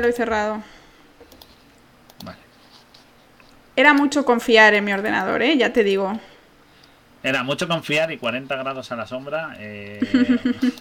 [0.00, 0.62] lo he cerrado.
[2.24, 2.38] Vale.
[3.76, 5.56] Era mucho confiar en mi ordenador, ¿eh?
[5.56, 6.18] Ya te digo.
[7.22, 9.54] Era mucho confiar y 40 grados a la sombra.
[9.58, 9.98] eh,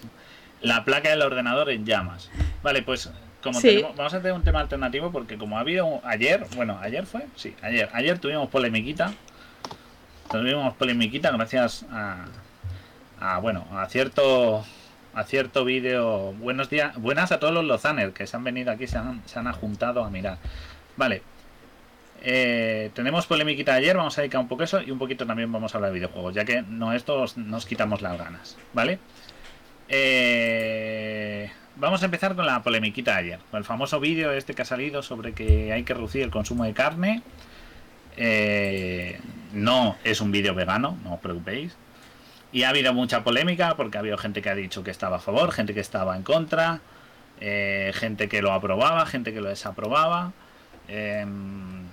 [0.62, 2.30] la placa del ordenador en llamas.
[2.64, 3.10] Vale, pues
[3.44, 3.68] como Sí.
[3.68, 7.26] tenemos- vamos a tener un tema alternativo porque como ha habido ayer, bueno, ayer fue,
[7.36, 9.14] sí, ayer, ayer tuvimos polemiquita.
[10.32, 12.26] Tuvimos polemiquita gracias a,
[13.20, 14.66] a bueno, a cierto
[15.18, 16.34] a cierto vídeo.
[16.34, 19.40] Buenos días, buenas a todos los Lozaner que se han venido aquí, se han, se
[19.40, 20.38] han juntado a mirar.
[20.96, 21.24] Vale.
[22.22, 25.52] Eh, tenemos polemiquita de ayer, vamos a dedicar un poco eso y un poquito también
[25.52, 29.00] vamos a hablar de videojuegos, ya que no estos nos quitamos las ganas, ¿vale?
[29.90, 34.62] Eh, vamos a empezar con la polemiquita de ayer, con el famoso vídeo este que
[34.62, 37.24] ha salido sobre que hay que reducir el consumo de carne.
[38.18, 39.20] Eh,
[39.54, 41.76] no es un vídeo vegano, no os preocupéis.
[42.52, 45.20] Y ha habido mucha polémica porque ha habido gente que ha dicho que estaba a
[45.20, 46.80] favor, gente que estaba en contra,
[47.40, 50.32] eh, gente que lo aprobaba, gente que lo desaprobaba.
[50.88, 51.84] Em,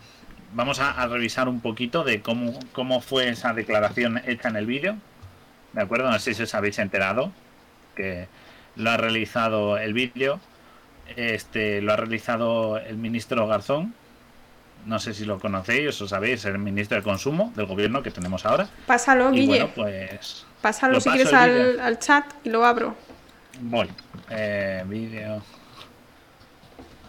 [0.53, 4.67] vamos a, a revisar un poquito de cómo, cómo fue esa declaración hecha en el
[4.67, 4.97] vídeo.
[5.73, 6.11] ¿De acuerdo?
[6.11, 7.33] No sé si os habéis enterado
[7.97, 8.29] que
[8.77, 10.41] lo ha realizado el vídeo.
[11.17, 13.95] Este lo ha realizado el ministro Garzón.
[14.85, 18.45] No sé si lo conocéis o sabéis, el ministro de Consumo del gobierno que tenemos
[18.45, 18.69] ahora.
[18.87, 19.65] Pásalo, Y Guille.
[19.65, 22.95] bueno, pues Pásalo lo si quieres al, chat y lo abro.
[23.61, 23.91] Voy.
[24.31, 25.43] Eh, vídeo.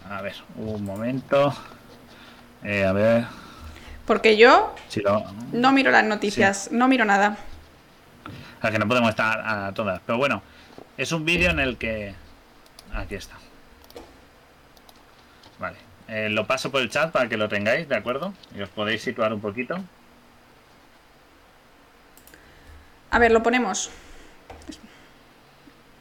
[0.08, 1.54] A ver, un momento.
[2.62, 3.24] Eh, a ver
[4.06, 5.24] Porque yo si lo.
[5.52, 7.36] no miro las noticias, no miro nada.
[8.58, 10.00] O sea, que no podemos estar a todas.
[10.06, 10.42] Pero bueno,
[10.96, 12.14] es un vídeo en el que.
[12.94, 13.36] Aquí está.
[16.08, 18.32] Eh, lo paso por el chat para que lo tengáis, ¿de acuerdo?
[18.56, 19.76] Y os podéis situar un poquito.
[23.10, 23.90] A ver, lo ponemos.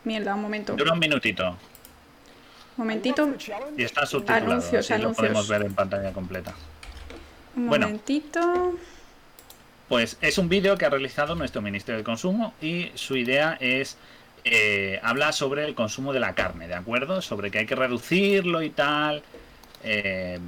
[0.04, 0.74] Mierda, un momento.
[0.76, 1.58] Dura un minutito.
[2.78, 3.28] Momentito.
[3.78, 4.46] Y está subtitulado.
[4.52, 5.16] Anuncios, así lo anuncios.
[5.18, 6.54] podemos ver en pantalla completa.
[7.56, 7.88] Un Bueno.
[7.88, 8.74] momentito.
[9.88, 13.98] Pues es un vídeo que ha realizado nuestro Ministerio de Consumo y su idea es
[14.44, 17.22] eh, habla sobre el consumo de la carne, ¿de acuerdo?
[17.22, 19.24] Sobre que hay que reducirlo y tal.
[19.86, 20.40] Eh,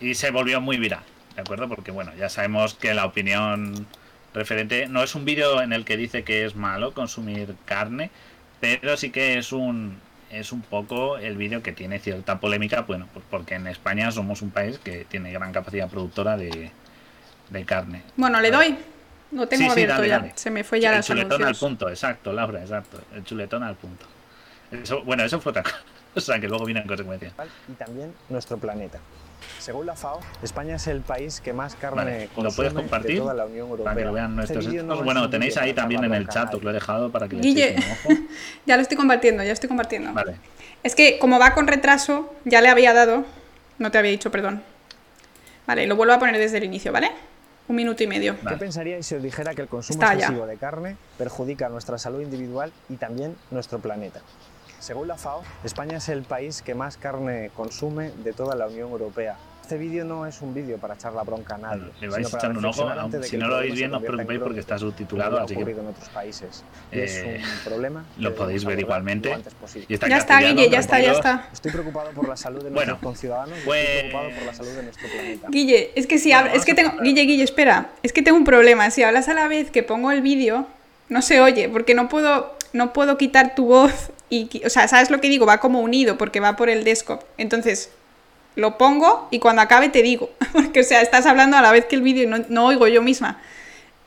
[0.00, 1.02] y se volvió muy viral,
[1.34, 1.68] ¿de acuerdo?
[1.68, 3.86] Porque bueno, ya sabemos que la opinión
[4.34, 8.10] referente no es un vídeo en el que dice que es malo consumir carne,
[8.60, 9.98] pero sí que es un
[10.30, 14.42] es un poco el vídeo que tiene cierta polémica, bueno, pues porque en España somos
[14.42, 16.72] un país que tiene gran capacidad productora de,
[17.50, 18.04] de carne.
[18.16, 18.78] Bueno, le doy.
[19.32, 20.18] Lo tengo Sí, sí, abierto dale, ya.
[20.18, 20.32] dale.
[20.36, 23.00] Se me fue ya el las chuletón al punto, exacto, Laura, exacto.
[23.14, 24.06] El chuletón al punto.
[24.70, 25.78] Eso, bueno, eso fue otra cosa.
[26.16, 27.32] O sea, que luego viene en consecuencia.
[27.68, 28.98] y también nuestro planeta.
[29.58, 33.12] Según la FAO, España es el país que más carne Vale, ¿lo consume puedes compartir?
[33.14, 33.84] de toda la Unión Europea.
[33.84, 34.98] Para que lo vean nuestros Este no estos.
[34.98, 37.36] es Bueno, tenéis ahí para también en el chat, os lo he dejado para que
[37.36, 37.76] le Guille.
[37.76, 37.82] un
[38.16, 38.22] ojo.
[38.66, 40.12] ya lo estoy compartiendo, ya estoy compartiendo.
[40.12, 40.36] Vale.
[40.82, 43.24] Es que como va con retraso, ya le había dado.
[43.78, 44.62] No te había dicho, perdón.
[45.66, 47.10] Vale, lo vuelvo a poner desde el inicio, ¿vale?
[47.68, 48.36] Un minuto y medio.
[48.42, 48.56] Vale.
[48.56, 50.20] ¿Qué pensaríais si os dijera que el consumo Está ya.
[50.26, 54.20] excesivo de carne perjudica nuestra salud individual y también nuestro planeta?
[54.80, 58.90] Según la FAO, España es el país que más carne consume de toda la Unión
[58.90, 59.36] Europea.
[59.60, 61.82] Este vídeo no es un vídeo para echar la bronca a nadie.
[61.82, 62.90] Bueno, le vais echando un ojo,
[63.22, 65.86] si no lo veis bien, no os preocupéis porque está subtitulado, ha así que en
[65.86, 66.64] otros países.
[66.90, 69.38] Y eh, es un problema lo podéis ver igualmente.
[69.88, 71.48] Y está Ya está, Guille, ya está, ya está.
[71.52, 74.54] Estoy preocupado por la salud de Bueno, nuestros conciudadanos y pues- estoy preocupado por la
[74.54, 75.48] salud de nuestro planeta.
[75.50, 76.92] Guille, es que si Bueno, hablas, es que tengo.
[77.02, 78.90] Guille, Guille, espera, es que tengo un problema.
[78.90, 80.66] Si hablas a la vez que pongo el vídeo,
[81.10, 85.10] no se oye, porque no puedo, no puedo quitar tu voz y, o sea, ¿sabes
[85.10, 85.46] lo que digo?
[85.46, 87.22] Va como unido porque va por el desktop.
[87.36, 87.90] Entonces,
[88.56, 91.86] lo pongo y cuando acabe te digo, porque o sea, estás hablando a la vez
[91.86, 93.40] que el vídeo y no, no oigo yo misma,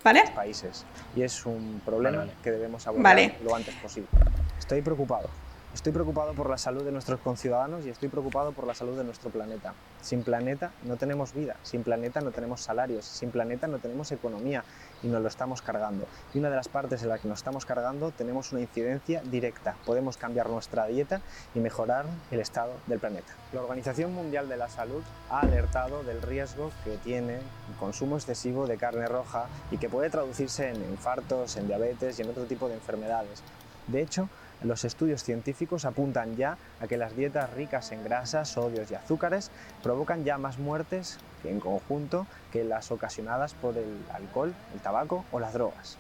[0.03, 0.24] ¿vale?
[0.35, 0.85] países
[1.16, 2.41] y es un problema Vale, vale.
[2.44, 3.35] que debemos abordar Vale.
[3.44, 4.09] lo antes posible.
[4.57, 5.30] Estoy preocupado.
[5.74, 9.03] Estoy preocupado por la salud de nuestros conciudadanos y estoy preocupado por la salud de
[9.03, 9.74] nuestro planeta.
[10.01, 14.63] Sin planeta no tenemos vida, sin planeta no tenemos salarios, sin planeta no tenemos economía
[15.03, 16.07] y nos lo estamos cargando.
[16.33, 19.75] Y una de las partes en la que nos estamos cargando tenemos una incidencia directa.
[19.85, 21.21] Podemos cambiar nuestra dieta
[21.53, 23.33] y mejorar el estado del planeta.
[23.51, 28.67] La Organización Mundial de la Salud ha alertado del riesgo que tiene el consumo excesivo
[28.67, 32.67] de carne roja y que puede traducirse en infartos, en diabetes y en otro tipo
[32.67, 33.44] de enfermedades.
[33.88, 34.29] De hecho,
[34.63, 39.51] los estudios científicos apuntan ya a que las dietas ricas en grasas, sodios y azúcares
[39.81, 45.25] provocan ya más muertes que en conjunto que las ocasionadas por el alcohol, el tabaco
[45.31, 45.97] o las drogas.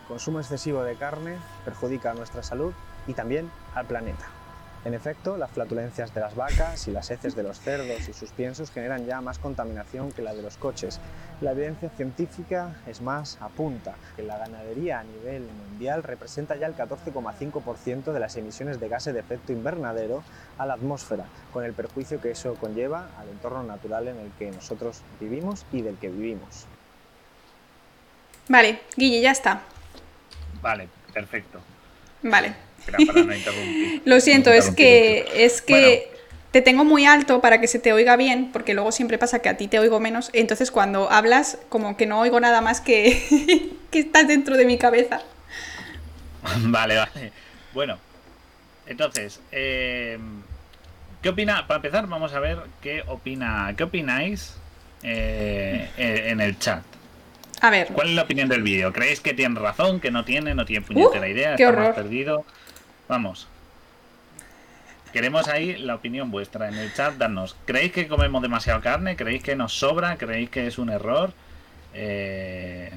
[0.00, 2.72] El consumo excesivo de carne perjudica a nuestra salud
[3.06, 4.31] y también al planeta.
[4.84, 8.30] En efecto, las flatulencias de las vacas y las heces de los cerdos y sus
[8.32, 10.98] piensos generan ya más contaminación que la de los coches.
[11.40, 16.74] La evidencia científica es más apunta que la ganadería a nivel mundial representa ya el
[16.74, 20.24] 14,5% de las emisiones de gases de efecto invernadero
[20.58, 24.50] a la atmósfera, con el perjuicio que eso conlleva al entorno natural en el que
[24.50, 26.66] nosotros vivimos y del que vivimos.
[28.48, 29.62] Vale, Guille, ya está.
[30.60, 31.60] Vale, perfecto.
[32.22, 32.71] Vale.
[32.86, 34.02] Era para no interrumpir.
[34.04, 36.10] Lo siento, No es que, es que
[36.50, 39.48] te tengo muy alto para que se te oiga bien, porque luego siempre pasa que
[39.48, 40.30] a ti te oigo menos.
[40.32, 44.78] Entonces cuando hablas, como que no oigo nada más que, que estás dentro de mi
[44.78, 45.22] cabeza.
[46.64, 47.32] Vale, vale.
[47.72, 47.98] Bueno,
[48.86, 50.18] entonces, eh,
[51.22, 51.66] ¿qué opina?
[51.66, 54.54] Para empezar, vamos a ver qué opina, qué opináis
[55.02, 56.82] eh, eh, en el chat.
[57.60, 58.92] A ver, ¿Cuál es la opinión del vídeo?
[58.92, 61.90] ¿Creéis que tiene razón, que no tiene, no tiene puñetera Uh, idea, qué está más
[61.90, 61.94] horror.
[61.94, 62.44] perdido?
[63.12, 63.46] Vamos.
[65.12, 67.12] Queremos ahí la opinión vuestra en el chat.
[67.18, 67.54] Darnos.
[67.66, 69.16] ¿Creéis que comemos demasiado carne?
[69.16, 70.16] ¿Creéis que nos sobra?
[70.16, 71.34] ¿Creéis que es un error?
[71.92, 72.90] Eh,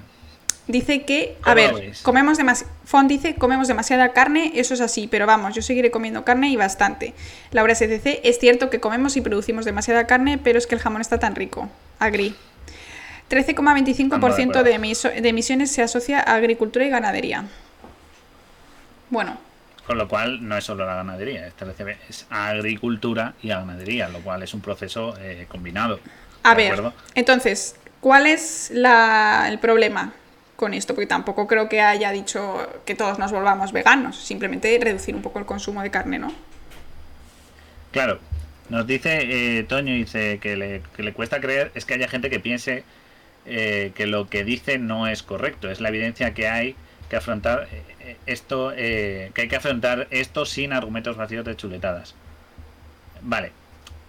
[0.67, 2.01] dice que, a ¿Cómo ver, ves?
[2.01, 6.23] comemos demasiada, Fon dice, comemos demasiada carne, eso es así, pero vamos, yo seguiré comiendo
[6.23, 7.13] carne y bastante.
[7.51, 11.01] Laura SCC, es cierto que comemos y producimos demasiada carne, pero es que el jamón
[11.01, 11.69] está tan rico.
[12.00, 12.33] Agri.
[13.29, 17.44] 13,25% de, de emisiones se asocia a agricultura y ganadería.
[19.09, 19.38] Bueno,
[19.86, 21.66] con lo cual no es solo la ganadería, esta
[22.10, 26.02] es agricultura y ganadería, lo cual es un proceso eh, combinado.
[26.44, 26.96] a ¿de ver, acuerdo?
[27.16, 30.14] entonces, ¿cuál es la- el problema
[30.56, 30.94] con esto?
[30.94, 35.40] Porque tampoco creo que haya dicho que todos nos volvamos veganos, simplemente reducir un poco
[35.40, 36.32] el consumo de carne, ¿no?
[37.92, 38.22] Claro,
[38.68, 42.30] nos dice eh, Toño, dice que le, que le cuesta creer, es que haya gente
[42.30, 42.86] que piense
[43.46, 46.78] eh, que lo que dice no es correcto, es la evidencia que hay
[47.10, 51.56] que afrontar eh, eh, esto, eh, que hay que afrontar esto sin argumentos vacíos de
[51.56, 52.16] chuletadas.
[53.22, 53.52] Vale.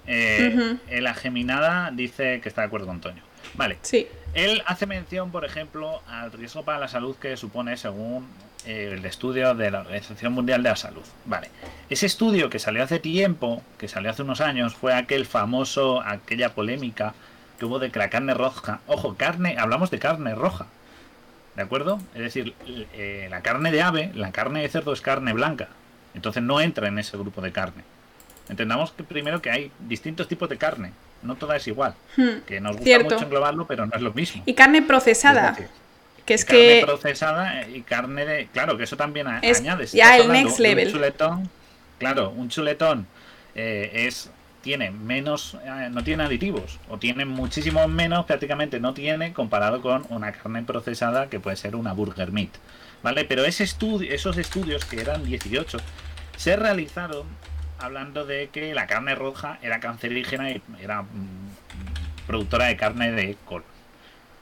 [0.07, 0.77] Eh.
[0.89, 3.23] El Ageminada dice que está de acuerdo con Toño.
[3.55, 3.79] Vale.
[3.83, 4.07] Sí.
[4.35, 8.29] Él hace mención, por ejemplo, al riesgo para la salud que supone según
[8.67, 11.05] eh, el estudio de la Organización Mundial de la Salud.
[11.25, 11.51] Vale.
[11.89, 16.55] Ese estudio que salió hace tiempo, que salió hace unos años, fue aquel famoso, aquella
[16.55, 17.15] polémica
[17.59, 20.67] que hubo de que la carne roja, ojo, carne, hablamos de carne roja,
[21.57, 21.99] ¿de acuerdo?
[22.15, 22.55] Es decir,
[22.95, 25.69] eh, la carne de ave, la carne de cerdo es carne blanca,
[26.15, 27.83] entonces no entra en ese grupo de carne.
[28.49, 30.93] Entendamos que primero que hay distintos tipos de carne,
[31.23, 33.15] no toda es igual, Hmm, que nos gusta Cierto.
[33.15, 34.43] mucho englobarlo, pero no es lo mismo.
[34.47, 35.71] Y carne procesada, Es decir,
[36.25, 36.83] que es carne que...
[36.87, 38.47] procesada y carne de.
[38.53, 39.87] Claro, que eso también Es añade.
[39.87, 40.93] si ya el next de un level.
[40.93, 41.51] chuletón,
[41.99, 43.07] claro, un chuletón
[43.55, 44.31] eh, es
[44.67, 50.05] tiene menos, eh, no tiene aditivos, o tiene muchísimo menos, prácticamente no tiene, comparado con
[50.09, 52.51] una carne procesada que puede ser una burger meat.
[53.01, 53.25] ¿Vale?
[53.25, 55.79] Pero esos estudios, que eran 18,
[56.37, 57.29] se realizaron
[57.79, 63.37] hablando de que la carne roja era cancerígena y era mm, productora de carne de
[63.45, 63.69] colon.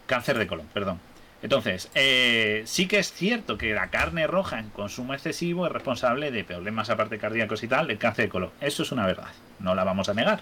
[0.07, 1.01] Cáncer de colon, perdón.
[1.45, 6.31] Entonces, eh, sí que es cierto que la carne roja en consumo excesivo es responsable
[6.31, 8.51] de problemas aparte cardíacos y tal, del cáncer de colon.
[8.63, 9.29] Eso es una verdad,
[9.61, 10.41] no la vamos a negar.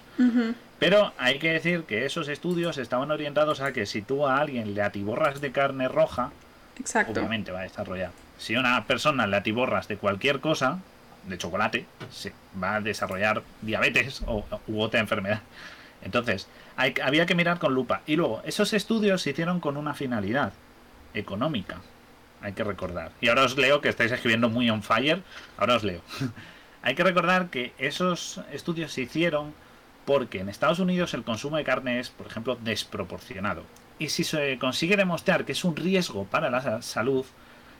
[0.79, 4.75] Pero hay que decir que esos estudios estaban orientados a que si tú a alguien
[4.75, 6.31] le atiborras de carne roja,
[6.79, 7.11] Exacto.
[7.19, 8.11] obviamente va a desarrollar.
[8.37, 10.79] Si a una persona le atiborras de cualquier cosa,
[11.27, 15.41] de chocolate, se va a desarrollar diabetes o, u otra enfermedad.
[16.01, 16.47] Entonces,
[16.77, 18.03] hay- había que mirar con lupa.
[18.05, 20.53] Y luego, esos estudios se hicieron con una finalidad
[21.13, 21.81] económica.
[22.41, 23.11] Hay que recordar.
[23.21, 25.21] Y ahora os leo que estáis escribiendo muy on fire.
[25.57, 26.01] Ahora os leo.
[26.81, 29.53] hay que recordar que esos estudios se hicieron
[30.05, 33.63] porque en Estados Unidos el consumo de carne es, por ejemplo, desproporcionado.
[33.99, 37.25] Y si se consigue demostrar que es un riesgo para la sa- salud,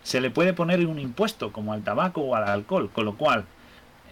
[0.03, 3.45] se le puede poner un impuesto como al tabaco o al alcohol, con lo cual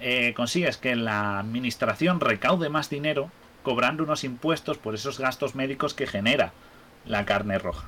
[0.01, 3.29] eh, consigues que la administración recaude más dinero
[3.63, 6.51] cobrando unos impuestos por esos gastos médicos que genera
[7.05, 7.88] la carne roja.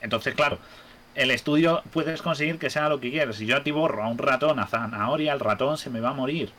[0.00, 0.58] Entonces, claro,
[1.14, 3.36] el estudio puedes conseguir que sea lo que quieras.
[3.36, 6.50] Si yo atiborro a un ratón a zanahoria, el ratón se me va a morir.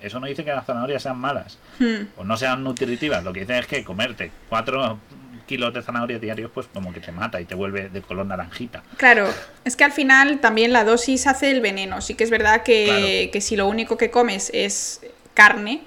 [0.00, 3.24] Eso no dice que las zanahorias sean malas Hmm, o no sean nutritivas.
[3.24, 4.98] Lo que dice es que comerte cuatro
[5.46, 8.82] kilos de zanahorias diarios, pues como que te mata y te vuelve de color naranjita.
[8.96, 9.28] Claro,
[9.64, 12.00] es que al final también la dosis hace el veneno.
[12.02, 13.32] Sí que es verdad que, Claro.
[13.32, 15.00] que si lo único que comes es
[15.34, 15.82] carne,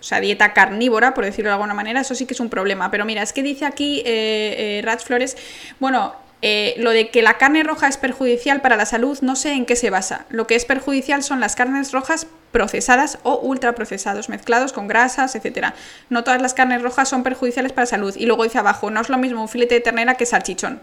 [0.00, 2.90] o sea, dieta carnívora, por decirlo de alguna manera, eso sí que es un problema.
[2.90, 5.36] Pero mira, es que dice aquí eh, eh, Rats Flores,
[5.80, 9.52] bueno, eh, lo de que la carne roja es perjudicial para la salud, no sé
[9.52, 10.26] en qué se basa.
[10.28, 15.74] Lo que es perjudicial son las carnes rojas procesadas o ultraprocesados, mezclados con grasas, etcétera.
[16.10, 18.14] No todas las carnes rojas son perjudiciales para la salud.
[18.16, 20.80] Y luego dice abajo, no es lo mismo un filete de ternera que salchichón.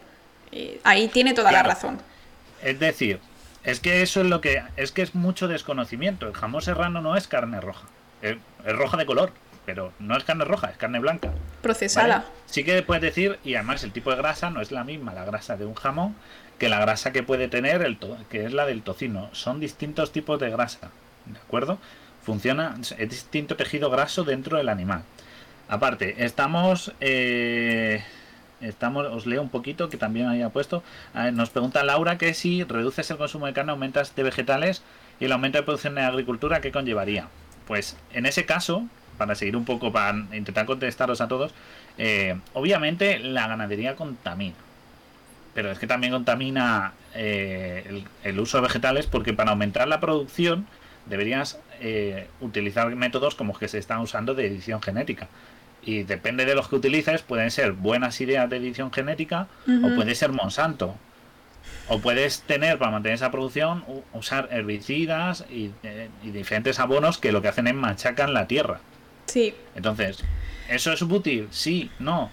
[0.51, 1.67] Eh, ahí tiene toda Claro.
[1.67, 2.01] la razón.
[2.62, 3.19] Es decir,
[3.65, 4.62] Es que eso es lo que.
[4.75, 6.27] Es que es mucho desconocimiento.
[6.27, 7.88] El jamón serrano no es carne roja.
[8.22, 9.31] Es, es roja de color,
[9.65, 11.32] pero no es carne roja, es carne blanca.
[11.62, 12.08] Procesada.
[12.20, 12.25] ¿vale?
[12.46, 15.25] Sí que puedes decir, y además el tipo de grasa no es la misma, la
[15.25, 16.15] grasa de un jamón,
[16.60, 19.29] que la grasa que puede tener el to- que es la del tocino.
[19.34, 20.91] Son distintos tipos de grasa.
[21.25, 21.77] ¿De acuerdo?
[22.22, 25.03] Funciona, es distinto tejido graso dentro del animal.
[25.67, 26.93] Aparte, estamos.
[27.01, 28.03] eh,
[28.62, 30.84] estamos, os leo un poquito que también había puesto.
[31.34, 34.84] Nos pregunta Laura que si reduces el consumo de carne, aumentas de vegetales
[35.20, 37.27] y el aumento de producción de agricultura, ¿qué conllevaría?
[37.67, 38.86] Pues en ese caso,
[39.17, 41.53] para seguir un poco, para intentar contestaros a todos,
[41.98, 44.55] eh, obviamente la ganadería contamina.
[45.53, 50.00] Pero es que también contamina eh, el, el uso de vegetales porque para aumentar la
[50.00, 50.65] producción
[51.05, 55.27] deberías eh, utilizar métodos como que se están usando de edición genética.
[55.82, 60.15] Y depende de los que utilices, pueden ser buenas ideas de edición genética o puede
[60.15, 60.96] ser Monsanto.
[61.89, 67.34] O puedes tener para mantener esa producción usar herbicidas y, eh, y diferentes abonos que
[67.34, 68.79] lo que hacen es machacan la tierra.
[69.25, 69.53] Sí.
[69.75, 70.24] Entonces,
[70.70, 71.48] ¿eso es útil?
[71.51, 72.30] Sí, no.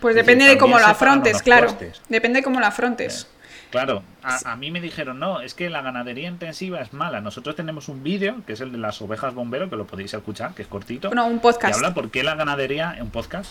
[0.00, 1.66] Pues Es decir, depende de cómo lo afrontes, claro.
[1.68, 2.00] costes.
[2.08, 3.28] Depende de cómo lo afrontes.
[3.70, 7.20] Claro, a, a mí me dijeron, no, es que la ganadería intensiva es mala.
[7.20, 10.54] Nosotros tenemos un vídeo, que es el de las ovejas bombero, que lo podéis escuchar,
[10.54, 11.08] que es cortito.
[11.08, 11.74] Bueno, un que podcast.
[11.76, 13.50] habla por qué la ganadería, un podcast,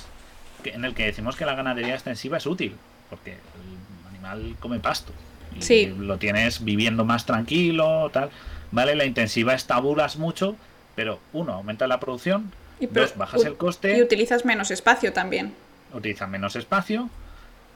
[0.63, 2.75] que- en el que decimos que la ganadería extensiva es útil,
[3.09, 5.12] porque el animal come pasto.
[5.57, 5.93] Y Sí.
[5.97, 8.29] lo tienes viviendo más tranquilo, tal.
[8.71, 10.55] Vale, la intensiva estabulas mucho,
[10.95, 15.53] pero uno, aumenta la producción, Y dos, bajas el coste, Y utilizas menos espacio también.
[15.93, 17.09] utilizan menos espacio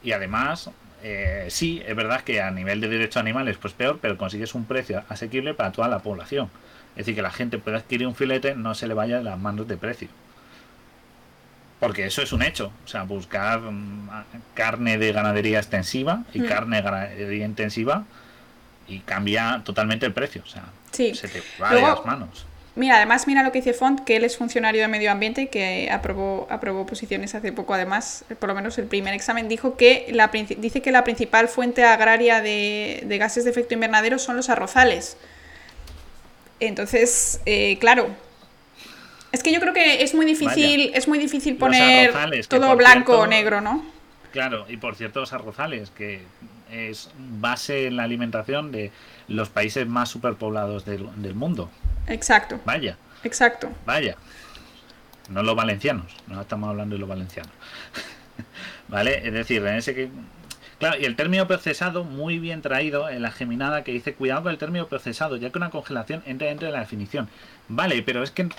[0.04, 0.70] y además
[1.04, 4.66] eh, sí, es verdad que a nivel de derechos animales pues peor, pero consigues un
[4.66, 6.50] precio asequible para toda la población.
[6.92, 9.40] Es decir, que la gente pueda adquirir un filete, no se le vaya de las
[9.40, 10.10] manos de precio.
[11.80, 12.74] Porque eso es un hecho.
[12.84, 14.10] O sea, buscar mm,
[14.54, 16.46] carne de ganadería extensiva y Mm.
[16.48, 18.04] carne de ganadería intensiva
[18.88, 20.42] y cambia totalmente el precio.
[20.46, 21.16] O sea, Sí.
[21.16, 22.46] se te va Luego- de las manos.
[22.80, 25.48] Mira, además mira lo que dice Font, que él es funcionario de medio ambiente y
[25.48, 27.74] que aprobó, aprobó posiciones hace poco.
[27.74, 31.84] Además, por lo menos el primer examen dijo que la, dice que la principal fuente
[31.84, 35.18] agraria de, de gases de efecto invernadero son los arrozales.
[36.62, 38.08] Entonces, eh, claro.
[39.34, 43.12] Es que yo creo que es muy difícil, es muy difícil poner arrozales, todo blanco
[43.12, 43.84] cierto- o negro, ¿no?
[44.32, 46.22] Claro, y por cierto, los arrozales, que
[46.72, 48.92] es base en la alimentación de
[49.28, 51.70] los países más superpoblados del, del mundo.
[52.08, 53.70] Exacto, Vaya, exacto.
[53.86, 54.16] vaya.
[55.30, 57.52] No los valencianos, no estamos hablando de los valencianos.
[58.88, 59.22] ¿Vale?
[59.28, 60.10] Es decir, en ese que.
[60.80, 64.52] Claro, y el término procesado, muy bien traído en la geminada que dice: cuidado con
[64.54, 67.28] el término procesado, ya que una congelación entra dentro de la definición.
[67.68, 68.50] Vale, pero es que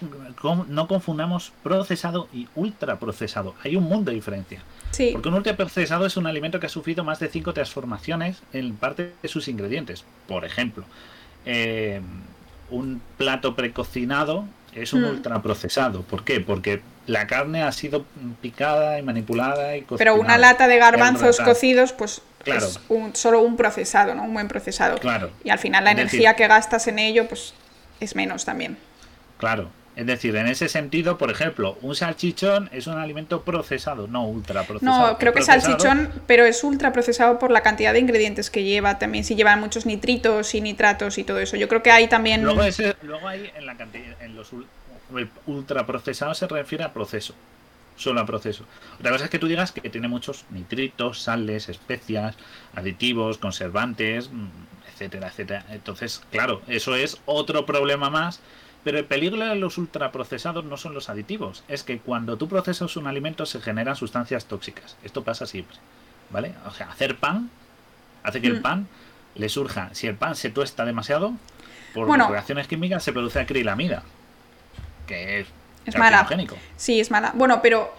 [0.69, 3.55] no confundamos procesado y ultraprocesado.
[3.65, 4.63] Hay un mundo de diferencia.
[4.91, 8.77] Sí, Porque un ultraprocesado es un alimento que ha sufrido más de cinco transformaciones en
[8.77, 10.05] parte de sus ingredientes.
[10.29, 10.85] Por ejemplo,
[11.47, 12.03] eh,
[12.71, 15.07] un plato precocinado es un Mm.
[15.11, 16.03] ultraprocesado.
[16.03, 16.41] ¿Por qué?
[16.41, 18.05] Porque la carne ha sido
[18.41, 22.65] picada y manipulada y pero una lata de garbanzos cocidos, pues Claro.
[22.67, 24.23] es un, solo un procesado, ¿no?
[24.23, 24.97] Un buen procesado.
[24.99, 27.53] Claro, Y al final la Es decir- energía que gastas en ello, pues
[28.01, 28.79] es menos también.
[29.39, 29.71] claro.
[29.97, 35.09] Es decir, en ese sentido, por ejemplo, un salchichón es un alimento procesado, no ultraprocesado.
[35.13, 38.63] No, creo que Procesado- salchichón, pero es ultra procesado por la cantidad de ingredientes que
[38.63, 41.57] lleva, también si llevan muchos nitritos y nitratos y todo eso.
[41.57, 42.45] Yo creo que hay también...
[42.45, 44.65] Luego, ese, luego hay en la cantidad, en los ul-
[45.17, 47.35] el ultraprocesado se refiere a proceso,
[47.97, 48.65] solo a proceso.
[49.01, 52.37] Otra cosa es que tú digas que tiene muchos nitritos, sales, especias,
[52.77, 54.47] aditivos, conservantes, mm,
[54.95, 55.65] etcétera, etcétera.
[55.71, 58.41] Entonces, claro, eso es otro problema más.
[58.85, 62.97] Pero el peligro de los ultraprocesados no son los aditivos, es que cuando tú procesas
[62.97, 64.97] un alimento se generan sustancias tóxicas.
[65.03, 65.77] Esto pasa siempre,
[66.31, 66.55] ¿vale?
[66.67, 67.51] O sea, hacer pan
[68.23, 68.63] hace que el Mm.
[68.63, 68.89] pan
[69.35, 69.91] le surja.
[69.93, 71.33] Si el pan se tuesta demasiado,
[71.95, 72.29] por Bueno.
[72.31, 74.03] reacciones químicas se produce acrilamida,
[75.07, 75.47] que es,
[75.87, 76.29] Es mala.
[76.77, 77.33] Sí, es mala.
[77.35, 77.93] Bueno, pero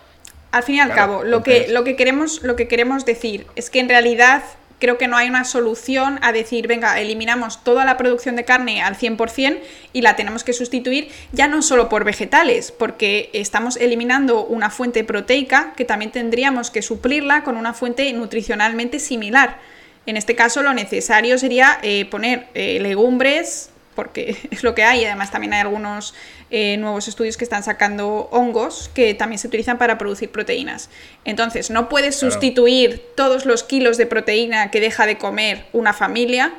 [0.52, 3.48] al fin y al Claro, cabo, lo que, lo, que queremos, lo que queremos decir
[3.56, 4.44] es que en realidad
[4.82, 8.82] creo que no hay una solución a decir, venga, eliminamos toda la producción de carne
[8.82, 9.60] al 100%
[9.94, 15.04] y la tenemos que sustituir ya no solo por vegetales, porque estamos eliminando una fuente
[15.04, 19.60] proteica que también tendríamos que suplirla con una fuente nutricionalmente similar.
[20.06, 25.02] En este caso lo necesario sería eh, poner eh, legumbres, porque es lo que hay,
[25.02, 26.14] y además también hay algunos
[26.50, 30.90] eh, nuevos estudios que están sacando hongos que también se utilizan para producir proteínas.
[31.26, 32.32] Entonces, no puedes Claro.
[32.32, 36.54] sustituir todos los kilos de proteína que deja de comer una familia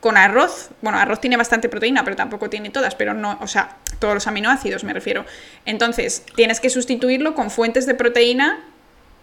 [0.00, 0.70] con arroz.
[0.80, 4.26] Bueno, arroz tiene bastante proteína, pero tampoco tiene todas, pero no, o sea, todos los
[4.26, 5.26] aminoácidos me refiero.
[5.66, 8.64] Entonces, tienes que sustituirlo con fuentes de proteína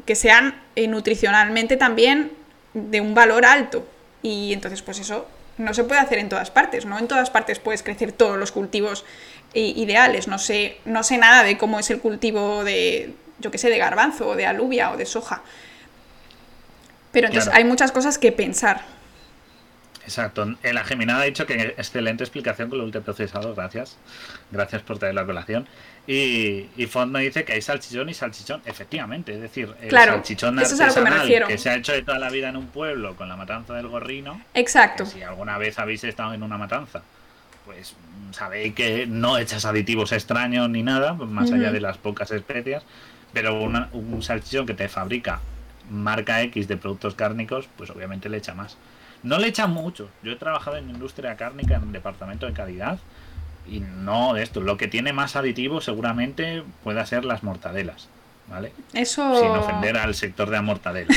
[0.05, 2.31] que sean eh, nutricionalmente también
[2.73, 3.87] de un valor alto.
[4.21, 6.99] Y entonces, pues eso, no se puede hacer en todas partes, ¿no?
[6.99, 9.05] En todas partes puedes crecer todos los cultivos
[9.53, 10.27] ideales.
[10.27, 13.77] No sé, no sé nada de cómo es el cultivo de, yo qué sé, de
[13.77, 15.41] garbanzo o de alubia o de soja.
[17.11, 18.81] Pero entonces hay muchas cosas que pensar.
[20.03, 20.45] Exacto.
[20.61, 23.97] La Geminada ha dicho que excelente explicación con el ultraprocesado, gracias.
[24.51, 25.67] Gracias por traer la colación.
[26.07, 29.33] Y, y Font me dice que hay salchichón y salchichón, efectivamente.
[29.33, 32.55] Es decir, el salchichón artesanal que, que, se ha hecho de toda la vida en
[32.55, 34.41] un pueblo con la matanza del gorrino.
[34.53, 35.05] Exacto.
[35.05, 37.01] Si alguna vez habéis estado en una matanza,
[37.65, 37.93] pues
[38.31, 42.83] sabéis que no echas aditivos extraños ni nada, más allá de las pocas especias.
[43.33, 45.41] Pero un salchichón que te fabrica
[45.89, 48.77] marca X de productos cárnicos, pues obviamente le echa más.
[49.23, 50.09] No le echa mucho.
[50.23, 52.99] Yo he trabajado en industria cárnica en un departamento de calidad
[53.69, 54.61] y no de esto.
[54.61, 58.09] Lo que tiene más aditivo seguramente pueda ser las mortadelas.
[58.49, 58.71] ¿Vale?
[58.93, 59.41] Eso...
[59.41, 61.13] Sin ofender al sector de la mortadela.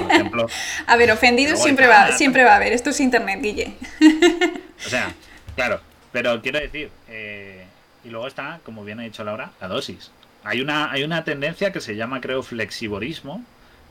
[0.00, 0.46] Por ejemplo,
[0.86, 2.74] a ver, ofendido siempre va, siempre va a haber.
[2.74, 3.72] Esto es internet, Guille.
[4.86, 5.14] o sea,
[5.54, 5.80] claro.
[6.12, 7.64] Pero quiero decir, eh,
[8.04, 10.10] y luego está, como bien ha dicho Laura, la dosis.
[10.44, 13.42] Hay una, hay una tendencia que se llama, creo, flexiborismo,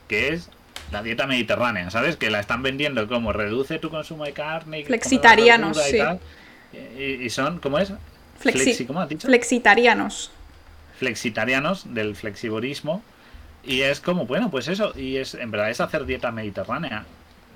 [0.08, 0.48] que es
[0.90, 2.16] la dieta mediterránea, ¿sabes?
[2.16, 4.80] Que la están vendiendo como reduce tu consumo de carne.
[4.80, 5.98] Y Flexitarianos, sí.
[5.98, 6.00] Y,
[7.30, 7.92] son, ¿cómo es?
[8.38, 9.26] Flexi, ¿cómo has dicho?
[9.26, 10.30] Flexitarianos.
[10.98, 13.02] Flexitarianos del flexiborismo.
[13.64, 17.04] Y es como, bueno, pues eso, y es en verdad es hacer dieta mediterránea.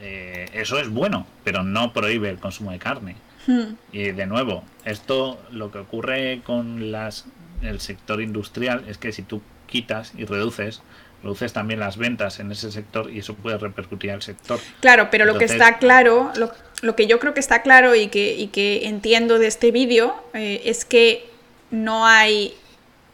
[0.00, 3.16] Eh, eso es bueno, pero no prohíbe el consumo de carne.
[3.46, 3.74] Hmm.
[3.92, 7.26] Y de nuevo, esto lo que ocurre con las
[7.62, 10.82] el sector industrial es que si tú quitas y reduces,
[11.22, 14.58] reduces también las ventas en ese sector y eso puede repercutir al sector.
[14.80, 16.52] Claro, pero lo que está claro, lo,
[16.96, 20.84] que yo creo que está claro y que, que entiendo de este vídeo eh, es
[20.84, 21.28] que
[21.70, 22.54] no hay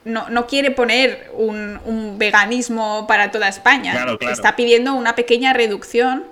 [0.04, 4.06] no, no, quiere poner un, veganismo para toda España.
[4.20, 6.24] Está pidiendo una pequeña reducción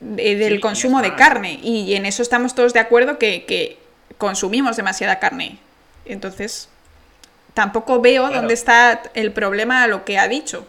[0.00, 1.60] del consumo de carne.
[1.62, 3.78] Y en eso estamos todos de acuerdo que, que
[4.18, 5.58] consumimos demasiada carne.
[6.04, 6.68] Entonces,
[7.54, 10.66] tampoco veo dónde está el problema a lo que ha dicho.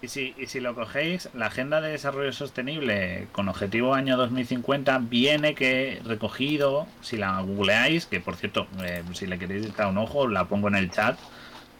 [0.00, 4.98] Y si, y si lo cogéis, la Agenda de Desarrollo Sostenible con objetivo año 2050
[4.98, 9.98] viene que recogido, si la googleáis, que por cierto, eh, si le queréis echar un
[9.98, 11.18] ojo, la pongo en el chat,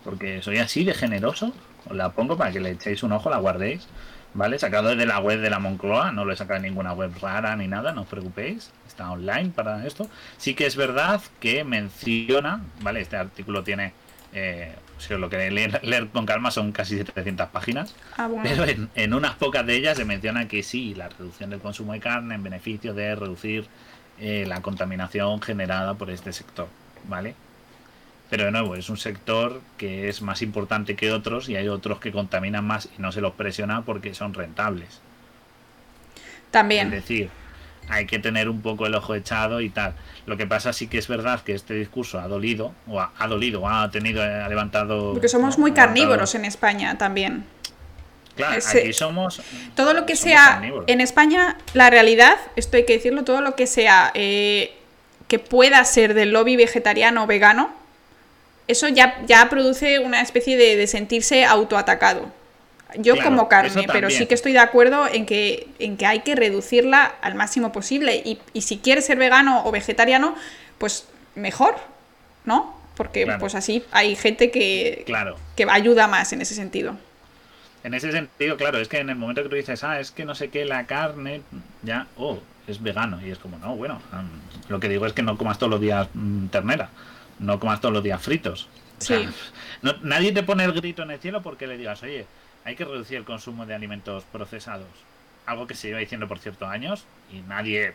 [0.02, 1.52] porque soy así de generoso,
[1.88, 3.86] os la pongo para que le echéis un ojo, la guardéis,
[4.34, 4.58] ¿vale?
[4.58, 7.54] Sacado desde la web de la Moncloa, no lo he sacado de ninguna web rara
[7.54, 10.08] ni nada, no os preocupéis, está online para esto.
[10.38, 13.00] Sí que es verdad que menciona, ¿vale?
[13.00, 13.92] Este artículo tiene,
[14.32, 19.14] eh, si os lo queréis leer, con calma, son casi 700 páginas, ah, pero en,
[19.14, 22.42] unas pocas de ellas se menciona que sí, la reducción del consumo de carne en
[22.42, 23.66] beneficio de reducir
[24.18, 26.68] eh, la contaminación generada por este sector,
[27.08, 27.34] ¿vale?
[28.30, 31.98] Pero de nuevo, es un sector que es más importante que otros y hay otros
[31.98, 35.00] que contaminan más y no se los presiona porque son rentables.
[36.50, 36.88] También.
[36.88, 37.30] Es decir,
[37.88, 39.94] hay que tener un poco el ojo echado y tal.
[40.26, 43.68] Lo que pasa sí que es verdad que este discurso ha dolido, o ha, dolido,
[43.68, 45.12] ha tenido, ha levantado...
[45.12, 47.44] Porque somos muy carnívoros en España también.
[48.36, 49.40] Claro, aquí somos...
[49.74, 50.62] Todo lo que sea...
[50.86, 54.74] En España, la realidad, esto hay que decirlo, todo lo que sea eh,
[55.28, 57.70] que pueda ser del lobby vegetariano o vegano,
[58.68, 62.30] eso ya, ya produce una especie de, sentirse autoatacado.
[62.96, 66.34] Yo como carne, pero sí que estoy de acuerdo en que, en que hay que
[66.34, 68.22] reducirla al máximo posible.
[68.24, 70.34] Y, si quieres ser vegano o vegetariano,
[70.78, 71.76] pues mejor,
[72.44, 72.76] ¿no?
[72.96, 75.36] Porque pues así hay gente que, claro.
[75.54, 76.96] que ayuda más en ese sentido.
[77.84, 80.24] En ese sentido, claro, es que en el momento que tú dices, ah, es que
[80.24, 81.42] no sé qué, la carne,
[81.82, 83.24] ya, oh, es vegano.
[83.24, 84.00] Y es como, no, bueno,
[84.68, 86.90] lo que digo es que no comas todos los días mm, ternera
[87.38, 88.68] no comas todos los días fritos.
[90.02, 92.26] nadie te pone el grito en el cielo porque le digas, oye,
[92.68, 94.88] hay que reducir el consumo de alimentos procesados.
[95.46, 97.94] Algo que se lleva diciendo por ciertos años y nadie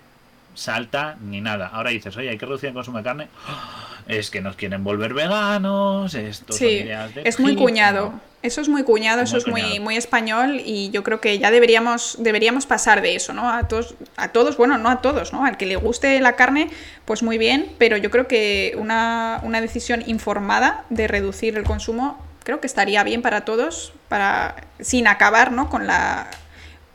[0.56, 1.68] salta ni nada.
[1.68, 3.28] Ahora dices, oye, hay que reducir el consumo de carne.
[4.06, 6.86] Es que nos quieren volver veganos, esto sí,
[7.24, 8.20] es muy cuñado.
[8.42, 12.18] Eso es muy cuñado, eso es muy, muy español y yo creo que ya deberíamos,
[12.20, 13.50] deberíamos pasar de eso, ¿no?
[13.50, 15.46] A todos, a todos, bueno, no a todos, ¿no?
[15.46, 16.70] Al que le guste la carne,
[17.06, 22.20] pues muy bien, pero yo creo que una, una decisión informada de reducir el consumo
[22.44, 25.70] creo que estaría bien para todos, para sin acabar, ¿no?
[25.70, 26.30] Con la,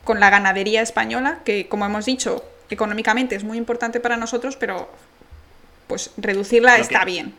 [0.05, 4.91] con la ganadería española, que como hemos dicho, económicamente es muy importante para nosotros, pero
[5.87, 7.35] pues reducirla está bien.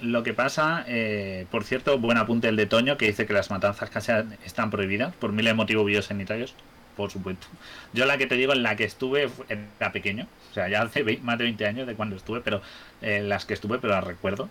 [0.00, 3.50] Lo que pasa, eh, por cierto, buen apunte el de Toño que dice que las
[3.50, 6.54] matanzas caseras están prohibidas por miles de motivos biosanitarios,
[6.96, 7.46] por supuesto.
[7.92, 11.04] Yo la que te digo, en la que estuve era pequeño, o sea, ya hace
[11.22, 12.62] más de 20 años de cuando estuve, pero
[13.00, 14.48] eh, las que estuve, pero las recuerdo.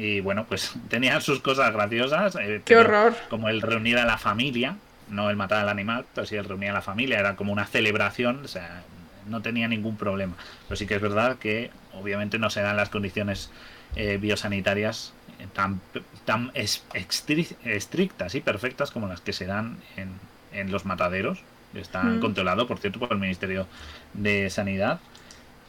[0.00, 2.36] Y bueno, pues tenían sus cosas graciosas.
[2.36, 3.14] Eh, ¡Qué horror!
[3.28, 4.76] Como el reunir a la familia,
[5.08, 7.66] no el matar al animal, pero sí el reunir a la familia, era como una
[7.66, 8.82] celebración, o sea,
[9.26, 10.34] no tenía ningún problema.
[10.66, 13.50] Pero sí que es verdad que obviamente no se dan las condiciones
[13.96, 15.12] eh, biosanitarias
[15.52, 15.80] tan,
[16.24, 20.10] tan estrictas y perfectas como las que se dan en,
[20.52, 21.42] en los mataderos.
[21.74, 22.20] Están mm.
[22.20, 23.66] controlados, por cierto, por el Ministerio
[24.14, 25.00] de Sanidad.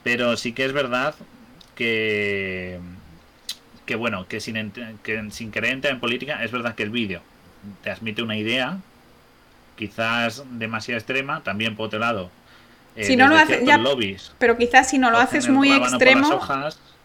[0.03, 1.15] Pero sí que es verdad
[1.75, 2.79] que,
[3.91, 4.71] que bueno, que sin,
[5.03, 7.19] que sin querer entrar en política, es verdad que el vídeo
[7.83, 8.77] transmite una idea,
[9.75, 12.31] quizás demasiado extrema, también por otro lado.
[12.95, 13.61] Eh, si no lo haces,
[14.39, 16.39] pero quizás si no lo haces muy extremo,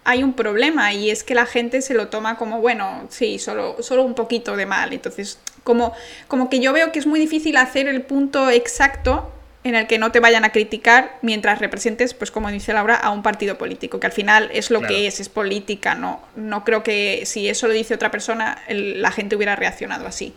[0.05, 3.83] hay un problema y es que la gente se lo toma como, bueno, sí, solo,
[3.83, 4.93] solo un poquito de mal.
[4.93, 5.93] Entonces, como,
[6.29, 9.33] como que yo veo que es muy difícil hacer el punto exacto
[9.67, 13.11] en el que no te vayan a criticar mientras representes, pues como dice Laura, a
[13.11, 16.85] un partido político, que al final es lo que es, es política, no, no creo
[16.85, 20.35] que si eso lo dice otra persona, la gente hubiera reaccionado así.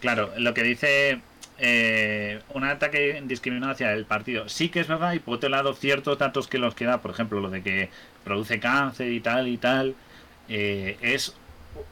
[0.00, 1.20] Claro, lo que dice
[1.56, 4.50] eh, un ataque indiscriminado hacia el partido.
[4.50, 7.40] Sí que es verdad, y por otro lado, ciertos datos que los queda, por ejemplo,
[7.40, 7.88] lo de que
[8.22, 9.94] produce cáncer y tal y tal,
[10.50, 11.34] eh, es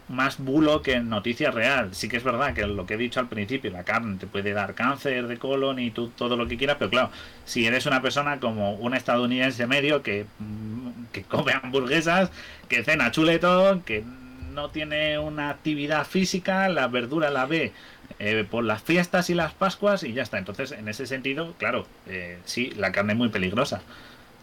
[0.08, 1.94] más bulo que noticia real.
[1.94, 4.52] Sí que es verdad que lo que he dicho al principio, la carne te puede
[4.52, 7.10] dar cáncer de colon y tú, todo lo que quieras, pero claro,
[7.44, 12.30] si eres una persona como un estadounidense medio que, mm, que come hamburguesas,
[12.68, 14.04] que cena chuletón, que
[14.52, 17.72] no tiene una actividad física, la verdura la ve
[18.18, 20.38] eh, por las fiestas y las Pascuas y ya está.
[20.38, 23.82] Entonces, en ese sentido, claro, eh, sí, la carne es muy peligrosa.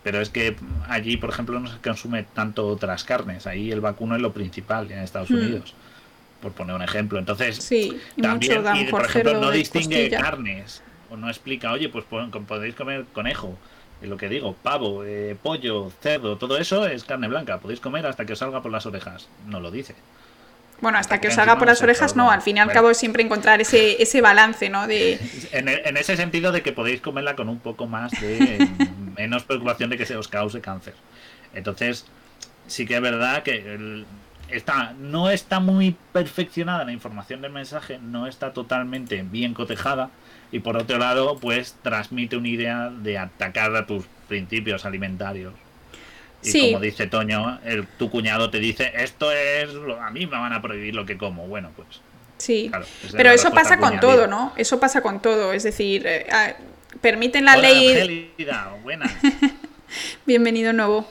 [0.04, 0.56] Pero es que
[0.90, 3.48] allí, por ejemplo, no se consume tanto otras carnes.
[3.48, 5.36] Ahí el vacuno es lo principal en Estados hmm.
[5.36, 5.74] Unidos.
[6.42, 7.20] Por poner un ejemplo.
[7.20, 10.84] Entonces, sí, también, y, por ejemplo, no distingue carnes.
[11.10, 13.58] O no explica, oye, pues podéis comer conejo.
[14.02, 17.60] Es lo que digo, pavo, eh, pollo, cerdo, todo eso es carne blanca.
[17.60, 19.30] Podéis comer hasta que os salga por las orejas.
[19.48, 19.96] No lo dice.
[20.84, 22.30] Bueno, hasta que os haga por las orejas, no.
[22.30, 24.86] Al fin y al cabo es siempre encontrar ese, ese balance, ¿no?
[24.88, 25.18] De...
[25.54, 28.68] En, ese sentido de que podéis comerla con un poco más de
[29.18, 30.96] menos preocupación de que se os cause cáncer.
[31.54, 32.06] Entonces,
[32.68, 34.06] sí que es verdad que
[34.50, 40.10] está, no está muy perfeccionada la información del mensaje, no está totalmente bien cotejada
[40.52, 45.54] y por otro lado, pues transmite una idea de atacar a tus principios alimentarios.
[46.44, 50.54] Y como dice Toño, el, tu cuñado te dice, esto es, a mí me van
[50.54, 51.48] a prohibir lo que como.
[51.48, 51.88] Bueno, pues...
[52.38, 52.70] Sí,
[53.14, 54.54] pero eso pasa con todo, ¿no?
[54.58, 55.54] Eso pasa con todo.
[55.54, 56.54] Es decir, eh, ah,
[57.02, 58.32] permiten la ley...
[60.26, 61.08] Bienvenido nuevo.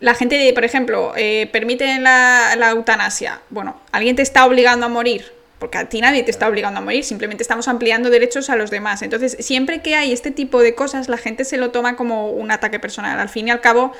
[0.00, 3.40] La gente, por ejemplo, eh, permiten la, la eutanasia.
[3.50, 5.32] Bueno, ¿alguien te está obligando a morir?
[5.62, 8.72] porque a ti nadie te está obligando a morir, simplemente estamos ampliando derechos a los
[8.72, 9.00] demás.
[9.02, 12.50] Entonces, siempre que hay este tipo de cosas, la gente se lo toma como un
[12.50, 13.20] ataque personal.
[13.20, 13.92] Al fin y al cabo,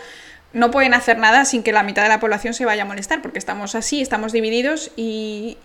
[0.53, 3.23] no pueden hacer nada sin que la mitad de la población se vaya a molestar,
[3.23, 5.57] porque estamos así, estamos divididos y,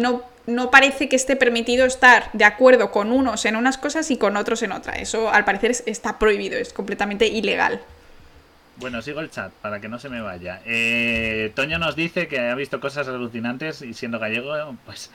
[0.00, 4.16] no, no parece que esté permitido estar de acuerdo con unos en unas cosas y
[4.16, 4.94] con otros en otra.
[4.94, 7.80] Eso al parecer está prohibido, es completamente ilegal.
[8.76, 10.60] Bueno, sigo el chat para que no se me vaya.
[10.64, 15.10] Eh, Toño nos dice que ha visto cosas alucinantes y siendo gallego, pues,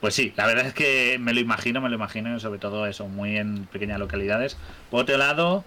[0.00, 3.06] pues sí, la verdad es que me lo imagino, me lo imagino, sobre todo eso,
[3.06, 4.56] muy en pequeñas localidades.
[4.90, 5.64] Por otro lado,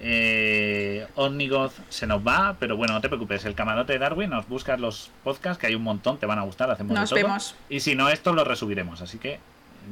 [0.00, 3.44] eh, Omnigoth se nos va, pero bueno, no te preocupes.
[3.44, 6.42] El camarote de Darwin nos buscas los podcasts, que hay un montón, te van a
[6.42, 7.56] gustar, hacemos nos Vemos.
[7.68, 9.02] Y si no, esto lo resubiremos.
[9.02, 9.40] Así que,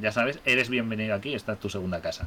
[0.01, 2.27] ya sabes, eres bienvenido aquí, esta es tu segunda casa.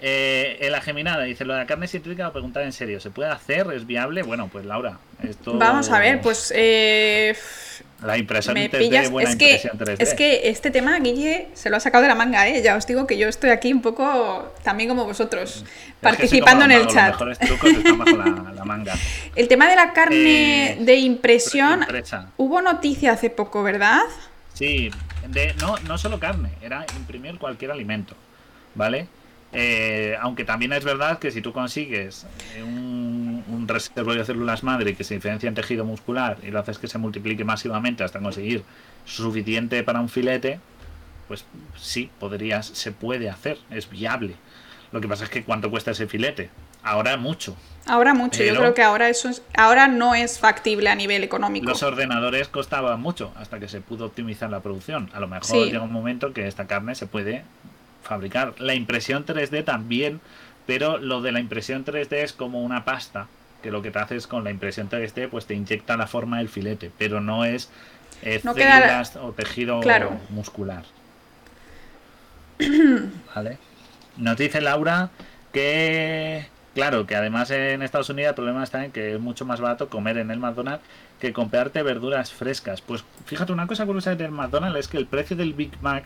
[0.00, 3.30] Eh, en la geminada dice lo de la carne sintética, preguntar en serio, ¿se puede
[3.30, 3.66] hacer?
[3.72, 4.22] ¿Es viable?
[4.22, 5.58] Bueno, pues Laura, esto.
[5.58, 6.52] Vamos a ver, pues.
[6.54, 7.34] Eh,
[8.02, 9.96] la impresión 3D, buena es que, impresión 3D.
[9.98, 12.62] Es que este tema, Guille, se lo ha sacado de la manga, ¿eh?
[12.62, 15.64] Ya os digo que yo estoy aquí un poco también como vosotros,
[16.00, 17.16] participando en el chat.
[19.34, 21.84] el tema de la carne eh, de impresión,
[22.36, 24.02] hubo noticia hace poco, ¿verdad?
[24.54, 24.90] Sí,
[25.28, 28.14] de, no, no solo carne, era imprimir cualquier alimento,
[28.74, 29.08] ¿vale?
[29.52, 32.26] Eh, aunque también es verdad que si tú consigues
[32.62, 36.78] un, un, reservorio de células madre que se diferencia en tejido muscular y lo haces
[36.78, 38.62] que se multiplique masivamente hasta conseguir
[39.06, 40.60] suficiente para un filete,
[41.28, 44.34] pues sí, podrías, se puede hacer, es viable.
[44.92, 46.50] Lo que pasa es que cuánto cuesta ese filete.
[46.82, 47.56] Ahora mucho.
[47.86, 48.42] Ahora mucho.
[48.42, 51.66] Yo creo que ahora eso ahora no es factible a nivel económico.
[51.66, 55.10] Los ordenadores costaban mucho hasta que se pudo optimizar la producción.
[55.12, 57.44] A lo mejor llega un momento que esta carne se puede
[58.08, 58.54] fabricar.
[58.58, 60.20] La impresión 3D también,
[60.66, 63.28] pero lo de la impresión 3D es como una pasta,
[63.62, 66.48] que lo que te haces con la impresión 3D, pues te inyecta la forma del
[66.48, 67.70] filete, pero no es
[68.22, 69.80] eh, células o tejido
[70.30, 70.84] muscular.
[73.34, 73.58] ¿Vale?
[74.16, 75.10] Nos dice Laura
[75.52, 79.60] que, claro, que además en Estados Unidos el problema está en que es mucho más
[79.60, 80.84] barato comer en el McDonald's
[81.20, 82.80] que comprarte verduras frescas.
[82.80, 86.04] Pues fíjate, una cosa curiosa del McDonald's es que el precio del Big Mac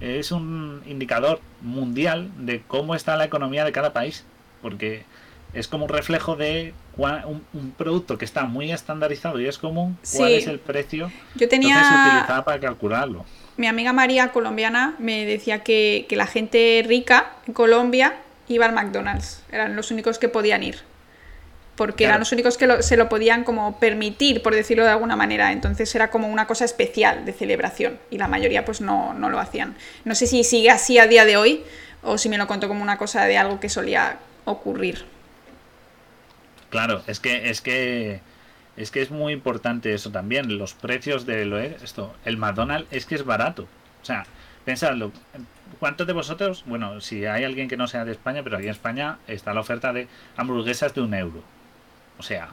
[0.00, 4.24] es un indicador mundial de cómo está la economía de cada país.
[4.62, 5.04] porque
[5.52, 10.32] es como un reflejo de un, producto que está muy estandarizado y es común, cuál
[10.32, 11.10] es el precio.
[11.34, 11.70] Yo tenía...
[11.70, 13.24] Entonces se utilizaba para calcularlo.
[13.56, 18.72] Mi amiga María, colombiana, me decía que, que la gente rica en Colombia iba al
[18.72, 19.42] McDonald's.
[19.50, 20.89] Eran los únicos que podían ir
[21.80, 25.50] porque eran los únicos que se lo podían como permitir, por decirlo de alguna manera.
[25.50, 29.40] Entonces era como una cosa especial de celebración y la mayoría pues no, no, lo
[29.40, 29.74] hacían.
[30.04, 31.64] No sé si sigue así a día de hoy
[32.02, 35.06] o si me lo contó como una cosa de algo que solía ocurrir.
[36.68, 38.20] Claro, es que es que
[38.76, 43.06] es que es muy importante eso también, los precios de lo esto, el McDonald's es
[43.06, 43.62] que es barato.
[44.02, 44.26] O sea,
[44.66, 45.12] pensadlo,
[45.78, 48.72] ¿cuántos de vosotros, bueno, si hay alguien que no sea de España, pero aquí en
[48.72, 51.42] España está la oferta de hamburguesas de un euro.
[52.20, 52.50] O sea.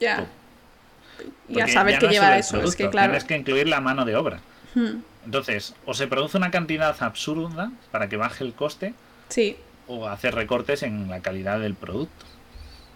[0.00, 0.26] Ya.
[1.48, 3.10] Ya sabes que lleva eso, es que claro.
[3.10, 4.40] Tienes que incluir la mano de obra.
[4.74, 5.02] Hmm.
[5.26, 8.94] Entonces, o se produce una cantidad absurda para que baje el coste.
[9.28, 9.58] Sí.
[9.88, 12.24] O hacer recortes en la calidad del producto.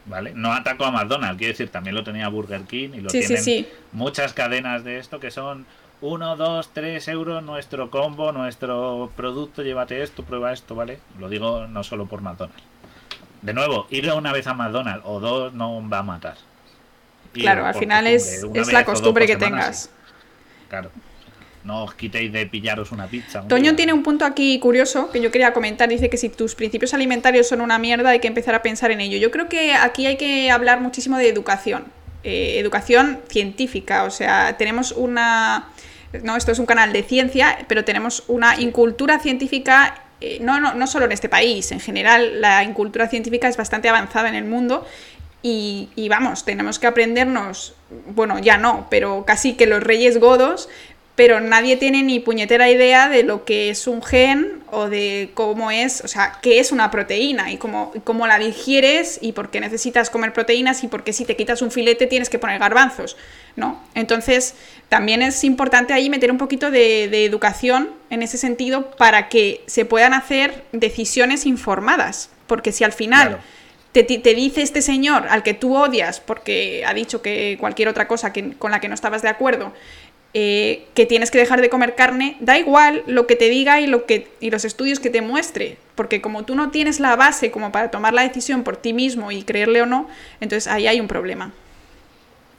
[0.06, 0.32] ¿Vale?
[0.34, 4.32] No ataco a McDonald's, quiero decir, también lo tenía Burger King y lo tienen muchas
[4.32, 5.66] cadenas de esto que son
[6.00, 10.98] 1, 2, 3 euros nuestro combo, nuestro producto, llévate esto, prueba esto, ¿vale?
[11.20, 12.71] Lo digo no solo por McDonald's
[13.42, 16.36] de nuevo, ir una vez a McDonald's o dos no va a matar.
[17.32, 19.90] claro, al final es, es la costumbre que tengas.
[20.68, 20.90] Claro.
[21.64, 23.46] No os quitéis de pillaros una pizza.
[23.46, 25.88] Toño tiene un punto aquí curioso que yo quería comentar.
[25.88, 29.00] Dice que si tus principios alimentarios son una mierda, hay que empezar a pensar en
[29.00, 29.18] ello.
[29.18, 31.84] Yo creo que aquí hay que hablar muchísimo de educación.
[32.24, 34.04] Eh, educación científica.
[34.04, 35.68] O sea, tenemos una.
[36.24, 40.74] No, esto es un canal de ciencia, pero tenemos una incultura científica eh, no, no,
[40.74, 44.44] no solo en este país, en general la incultura científica es bastante avanzada en el
[44.44, 44.86] mundo
[45.42, 47.74] y, y, vamos, tenemos que aprendernos,
[48.06, 50.68] bueno, ya no, pero casi que los reyes godos
[51.14, 55.70] pero nadie tiene ni puñetera idea de lo que es un gen o de cómo
[55.70, 59.60] es, o sea, qué es una proteína y cómo, cómo la digieres y por qué
[59.60, 63.18] necesitas comer proteínas y por qué si te quitas un filete tienes que poner garbanzos,
[63.56, 63.78] ¿no?
[63.94, 64.54] Entonces,
[64.88, 69.84] también es importante ahí meter un poquito de, educación en ese sentido para que se
[69.84, 73.38] puedan hacer decisiones informadas, porque si al final...
[73.92, 78.08] Te, te, dice este señor al que tú odias porque ha dicho que cualquier otra
[78.08, 79.74] cosa que, con la que no estabas de acuerdo
[80.34, 83.86] eh, que tienes que dejar de comer carne, da igual lo que te diga y,
[83.86, 87.50] lo que, y los estudios que te muestre, porque como tú no tienes la base
[87.50, 90.08] como para tomar la decisión por ti mismo y creerle o no,
[90.40, 91.52] entonces ahí hay un problema.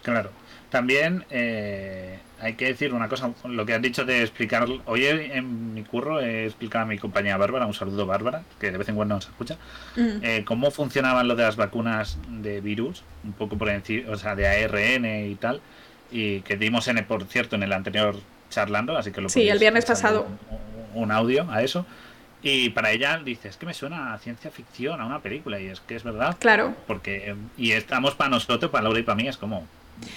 [0.03, 0.29] Claro.
[0.69, 5.73] También eh, hay que decir una cosa, lo que has dicho de explicar, hoy en
[5.73, 8.95] mi curro he explicado a mi compañera Bárbara, un saludo Bárbara, que de vez en
[8.95, 9.57] cuando nos escucha,
[9.95, 10.23] mm.
[10.23, 14.35] eh, cómo funcionaban lo de las vacunas de virus, un poco por encima, o sea,
[14.35, 15.61] de ARN y tal
[16.13, 18.15] y que dimos, en por cierto, en el anterior
[18.51, 20.27] charlando, así que lo Sí, el viernes pasado.
[20.93, 21.87] Un, audio a eso.
[22.43, 25.67] Y para ella dice, es que me suena a ciencia ficción, a una película, y
[25.67, 26.37] es que es verdad.
[26.39, 26.75] Claro.
[26.85, 29.65] Porque, y estamos para nosotros, para Laura y para mí, es como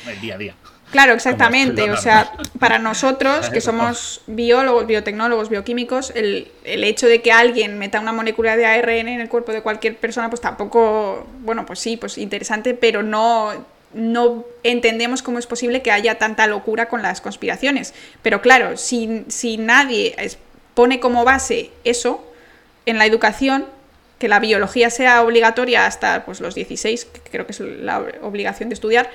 [0.06, 0.54] el día a día.
[0.90, 1.90] Claro, exactamente.
[1.90, 7.78] O sea, para nosotros, que somos biólogos, biotecnólogos, bioquímicos, el, el, hecho de que alguien
[7.78, 11.78] meta una molécula de ARN en el cuerpo de cualquier persona, pues tampoco, bueno, pues
[11.78, 17.03] sí, pues interesante, pero no no entendemos cómo es posible que haya tanta locura con
[17.03, 17.94] las conspiraciones.
[18.22, 20.14] Pero claro, si, nadie
[20.75, 22.25] pone como base eso
[22.85, 23.66] en la educación,
[24.18, 28.68] que la biología sea obligatoria hasta pues, los 16, que creo que es la obligación
[28.68, 29.11] de estudiar,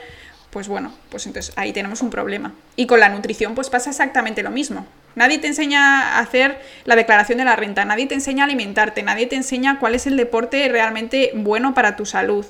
[0.51, 2.53] pues bueno, pues entonces ahí tenemos un problema.
[2.75, 4.85] Y con la nutrición pues pasa exactamente lo mismo.
[5.15, 9.01] Nadie te enseña a hacer la declaración de la renta, nadie te enseña a alimentarte,
[9.01, 12.45] nadie te enseña cuál es el deporte realmente bueno para tu salud.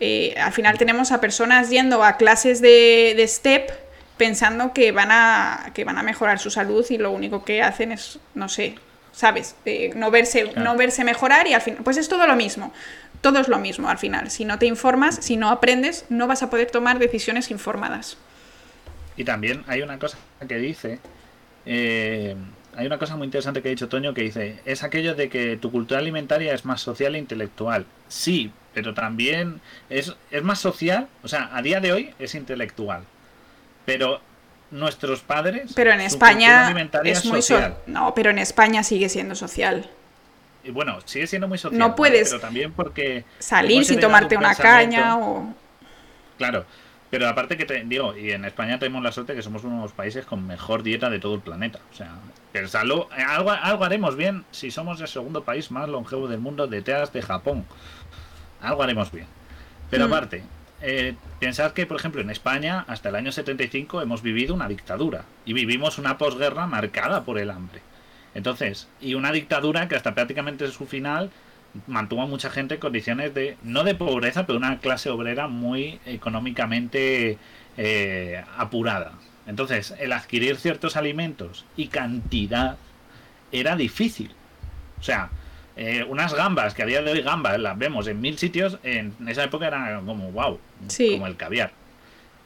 [0.00, 3.70] Eh, al final tenemos a personas yendo a clases de, STEP
[4.16, 7.92] pensando que van, a, que van a mejorar su salud y lo único que hacen
[7.92, 8.76] es, no sé,
[9.12, 9.56] ¿sabes?
[9.66, 12.72] Eh, no, verse, no verse mejorar y al final, pues es todo lo mismo.
[13.20, 14.30] Todo es lo mismo al final.
[14.30, 18.16] Si no te informas, si no aprendes, no vas a poder tomar decisiones informadas.
[19.16, 20.16] Y también hay una cosa
[20.48, 20.98] que dice,
[21.66, 22.34] eh,
[22.74, 25.58] hay una cosa muy interesante que ha dicho Toño que dice, es aquello de que
[25.58, 27.84] tu cultura alimentaria es más social e intelectual.
[28.08, 33.02] Sí, pero también es, es más social, o sea, a día de hoy es intelectual.
[33.84, 34.20] Pero
[34.70, 35.72] nuestros padres...
[35.74, 36.72] Pero en España
[37.04, 37.76] es muy social.
[37.86, 39.88] no, pero en España sigue siendo social.
[40.62, 41.78] Y bueno, sigue siendo muy social.
[41.78, 45.54] No puedes pero también porque salir sin tomarte una caña o...
[46.36, 46.64] Claro,
[47.10, 49.82] pero aparte que te digo, y en España tenemos la suerte que somos uno de
[49.82, 51.80] los países con mejor dieta de todo el planeta.
[51.92, 52.14] O sea,
[52.80, 57.22] algo, algo haremos bien si somos el segundo país más longevo del mundo detrás de
[57.22, 57.64] Japón.
[58.60, 59.26] Algo haremos bien.
[59.90, 60.12] Pero mm.
[60.12, 60.42] aparte,
[60.82, 65.24] eh, pensad que, por ejemplo, en España, hasta el año 75 hemos vivido una dictadura
[65.44, 67.82] y vivimos una posguerra marcada por el hambre.
[68.34, 71.30] Entonces, y una dictadura que hasta prácticamente su final
[71.86, 76.00] mantuvo a mucha gente en condiciones de, no de pobreza, pero una clase obrera muy
[76.06, 77.38] económicamente
[77.76, 79.12] eh, apurada.
[79.46, 82.76] Entonces, el adquirir ciertos alimentos y cantidad
[83.52, 84.32] era difícil.
[84.98, 85.30] O sea,
[85.82, 89.14] eh, unas gambas, que a día de hoy gambas las vemos en mil sitios, en
[89.26, 90.60] esa época eran como wow,
[91.12, 91.72] como el caviar.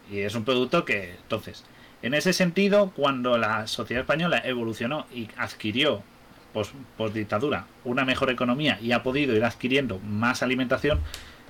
[0.08, 1.64] Y es un producto que, entonces,
[2.02, 6.04] en ese sentido, cuando la sociedad española evolucionó y adquirió
[6.52, 6.74] post,
[7.12, 11.00] dictadura una mejor economía y ha podido ir adquiriendo más alimentación,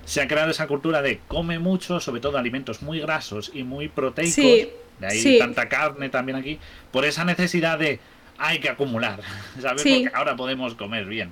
[0.05, 3.89] se ha creado esa cultura de come mucho, sobre todo alimentos muy grasos y muy
[3.89, 6.57] proteicos, de ahí tanta carne también aquí,
[6.91, 7.99] por esa necesidad de
[8.39, 9.19] hay que acumular,
[9.61, 9.83] ¿sabes?
[9.83, 11.31] Porque ahora podemos comer bien.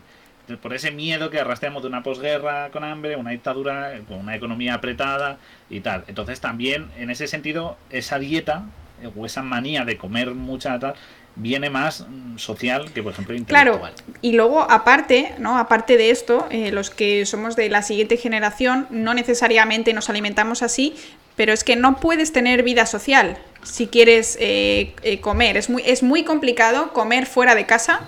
[0.62, 4.73] Por ese miedo que arrastramos de una posguerra con hambre, una dictadura con una economía
[4.73, 5.38] apretada
[5.69, 6.03] y tal.
[6.08, 8.65] Entonces también, en ese sentido, esa dieta
[9.01, 10.95] eh, o esa manía de comer mucha tal
[11.36, 13.79] viene más mm, social que, por ejemplo, intelectual.
[13.79, 15.58] Claro, y luego, aparte, ¿no?
[15.58, 20.62] Aparte de esto, eh, los que somos de la siguiente generación, no necesariamente nos alimentamos
[20.62, 20.95] así,
[21.36, 25.58] pero es que no puedes tener vida social si quieres eh, eh, comer.
[25.58, 28.01] Es muy, es muy complicado comer fuera de casa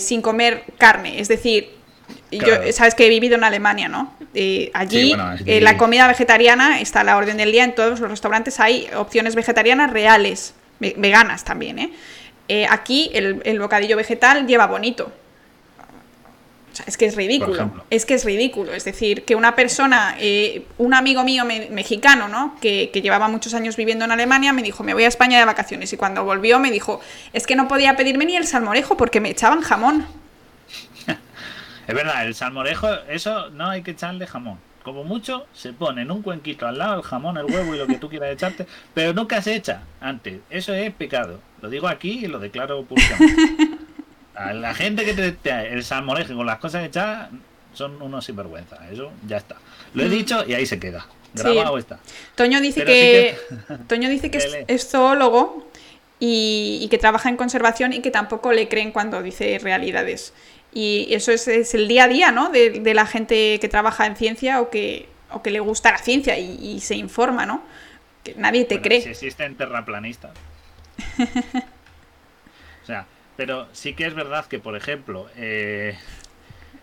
[0.00, 1.20] sin comer carne.
[1.20, 1.70] Es decir,
[2.30, 4.14] yo, sabes que he vivido en Alemania, ¿no?
[4.74, 5.14] allí
[5.46, 7.64] la comida vegetariana está a la orden del día.
[7.64, 11.90] En todos los restaurantes hay opciones vegetarianas reales veganas también, ¿eh?
[12.48, 12.66] ¿eh?
[12.68, 15.12] aquí el, bocadillo vegetal lleva bonito.
[16.72, 17.84] O sea, es que es ridículo.
[17.90, 18.72] Es que es ridículo.
[18.72, 22.56] Es decir, que una persona, eh, un amigo mío mexicano, ¿no?
[22.60, 25.44] Que, que, llevaba muchos años viviendo en Alemania, me dijo, me voy a España de
[25.44, 25.92] vacaciones.
[25.92, 27.00] Y cuando volvió me dijo,
[27.32, 30.06] es que no podía pedirme ni el salmorejo porque me echaban jamón.
[31.86, 36.10] es verdad, el salmorejo, eso no hay que echarle jamón como mucho, se pone en
[36.10, 39.12] un cuenquito al lado el jamón, el huevo y lo que tú quieras echarte, pero
[39.12, 40.40] nunca se echa antes.
[40.48, 41.40] Eso es pecado.
[41.60, 43.78] Lo digo aquí y lo declaro públicamente.
[44.40, 47.28] A la gente que te, el salmorejo con las cosas hechas
[47.74, 48.78] son unos sinvergüenza.
[48.90, 49.56] Eso ya está.
[49.94, 51.06] Lo he dicho y ahí se queda.
[51.34, 52.00] Grabado está.
[52.34, 53.36] Toño dice que,
[53.86, 55.68] Toño dice que es, zoólogo
[56.18, 60.32] y, y, que trabaja en conservación y que tampoco le creen cuando dice realidades.
[60.72, 62.50] Y eso es, el día a día, ¿no?
[62.50, 66.38] De, la gente que trabaja en ciencia o que, o que le gusta la ciencia
[66.38, 67.62] y, se informa, ¿no?
[68.22, 69.02] Que nadie te cree.
[69.02, 70.32] Si existen terraplanistas.
[72.82, 73.06] o sea,
[73.40, 75.96] pero sí que es verdad que, por ejemplo, eh,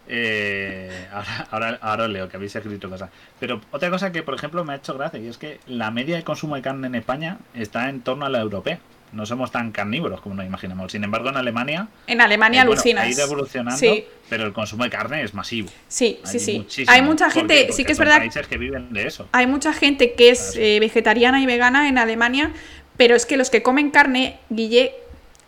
[0.08, 3.12] eh, ahora, ahora, ahora, leo que habéis escrito cosas.
[3.40, 6.16] Pero otra cosa que, por ejemplo, me ha hecho gracia y es que la media
[6.16, 8.80] de consumo de carne en España está en torno a la europea
[9.14, 10.92] no somos tan carnívoros como nos imaginamos.
[10.92, 11.88] Sin embargo, en Alemania.
[12.08, 13.06] En Alemania eh, alucinas.
[13.06, 13.88] ha ido evolucionando,
[14.28, 15.70] pero el consumo de carne es masivo.
[15.88, 16.66] Sí, sí, sí.
[16.88, 18.18] Hay mucha gente, sí que es verdad.
[18.18, 19.30] países que viven de eso.
[19.32, 22.52] Hay mucha gente que es eh, vegetariana y vegana en Alemania,
[22.98, 24.92] pero es que los que comen carne, Guille,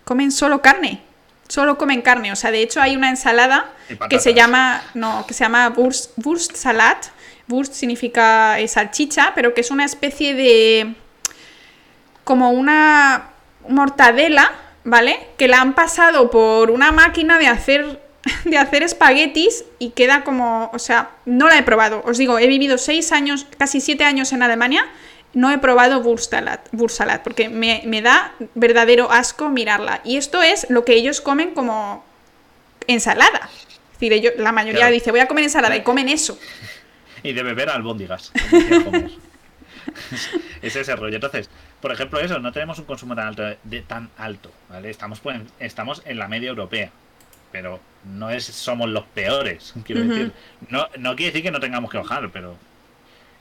[0.09, 1.01] comen solo carne.
[1.47, 2.31] Solo comen carne.
[2.31, 3.69] O sea, de hecho, hay una ensalada
[4.09, 4.81] que se llama.
[4.95, 7.05] No, que se llama Wurst, Wurstsalat.
[7.47, 10.95] Wurst significa eh, salchicha, pero que es una especie de.
[12.23, 13.29] como una
[13.67, 14.51] mortadela,
[14.83, 15.27] ¿vale?
[15.37, 17.99] Que la han pasado por una máquina de hacer
[18.45, 22.01] de hacer espaguetis y queda como, o sea, no la he probado.
[22.05, 24.87] Os digo, he vivido seis años, casi siete años en Alemania,
[25.33, 30.01] no he probado Wurstsalat, porque me, da verdadero asco mirarla.
[30.03, 32.03] Y esto es lo que ellos comen como
[32.87, 33.49] ensalada.
[33.93, 36.37] Es decir, ellos, la mayoría dice, voy a comer ensalada y comen eso.
[37.21, 38.31] Y de beber albóndigas.
[40.61, 41.15] es ese rollo.
[41.15, 41.49] Entonces,
[41.81, 44.89] por ejemplo, eso, no tenemos un consumo tan alto, de, tan alto ¿vale?
[44.89, 46.91] Estamos, pues, estamos en la media europea,
[47.51, 50.31] pero no es somos los peores, quiero decir.
[50.69, 52.55] No, no quiere decir que no tengamos que bajar, pero...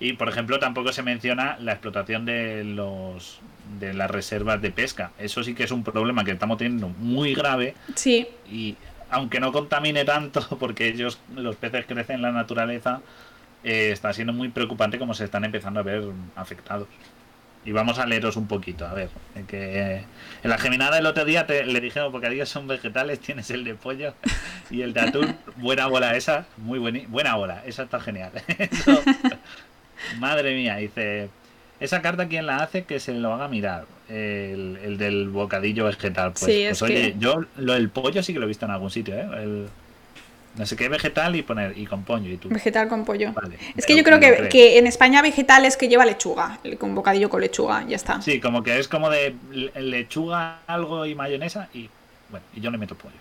[0.00, 3.40] Y, por ejemplo, tampoco se menciona la explotación de los
[3.80, 5.12] de las reservas de pesca.
[5.18, 7.74] Eso sí que es un problema que estamos teniendo muy grave.
[7.94, 8.26] Sí.
[8.50, 8.76] Y
[9.10, 13.00] aunque no contamine tanto, porque ellos, los peces crecen en la naturaleza,
[13.64, 16.04] eh, está siendo muy preocupante como se están empezando a ver
[16.36, 16.88] afectados.
[17.64, 19.10] Y vamos a leeros un poquito, a ver.
[19.46, 20.04] Que
[20.42, 23.64] en la geminada el otro día te, le dijeron, porque ellos son vegetales, tienes el
[23.64, 24.14] de pollo
[24.70, 25.36] y el de atún.
[25.56, 28.32] Buena bola esa, muy buena, buena bola, esa está genial.
[30.18, 31.28] Madre mía, dice,
[31.80, 33.86] esa carta quién la hace que se lo haga mirar.
[34.08, 36.32] El, del bocadillo vegetal.
[36.32, 39.14] Pues, pues oye, yo lo del pollo sí que lo he visto en algún sitio,
[39.14, 39.28] ¿eh?
[39.36, 39.68] El,
[40.58, 42.48] no sé qué vegetal y poner y con pollo y tú.
[42.48, 43.32] Vegetal con pollo.
[43.76, 47.40] es que yo creo que, en España vegetal es que lleva lechuga, con bocadillo con
[47.40, 48.20] lechuga, ya está.
[48.22, 49.36] Sí, como que es como de
[49.76, 51.88] lechuga, algo y mayonesa y
[52.30, 53.14] bueno, y yo le meto pollo.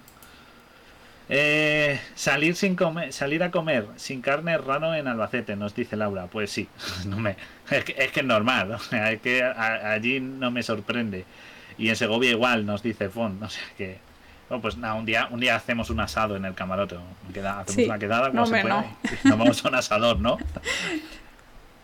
[1.29, 6.27] Eh, salir sin comer, salir a comer sin carne raro en Albacete, nos dice Laura.
[6.27, 6.69] Pues sí,
[7.05, 7.35] no me,
[7.69, 11.25] es, que, es, normal, es que allí no me sorprende.
[11.77, 13.99] Y en Segovia igual, nos dice Fon, o sea que
[14.47, 16.95] Bueno, pues nada, un día, un día hacemos un asado en el camarote.
[17.33, 17.85] Queda, hacemos Sí.
[17.85, 18.85] una quedada No, como se hombre, pueda.
[19.23, 20.37] y Nos vamos a un asador, ¿no?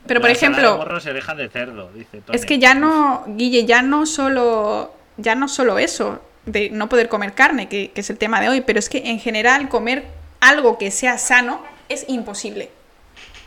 [0.08, 2.36] Pero por La ejemplo, se dejan de cerdo, dice Tony.
[2.38, 7.10] es que ya no, Guille, ya no solo, ya no solo eso, de no poder
[7.10, 10.06] comer carne, que, que es el tema de hoy, pero es que en general comer
[10.40, 12.70] algo que sea sano es imposible.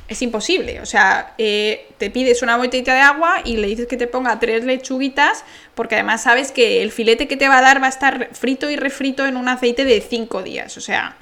[0.09, 0.81] Es imposible.
[0.81, 4.39] O sea, eh, te pides una botellita de agua y le dices que te ponga
[4.39, 5.45] tres lechuguitas,
[5.75, 8.71] porque además sabes que el filete que te va a dar va a estar frito
[8.71, 10.77] y refrito en un aceite de cinco días.
[10.77, 11.17] O sea,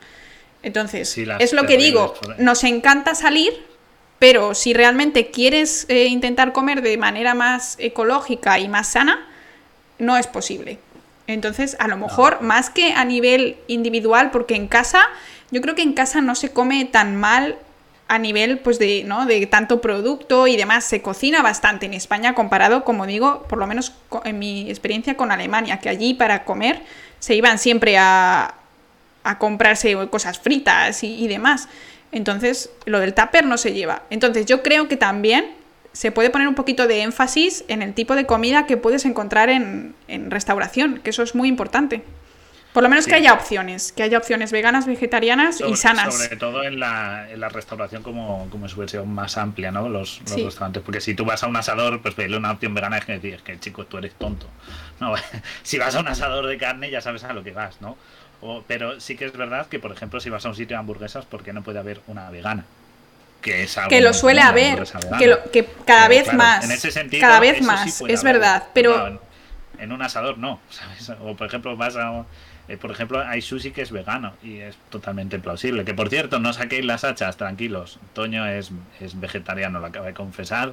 [0.62, 2.14] entonces, Sí, es lo que digo.
[2.38, 3.54] Nos encanta salir,
[4.18, 9.26] pero si realmente quieres eh, intentar comer de manera más ecológica y más sana,
[9.98, 10.78] no es posible.
[11.26, 15.00] Entonces, a lo mejor, más que a nivel individual, porque en casa,
[15.50, 17.56] yo creo que en casa no se come tan mal
[18.06, 19.24] a nivel pues de, ¿no?
[19.24, 20.84] de tanto producto y demás.
[20.84, 23.94] Se cocina bastante en España comparado, como digo, por lo menos
[24.24, 26.82] en mi experiencia con Alemania, que allí para comer
[27.18, 28.54] se iban siempre a,
[29.22, 31.68] a comprarse cosas fritas y, y demás.
[32.12, 34.02] Entonces, lo del tupper no se lleva.
[34.10, 35.63] Entonces, yo creo que también
[35.94, 39.48] se puede poner un poquito de énfasis en el tipo de comida que puedes encontrar
[39.48, 42.02] en, en restauración, que eso es muy importante.
[42.74, 43.10] Por lo menos Sí.
[43.10, 46.12] que haya opciones, que haya opciones veganas, vegetarianas y sanas.
[46.12, 49.88] Sobre todo en la, en la restauración como, como su versión más amplia, ¿no?
[49.88, 50.44] Los, los Sí.
[50.44, 50.82] restaurantes.
[50.82, 53.34] Porque si tú vas a un asador, pues pedirle una opción vegana es que decir,
[53.34, 54.48] es que chico, tú eres tonto.
[54.98, 55.14] No,
[55.62, 57.96] si vas a un asador de carne ya sabes a lo que vas, ¿no?
[58.40, 60.80] O- pero sí que es verdad que, por ejemplo, si vas a un sitio de
[60.80, 62.64] hamburguesas, ¿por qué no puede haber una vegana?
[63.44, 64.82] Que es algo que lo suele haber,
[65.18, 68.00] que, lo- que cada Pero, vez claro, más, en ese sentido, cada vez sí más,
[68.08, 69.20] es verdad, pero Claro,
[69.78, 71.10] en, en un asador no, ¿sabes?
[71.20, 72.24] O por ejemplo vas a...
[72.68, 75.84] eh, por ejemplo, hay sushi que es vegano y es totalmente plausible.
[75.84, 77.98] Que por cierto, no saquéis las hachas, tranquilos.
[78.14, 78.70] Toño es,
[79.00, 80.72] es vegetariano, lo acaba de confesar.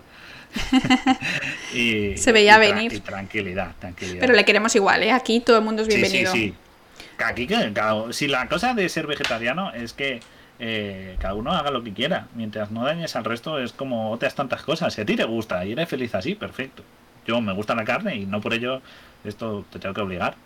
[1.74, 2.94] y, Se veía y venir.
[2.94, 4.20] y tranquilidad, tranquilidad.
[4.22, 5.12] pero le queremos igual, ¿eh?
[5.12, 6.32] Aquí todo el mundo es bienvenido.
[6.32, 7.14] Sí, sí.
[7.24, 10.22] Aquí, cada- si la cosa de ser vegetariano es que
[10.64, 12.28] eh, cada uno haga lo que quiera.
[12.36, 14.94] Mientras no dañes al resto, es como otras tantas cosas.
[14.94, 16.84] Si a ti te gusta y eres feliz así, perfecto.
[17.26, 18.82] Yo me gusta la carne y no por ello
[19.26, 20.36] esto te tengo que obligar.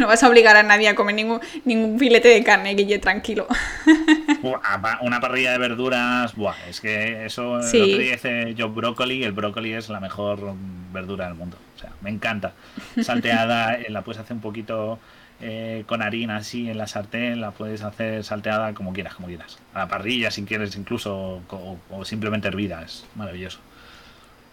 [0.00, 3.46] No vas a obligar a nadie a comer ningún, ningún filete de carne, Guille, tranquilo.
[5.02, 7.78] Una parrilla de verduras, buah, es que eso Sí.
[7.78, 10.54] lo que dice yo brócoli, el brócoli es la mejor
[10.92, 11.56] verdura del mundo.
[11.76, 12.52] O sea, me encanta.
[13.02, 14.98] Salteada, eh, la puedes hacer un poquito
[15.40, 19.58] eh, con harina así en la sartén, la puedes hacer salteada como quieras, como quieras.
[19.74, 23.58] A la parrilla si quieres incluso, o, o simplemente hervida, es maravilloso.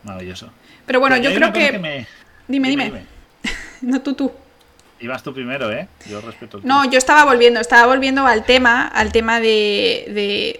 [0.03, 0.49] Maravilloso.
[0.85, 1.77] Pero bueno, Pero yo creo que...
[1.79, 2.07] me-
[2.47, 3.03] Dime, dime.
[3.81, 4.31] No, tú, tú.
[4.99, 5.87] Ibas tú primero, ¿eh?
[6.07, 10.59] Yo respeto No, yo estaba volviendo, estaba volviendo al tema, al tema de, de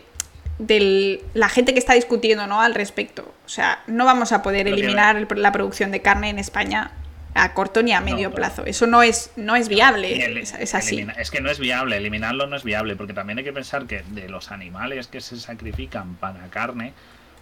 [0.58, 2.62] del- la gente que está discutiendo, ¿no?
[2.62, 3.34] Al respecto.
[3.46, 6.92] O sea, no vamos a poder eliminar el- la producción de carne en España
[7.34, 8.66] a corto ni a medio No, plazo.
[8.66, 10.26] Eso no es, no es viable.
[10.26, 10.96] El- es, es así.
[10.98, 13.86] elimina- es que no es viable, eliminarlo no es viable, porque también hay que pensar
[13.86, 16.94] que de los animales que se sacrifican para carne,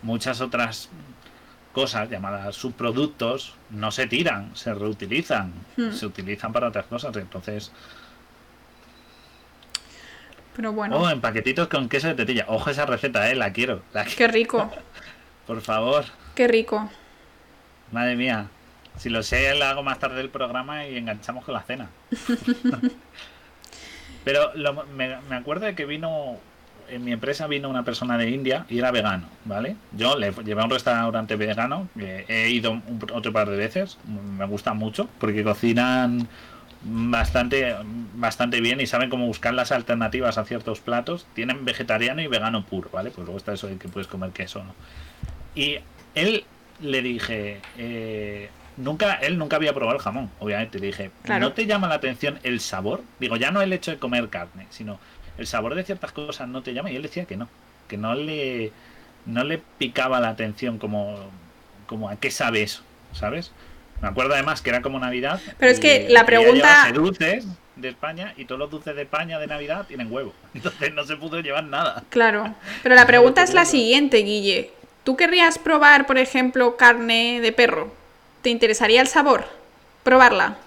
[0.04, 0.90] muchas otras
[1.74, 5.92] cosas llamadas subproductos no se tiran, se reutilizan, Hmm.
[5.92, 7.16] se utilizan para otras cosas.
[7.16, 7.72] Entonces,
[10.56, 12.46] Pero bueno, oh, en paquetitos con queso de tetilla.
[12.48, 13.82] Ojo esa receta, eh, la quiero.
[13.94, 14.70] la qué rico,
[15.48, 16.90] Por favor, qué rico.
[17.92, 18.48] madre mía.
[18.98, 21.90] Si lo sé, la hago más tarde el programa y enganchamos con la cena.
[24.24, 26.38] Pero lo- me, me acuerdo de que vino,
[26.90, 29.76] en mi empresa vino una persona de India y era vegano, ¿vale?
[29.94, 33.98] Yo le llevé a un restaurante vegano, he ido un- otro par de veces,
[34.38, 36.28] me gusta mucho, porque cocinan
[36.82, 37.76] bastante,
[38.16, 41.26] bastante bien y saben cómo buscar las alternativas a ciertos platos.
[41.34, 43.12] Tienen vegetariano y vegano puro, ¿vale?
[43.12, 44.74] Pues luego está eso de que puedes comer queso, ¿no?
[45.56, 45.78] Y
[46.16, 46.44] él
[46.82, 50.80] le dije, eh, nunca, él nunca había probado el jamón, obviamente.
[50.80, 51.42] Le dije, Claro.
[51.42, 53.02] ¿no te llama la atención el sabor?
[53.20, 55.00] Digo, ya no el hecho de comer carne, sino
[55.38, 56.90] el sabor de ciertas cosas no te llama.
[56.92, 57.48] Y él decía que no,
[57.88, 58.72] que no le,
[59.26, 61.18] no le picaba la atención como,
[61.86, 62.82] como a qué sabe eso,
[63.14, 63.52] ¿sabes?
[64.02, 65.40] Me acuerdo además que era como Navidad.
[65.58, 69.40] Pero es y que la pregunta- dulces de España y todos los dulces de España
[69.40, 70.34] de Navidad tienen huevo.
[70.54, 72.04] Entonces no se pudo llevar nada.
[72.10, 72.54] Claro.
[72.84, 74.72] Pero la pregunta es la siguiente, Guille.
[75.04, 77.94] ¿Tú querrías probar, por ejemplo, carne de perro?
[78.42, 79.46] ¿Te interesaría el sabor?
[80.04, 80.58] Probarla.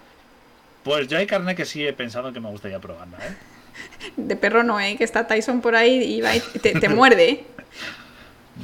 [0.84, 3.36] Pues yo hay carne que sí he pensado que me gustaría probarla, ¿eh?
[4.16, 4.96] De perro no, ¿eh?
[4.96, 7.30] Que está Tyson por ahí y va y te, te muerde.
[7.30, 7.46] ¿eh?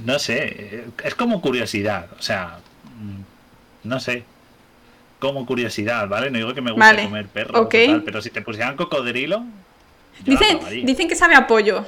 [0.05, 2.59] No sé, es como curiosidad, o sea,
[3.01, 4.23] mm, no sé,
[5.19, 6.31] como curiosidad, ¿vale?
[6.31, 9.45] No digo que me guste Vale, comer perro, pero si te pusieran cocodrilo,
[10.25, 11.87] yo Dicen, dicen que sabe a pollo.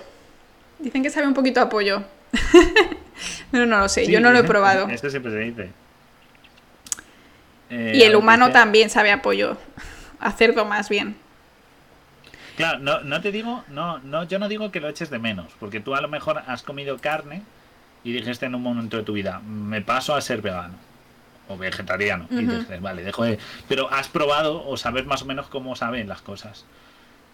[0.78, 2.02] Dicen que sabe un poquito a pollo.
[3.50, 4.88] Pero no lo sé, Sí, yo no lo he probado.
[4.88, 5.70] Esto siempre se dice.
[7.70, 9.56] Eh, Y el humano también sabe a pollo.
[10.18, 11.16] A cerdo más bien.
[12.56, 15.46] Claro, no, no te digo, no, no, yo no digo que lo eches de menos,
[15.58, 17.42] porque tú a lo mejor has comido carne
[18.04, 20.74] y dijiste en un momento de tu vida, me paso a ser vegano
[21.48, 22.26] o vegetariano.
[22.30, 23.38] Y dices, vale, dejo de.
[23.68, 26.64] Pero has probado o sabes más o menos cómo saben las cosas.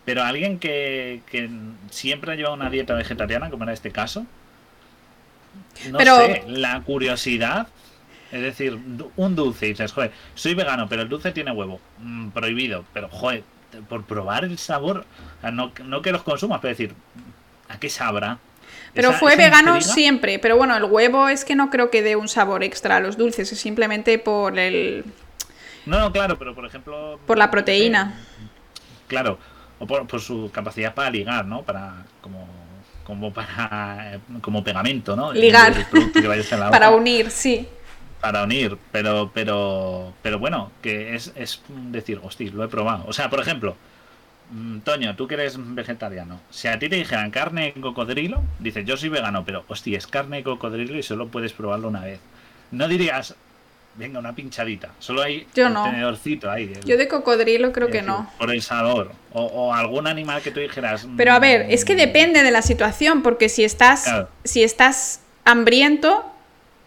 [0.05, 1.51] Pero alguien que, que
[1.91, 4.25] siempre ha llevado una dieta vegetariana, como era este caso,
[5.91, 7.67] no Pero- sé, la curiosidad.
[8.33, 8.79] Es decir,
[9.17, 11.81] un dulce, y dices, joder, soy vegano, pero el dulce tiene huevo.
[11.99, 12.85] mm, prohibido.
[12.93, 13.45] Pero, joder,
[13.89, 15.05] por probar el sabor,
[15.53, 16.95] no, no que los consumas, pero decir,
[17.69, 18.39] ¿a qué sabrá?
[18.95, 20.39] Pero Esa- fue esa vegano intriga- siempre.
[20.39, 23.17] Pero bueno, el huevo es que no creo que dé un sabor extra a los
[23.17, 25.05] dulces, es simplemente por el
[25.85, 27.21] No, no, claro, pero por ejemplo.
[27.27, 28.15] por la sé, proteína.
[29.07, 29.39] Claro,
[29.79, 31.63] o por, por su capacidad para ligar, ¿no?
[31.63, 32.49] Para como
[33.05, 35.33] como para eh, como pegamento, ¿no?
[35.33, 35.73] Ligar.
[35.77, 35.85] El
[36.73, 37.69] Para unir, sí.
[38.33, 41.63] Para unir, pero pero pero bueno, que es es
[41.93, 43.05] decir, hostia, lo he probado.
[43.07, 43.77] O sea, por ejemplo,
[44.51, 48.85] mm, Toño, tú que eres vegetariano, si a ti te dijeran carne de cocodrilo, dices,
[48.85, 52.19] yo soy vegano, pero hostia, es carne de cocodrilo y solo puedes probarlo una vez.
[52.73, 53.37] No dirías,
[53.95, 54.89] venga, una pinchadita.
[54.99, 55.85] Solo hay Yo no.
[55.85, 56.73] tenedorcito ahí.
[56.75, 58.29] el- Yo de cocodrilo creo que no.
[58.41, 59.13] Por el sabor.
[59.33, 61.07] O, o algún animal que tú dijeras.
[61.17, 64.29] Pero a ver, mm, es que depende de la situación, porque si estás, Claro.
[64.43, 66.25] si estás hambriento,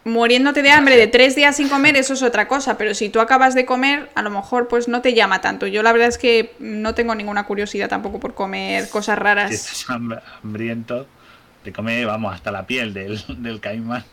[0.09, 2.77] muriéndote de hambre de tres días sin comer, eso es otra cosa.
[2.77, 5.67] Pero si tú acabas de comer, a lo mejor pues no te llama tanto.
[5.67, 9.51] Yo la verdad es que no tengo ninguna curiosidad tampoco por comer cosas Si raras.
[9.51, 11.07] estás ham- hambriento,
[11.63, 14.03] te come, vamos, hasta la piel del, del caimán.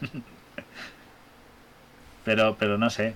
[2.24, 3.14] Pero, pero no sé.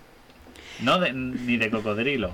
[0.81, 2.33] No de- ni de cocodrilo.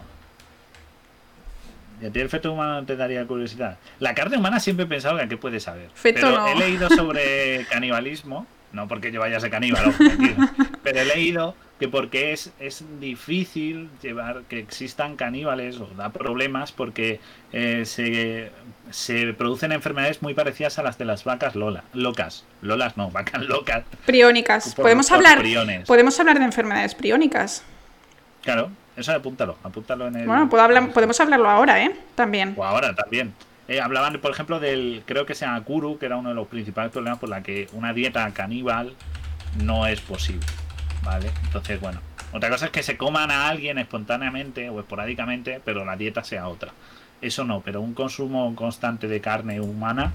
[2.03, 3.79] ¿Y a ti el feto humano te daría curiosidad?
[4.01, 5.89] La carne humana siempre he pensado que a qué puede saber.
[5.95, 6.49] Feto pero no.
[6.49, 9.95] he leído sobre canibalismo, no porque yo vaya a ser caníbal,
[10.83, 16.73] pero he leído que porque es, es difícil llevar que existan caníbales o da problemas
[16.73, 17.21] porque
[17.53, 18.51] eh, se,
[18.91, 22.45] se producen enfermedades muy parecidas a las de las vacas lola, locas.
[22.63, 23.85] Lolas no, vacas locas.
[24.07, 24.75] Priónicas.
[24.75, 25.87] Por- Podemos por hablar, priones.
[25.87, 27.63] podemos hablar de enfermedades priónicas.
[28.43, 30.27] Claro, eso apúntalo, apúntalo en el...
[30.27, 31.95] Bueno, puedo hablar, podemos hablarlo ahora, ¿eh?
[32.15, 32.55] También.
[32.57, 33.35] O ahora también.
[33.69, 36.47] Eh, hablaban, por ejemplo, del, creo que se llama Kuru, que era uno de los
[36.47, 38.95] principales problemas por la que una dieta caníbal
[39.63, 40.47] no es posible.
[41.03, 41.31] ¿Vale?
[41.45, 42.01] Entonces, bueno.
[42.33, 46.49] Otra cosa es que se coman a alguien espontáneamente o esporádicamente, pero la dieta sea
[46.49, 46.73] otra.
[47.23, 50.13] Eso no, pero un consumo constante de carne humana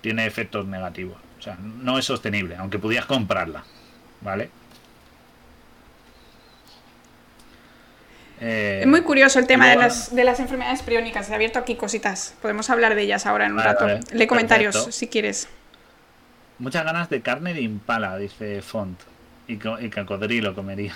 [0.00, 1.16] tiene efectos negativos.
[1.38, 3.64] O sea, no es sostenible, aunque pudieras comprarla.
[4.20, 4.50] ¿Vale?
[8.40, 11.28] Eh, Es muy curioso el tema de las, de las enfermedades priónicas.
[11.30, 12.34] He abierto aquí cositas.
[12.42, 13.84] Podemos hablar de ellas ahora en un Vale, rato.
[13.84, 14.00] vale.
[14.12, 14.92] Lee comentarios Perfecto.
[14.92, 15.48] si quieres.
[16.58, 19.00] Muchas ganas de carne de impala, dice Font.
[19.46, 20.94] Y, co- y cocodrilo comería.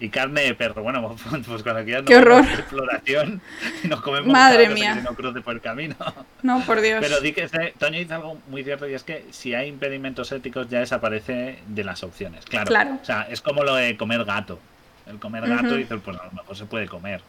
[0.00, 0.82] Y carne de perro.
[0.82, 2.44] Bueno, pues, pues cuando quieras ¡Qué horror!
[2.44, 3.40] exploración
[3.84, 4.94] y nos comemos Madre mía.
[4.94, 5.94] que se nos cruce por el camino.
[6.42, 6.98] No, por Dios.
[7.00, 7.46] Pero di que
[7.78, 11.84] Toño dice algo muy cierto y es que si hay impedimentos éticos ya desaparece de
[11.84, 12.44] las opciones.
[12.46, 12.66] Claro.
[12.66, 12.98] Claro.
[13.00, 14.58] O sea, es como lo de comer gato.
[15.06, 15.74] El comer gato Ujú.
[15.76, 17.20] dice, pues a lo mejor se puede comer.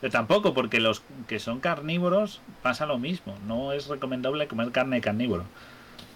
[0.00, 3.36] Pero tampoco, porque los que son carnívoros pasa lo mismo.
[3.46, 5.44] No es recomendable comer carne de carnívoro.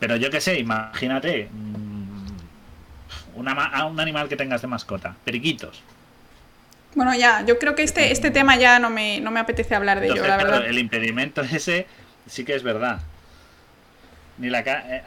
[0.00, 5.14] Pero yo qué sé, imagínate mm, una un animal que tengas de mascota.
[5.24, 5.82] Periquitos.
[6.94, 10.00] Bueno, ya, yo creo que este, este tema ya no me, no me apetece hablar
[10.00, 10.66] de ello, la claro, verdad.
[10.66, 11.86] el impedimento ese
[12.26, 13.00] sí que es verdad.
[14.38, 15.02] Ni la eh,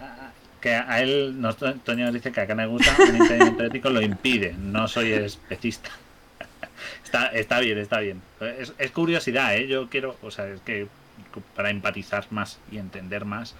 [0.61, 4.01] que a él, nos, Toño dice que a Cana le gusta, un impedimento ético lo
[4.01, 4.53] impide.
[4.57, 5.89] No soy especista.
[7.03, 8.21] Está, está bien, está bien.
[8.59, 9.67] Es, es curiosidad, ¿eh?
[9.67, 10.87] Yo quiero, o sea, es que
[11.55, 13.55] para empatizar más y entender más,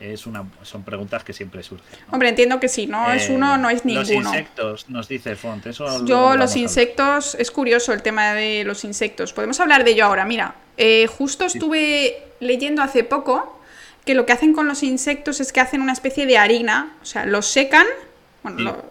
[0.00, 1.86] es una, son preguntas que siempre surgen.
[2.06, 2.12] ¿no?
[2.14, 4.30] Hombre, entiendo que sí, no es Eh, uno, no es Los ninguno.
[4.30, 5.66] insectos, nos dice Font.
[5.66, 9.32] Eso lo Yo, los insectos, es curioso el tema de los insectos.
[9.32, 10.24] Podemos hablar de ello ahora.
[10.24, 13.55] Mira, eh, justo estuve leyendo hace poco
[14.06, 17.04] que lo que hacen con los insectos es que hacen una especie de harina, o
[17.04, 17.86] sea, los secan
[18.42, 18.64] bueno, Sí.
[18.64, 18.84] lo-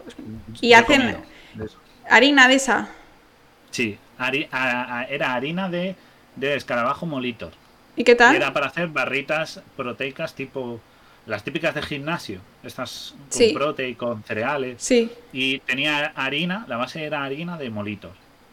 [0.60, 1.16] y hacen
[1.54, 1.68] de
[2.08, 2.88] harina de esa.
[3.70, 5.96] Sí, hari- a- a- era harina de,
[6.36, 7.52] de escarabajo molitor.
[7.96, 8.36] ¿Y qué Y tal?
[8.36, 10.80] era para hacer barritas proteicas tipo
[11.24, 13.52] las típicas de gimnasio, estas con Sí.
[13.52, 14.76] prote y con cereales.
[14.80, 18.12] Sí, Y tenía harina, la base era harina de molitor.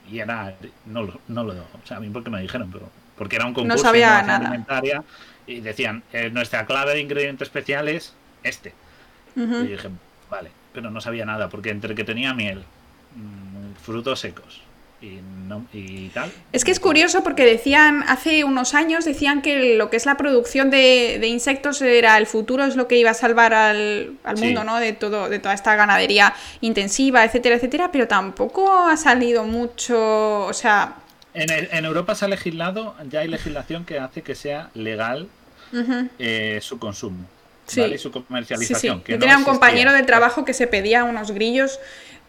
[0.09, 0.55] Y era,
[0.86, 3.53] no lo, no lo, o sea, a mí porque me dijeron, pero porque era un
[3.53, 4.38] concurso de sabía nada.
[4.47, 5.03] alimentaria
[5.48, 8.14] y decían, eh, nuestra clave de ingrediente especial es
[8.44, 8.74] este.
[9.36, 9.89] Y dije,
[10.30, 12.60] vale, pero no sabía nada, porque entre que tenía miel,
[13.16, 14.62] mm, frutos secos
[15.02, 16.32] y, no, y tal.
[16.54, 20.16] Es que es curioso porque decían, hace unos años decían que lo que es la
[20.18, 24.38] producción de, de insectos era el futuro, es lo que iba a salvar al, al
[24.38, 24.46] Sí.
[24.46, 24.78] mundo, ¿no?
[24.80, 30.54] De todo, de toda esta ganadería intensiva, etcétera, etcétera, pero tampoco ha salido mucho, o
[30.54, 30.96] sea,
[31.34, 35.28] En, el- en Europa se ha legislado, ya hay legislación que hace que sea legal
[36.20, 37.26] eh, su consumo.
[37.66, 37.80] Sí.
[37.82, 37.96] ¿vale?
[37.96, 38.26] Y su Sí, sí.
[38.28, 39.02] comercialización.
[39.02, 41.80] que Yo no tenía un compañero de trabajo que se pedía unos grillos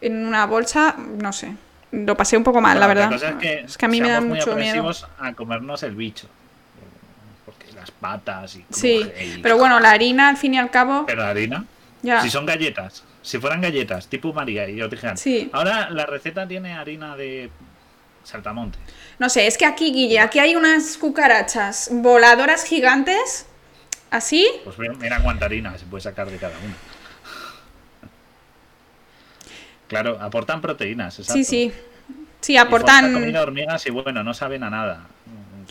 [0.01, 1.53] en una bolsa, no sé.
[1.91, 3.11] Lo pasé un poco mal, la verdad.
[3.11, 4.91] cosa es que, a mí me da mucho miedo.
[5.19, 6.27] a comernos el bicho.
[7.45, 11.05] Porque las patas y Sí, y- pero bueno, la harina al fin y al cabo,
[11.05, 11.65] Pero la harina.
[12.01, 12.21] ya.
[12.21, 15.49] Si son galletas, si fueran galletas, tipo María, y yo te Sí.
[15.53, 17.49] ahora la receta tiene harina de
[18.25, 18.77] saltamonte.
[19.19, 23.45] No sé, es que aquí, Guille, aquí hay unas cucarachas voladoras gigantes,
[24.11, 24.47] así.
[24.63, 26.75] Pues mira- cuánta harina se puede sacar de cada una.
[29.87, 31.33] Claro, aportan proteínas, exacto.
[31.37, 31.71] Sí, sí.
[32.41, 33.13] Sí, aportan...
[33.13, 35.05] comido hormigas y bueno, no saben a nada.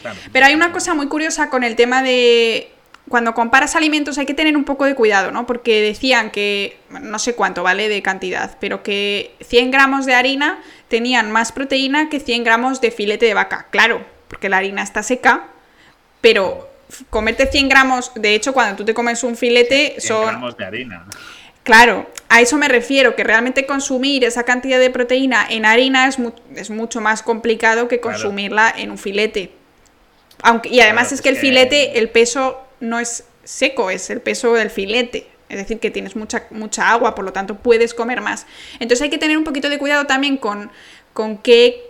[0.00, 0.18] Claro.
[0.32, 2.72] Pero hay una cosa muy curiosa con el tema de
[3.08, 5.46] cuando comparas alimentos hay que tener un poco de cuidado, ¿no?
[5.46, 7.88] Porque decían que, bueno, no sé cuánto, ¿vale?
[7.88, 12.90] De cantidad, pero que 100 gramos de harina tenían más proteína que 100 gramos de
[12.90, 13.66] filete de vaca.
[13.70, 15.44] Claro, porque la harina está seca,
[16.22, 16.70] pero
[17.10, 20.26] comerte 100 gramos, de hecho, cuando tú te comes un filete 100 son...
[20.28, 21.04] gramos de harina.
[21.62, 26.18] Claro, a eso me refiero, que realmente consumir esa cantidad de proteína en harina es,
[26.18, 28.16] mu- es mucho más complicado que Claro.
[28.18, 29.50] consumirla en un filete.
[30.42, 34.20] Aunque, y además Claro, es que el filete, el peso no es seco, es el
[34.20, 35.28] peso del filete.
[35.48, 38.46] Es decir, que tienes mucha, mucha agua, por lo tanto puedes comer más.
[38.74, 40.70] Entonces hay que tener un poquito de cuidado también con,
[41.12, 41.82] con qué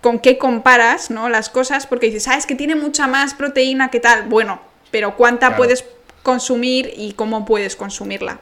[0.00, 1.28] con qué comparas ¿no?
[1.28, 4.24] las cosas, porque dices, sabes que tiene mucha más proteína que tal.
[4.24, 5.56] Bueno, pero ¿cuánta Claro.
[5.58, 5.84] puedes
[6.24, 8.40] consumir y cómo puedes consumirla?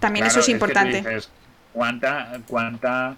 [0.00, 0.98] También Claro, eso es importante.
[1.02, 1.28] dices,
[1.74, 3.14] ¿cuánta, ¿Cuánta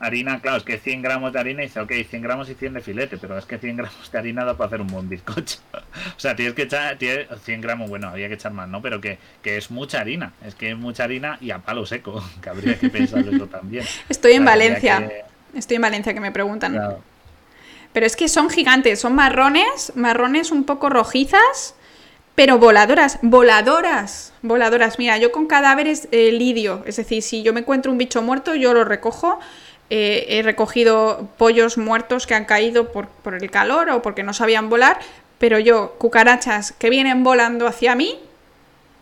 [0.00, 0.40] harina?
[0.40, 2.80] Claro, es que 100 gramos de harina y dice, ok, 100 gramos y 100 de
[2.80, 5.58] filete, pero es que 100 gramos de harina da para hacer un buen bizcocho.
[6.16, 8.82] o sea, tienes que echar tienes- 100 gramos, bueno, había que echar más, ¿no?
[8.82, 12.24] Pero que, que es mucha harina, es que es mucha harina y a palo seco,
[12.42, 13.84] que habría que pensarlo eso también.
[14.08, 15.08] Estoy en O sea, habría Valencia.
[15.08, 16.72] que- Estoy en Valencia que me preguntan.
[16.72, 17.02] claro.
[17.92, 21.74] Pero es que son gigantes, son marrones, marrones un poco rojizas,
[22.36, 24.98] pero voladoras, voladoras, voladoras.
[24.98, 28.54] Mira, yo con cadáveres eh, lidio, es decir, si yo me encuentro un bicho muerto,
[28.54, 29.40] yo lo recojo.
[29.90, 34.32] Eh, he recogido pollos muertos que han caído por, por el calor o porque no
[34.32, 35.00] sabían volar,
[35.38, 38.20] pero yo, cucarachas que vienen volando hacia mí,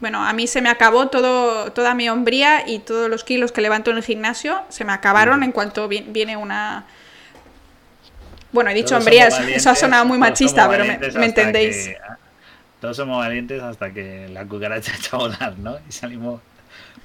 [0.00, 3.60] bueno, a mí se me acabó todo, toda mi hombría y todos los kilos que
[3.60, 6.86] levanto en el gimnasio se me acabaron en cuanto vi- viene una...
[8.52, 11.88] Bueno, he dicho Todos hombría, eso, eso ha sonado muy machista, pero me, entendéis.
[11.88, 11.98] que-
[12.80, 15.76] todos somos valientes hasta que la cucaracha echa a volar, ¿no?
[15.88, 16.40] Y salimos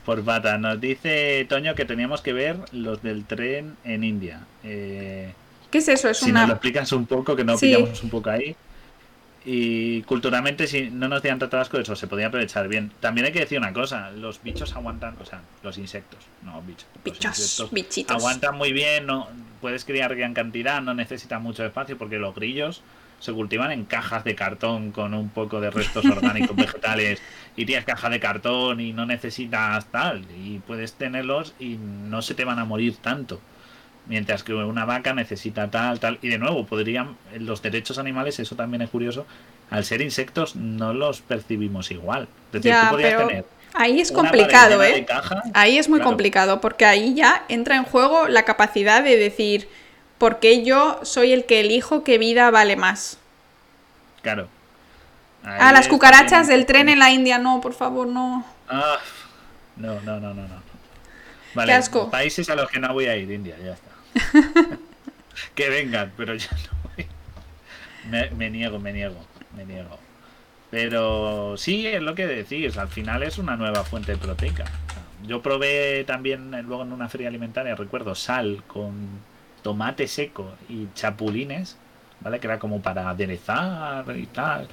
[0.06, 0.60] por patas.
[0.60, 4.42] Nos dice Toño que teníamos que ver los del tren en India.
[4.64, 5.34] Eh,
[5.72, 6.10] ¿Qué es eso?
[6.10, 6.54] Es si nos lo una...
[6.54, 7.68] explicas un poco, que no Sí.
[7.68, 8.56] pillamos un poco ahí.
[9.46, 12.92] Y culturalmente, si no nos dieran tanto asco, eso se podía aprovechar bien.
[13.02, 16.86] También hay que decir una cosa: los bichos aguantan, o sea, los insectos, no bichos.
[17.04, 18.16] Bichos, insectos bichitos.
[18.16, 19.28] Aguantan muy bien, no
[19.60, 22.82] puedes criar gran cantidad, no necesitan mucho espacio porque los grillos
[23.24, 27.22] se cultivan en cajas de cartón con un poco de restos orgánicos vegetales
[27.56, 32.34] y tienes caja de cartón y no necesitas tal y puedes tenerlos y no se
[32.36, 33.40] te van a morir tanto.
[34.08, 36.20] Mientras que una vaca necesita tal, tal.
[36.22, 37.16] Y de nuevo, podrían.
[37.40, 39.26] Los derechos animales, eso también es curioso.
[39.70, 42.28] Al ser insectos, no los percibimos igual.
[42.48, 43.46] Es decir, Ya, tú pero tener.
[43.74, 45.06] ahí es complicado, ¿eh?
[45.06, 49.16] caja, Ahí es muy claro, complicado, porque ahí ya entra en juego la capacidad de
[49.16, 49.70] decir,
[50.24, 53.18] ¿por qué yo soy el que elijo qué vida vale más?
[54.22, 54.48] Claro.
[55.44, 58.46] Ahí Ah, las cucarachas del tren en la India, no, por favor, no.
[58.70, 59.00] Ah,
[59.76, 60.64] no, no, no, no, no.
[61.54, 62.10] Vale, Qué asco.
[62.10, 64.78] países a los que no voy a ir, India, ya está.
[65.56, 67.06] que vengan, pero ya no voy.
[68.10, 69.20] Me, me niego, me niego,
[69.58, 70.00] me niego.
[70.72, 74.64] Pero sí, es lo que decís, al final es una nueva fuente proteica.
[75.28, 79.33] Yo probé también eh, luego en una feria alimentaria, recuerdo, sal con
[79.64, 81.78] tomate seco y chapulines,
[82.22, 82.40] ¿vale?
[82.40, 84.68] Que era como para aderezar y tal.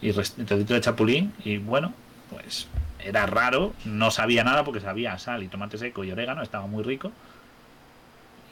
[0.00, 1.34] Y trocito de chapulín.
[1.44, 1.92] Y bueno,
[2.30, 2.68] pues
[3.00, 6.82] era raro, no sabía nada porque sabía sal y tomate seco y orégano, estaba muy
[6.82, 7.12] rico.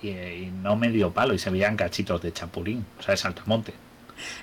[0.03, 3.17] Y, y no me dio palo y se veían cachitos de chapulín, o sea, de
[3.17, 3.75] saltamonte.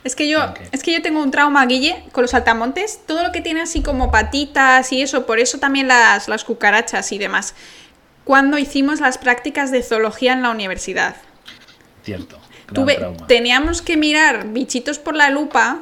[0.04, 3.32] Es que yo, es que yo tengo un trauma, Guille, con los saltamontes, todo lo
[3.32, 7.56] que tiene así como patitas y eso, por eso también las, las cucarachas y demás.
[8.24, 11.16] Cuando hicimos las prácticas de zoología en la universidad,
[12.04, 12.39] Cierto.
[12.74, 12.97] tuve,
[13.28, 15.80] teníamos que mirar bichitos por la lupa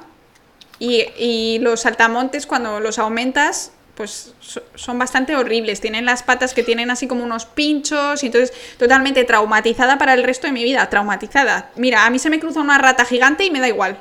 [0.80, 6.54] y, y los saltamontes cuando los aumentas pues so- son bastante horribles, tienen las patas
[6.54, 10.64] que tienen así como unos pinchos y entonces totalmente traumatizada para el resto de mi
[10.64, 11.70] vida, traumatizada.
[11.76, 13.98] Mira, a mí se me cruza una rata gigante y me da igual.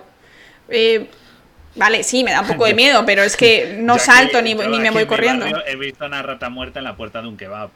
[0.69, 1.09] Eh,
[1.75, 4.79] vale, sí, me da un poco de miedo, pero es que no salto ni, ni
[4.79, 5.47] me voy corriendo.
[5.47, 7.71] barrio He visto una rata muerta en la puerta de un kebab.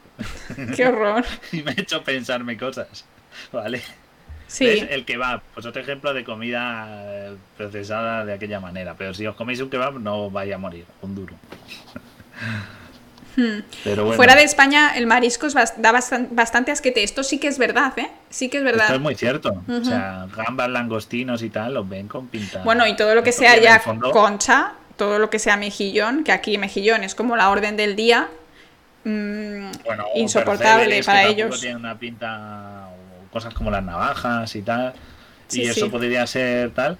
[0.77, 1.25] Qué horror.
[1.51, 3.03] y me ha hecho pensarme cosas.
[3.51, 3.81] Vale.
[4.53, 4.65] Sí.
[4.65, 4.85] ¿Ves?
[4.91, 8.93] El kebab, pues otro ejemplo de comida eh, procesada de aquella manera.
[8.95, 11.35] Pero si os coméis un kebab, no vais a morir, un duro.
[13.83, 14.15] Pero bueno, Hmm.
[14.15, 17.01] Fuera de España, el marisco da bastan- bastante asquete.
[17.03, 18.11] Esto sí que es verdad, ¿eh?
[18.29, 18.83] Sí que es verdad.
[18.83, 19.63] esto es muy cierto.
[19.67, 22.61] O sea, gambas, langostinos y tal, los ven con pinta.
[22.63, 25.57] Bueno, y todo lo que Esto sea tiene ya fondo- concha, todo lo que sea
[25.57, 28.27] mejillón, que aquí mejillón es como la orden del día,
[29.03, 31.59] mm, bueno, insoportable percebes, para ellos.
[31.59, 32.89] Tienen una pinta,
[33.33, 34.93] cosas como las navajas y tal.
[35.47, 35.91] Sí, y eso sí.
[35.91, 36.97] podría ser tal.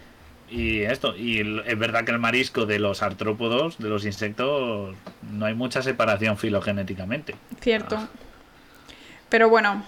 [0.49, 4.95] Y esto, y es verdad que el marisco de los artrópodos, de los insectos,
[5.31, 7.35] no hay mucha separación filogenéticamente.
[7.61, 8.07] Cierto.
[9.29, 9.83] Pero bueno,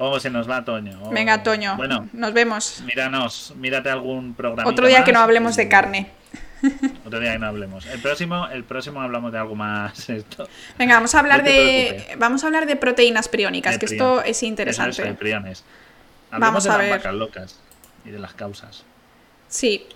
[0.00, 0.96] Oh, se nos va Toño.
[1.02, 1.10] Oh.
[1.10, 2.82] venga, Toño, Bueno, nos vemos.
[2.86, 4.70] míranos, mírate algún programa.
[4.70, 6.10] Otro día que no hablemos de carne.
[7.04, 7.86] Otro día que no hablemos.
[7.86, 10.48] El próximo, el próximo hablamos de algo más esto.
[10.78, 14.22] Venga, vamos a hablar No de vamos a hablar de proteínas priónicas, De que esto
[14.22, 14.90] es interesante.
[14.90, 15.64] Eso, eso, de priones.
[16.30, 16.90] Hablemos Vamos de a las ver.
[16.90, 17.60] vacas locas
[18.04, 18.84] y de las causas.
[19.48, 19.86] Sí.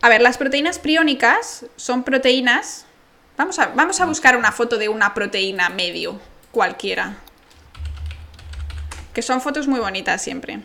[0.00, 2.86] A ver, las proteínas priónicas son proteínas.
[3.36, 6.20] Vamos a, vamos a buscar una foto de una proteína medio,
[6.50, 7.16] cualquiera.
[9.14, 10.60] Que son fotos muy bonitas siempre.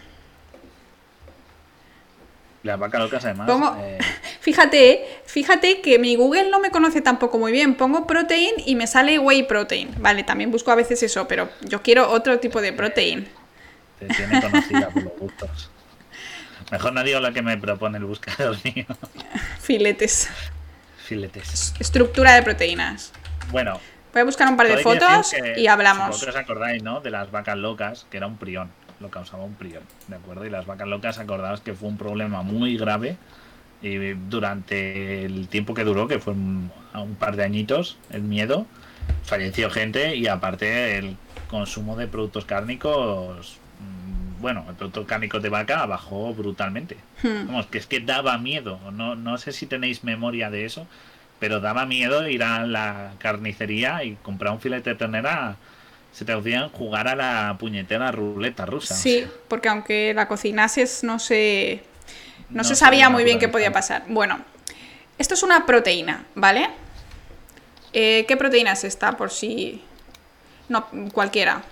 [2.67, 3.47] Las vacas locas, además.
[3.49, 3.97] Pongo- eh,
[4.41, 7.75] Fíjate, fíjate que mi Google no me conoce tampoco muy bien.
[7.75, 9.89] Pongo protein y me sale whey protein.
[9.99, 13.27] Vale, también busco a veces eso, pero yo quiero otro tipo de protein.
[13.99, 15.69] te tiene conocida por los gustos.
[16.71, 18.85] Mejor no digo lo que me propone el buscador mío.
[19.59, 20.29] Filetes.
[21.05, 21.73] Filetes.
[21.79, 23.11] Estructura de proteínas.
[23.51, 23.79] Bueno,
[24.13, 26.07] Voy a buscar un par de fotos y hablamos.
[26.07, 27.01] Vosotros acordáis, ¿no?
[27.01, 28.71] De las vacas locas, que era un prión.
[28.99, 30.45] Lo causaba un prión, ¿de acuerdo?
[30.45, 33.17] Y las vacas locas, acordaos que fue un problema muy grave.
[33.81, 38.65] Y durante el tiempo que duró, que fue un, un par de añitos, el miedo,
[39.23, 41.17] falleció gente y aparte el
[41.49, 46.97] consumo de productos cárnicos, mm, bueno, el producto cárnico de vaca bajó brutalmente.
[47.23, 47.47] Hmm.
[47.47, 48.79] Vamos, que es que daba miedo.
[48.91, 50.87] No, no sé si tenéis memoria de eso,
[51.39, 55.55] pero daba miedo ir a la carnicería y comprar un filete de ternera.
[56.11, 58.95] Se te hacían jugar a la puñetera ruleta rusa.
[58.95, 61.83] Sí, porque aunque la cocinases no se,
[62.49, 64.03] no No se sabía muy bien qué podía pasar.
[64.07, 64.39] Bueno,
[65.17, 66.69] esto es una proteína, ¿vale?
[67.93, 69.17] Eh, ¿Qué proteína es esta?
[69.17, 69.83] Por si...
[70.69, 71.63] No, cualquiera.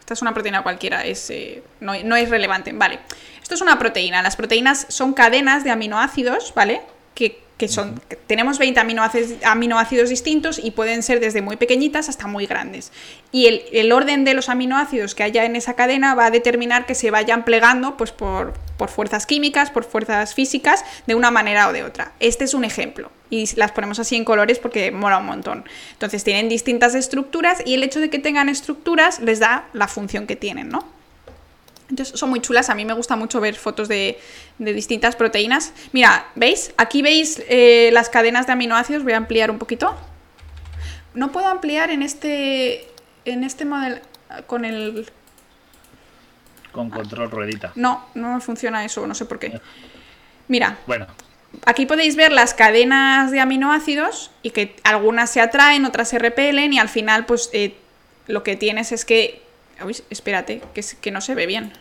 [0.00, 2.72] Esta es una proteína cualquiera, es, eh, no, no es relevante.
[2.72, 3.00] Vale,
[3.42, 4.22] esto es una proteína.
[4.22, 6.80] Las proteínas son cadenas de aminoácidos, ¿vale?
[7.14, 12.28] Que, que son, tenemos 20 aminoácidos, aminoácidos distintos y pueden ser desde muy pequeñitas hasta
[12.28, 12.92] muy grandes.
[13.32, 16.86] Y el, el orden de los aminoácidos que haya en esa cadena va a determinar
[16.86, 21.68] que se vayan plegando pues, por, por fuerzas químicas, por fuerzas físicas, de una manera
[21.68, 22.12] o de otra.
[22.20, 23.10] Este es un ejemplo.
[23.28, 25.64] Y las ponemos así en colores porque mola un montón.
[25.92, 30.28] Entonces tienen distintas estructuras y el hecho de que tengan estructuras les da la función
[30.28, 30.97] que tienen, ¿no?
[31.90, 34.18] Entonces son muy chulas, a mí me gusta mucho ver fotos de,
[34.58, 35.72] de distintas proteínas.
[35.92, 36.72] Mira, ¿veis?
[36.76, 39.96] Aquí veis eh, las cadenas de aminoácidos, voy a ampliar un poquito.
[41.14, 42.86] No puedo ampliar en este,
[43.24, 44.00] en este modelo
[44.46, 45.10] con el...
[46.72, 47.72] Con control ruedita.
[47.74, 49.58] No, no me funciona eso, no sé por qué.
[50.48, 51.06] Mira, Bueno,
[51.64, 56.74] aquí podéis ver las cadenas de aminoácidos y que algunas se atraen, otras se repelen
[56.74, 57.74] y al final pues eh,
[58.26, 59.47] lo que tienes es que...
[60.10, 61.72] Espérate, que, es- que no se ve bien.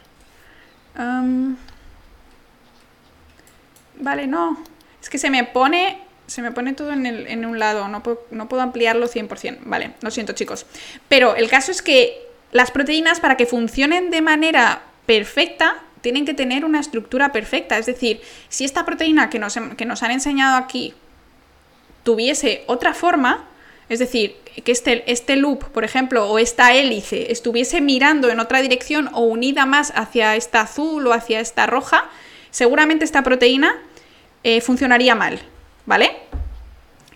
[3.99, 4.61] Vale, no.
[5.01, 6.01] Es que se me pone...
[6.27, 9.59] Se me pone todo en, un lado, no puedo, ampliarlo 100%.
[9.61, 10.65] Vale, lo siento chicos.
[11.07, 16.33] Pero el caso es que las proteínas para que funcionen de manera perfecta tienen que
[16.33, 17.77] tener una estructura perfecta.
[17.77, 18.19] Es decir,
[18.49, 19.55] si esta proteína que nos
[20.03, 20.93] han enseñado aquí
[22.03, 23.45] tuviese otra forma,
[23.89, 28.61] es decir, que este, este loop, por ejemplo, o esta hélice estuviese mirando en otra
[28.61, 32.09] dirección o unida más hacia esta azul o hacia esta roja,
[32.51, 33.75] seguramente esta proteína
[34.43, 35.39] eh, funcionaría mal,
[35.85, 36.17] ¿vale?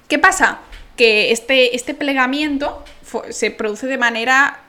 [0.07, 0.59] ¿Qué pasa?
[0.95, 2.83] Que este, este plegamiento
[3.29, 4.59] se produce de manera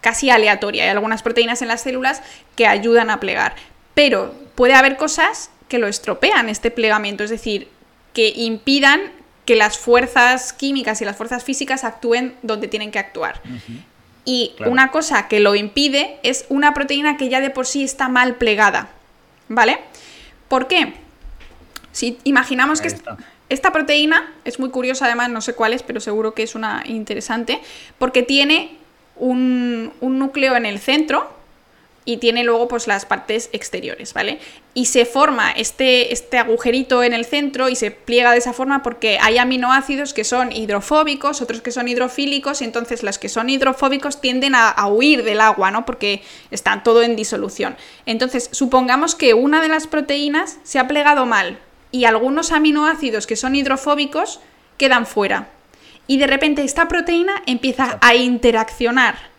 [0.00, 0.84] casi aleatoria.
[0.84, 2.22] Hay algunas proteínas en las células
[2.56, 3.54] que ayudan a plegar,
[3.94, 7.68] pero puede haber cosas que lo estropean este plegamiento, es decir,
[8.12, 9.00] que impidan
[9.44, 13.40] que las fuerzas químicas y las fuerzas físicas actúen donde tienen que actuar.
[14.24, 14.70] Y Claro.
[14.72, 18.36] una cosa que lo impide es una proteína que ya de por sí está mal
[18.36, 18.88] plegada.
[19.48, 19.80] ¿Vale?
[20.48, 20.94] ¿Por qué?
[21.90, 23.16] Si imaginamos que Ahí est- está.
[23.48, 26.82] esta proteína es muy curiosa, además, no sé cuál es, pero seguro que es una
[26.86, 27.60] interesante,
[27.98, 28.78] porque tiene
[29.16, 31.30] un, un núcleo en el centro
[32.04, 34.40] y tiene luego pues las partes exteriores, ¿vale?
[34.74, 38.82] Y se forma este, este agujerito en el centro y se pliega de esa forma
[38.82, 43.50] porque hay aminoácidos que son hidrofóbicos, otros que son hidrofílicos, y entonces los que son
[43.50, 45.86] hidrofóbicos tienden a, a huir del agua, ¿no?
[45.86, 47.76] Porque están todo en disolución.
[48.06, 51.58] Entonces, supongamos que una de las proteínas se ha plegado mal
[51.92, 54.40] y algunos aminoácidos que son hidrofóbicos
[54.76, 55.48] quedan fuera.
[56.08, 59.31] Y de repente esta proteína empieza a interaccionar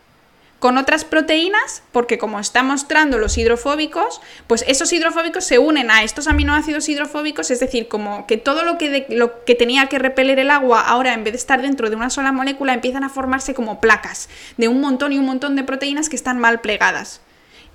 [0.64, 6.04] con otras proteínas, porque como está mostrando los hidrofóbicos, pues esos hidrofóbicos se unen a
[6.04, 10.38] estos aminoácidos hidrofóbicos, es decir, como que todo lo que, lo que tenía que repeler
[10.38, 13.52] el agua, ahora en vez de estar dentro de una sola molécula, empiezan a formarse
[13.52, 17.20] como placas de un montón y un montón de proteínas que están mal plegadas.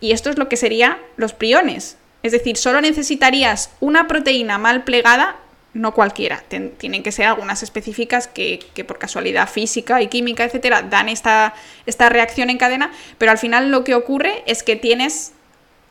[0.01, 1.95] Y esto es lo que serían los priones.
[2.23, 5.35] Es decir, solo necesitarías una proteína mal plegada
[5.73, 6.43] no cualquiera,
[6.77, 11.53] tienen que ser algunas específicas que, por casualidad física y química, etcétera, dan esta,
[11.85, 15.33] esta reacción en cadena, pero al final lo que ocurre es que tienes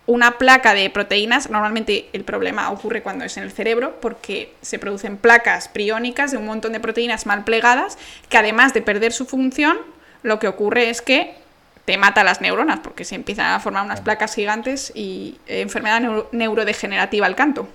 [0.07, 4.79] una placa de proteínas, normalmente el problema ocurre cuando es en el cerebro, porque se
[4.79, 7.99] producen placas priónicas de un montón de proteínas mal plegadas,
[8.29, 9.79] que además de perder su función,
[10.23, 11.37] lo que ocurre es que
[11.85, 16.03] te mata las neuronas, porque se empiezan a formar unas placas gigantes y enfermedad
[16.33, 17.69] neurodegenerativa al canto.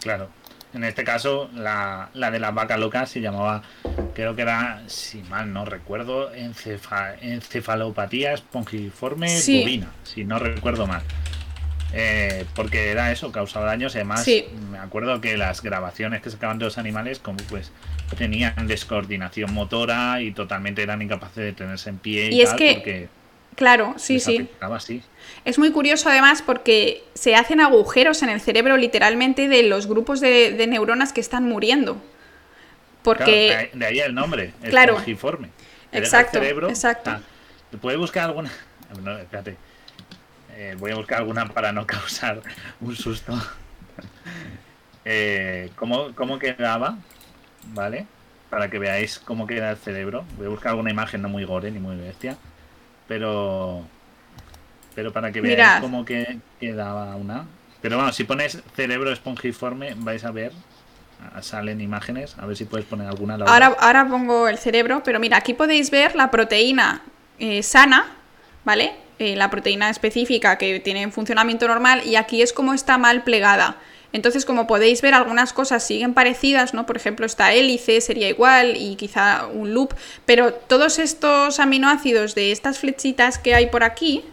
[0.00, 0.28] Claro.
[0.76, 3.62] En este caso, la, de la vaca loca se llamaba,
[4.14, 11.00] creo que era, si mal no recuerdo, encefalopatía espongiforme bovina, si no recuerdo mal.
[11.94, 13.94] Eh, porque era eso, causaba daños.
[13.94, 14.28] Además,
[14.70, 17.72] me acuerdo que las grabaciones que sacaban de los animales, como pues
[18.18, 23.08] tenían descoordinación motora y totalmente eran incapaces de tenerse en pie y, es que, porque
[23.56, 24.48] claro, sí, sí.
[24.78, 25.02] sí.
[25.44, 30.20] Es muy curioso además porque se hacen agujeros en el cerebro literalmente de los grupos
[30.20, 32.00] de, neuronas que están muriendo.
[33.02, 33.70] Porque...
[33.72, 35.00] de, ahí, el nombre, el claro,
[35.92, 37.10] Exacto, cerebro, exacto.
[37.10, 37.20] Ah,
[37.80, 38.50] ¿Puede buscar alguna?
[39.02, 39.56] No, espérate.
[40.54, 42.40] Eh, voy a buscar alguna para no causar
[42.80, 43.32] un susto.
[45.04, 46.98] eh, ¿cómo, ¿Cómo quedaba?
[47.68, 48.06] ¿Vale?
[48.48, 50.24] Para que veáis cómo queda el cerebro.
[50.36, 52.36] Voy a buscar alguna imagen no muy gore ni muy bestia.
[53.08, 53.84] Pero
[54.96, 57.46] pero para que veáis cómo que quedaba una.
[57.82, 60.52] Pero bueno, si pones cerebro espongiforme, vais a ver.
[61.40, 62.36] Salen imágenes.
[62.38, 63.34] A ver si puedes poner alguna.
[63.34, 67.02] Ahora, ahora pongo el cerebro, pero mira, aquí podéis ver la proteína
[67.38, 68.06] eh, sana,
[68.64, 68.94] ¿vale?
[69.18, 73.76] Eh, la proteína específica que tiene funcionamiento normal y aquí es como está mal plegada.
[74.16, 76.86] Entonces, como podéis ver, algunas cosas siguen parecidas, ¿no?
[76.86, 79.92] Por ejemplo, esta hélice sería igual y quizá un loop,
[80.24, 84.24] pero todos estos aminoácidos de estas flechitas que hay por aquí,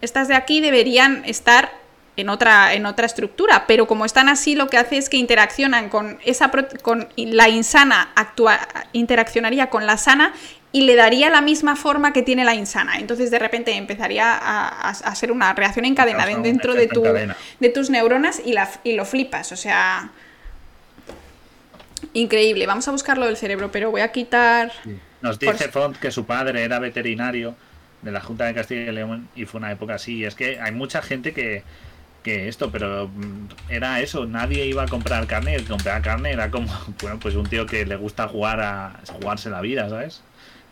[0.00, 1.70] estas de aquí deberían estar
[2.18, 5.88] en otra, en otra estructura, pero como están así, lo que hace es que interaccionan
[5.88, 6.50] con esa
[6.82, 8.58] con la insana actúa,
[8.92, 10.32] interaccionaría con la sana
[10.70, 12.98] y le daría la misma forma que tiene la insana.
[12.98, 17.90] Entonces de repente empezaría a, hacer una reacción en cadena dentro de, tu, de tus
[17.90, 19.52] neuronas y, la, y lo flipas.
[19.52, 20.10] O sea,
[22.12, 22.66] increíble.
[22.66, 24.72] Vamos a buscarlo del cerebro, pero voy a quitar...
[25.20, 27.54] Nos dice Font que su padre era veterinario
[28.02, 30.18] de la Junta de Castilla y León y fue una época así.
[30.18, 31.64] Y es que hay mucha gente que,
[32.28, 36.50] que esto, pero mm, era eso, nadie iba a comprar carne, el comprar carne era
[36.50, 36.68] como,
[37.00, 40.20] bueno, pues un tío que le gusta jugar a jugarse la vida, ¿sabes?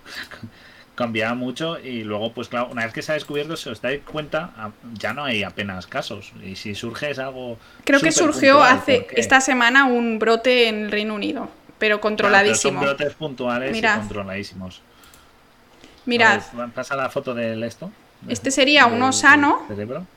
[0.94, 4.02] Cambiaba mucho y luego, pues claro, una vez que se ha descubierto, se os dais
[4.02, 6.32] cuenta, ya no hay apenas casos.
[6.42, 7.59] Y si surge es algo.
[7.84, 12.80] Creo que surgió hace esta semana un brote en el Reino Unido, pero controladísimo.
[12.80, 14.80] son brotes puntuales y controladísimos.
[16.07, 16.40] Mirad.
[16.74, 17.90] Pasa la foto del esto.
[18.28, 19.64] Este sería uno sano,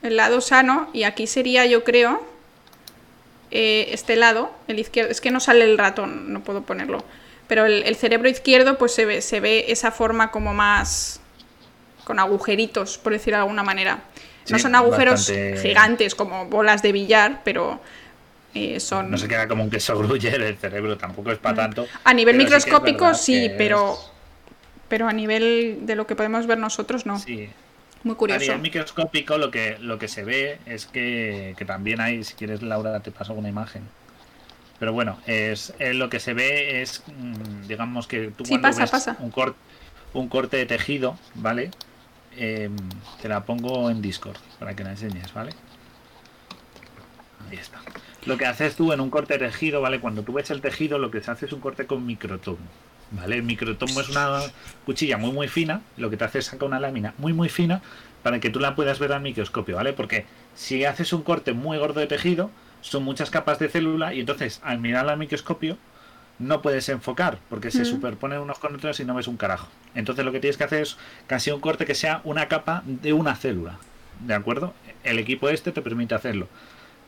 [0.02, 2.24] el lado sano, y aquí sería, yo creo,
[3.50, 5.10] eh, este lado, el izquierdo.
[5.10, 7.04] Es que no sale el ratón, no puedo ponerlo.
[7.46, 11.20] Pero el, cerebro izquierdo, pues se ve, se ve esa forma como más.
[12.04, 14.02] con agujeritos, por decirlo de alguna manera.
[14.48, 15.32] no son agujeros
[15.62, 17.80] gigantes como bolas de billar, pero.
[18.52, 19.12] Eh, son...
[19.12, 21.56] No se queda como un queso gruyer el cerebro, tampoco es para mm.
[21.56, 21.86] tanto.
[22.02, 23.96] A nivel microscópico sí, pero
[24.90, 27.18] pero a nivel de lo que podemos ver nosotros no.
[27.18, 27.48] Sí.
[28.02, 28.40] Muy curioso.
[28.40, 32.62] A nivel microscópico lo que, lo que se ve es que, también hay, si quieres
[32.62, 33.82] Laura te paso alguna imagen.
[34.78, 39.08] Pero bueno, es eh, lo que se ve es, mm, digamos que tú cuando ves
[39.18, 39.58] Un, corte,
[40.14, 41.70] un corte de tejido, ¿vale?
[42.36, 42.74] Em,
[43.20, 45.52] te la pongo en Discord para que la enseñes, ¿vale?
[47.50, 47.80] Ahí está.
[48.24, 50.00] Lo que haces tú en un corte de tejido, ¿vale?
[50.00, 52.58] Cuando tú ves el tejido, lo que se hace es un corte con microtomo,
[53.10, 53.36] ¿vale?
[53.36, 54.40] El microtomo es una
[54.84, 57.82] cuchilla muy muy fina, lo que te hace es sacar una lámina muy muy fina
[58.22, 59.92] para que tú la puedas ver al microscopio, ¿vale?
[59.92, 62.50] Porque si haces un corte muy gordo de tejido,
[62.80, 65.78] son muchas capas de célula y entonces al mirar al microscopio
[66.38, 69.68] no puedes enfocar porque se superponen unos con otros y no ves un carajo.
[69.94, 70.96] Entonces lo que tienes que hacer es
[71.26, 73.78] casi un corte que sea una capa de una célula.
[74.20, 74.72] ¿De acuerdo?
[75.04, 76.48] El equipo este te permite hacerlo.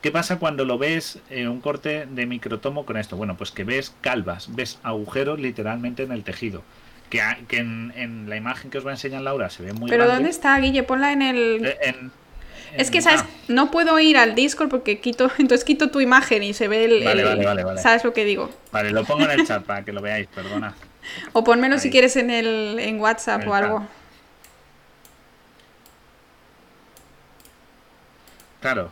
[0.03, 3.15] ¿Qué pasa cuando lo ves en un corte de microtomo con esto?
[3.15, 6.61] Bueno, pues que ves calvas, ves agujeros literalmente en el tejido.
[7.09, 9.71] Que, ha- que en, en la imagen que os va a enseñar Laura se ve
[9.71, 10.15] muy Pero grande.
[10.15, 10.83] ¿dónde está, Guille?
[10.83, 11.65] Ponla en el...
[11.65, 12.11] Eh, en-
[12.75, 13.21] Es que, ¿sabes?
[13.21, 15.31] ah, No puedo ir al Discord porque quito...
[15.37, 17.03] Entonces quito tu imagen y se ve el...
[17.05, 17.81] Vale, el- vale, vale, vale.
[17.81, 18.49] ¿Sabes lo que digo?
[18.73, 20.75] vale, lo pongo en el chat para que lo veáis, perdona.
[21.31, 21.91] O pónmelo si Ahí.
[21.93, 23.79] quieres en el en WhatsApp el o algo.
[23.79, 23.89] chat.
[28.59, 28.91] Claro.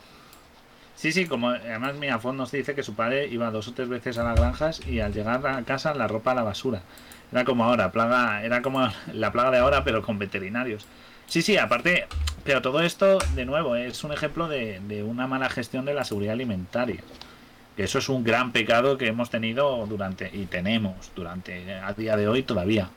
[1.02, 3.90] Sí, sí, como además mi Afón nos dice que su padre iba dos o tres
[3.90, 6.84] veces a las granjas y al llegar a casa la ropa a la basura.
[7.32, 10.86] Era como ahora, plaga, era como la plaga de ahora, pero con veterinarios.
[11.26, 12.06] Sí, sí, aparte,
[12.44, 16.04] pero todo esto, de nuevo, es un ejemplo de, de una mala gestión de la
[16.04, 17.02] seguridad alimentaria.
[17.78, 22.28] Eso es un gran pecado que hemos tenido durante, y tenemos durante, a día de
[22.28, 22.92] hoy todavía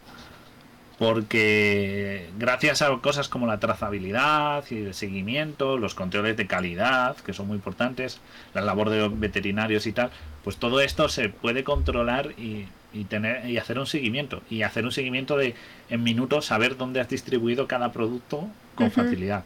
[1.05, 7.33] porque gracias a cosas como la trazabilidad y el seguimiento, los controles de calidad, que
[7.35, 8.21] son muy importantes,
[8.55, 10.11] la labor de los veterinarios y tal,
[10.45, 14.85] pues todo esto se puede controlar y, y tener y hacer un seguimiento y hacer
[14.87, 15.55] un seguimiento de
[15.91, 19.45] en minutos saber dónde has distribuido cada producto con facilidad.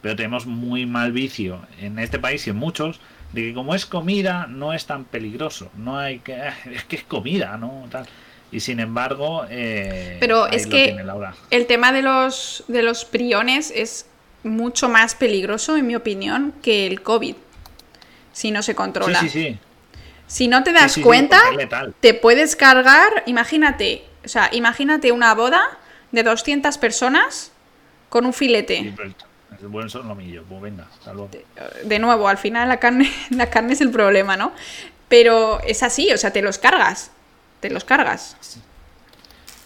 [0.00, 3.00] Pero tenemos muy mal vicio en este país y en muchos
[3.32, 6.96] de que como es comida no es tan peligroso, no hay que "Ah, es que
[6.96, 8.06] es comida, no tal.
[8.54, 10.96] Y sin embargo, eh, Pero es que-.
[11.50, 14.06] El tema de los, de los priones es
[14.44, 17.34] mucho más peligroso, en mi opinión, que el COVID.
[18.32, 19.18] Si no se Sí, controla.
[19.20, 19.58] sí, sí.
[20.28, 21.40] Si no te Sí, das sí, sí, cuenta,
[22.00, 25.62] te puedes cargar, imagínate, o sea, imagínate una boda
[26.12, 27.50] de 200 personas
[28.08, 28.78] con un filete.
[28.78, 28.94] Sí,
[29.60, 30.44] el buen solomillo.
[30.48, 31.28] Pues venga, luego.
[31.84, 34.52] de nuevo, al final la carne, la carne es el problema, ¿no?
[35.08, 37.10] Pero es así, o sea, te los cargas.
[37.64, 38.36] Te los cargas.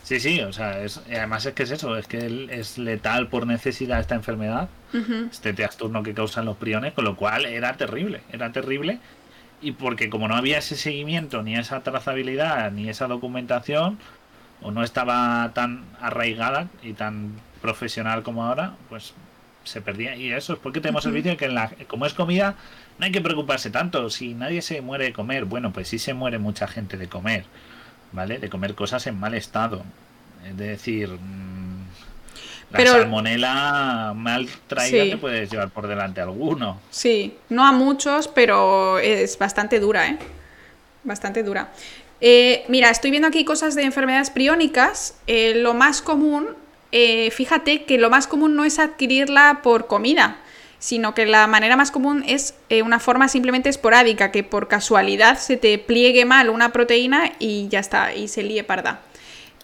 [0.05, 3.44] Sí, sí, o sea, es, además es que es eso, es que es letal por
[3.44, 4.68] necesidad esta enfermedad,
[5.28, 9.01] este trastorno que causan los priones, con lo cual era terrible, era terrible.
[9.61, 13.99] Y porque como no había ese seguimiento, ni esa trazabilidad, ni esa documentación,
[14.62, 19.12] o no estaba tan arraigada y tan profesional como ahora, pues
[19.64, 20.14] se perdía.
[20.14, 22.55] Y eso es porque tenemos el vicio que en la, como es comida,
[23.01, 24.09] no hay que preocuparse tanto.
[24.09, 27.44] Si nadie se muere de comer, bueno, pues sí se muere mucha gente de comer,
[28.13, 28.39] ¿vale?
[28.39, 29.83] De comer cosas en mal estado.
[30.49, 31.79] Es decir, mm,
[32.71, 35.11] la Pero- salmonela mal traída Sí.
[35.11, 36.81] te puedes llevar por delante alguno.
[36.91, 40.19] Sí, no a muchos, pero es bastante dura, ¿eh?
[41.05, 41.71] Bastante dura.
[42.21, 45.15] Eh, mira, estoy viendo aquí cosas de enfermedades priónicas.
[45.27, 46.49] Eh, lo más común,
[46.93, 50.37] eh, fíjate que lo más común no es adquirirla por comida,
[50.79, 55.39] sino que la manera más común es eh, una forma simplemente esporádica, que por casualidad
[55.39, 59.01] se te pliegue mal una proteína y ya está, y se líe parda.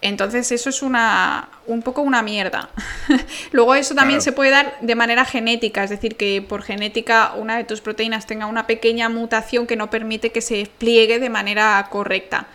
[0.01, 2.69] Entonces eso es una un poco una mierda.
[3.51, 4.23] Luego eso también Claro.
[4.23, 8.27] se puede dar de manera genética, es decir, que por genética una de tus proteínas
[8.27, 12.45] tenga una pequeña mutación que no permite que se pliegue de manera correcta.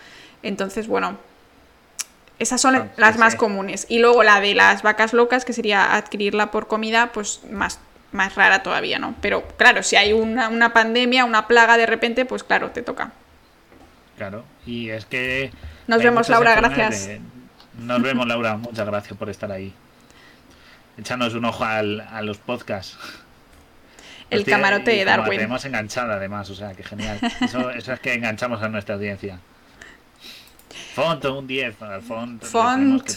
[0.43, 1.17] Entonces, bueno,
[2.39, 3.39] esas son Ah, las sí, más sí.
[3.39, 3.87] comunes.
[3.89, 7.81] Y luego la de las vacas locas, que sería adquirirla por comida, pues más,
[8.13, 9.15] más rara todavía, ¿no?
[9.21, 13.13] Pero claro, si hay una, una pandemia, una plaga de repente, pues claro, te toca.
[14.17, 15.51] Claro, y es que...
[15.87, 17.07] Nos vemos, Laura, gracias.
[17.07, 17.21] de-
[17.79, 19.73] Nos vemos, Laura, muchas gracias por estar ahí.
[20.99, 22.99] Échanos un ojo al- a los podcasts.
[24.29, 25.39] El Hostia, camarote de como la Darwin.
[25.39, 27.19] tenemos enganchada además, o sea, que genial.
[27.41, 29.41] Eso, eso es que enganchamos a nuestra audiencia.
[30.95, 32.45] Font, un 10, al Font.
[32.45, 33.03] Font.
[33.03, 33.13] que.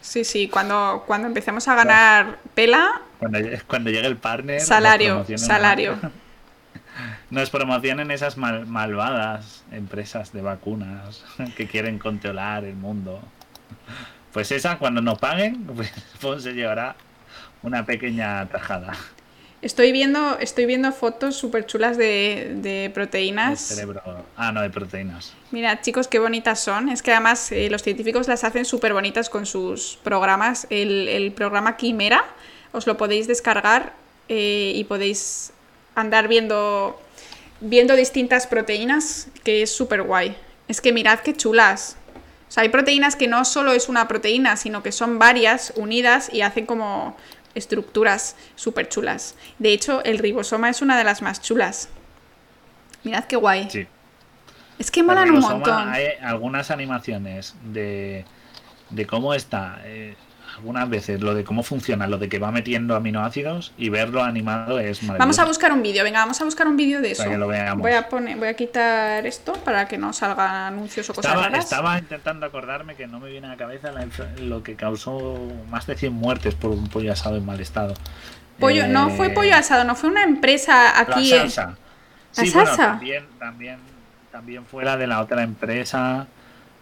[0.00, 4.60] Sí, sí, cuando, cuando empecemos a ganar pela, Cuando, llegue- cuando llegue el partner.
[4.60, 5.98] salario, salario.
[7.30, 11.24] Nos promocionen esas mal- malvadas empresas de vacunas
[11.56, 13.20] que quieren controlar el mundo.
[14.32, 16.94] Pues esa, cuando nos paguen, pues Font se llevará
[17.62, 18.92] una pequeña tajada.
[19.62, 23.60] Estoy viendo, estoy viendo fotos súper chulas de, de El proteínas.
[23.60, 24.02] cerebro.
[24.36, 25.34] Ah, no, de proteínas.
[25.50, 26.88] Mirad, chicos, qué bonitas son.
[26.90, 30.66] Es que además eh, los científicos las hacen súper bonitas con sus programas.
[30.70, 32.24] El, el programa Quimera
[32.76, 33.94] os lo podéis descargar
[34.28, 35.52] eh, y podéis
[35.94, 37.00] andar viendo,
[37.60, 40.36] viendo distintas proteínas, que es súper guay.
[40.68, 41.96] Es que mirad qué chulas.
[42.48, 46.28] O sea, hay proteínas que no solo es una proteína, sino que son varias unidas
[46.32, 47.16] y hacen como
[47.54, 49.36] estructuras súper chulas.
[49.58, 51.88] De hecho, el ribosoma es una de las más chulas.
[53.04, 53.70] Mirad qué guay.
[53.70, 53.86] Sí.
[54.78, 55.88] Es que molan un montón.
[55.88, 58.26] Hay algunas animaciones de,
[58.90, 59.80] de cómo está.
[59.84, 60.14] eh,
[60.56, 64.78] algunas veces lo de cómo funciona, lo de que va metiendo aminoácidos y verlo animado
[64.78, 65.18] es maravilloso.
[65.18, 67.22] Vamos a buscar un vídeo, venga, vamos a buscar un vídeo de eso.
[67.22, 67.82] Para que lo veamos.
[67.82, 71.48] Voy a poner, voy a quitar esto para que no salgan anuncios o cosas Estaba,
[71.48, 71.64] raras.
[71.64, 74.06] estaba intentando acordarme que no me viene a la cabeza la
[74.40, 75.38] lo que causó
[75.70, 77.94] más de 100 muertes por un pollo asado en mal estado.
[78.58, 81.28] Pollo, no fue Eh, pollo asado, no fue una empresa aquí.
[81.28, 81.76] La en- salsa.
[82.36, 83.78] ¿La Sí, bueno, también, también,
[84.32, 86.26] también fue la de la otra empresa,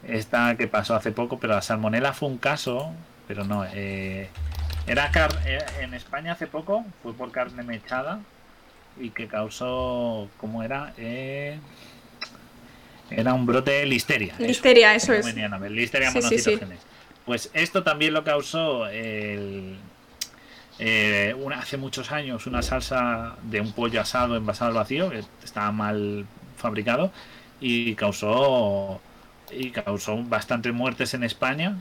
[0.07, 2.93] esta que pasó hace poco, pero la salmonela fue un caso,
[3.29, 3.65] pero no.
[3.73, 4.29] eh,
[4.87, 8.21] era car- eh, en España hace poco, fue por carne mechada
[9.01, 10.93] y que causó, ¿cómo era?
[10.99, 11.59] Eh,
[13.11, 14.35] era un brote de listeria.
[14.39, 15.25] Listeria, eso es.
[15.71, 16.51] Listeria Sí, sí, sí.
[17.25, 19.77] Pues esto también lo causó el,
[20.79, 25.23] eh, una- hace muchos años una salsa de un pollo asado envasado al vacío que
[25.43, 27.13] estaba mal fabricado
[27.61, 29.01] y causó
[29.51, 31.77] y causó bastantes muertes en España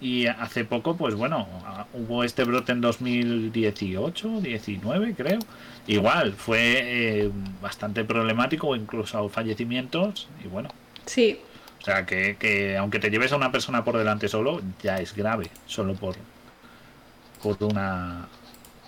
[0.00, 1.48] y hace poco pues bueno
[1.94, 5.38] hubo este brote en 2018 19 creo
[5.86, 7.30] igual fue eh,
[7.62, 10.68] bastante problemático incluso fallecimientos y bueno
[11.06, 11.38] Sí.
[11.80, 15.14] o sea, que, que aunque te lleves a una persona por delante solo, ya es
[15.14, 16.16] grave, solo por
[17.42, 18.26] por una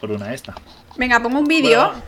[0.01, 0.55] por una esta.
[0.97, 1.87] Venga, pongo un vídeo.
[1.87, 2.03] Bueno,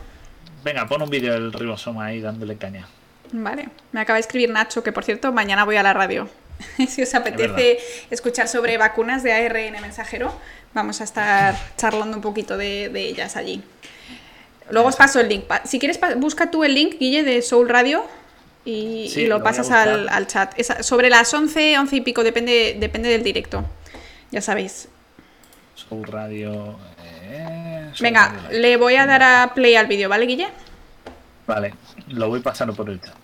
[0.65, 2.87] venga, pon un vídeo del ribosoma ahí dándole caña.
[3.31, 6.27] Vale, me acaba de escribir Nacho, que por cierto, mañana voy a la radio.
[6.87, 10.33] si os apetece escuchar sobre vacunas de ARN mensajero,
[10.73, 13.63] vamos a estar charlando un poquito de, de ellas allí.
[14.69, 15.45] Luego os paso el link.
[15.65, 18.05] Si quieres, busca tú el link, Guille, de Soul Radio
[18.63, 20.59] y, Sí, y lo pasas al, al chat.
[20.81, 23.65] Sobre las 11, 11 y pico, depende, depende del directo.
[24.31, 24.87] Ya sabéis.
[25.75, 26.79] Soul Radio.
[27.03, 30.47] eh, Soul Venga, Radio le voy a dar a play al vídeo, ¿vale, Guille?
[31.47, 31.73] Vale,
[32.07, 33.15] lo voy pasando por el chat.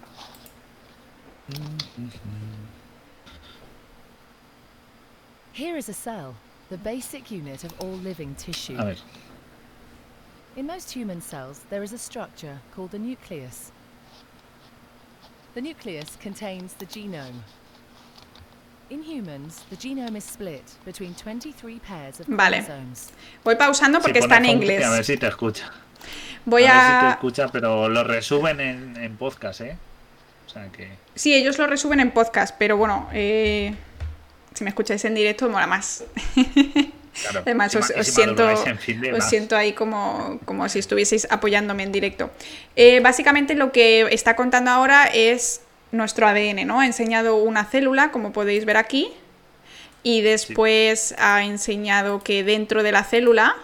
[5.58, 6.36] Here is a cell,
[6.70, 8.78] the basic unit of all living tissue.
[8.78, 8.96] A
[10.56, 13.72] In most human cells, there is a structure called the nucleus.
[15.56, 17.42] The nucleus contains the genome.
[18.92, 22.62] In humans, the genome is split between 23 pairs of Vale.
[22.62, 23.12] chromosomes.
[23.44, 24.86] Voy pausando porque Sí, está en inglés.
[24.86, 25.72] A ver si te escucha.
[26.46, 29.76] Voy a ver si te escucha, pero lo resumen en, en podcast, ¿eh?
[30.46, 30.88] O sea que.
[31.16, 33.76] Sí, ellos lo resuben en podcast, pero bueno, eh,
[34.58, 36.04] si me escucháis en directo, mola más.
[36.34, 38.48] Claro, Además, os, siento,
[39.16, 42.32] os siento ahí como, como si estuvieseis apoyándome en directo.
[42.76, 46.80] Eh, básicamente lo que está contando ahora es nuestro ADN, ¿no?
[46.80, 49.10] Ha enseñado una célula, como podéis ver aquí,
[50.02, 53.56] y después ha enseñado que dentro de la célula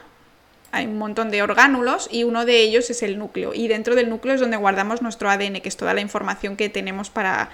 [0.72, 3.54] hay un montón de orgánulos y uno de ellos es el núcleo.
[3.54, 6.70] Y dentro del núcleo es donde guardamos nuestro ADN, que es toda la información que
[6.70, 7.52] tenemos para,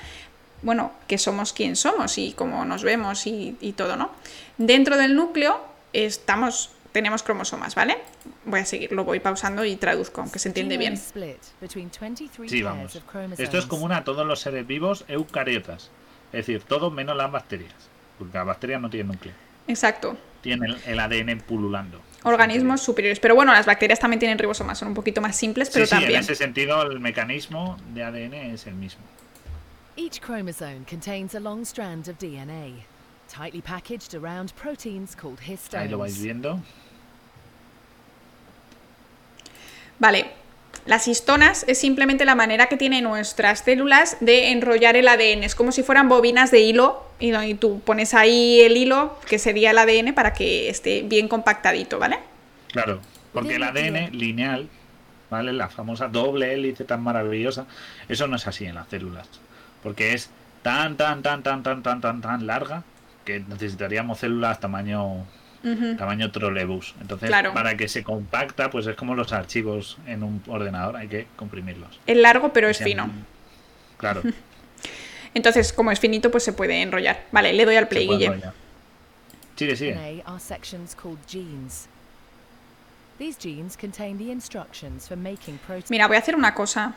[0.61, 4.11] bueno, que somos quien somos y cómo nos vemos y, y todo, ¿no?
[4.57, 5.59] Dentro del núcleo
[5.93, 7.97] estamos, tenemos cromosomas, ¿vale?
[8.45, 10.93] Voy a seguir, lo voy pausando y traduzco, aunque se entiende bien.
[10.93, 12.99] is split between 23 Sí, vamos.
[13.37, 15.91] Esto es común a todos los seres vivos eucariotas.
[16.31, 17.73] Es decir, todo menos las bacterias.
[18.17, 19.33] Porque las bacterias no tienen núcleo.
[19.67, 20.17] Exacto.
[20.41, 22.01] Tienen el, el ADN pululando.
[22.23, 23.19] Organismos superiores.
[23.19, 25.95] Pero bueno, las bacterias también tienen ribosomas, son un poquito más simples, pero sí, sí,
[25.95, 26.19] en también.
[26.21, 29.01] ese sentido el mecanismo de ADN es el mismo.
[29.99, 32.85] Each chromosome contains a long strand of DNA,
[33.27, 35.39] tightly packaged around proteins called
[35.73, 36.23] Ahí lo vais histones.
[36.23, 36.61] viendo.
[39.99, 40.31] Vale.
[40.85, 45.43] Las histonas es simplemente la manera que tienen nuestras células de enrollar el ADN.
[45.43, 49.37] Es como si fueran bobinas de hilo y y tú pones ahí el hilo, que
[49.37, 52.19] sería el ADN, para que esté bien compactadito, ¿vale?
[52.71, 53.01] Claro,
[53.33, 54.69] porque el ADN lineal,
[55.29, 55.51] ¿vale?
[55.51, 57.65] La famosa doble hélice tan maravillosa,
[58.07, 59.27] eso no es así en las células.
[59.83, 60.29] Porque es
[60.61, 62.83] tan, tan, tan, tan, tan, tan, tan, tan larga
[63.25, 65.25] que necesitaríamos células tamaño
[65.63, 65.95] Ujú.
[65.97, 66.95] tamaño trolebús.
[67.01, 67.53] Entonces, Claro.
[67.53, 71.99] para que se compacta, pues es como los archivos en un ordenador, hay que comprimirlos.
[72.07, 73.09] Es largo, pero es Que fino.
[73.97, 74.21] Claro.
[75.33, 77.25] Entonces, como es finito, pues se puede enrollar.
[77.31, 78.33] Vale, le doy al se play, puede Guille.
[78.33, 78.53] enrollar.
[79.55, 79.93] Sigue, sigue.
[79.93, 81.87] DNA are sections called genes.
[83.17, 85.91] These genes contain the instructions for making proteins.
[85.91, 86.93] Mira, voy a hacer una cosa.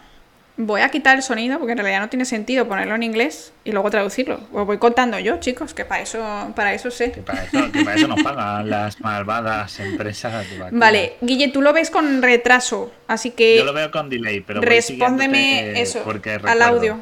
[0.58, 3.72] Voy a quitar el sonido porque en realidad no tiene sentido ponerlo en inglés y
[3.72, 4.38] luego traducirlo.
[4.52, 7.10] Os voy contando yo, chicos, que para eso, para eso sé.
[7.10, 10.46] Que para eso, que para eso nos pagan las malvadas empresas.
[10.70, 14.60] Vale, Guille, tú lo ves con retraso, así que Yo lo veo con delay, pero
[14.60, 17.00] respóndeme eh, eso porque al audio.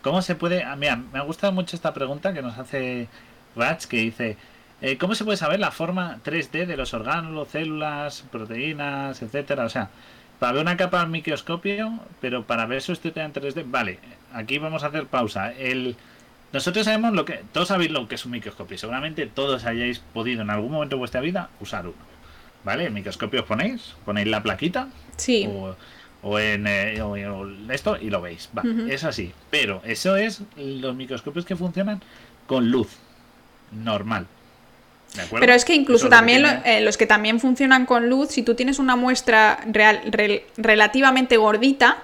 [0.00, 0.62] ¿Cómo se puede.?
[0.62, 3.08] ah, Mira, me ha gustado mucho esta pregunta que nos hace
[3.54, 4.36] Rats, que dice:
[4.80, 9.64] eh, ¿Cómo se puede saber la forma 3D de los orgánulos, células, proteínas, etcétera?
[9.64, 9.90] O sea,
[10.38, 13.64] para ver una capa al microscopio, pero para ver su estructura en 3D.
[13.66, 13.98] Vale,
[14.32, 15.52] aquí vamos a hacer pausa.
[15.52, 15.96] El,
[16.52, 17.42] nosotros sabemos lo que.
[17.52, 18.76] Todos sabéis lo que es un microscopio.
[18.78, 21.96] Seguramente todos hayáis podido en algún momento de vuestra vida usar uno.
[22.64, 22.86] ¿Vale?
[22.86, 24.88] El microscopio os ponéis, ponéis la plaquita.
[25.16, 25.46] Sí.
[25.48, 25.76] O,
[26.22, 27.16] o en, eh, o
[27.70, 28.50] esto y lo veis.
[28.56, 28.88] Va, Ujú.
[28.90, 29.32] es así.
[29.50, 32.02] Pero eso es los microscopios que funcionan
[32.46, 32.88] con luz
[33.72, 34.26] normal.
[35.40, 38.42] Pero es que incluso es también lo- eh, los que también funcionan con luz, si
[38.42, 41.98] tú tienes una muestra real, rel- relativamente gordita,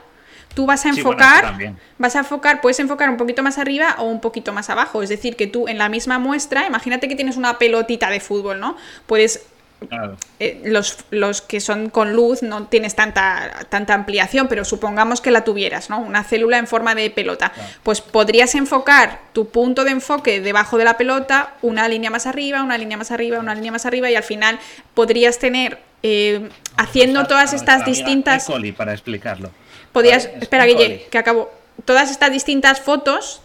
[0.55, 3.97] tú vas a Sí, bueno, enfocar, vas a enfocar, puedes enfocar un poquito más arriba
[3.99, 5.03] o un poquito más abajo.
[5.03, 8.61] Es decir, que tú en la misma muestra, imagínate que tienes una pelotita de fútbol,
[8.61, 8.77] ¿no?
[9.07, 9.47] Puedes
[9.89, 10.17] Claro.
[10.39, 15.31] eh, los, los que son con luz no tienes tanta, tanta ampliación, pero supongamos que
[15.31, 16.01] la tuvieras, ¿no?
[16.01, 17.51] Una célula en forma de pelota.
[17.51, 17.69] Claro.
[17.83, 22.63] Pues podrías enfocar tu punto de enfoque debajo de la pelota, una línea más arriba,
[22.63, 24.59] una línea más arriba, una línea más arriba, y al final
[24.95, 28.49] podrías tener, eh, haciendo Usar todas estas distintas...
[28.49, 28.53] E.
[28.53, 29.51] coli para explicarlo.
[29.93, 30.65] Podrías, Vale, espera.
[30.67, 31.53] Guille, que acabo.
[31.85, 33.43] Todas estas distintas fotos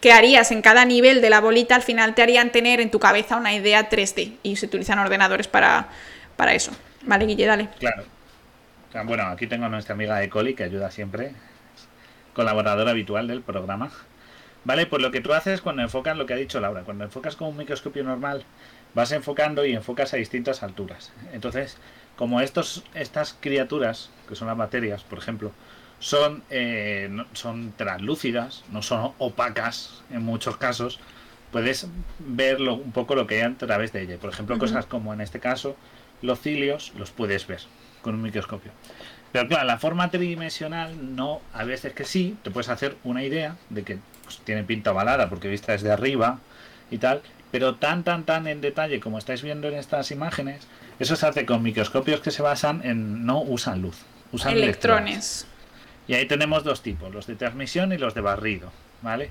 [0.00, 2.98] que harías en cada nivel de la bolita al final te harían tener en tu
[2.98, 5.88] cabeza una idea 3D y se utilizan ordenadores para,
[6.36, 6.72] para eso.
[7.02, 7.68] Vale, Guille, dale.
[7.78, 8.04] Claro.
[9.04, 11.32] Bueno, aquí tengo a nuestra amiga Ecoli que ayuda siempre,
[12.34, 13.90] colaboradora habitual del programa.
[14.64, 17.36] Vale, pues lo que tú haces cuando enfocas lo que ha dicho Laura, cuando enfocas
[17.36, 18.44] con un microscopio normal,
[18.94, 21.12] vas enfocando y enfocas a distintas alturas.
[21.32, 21.78] Entonces,
[22.16, 25.52] como estos, estas criaturas, que son las bacterias, por ejemplo,
[26.00, 31.00] son, eh, no- son translúcidas, no son opacas en muchos casos,
[31.50, 31.86] puedes
[32.18, 34.16] ver lo- un poco lo que hay a través de ella.
[34.18, 35.76] Por ejemplo, cosas como en este caso,
[36.22, 37.60] los cilios los puedes ver
[38.02, 38.70] con un microscopio.
[39.32, 43.56] Pero claro, la forma tridimensional no, a veces que sí, te puedes hacer una idea
[43.70, 46.38] de que pues, tiene pinta ovalada porque vista desde arriba
[46.90, 50.66] y tal, pero tan, tan, tan en detalle como estáis viendo en estas imágenes,
[50.98, 53.96] eso se hace con microscopios que se basan en no usan luz,
[54.32, 55.44] usan electrones.
[55.44, 55.46] Electrones.
[56.08, 58.72] Y ahí tenemos dos tipos, los de transmisión y los de barrido,
[59.02, 59.30] ¿vale?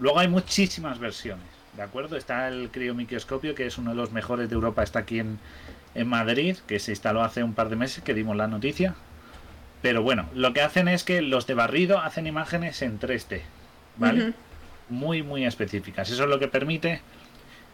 [0.00, 1.46] Luego hay muchísimas versiones,
[1.76, 2.16] ¿de acuerdo?
[2.16, 5.38] Está el criomicroscopio, que es uno de los mejores de Europa, está aquí en,
[5.94, 8.96] en Madrid, que se instaló hace un par de meses, que dimos la noticia.
[9.82, 13.42] Pero bueno, lo que hacen es que los de barrido hacen imágenes en 3D,
[13.96, 14.34] ¿vale?
[14.88, 16.10] Muy, muy específicas.
[16.10, 17.00] Eso es lo que permite,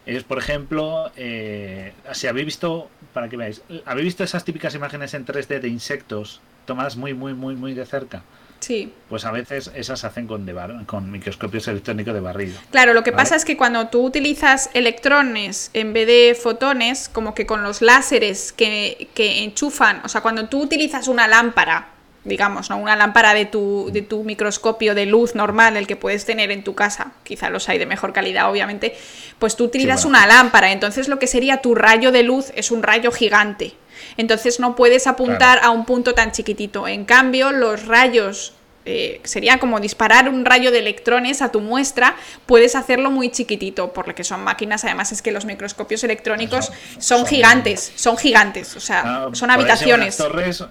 [0.05, 5.15] es por ejemplo, eh, si habéis visto, para que veáis, ¿habéis visto esas típicas imágenes
[5.15, 8.23] en 3D de insectos tomadas muy, muy, muy, muy de cerca?
[8.59, 8.93] Sí.
[9.09, 12.59] Pues a veces esas se hacen con, de bar- con microscopios electrónicos de barrido.
[12.71, 13.23] Claro, lo que Vale.
[13.23, 17.83] pasa es que cuando tú utilizas electrones en vez de fotones, como que con los
[17.83, 21.89] láseres que, que enchufan, o sea, cuando tú utilizas una lámpara,
[22.25, 22.79] digamos, ¿no?
[22.79, 26.65] Una lámpara de tu, de tu microscopio de luz normal, el que puedes tener en
[26.65, 28.97] tu casa, quizá los hay de mejor calidad, obviamente,
[29.39, 30.19] pues tú utilizas bueno.
[30.19, 33.75] una lámpara, entonces lo que sería tu rayo de luz es un rayo gigante.
[34.17, 36.87] Entonces no puedes apuntar a un punto tan chiquitito.
[36.89, 38.53] En cambio, los rayos
[38.89, 42.15] eh, sería como disparar un rayo de electrones a tu muestra,
[42.47, 46.67] puedes hacerlo muy chiquitito, por lo que son máquinas, además es que los microscopios electrónicos
[46.67, 50.17] Son- son, son- gigantes, son gigantes, o sea, Ah, son habitaciones.
[50.17, 50.63] torres,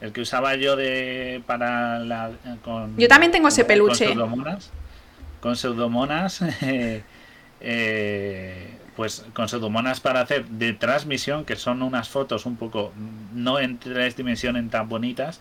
[0.00, 2.30] el que usaba yo de para la
[2.64, 4.06] con Yo también tengo ese con peluche.
[4.06, 4.70] pseudomonas,
[5.40, 7.02] con pseudomonas eh,
[7.60, 12.92] eh, pues con pseudomonas para hacer de transmisión que son unas fotos un poco
[13.32, 15.40] no en tres dimensiones tan bonitas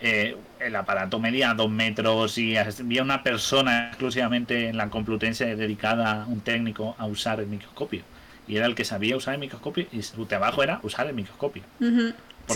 [0.00, 6.26] eh, el aparato medía dos metros y había una persona exclusivamente en la Complutense dedicada,
[6.28, 8.02] un técnico, a usar el microscopio.
[8.46, 11.62] Y era el que sabía usar el microscopio y su trabajo era usar el microscopio.
[11.78, 12.12] Porque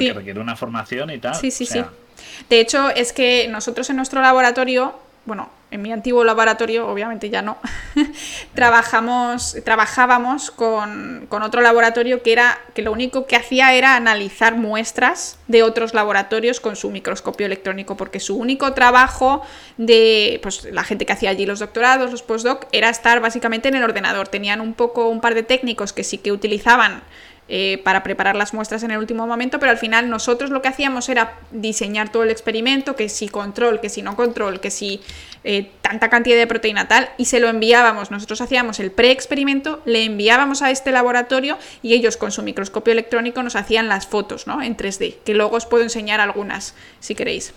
[0.06, 0.12] Sí.
[0.12, 1.34] requiere una formación y tal.
[1.34, 2.24] Sí, sí, o sea, sí.
[2.50, 4.94] De hecho, es que nosotros en nuestro laboratorio,
[5.24, 7.58] bueno, en mi antiguo laboratorio, obviamente ya no,
[8.54, 14.56] trabajamos, trabajábamos con, con otro laboratorio que era que lo único que hacía era analizar
[14.56, 19.42] muestras de otros laboratorios con su microscopio electrónico, porque su único trabajo
[19.76, 23.76] de pues, la gente que hacía allí los doctorados, los postdoc, era estar básicamente en
[23.76, 24.28] el ordenador.
[24.28, 27.02] Tenían un poco un par de técnicos que sí que utilizaban
[27.52, 30.68] eh, para preparar las muestras en el último momento, pero al final nosotros lo que
[30.68, 35.00] hacíamos era diseñar todo el experimento, que si control, que si no control, que si
[35.42, 38.12] eh, tanta cantidad de proteína tal, y se lo enviábamos.
[38.12, 43.42] Nosotros hacíamos el pre-experimento, le enviábamos a este laboratorio y ellos con su microscopio electrónico
[43.42, 44.62] nos hacían las fotos ¿no?
[44.62, 47.52] en 3D, que luego os puedo enseñar algunas si queréis.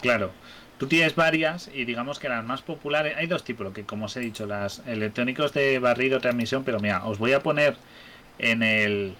[0.00, 0.32] Claro.
[0.78, 4.16] Tú tienes varias y digamos que las más populares, hay dos tipos, que como os
[4.16, 7.76] he dicho, las electrónicos de barrido transmisión, pero mira, os voy a poner
[8.38, 9.14] en el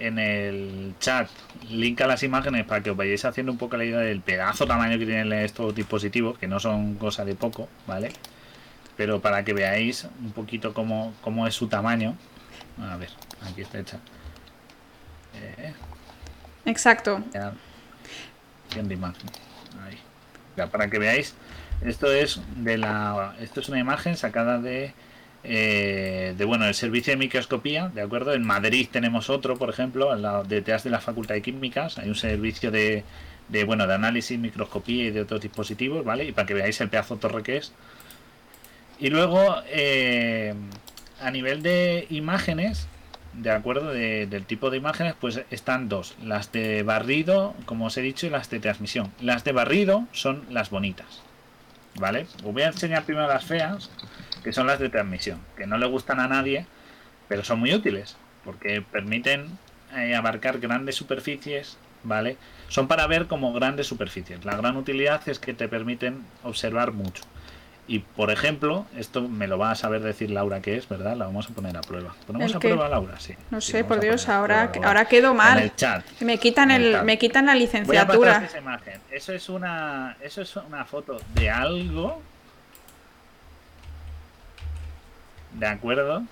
[0.00, 1.28] en el chat
[1.68, 4.66] link a las imágenes para que os vayáis haciendo un poco la idea del pedazo
[4.66, 8.10] tamaño que tienen estos dispositivos, que no son cosa de poco, ¿vale?
[8.96, 12.16] Pero para que veáis un poquito cómo, cómo es su tamaño.
[12.80, 13.10] A ver,
[13.42, 13.98] aquí está hecha.
[15.34, 15.74] Eh,
[16.64, 17.22] Exacto.
[17.32, 17.52] ya.
[18.74, 19.28] Viendo imagen.
[19.84, 19.98] Ahí.
[20.68, 21.34] para que veáis.
[21.82, 24.92] Esto es de la, esto es una imagen sacada de,
[25.44, 28.34] eh, de bueno, el servicio de microscopía, de acuerdo.
[28.34, 32.08] En Madrid tenemos otro, por ejemplo, en la, detrás de la Facultad de Químicas hay
[32.08, 33.04] un servicio de,
[33.48, 36.24] de bueno, de análisis, microscopía y de otros dispositivos, ¿vale?
[36.24, 37.72] Y para que veáis el pedazo de torre que es.
[38.98, 40.54] Y luego, eh,
[41.20, 42.86] a nivel de imágenes,
[43.32, 46.14] de acuerdo, de- del tipo de imágenes, pues están dos.
[46.22, 49.10] Las de barrido, como os he dicho, y las de transmisión.
[49.20, 51.22] Las de barrido son las bonitas.
[51.96, 52.26] ¿Vale?
[52.44, 53.90] Os voy a enseñar primero las feas,
[54.42, 56.66] que son las de transmisión, que no le gustan a nadie,
[57.28, 59.46] pero son muy útiles, porque permiten
[59.96, 62.36] eh, abarcar grandes superficies, ¿vale?
[62.68, 64.44] Son para ver como grandes superficies.
[64.44, 67.24] La gran utilidad es que te permiten observar mucho.
[67.88, 71.16] Y por ejemplo, esto me lo va a saber decir Laura que es, ¿verdad?
[71.16, 72.14] La vamos a poner a prueba.
[72.24, 73.18] ¿Ponemos ¿El a prueba a Laura?
[73.18, 73.34] Sí.
[73.50, 75.58] No sé, por Dios, ahora, ahora quedo En mal.
[75.58, 76.04] el chat.
[76.20, 78.44] Me quitan, el me quitan la Voy a pasar licenciatura.
[78.44, 79.00] esa imagen.
[79.10, 82.22] Eso es una, eso es una foto de algo.
[85.52, 86.22] ¿De acuerdo?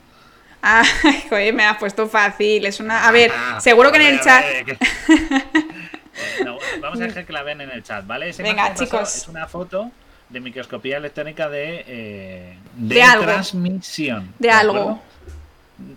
[0.62, 0.82] Ah,
[1.28, 2.66] joder, me has puesto fácil.
[2.66, 3.06] Es una.
[3.06, 4.42] A ver, Ah, seguro que en el chat.
[4.44, 4.78] a ver, que-
[6.44, 8.28] no, vamos a dejar que la vean en el chat, ¿vale?
[8.30, 9.16] Esa Venga, pasó chicos.
[9.16, 9.90] Es una foto
[10.28, 13.24] de microscopía electrónica de, eh, de, De algo.
[13.24, 14.34] transmisión.
[14.38, 15.00] De algo.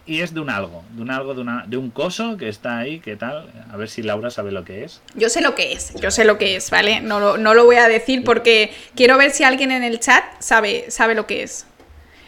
[0.06, 2.78] Y es de un algo, de un algo, de, una, de un coso que está
[2.78, 3.50] ahí, ¿qué tal?
[3.74, 5.02] A ver si Laura sabe lo que es.
[5.16, 7.02] Yo sé lo que es, yo sé lo que es, ¿vale?
[7.02, 10.24] No lo, no lo voy a decir porque quiero ver si alguien en el chat
[10.40, 11.66] sabe, sabe lo que es.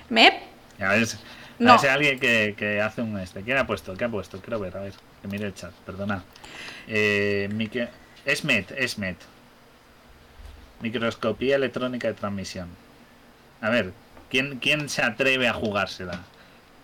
[0.09, 0.33] ¿Mep?
[0.79, 1.19] A ver, si- a
[1.59, 1.71] No.
[1.73, 3.41] ver si hay alguien que, que hace un este.
[3.41, 3.93] ¿Quién ha puesto?
[3.95, 4.39] ¿Qué ha puesto?
[4.41, 6.23] Quiero ver, a ver, que mire el chat, perdona.
[6.87, 7.49] Eh,
[8.25, 9.17] Esmet, Esmet.
[10.81, 12.67] Microscopía electrónica de transmisión.
[13.61, 13.93] A ver,
[14.29, 16.19] ¿quién, quién se atreve a jugársela?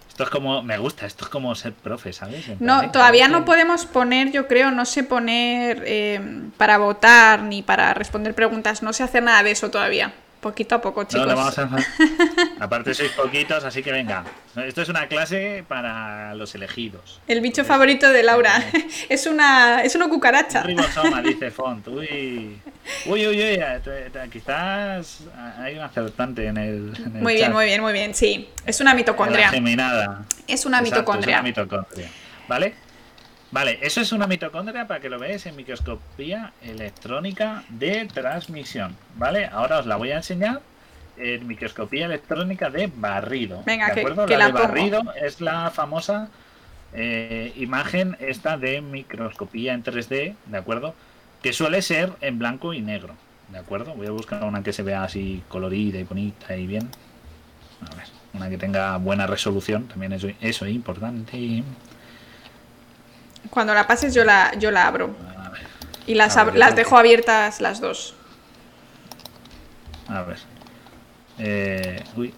[0.08, 2.48] Esto es como, me gusta, esto es como ser profe, ¿sabes?
[2.60, 6.22] No, venga, todavía no podemos poner, yo creo, no sé poner eh,
[6.58, 10.14] para votar ni para responder preguntas, no sé hacer nada de eso todavía.
[10.40, 11.28] Poquito a poco, chicos.
[11.28, 11.70] no vamos a
[12.62, 14.24] Aparte sois poquitos, así que venga.
[14.56, 17.20] Esto es una clase para los elegidos.
[17.28, 18.54] El bicho favorito de Laura
[19.10, 20.62] es una es una cucaracha.
[20.62, 21.88] Un ribosoma, dice Font.
[21.90, 22.58] Uy,
[23.06, 23.36] uy, uy, uy.
[23.38, 23.82] eh,
[24.32, 25.22] Quizás
[25.58, 26.94] hay un acertante en el.
[26.98, 27.54] en el Muy bien, chat.
[27.54, 28.16] muy bien, muy bien.
[28.16, 29.48] Sí, es una mitocondria.
[29.48, 29.54] Es
[30.66, 31.34] una mitocondria.
[31.36, 32.10] es una mitocondria.
[32.48, 32.74] ¿Vale?
[33.52, 38.96] Vale, eso es una mitocondria para que lo veáis en microscopía electrónica de transmisión.
[39.16, 39.48] ¿Vale?
[39.48, 40.62] Ahora os la voy a enseñar
[41.18, 43.64] en microscopía electrónica de barrido.
[43.66, 44.26] Venga, ¿de que- acuerdo?
[44.28, 44.64] que la, la de pongo.
[44.68, 46.30] barrido es la famosa
[46.94, 50.94] eh, imagen esta de microscopía en 3D, ¿de acuerdo?
[51.42, 53.16] Que suele ser en blanco y negro,
[53.50, 53.94] ¿de acuerdo?
[53.96, 56.88] Voy a buscar una que se vea así colorida y bonita y bien.
[57.82, 61.64] A ver, una que tenga buena resolución, también eso, eso es importante.
[63.50, 65.62] Cuando la pases yo la yo la abro A ver,
[66.06, 68.16] y las A ab- ver, las dejo abiertas las dos.
[70.08, 70.38] a ver.
[71.38, 72.34] Eh, uy.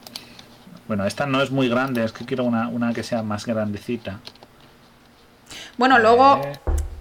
[0.87, 4.19] Bueno, esta no es muy grande, es que quiero una, una que sea más grandecita.
[5.77, 6.41] Bueno, luego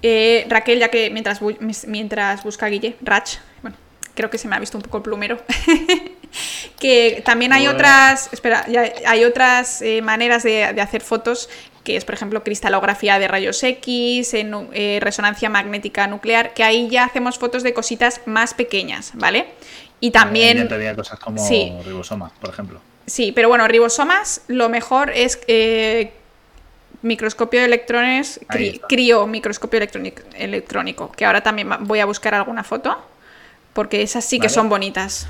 [0.03, 3.77] Eh, Raquel, ya que mientras, bu- mientras busca Guille, Rach, bueno,
[4.15, 5.43] creo que se me ha visto un poco el plumero.
[6.79, 11.51] que también hay otras, espera, ya hay otras eh, maneras de, de hacer fotos,
[11.85, 16.89] que es por ejemplo cristalografía de rayos X, en, eh, resonancia magnética nuclear, que ahí
[16.89, 19.47] ya hacemos fotos de cositas más pequeñas, ¿vale?
[20.01, 20.59] Y también...
[20.59, 21.73] entraría cosas como sí.
[21.85, 22.81] ribosomas, por ejemplo.
[23.07, 26.13] Sí, pero bueno, ribosomas lo mejor es eh,
[27.03, 32.63] microscopio de electrones, cri- crío microscopio electrónico, electrónico, que ahora también voy a buscar alguna
[32.63, 32.99] foto,
[33.73, 35.27] porque esas sí que son bonitas.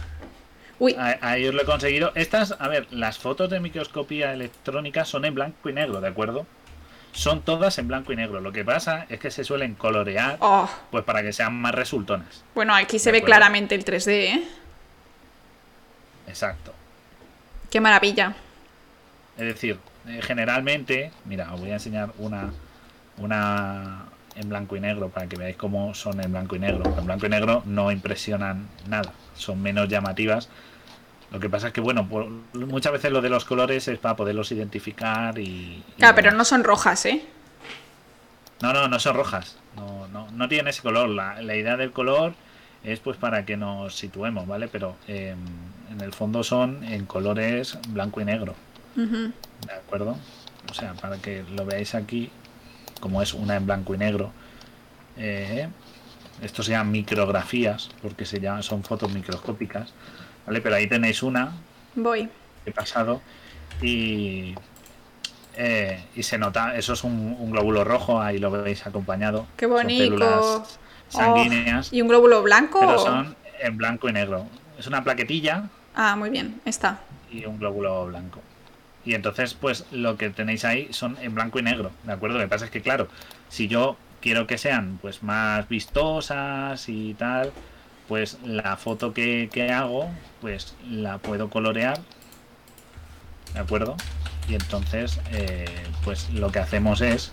[0.81, 2.11] Uy, A- Ahí os lo he conseguido.
[2.17, 6.47] Estas, a ver, las fotos de microscopía electrónica son en blanco y negro, ¿de acuerdo?
[7.13, 8.41] Son todas en blanco y negro.
[8.41, 12.43] Lo que pasa es que se suelen colorear, oh, pues para que sean más resultonas.
[12.55, 13.27] bueno, aquí se ve acuerdo.
[13.33, 14.43] claramente el 3D, ¿eh?
[16.27, 16.73] Exacto.
[17.71, 18.35] Qué maravilla.
[19.37, 22.51] Es decir, eh, generalmente, mira, os voy a enseñar una,
[23.19, 24.05] una
[24.37, 26.85] en blanco y negro para que veáis cómo son en blanco y negro.
[26.97, 30.49] En blanco y negro no impresionan nada, son menos llamativas.
[31.31, 34.17] Lo que pasa es que, bueno, por- muchas veces lo de los colores es para
[34.17, 35.43] poderlos identificar y...
[35.43, 37.25] y Claro, pero no son rojas, ¿eh?
[38.61, 39.57] No, no, no son rojas.
[39.77, 41.09] No, no, no tienen ese color.
[41.09, 42.35] La, la idea del color
[42.83, 44.67] es pues para que nos situemos, ¿vale?
[44.69, 45.35] Pero eh,
[45.91, 48.55] en el fondo son en colores blanco y negro.
[48.97, 50.17] ¿De acuerdo?
[50.71, 52.31] O sea, para que lo veáis aquí,
[53.01, 54.33] como es una en blanco y negro.
[55.17, 55.69] Eh,
[56.43, 59.93] esto se llaman micrografías, porque se llaman, son fotos microscópicas.
[60.47, 60.61] ¿Vale?
[60.61, 61.53] Pero ahí tenéis una
[61.95, 62.29] Voy.
[62.67, 63.21] he pasado
[63.83, 64.55] y
[65.57, 69.67] eh, y se nota eso es un, un glóbulo rojo ahí lo veis acompañado Qué
[69.67, 70.05] bonito.
[70.05, 72.81] células sanguíneas Oh, ¿Y un glóbulo blanco?
[72.81, 74.47] pero son en blanco y negro.
[74.79, 75.65] Es una plaquetilla
[75.95, 77.01] Ah, muy bien, está.
[77.31, 78.41] y un glóbulo blanco.
[79.05, 82.39] Y entonces, pues lo que tenéis ahí son en blanco y negro, ¿de acuerdo?
[82.39, 83.09] Lo que pasa es que, claro,
[83.49, 87.51] si yo quiero que sean pues más vistosas y tal,
[88.11, 90.11] pues la foto que, que hago,
[90.41, 92.01] pues la puedo colorear,
[93.55, 93.97] ¿de acuerdo?
[94.49, 95.65] Y entonces, eh,
[96.03, 97.31] pues lo que hacemos es,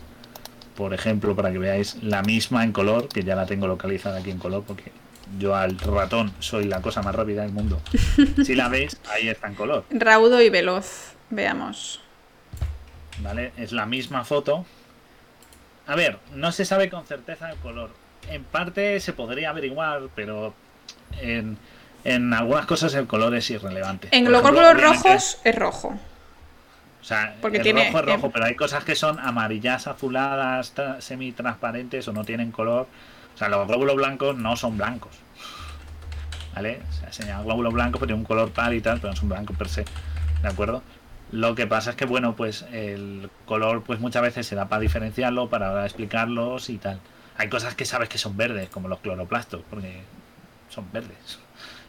[0.75, 4.29] por ejemplo, para que veáis la misma en color, que ya la tengo localizada aquí
[4.29, 4.91] en color, porque
[5.39, 7.81] yo al ratón soy la cosa más rápida del mundo.
[8.45, 9.83] Si la veis, ahí está en color.
[9.89, 11.15] Raudo y veloz.
[11.31, 12.01] Veamos.
[13.23, 13.51] ¿Vale?
[13.57, 14.63] Es la misma foto.
[15.87, 17.89] A ver, no se sabe con certeza el color.
[18.29, 20.53] En parte se podría averiguar, pero
[21.21, 21.57] en,
[22.03, 24.07] en algunas cosas el color es irrelevante.
[24.11, 25.97] En los glóbulos rojos es rojo.
[27.01, 30.75] O sea, porque el tiene- rojo es rojo, pero hay cosas que son amarillas, azuladas,
[30.75, 32.87] tra- semi-transparentes o no tienen color.
[33.33, 35.11] O sea, los glóbulos blancos no son blancos.
[36.55, 36.79] ¿Vale?
[36.89, 39.15] O sea, se llaman glóbulos blancos, pero tienen un color tal y tal, pero no
[39.19, 39.85] son blancos per se.
[40.41, 40.81] ¿De acuerdo?
[41.31, 44.79] Lo que pasa es que, bueno, pues el color, pues muchas veces se da para
[44.81, 46.99] diferenciarlo, para explicarlos y tal.
[47.37, 50.01] Hay cosas que sabes que son verdes, como los cloroplastos, porque
[50.77, 51.39] son verdes.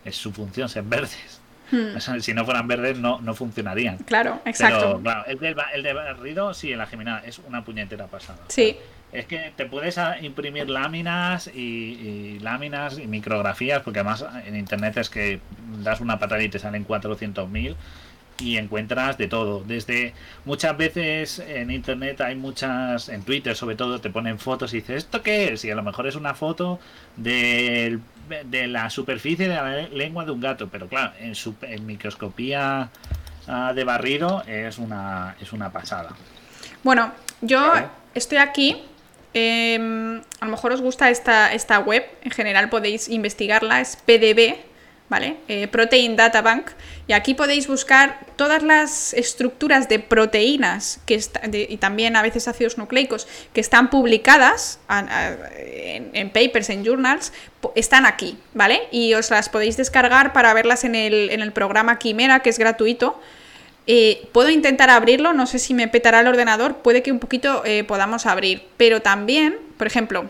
[0.05, 1.41] Es su función ser verdes.
[1.71, 3.99] Hmm, si no fueran verdes, no, no funcionarían.
[3.99, 4.79] Claro, exacto.
[4.81, 8.39] Pero, claro, el de, el de barrido, sí, en la geminada, es una puñetera pasada.
[8.49, 8.79] Sí,
[9.13, 14.57] Es que te puedes a- imprimir láminas y, y láminas y micrografías, porque además en
[14.57, 15.41] internet es que
[15.83, 17.75] das una patada y te salen 400.000
[18.41, 19.63] y encuentras de todo.
[19.67, 20.15] Desde
[20.47, 24.97] muchas veces en internet hay muchas, en Twitter sobre todo, te ponen fotos y dices,
[25.05, 25.65] ¿esto qué es?
[25.67, 26.79] Y a lo mejor es una foto
[27.17, 28.01] del-
[28.45, 31.87] de la superficie de la le- lengua de un gato, pero claro, en, su, en
[31.87, 32.91] microscopía
[33.47, 36.11] ah, de barrido es una, es una pasada.
[36.83, 37.73] Bueno, yo
[38.15, 38.83] estoy aquí.
[39.35, 42.05] em, a lo mejor os gusta esta, esta web.
[42.23, 43.81] En general podéis investigarla.
[43.81, 44.57] Es PDB,
[45.09, 45.37] ¿vale?
[45.49, 46.71] Eh, Protein Data Bank.
[47.07, 51.01] Y aquí podéis buscar todas las estructuras de proteínas
[51.53, 57.33] y también a veces ácidos nucleicos que están publicadas en, papers, en journals,
[57.75, 58.83] están aquí, ¿vale?
[58.91, 62.59] Y os las podéis descargar para verlas en el, en el programa Quimera, que es
[62.59, 63.19] gratuito.
[63.91, 67.63] Eh, puedo intentar abrirlo, no sé si me petará el ordenador, puede que un poquito
[67.65, 70.29] eh, podamos abrir, pero también, por ejemplo,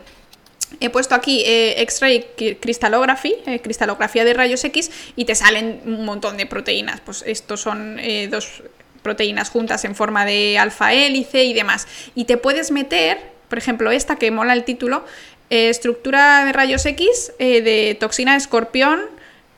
[0.80, 6.36] he puesto aquí eh, X-ray eh, cristalografía de rayos X, y te salen un montón
[6.36, 7.00] de proteínas.
[7.00, 8.62] Pues estos son eh, dos
[9.02, 11.86] proteínas juntas en forma de alfa hélice y demás.
[12.14, 13.18] Y te puedes meter,
[13.48, 15.04] por ejemplo, esta que mola el título,
[15.50, 19.00] eh, estructura de rayos X de toxina escorpión,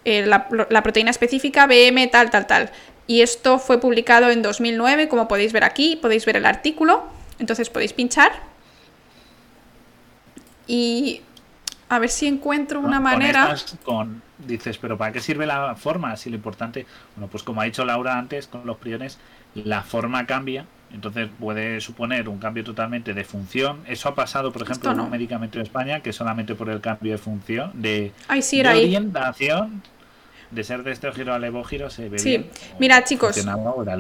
[0.05, 2.70] la, la proteína específica BM tal, tal, tal.
[3.07, 7.05] Y esto fue publicado en 2009, como podéis ver aquí, podéis ver el artículo.
[7.39, 8.49] Entonces podéis pinchar.
[10.66, 11.23] Y
[11.89, 13.53] a ver si encuentro una Con manera.
[13.53, 16.16] estas, con, dices, pero ¿para qué sirve la forma?
[16.16, 19.19] Si lo importante, bueno, pues como ha dicho Laura antes con los priones,
[19.55, 23.81] la forma cambia, entonces puede suponer un cambio totalmente de función.
[23.87, 27.12] Eso ha pasado, por ejemplo, en un medicamento en España que solamente por el cambio
[27.12, 29.82] de función, de, Ay, sí, de orientación,
[30.51, 32.28] de ser de este giro a levógiro, se ve Sí.
[32.31, 32.51] bien.
[32.81, 33.36] Mira, chicos,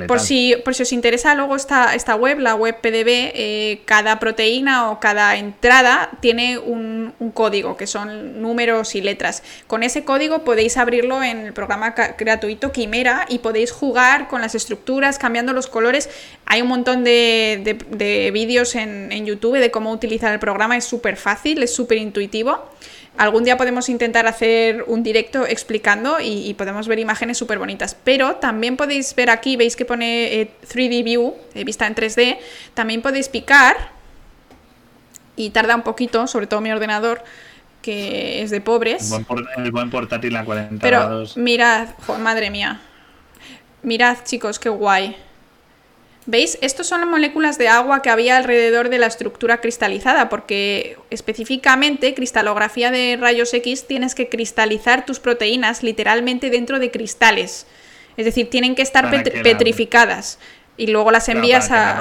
[0.08, 4.18] Por si, por si os interesa luego esta, esta web, la web PDB, eh, cada
[4.18, 9.44] proteína o cada entrada tiene un, un código, que son números y letras.
[9.68, 14.56] Con ese código podéis abrirlo en el programa gratuito Quimera y podéis jugar con las
[14.56, 16.10] estructuras, cambiando los colores.
[16.46, 20.76] Hay un montón de, de- de vídeos en, en YouTube de cómo utilizar el programa,
[20.76, 22.68] es súper fácil, es súper intuitivo.
[23.16, 27.94] Algún día podemos intentar hacer un directo explicando y, y podemos ver imágenes súper bonitas.
[28.02, 32.38] Pero también podéis ver aquí, veis que pone eh, 3D View, eh, vista en 3D.
[32.72, 33.76] También podéis picar
[35.36, 37.22] y tarda un poquito, sobre todo mi ordenador,
[37.82, 39.10] que es de El pobres.
[39.10, 41.36] buen, por- el buen portátil a 40 Pero grados.
[41.36, 42.80] mirad, jo, madre mía.
[43.82, 45.16] Mirad, chicos, qué guay.
[46.26, 46.58] ¿Veis?
[46.60, 52.14] Estos son las moléculas de agua que había alrededor de la estructura cristalizada, porque específicamente
[52.14, 57.66] cristalografía de rayos X tienes que cristalizar tus proteínas literalmente dentro de cristales.
[58.16, 59.10] Es decir, tienen que estar la-
[59.42, 60.38] petrificadas
[60.76, 62.00] y luego las envías a la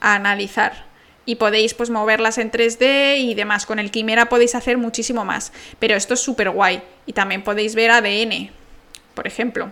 [0.00, 0.88] a analizar.
[1.26, 3.66] Y podéis pues moverlas en 3D y demás.
[3.66, 5.52] Con el Quimera podéis hacer muchísimo más.
[5.78, 6.82] Pero esto es súper guay.
[7.06, 8.50] Y también podéis ver ADN,
[9.14, 9.70] por ejemplo.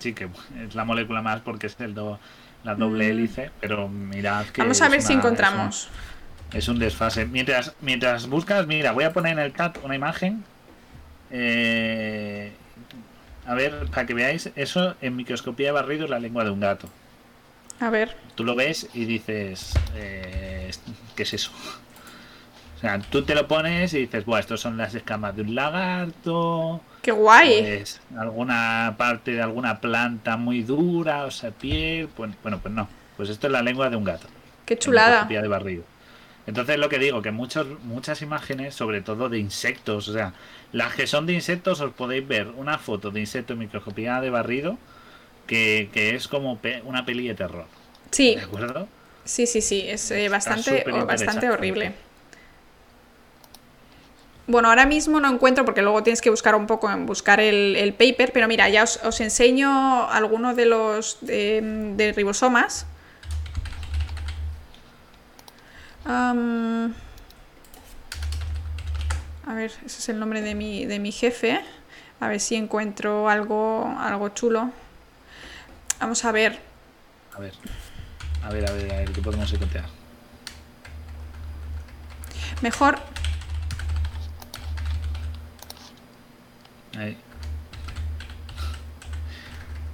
[0.00, 0.28] Sí, que
[0.64, 2.18] es la molécula más porque es el do-
[2.64, 4.60] la doble hélice, pero mirad que.
[4.62, 4.64] Mm.
[4.64, 5.88] Vamos a ver si encontramos.
[5.88, 7.24] Es un, es un desfase.
[7.26, 10.42] Mientras, mientras buscas, mira, voy a poner en el chat una imagen.
[11.30, 12.52] eh,
[13.46, 16.60] a ver, para que veáis, eso en microscopía de barrido es la lengua de un
[16.60, 16.88] gato.
[17.80, 18.14] A ver.
[18.34, 20.70] Tú lo ves y dices, eh,
[21.16, 21.50] ¿qué es eso?
[22.80, 25.54] O sea, tú te lo pones y dices, bueno, estos son las escamas de un
[25.54, 26.80] lagarto.
[27.02, 27.60] Qué guay.
[27.60, 32.08] Pues alguna parte de alguna planta muy dura, o sea, piel.
[32.08, 32.88] Pues, bueno, pues no.
[33.18, 34.26] Pues esto es la lengua de un gato.
[34.64, 35.08] Qué chulada.
[35.10, 35.84] Microscopía de barrido.
[36.46, 40.32] Entonces lo que digo, que muchos, muchas imágenes, sobre todo de insectos, o sea,
[40.72, 44.30] las que son de insectos, os podéis ver una foto de insecto en microscopía de
[44.30, 44.78] barrido
[45.46, 47.66] que, que es como pe- una peli de terror.
[48.10, 48.88] Sí, ¿De acuerdo?
[49.24, 49.84] sí, sí, sí.
[49.86, 51.94] Es eh, bastante, bastante horrible.
[54.50, 57.76] Bueno, ahora mismo no encuentro porque luego tienes que buscar un poco en buscar el,
[57.76, 62.84] el paper, pero mira, ya os, os enseño algunos de los de, de ribosomas.
[66.04, 66.42] A
[69.54, 71.60] ver, ese es el nombre de mi, de mi jefe.
[72.18, 74.70] A ver si encuentro algo, algo chulo.
[76.00, 76.58] Vamos a ver.
[77.36, 77.52] A ver.
[78.42, 79.84] A ver, a ver, a ver, ¿qué podemos encontrar?
[82.62, 82.98] Mejor
[86.98, 87.16] Ahí.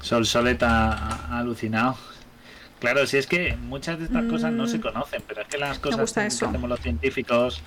[0.00, 1.96] Sol Soleta ha, ha alucinado.
[2.78, 5.78] Claro, si es que muchas de estas cosas no se conocen, pero es que las
[5.78, 6.14] cosas Mm.
[6.14, 7.62] que hacemos los científicos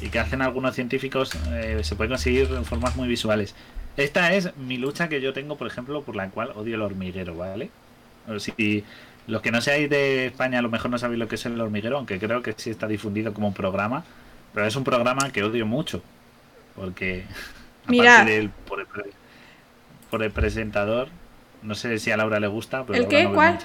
[0.00, 3.54] y que hacen algunos científicos eh, se puede conseguir en formas muy visuales.
[3.96, 7.36] Esta es mi lucha que yo tengo, por ejemplo, por la cual odio el hormiguero,
[7.36, 7.70] ¿vale?
[8.28, 8.84] O si
[9.26, 11.60] los que no seáis de España a lo mejor no sabéis lo que es el
[11.60, 14.04] hormiguero, aunque creo que sí está difundido como un programa,
[14.52, 16.02] pero es un programa que odio mucho,
[16.76, 17.24] porque
[17.84, 18.86] Aparte del por el,
[20.10, 21.08] por el presentador,
[21.62, 23.24] no sé si a Laura le gusta, pero ¿El qué?
[23.24, 23.58] no ¿Cuál?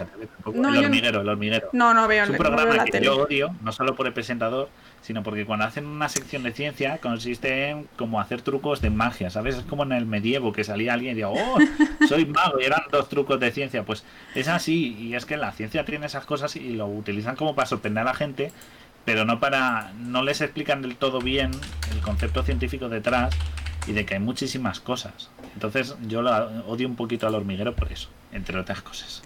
[0.54, 1.70] No, el yo hormiguero, el hormiguero.
[1.74, 3.06] No, no veo, Es un no veo programa la que tele.
[3.06, 4.70] yo odio, no solo por el presentador,
[5.02, 9.30] sino porque cuando hacen una sección de ciencia consiste en como hacer trucos de magia,
[9.30, 9.58] ¿sabes?
[9.58, 11.58] Es como en el medievo que salía alguien y decía, oh,
[12.08, 13.84] soy mago, y eran dos trucos de ciencia.
[13.84, 17.54] Pues es así, y es que la ciencia tiene esas cosas y lo utilizan como
[17.54, 18.54] para sorprender a la gente,
[19.04, 21.52] pero no para, no les explican del todo bien
[21.92, 23.36] el concepto científico detrás
[23.90, 25.30] y de que hay muchísimas cosas.
[25.56, 26.32] Entonces yo lo
[26.68, 29.22] odio un poquito al hormiguero por eso, entre otras cosas.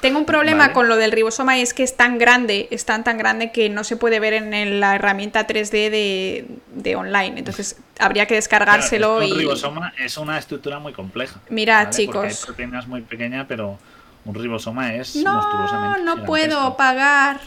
[0.00, 0.72] Tengo un problema Vale.
[0.72, 3.68] con lo del ribosoma y es que es tan grande, es tan tan grande que
[3.68, 7.38] no se puede ver en la herramienta 3D de, de online.
[7.38, 9.32] Entonces habría que descargárselo Claro, es que y.
[9.32, 11.40] un ribosoma es una estructura muy compleja.
[11.50, 12.04] Mirad, ¿vale?
[12.06, 12.46] Porque hay chicos.
[12.46, 13.78] proteínas muy pequeñas, pero
[14.24, 16.76] un ribosoma es No, monstruosamente no puedo gigantesco.
[16.76, 17.40] pagar.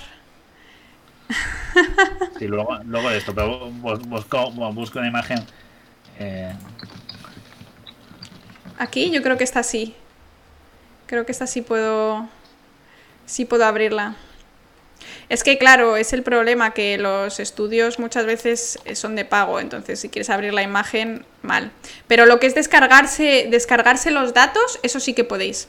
[2.37, 5.39] Sí, luego, luego de esto, pero bus- busco, busco una imagen.
[6.19, 6.53] Eh,
[8.77, 9.95] Aquí yo creo que está así.
[11.05, 12.27] Creo que esta sí puedo.
[13.25, 14.15] Sí puedo abrirla.
[15.29, 19.59] Es que claro, es el problema que los estudios muchas veces eh, son de pago,
[19.59, 21.71] entonces si quieres abrir la imagen, mal.
[22.07, 25.67] Pero lo que es descargarse, descargarse los datos, eso sí que podéis.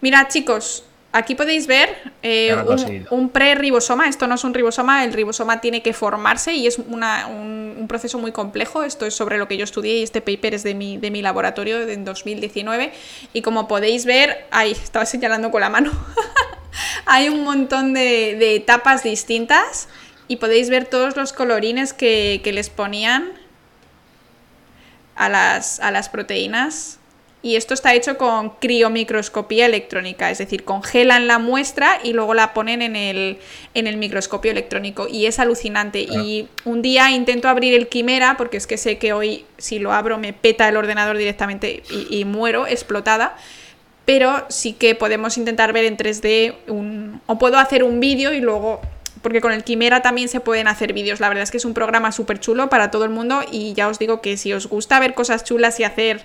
[0.00, 0.84] Mirad chicos,
[1.14, 1.88] aquí podéis ver
[2.22, 2.54] eh,
[3.10, 4.08] un, pre-ribosoma.
[4.08, 7.88] Esto no es un ribosoma, el ribosoma tiene que formarse y es una- un, un
[7.88, 8.82] proceso muy complejo.
[8.82, 11.22] Esto es sobre lo que yo estudié y este paper es de mi, de mi
[11.22, 12.92] laboratorio en 2019.
[13.32, 15.92] Y como podéis ver, ahí estaba señalando con la mano.
[17.06, 19.88] Hay un montón de, de etapas distintas
[20.26, 23.30] y podéis ver todos los colorines que, que les ponían
[25.16, 26.98] a las, a las proteínas.
[27.44, 32.54] Y esto está hecho con criomicroscopía electrónica, es decir, congelan la muestra y luego la
[32.54, 33.36] ponen en el,
[33.74, 35.08] en el microscopio electrónico.
[35.10, 36.00] Y es alucinante.
[36.00, 39.92] Y un día intento abrir el Quimera, porque es que sé que hoy si lo
[39.92, 43.36] abro me peta el ordenador directamente y, y muero explotada.
[44.06, 47.20] Pero sí que podemos intentar ver en 3D un...
[47.26, 48.80] O puedo hacer un vídeo y luego
[49.24, 51.18] porque con el Quimera también se pueden hacer vídeos.
[51.18, 53.88] La verdad es que es un programa súper chulo para todo el mundo y ya
[53.88, 56.24] os digo que si os gusta ver cosas chulas y hacer,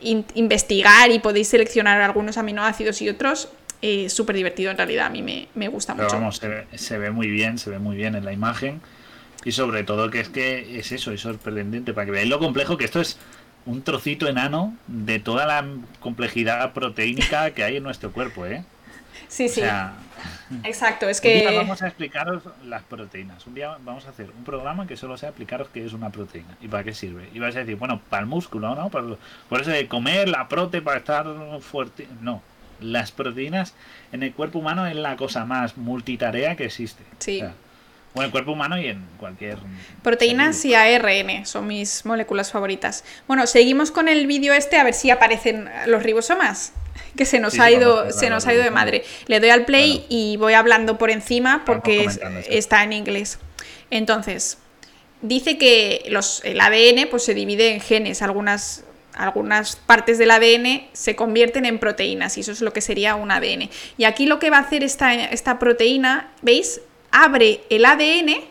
[0.00, 3.50] in- investigar y podéis seleccionar algunos aminoácidos y otros,
[3.82, 5.06] eh, súper divertido en realidad.
[5.06, 6.16] A mí me, me gusta pero mucho.
[6.18, 8.80] vamos, se ve, se ve muy bien, se ve muy bien en la imagen.
[9.44, 12.76] Y sobre todo que es que es eso, es sorprendente, para que veáis lo complejo
[12.76, 13.18] que esto es
[13.66, 15.64] un trocito enano de toda la
[16.00, 18.64] complejidad proteínica que hay en nuestro cuerpo, ¿eh?
[19.28, 19.92] Sí, O sí, sea,
[20.64, 21.08] exacto.
[21.08, 21.56] Es Un día que...
[21.56, 23.46] vamos a explicaros las proteínas.
[23.46, 26.56] Un día vamos a hacer un programa que solo sea explicaros qué es una proteína
[26.60, 27.28] y para qué sirve.
[27.32, 28.88] Y vais a decir, bueno, para el músculo, ¿no?
[28.88, 29.18] Por,
[29.48, 31.26] por eso de comer la prote para estar
[31.60, 32.08] fuerte.
[32.20, 32.42] No.
[32.80, 33.74] Las proteínas
[34.12, 37.02] en el cuerpo humano es la cosa más multitarea que existe.
[37.18, 37.36] Sí.
[37.38, 37.54] O sea,
[38.20, 39.58] en el cuerpo humano y en cualquier.
[40.02, 43.04] Proteínas y ARN son mis moléculas favoritas.
[43.26, 46.72] Bueno, seguimos con el vídeo este a ver si aparecen los ribosomas.
[47.16, 49.02] Que se nos Sí, ha ido, ver se nos ha ido de madre.
[49.26, 50.06] Le doy al play Bueno.
[50.08, 53.38] y voy hablando por encima porque es- está en inglés.
[53.90, 54.58] Entonces,
[55.22, 58.22] dice que los, el ADN pues, se divide en genes.
[58.22, 58.84] Algunas,
[59.14, 63.30] algunas partes del ADN se convierten en proteínas y eso es lo que sería un
[63.30, 63.68] ADN.
[63.96, 66.80] Y aquí lo que va a hacer esta, esta proteína, ¿veis?
[67.24, 68.44] Abre el ADN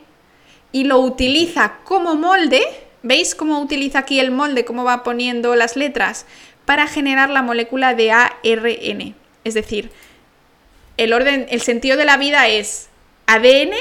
[0.71, 2.61] y lo utiliza como molde.
[3.03, 6.25] ¿Veis cómo utiliza aquí el molde, cómo va poniendo las letras?
[6.65, 9.15] Para generar la molécula de ARN.
[9.43, 9.91] Es decir,
[10.97, 12.89] el orden, el sentido de la vida es
[13.27, 13.73] ADN,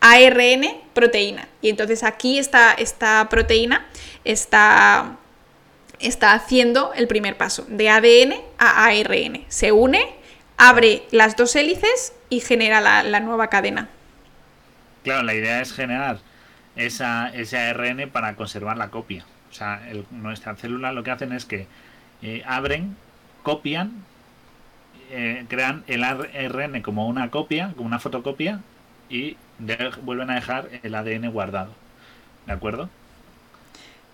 [0.00, 1.48] ARN, proteína.
[1.62, 3.86] Y entonces aquí esta, esta proteína
[4.24, 5.16] está,
[5.98, 9.44] está haciendo el primer paso, de ADN a ARN.
[9.48, 10.14] Se une,
[10.56, 13.88] abre las dos hélices y genera la, nueva cadena.
[15.02, 16.18] Claro, la idea es generar
[16.76, 19.24] esa, ese ARN para conservar la copia.
[19.50, 21.66] O sea, nuestras células lo que hacen es que
[22.22, 22.96] eh, abren,
[23.42, 24.04] copian,
[25.10, 28.60] eh, crean el ARN como una copia, como una fotocopia,
[29.08, 29.36] y
[30.02, 31.72] vuelven a dejar el ADN guardado.
[32.46, 32.90] ¿De acuerdo?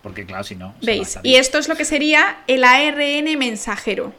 [0.03, 0.75] Porque claro, si no...
[0.83, 1.19] ¿Veis?
[1.23, 4.13] Y esto es lo que sería el ARN mensajero.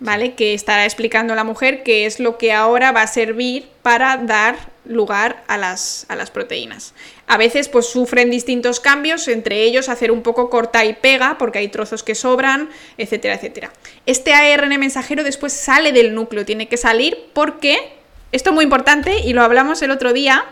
[0.00, 0.34] ¿Vale?
[0.34, 4.56] Que estará explicando la mujer que es lo que ahora va a servir para dar
[4.84, 6.94] lugar a las, a las proteínas.
[7.26, 11.58] A veces pues sufren distintos cambios, entre ellos hacer un poco corta y pega, porque
[11.58, 13.72] hay trozos que sobran, etcétera, etcétera.
[14.06, 17.92] Este ARN mensajero después sale del núcleo, tiene que salir porque
[18.32, 20.44] esto es muy importante y lo hablamos el otro día,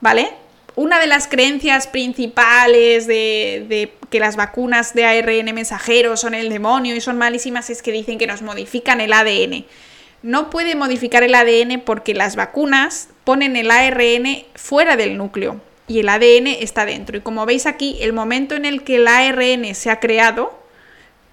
[0.00, 0.30] ¿vale?
[0.76, 6.94] Una de las creencias principales de, que las vacunas de ARN mensajero son el demonio
[6.94, 9.64] y son malísimas es que dicen que nos modifican el ADN.
[10.22, 16.00] No puede modificar el ADN porque las vacunas ponen el ARN fuera del núcleo y
[16.00, 17.16] el ADN está dentro.
[17.16, 20.56] Y como veis aquí, el momento en el que el ARN se ha creado,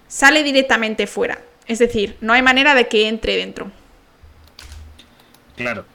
[0.07, 1.39] sale directamente fuera.
[1.67, 3.71] Es decir, no hay manera de que entre dentro.
[5.55, 5.85] Claro,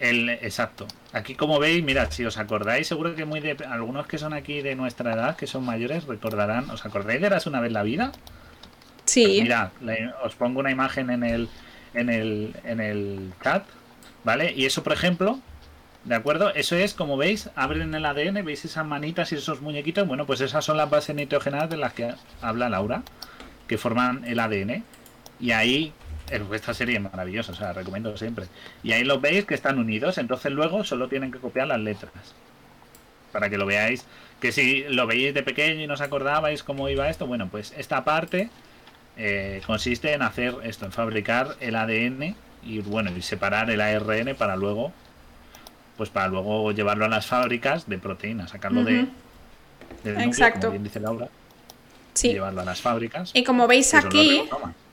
[0.00, 0.86] el, exacto.
[1.12, 4.62] Aquí como veis, mirad, si os acordáis, seguro que muy de, algunos que son aquí
[4.62, 8.12] de nuestra edad, que son mayores, recordarán, ¿os acordáis de Eras una vez la vida?
[9.04, 9.24] Sí.
[9.24, 9.70] Pues mirad,
[10.22, 11.48] os pongo una imagen en el,
[11.94, 13.64] en el, en el chat,
[14.24, 14.52] ¿vale?
[14.54, 15.40] Y eso, por ejemplo,
[16.04, 16.54] ¿de acuerdo?
[16.54, 20.40] Eso es, como veis, abren el ADN, veis esas manitas y esos muñequitos, bueno, pues
[20.40, 23.02] esas son las bases nitrogenadas de las que habla Laura,
[23.66, 24.84] que forman el ADN.
[25.40, 25.92] Y ahí
[26.30, 28.46] esta serie es maravillosa, o sea, la recomiendo siempre.
[28.82, 32.12] Y ahí lo veis que están unidos, entonces luego solo tienen que copiar las letras.
[33.32, 34.06] Para que lo veáis,
[34.40, 37.74] que si lo veis de pequeño y no os acordabais cómo iba esto, bueno, pues
[37.76, 38.50] esta parte
[39.16, 44.34] eh, consiste en hacer esto, en fabricar el ADN y bueno, y separar el ARN
[44.36, 44.92] para luego,
[45.96, 49.06] pues para luego llevarlo a las fábricas de proteínas, sacarlo de,
[50.04, 50.60] Exacto.
[50.60, 51.28] como bien dice Laura
[52.22, 53.30] llevarlo a las fábricas.
[53.34, 54.42] Y como veis aquí,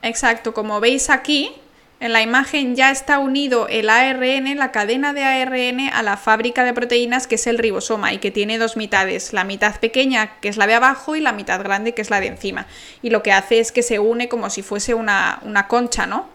[0.02, 1.52] exacto, como veis aquí,
[1.98, 6.62] en la imagen ya está unido el ARN, la cadena de ARN, a la fábrica
[6.62, 10.48] de proteínas que es el ribosoma y que tiene dos mitades, la mitad pequeña que
[10.48, 12.66] es la de abajo y la mitad grande que es la de encima.
[13.00, 16.28] Y lo que hace es que se une como si fuese una, concha, ¿no?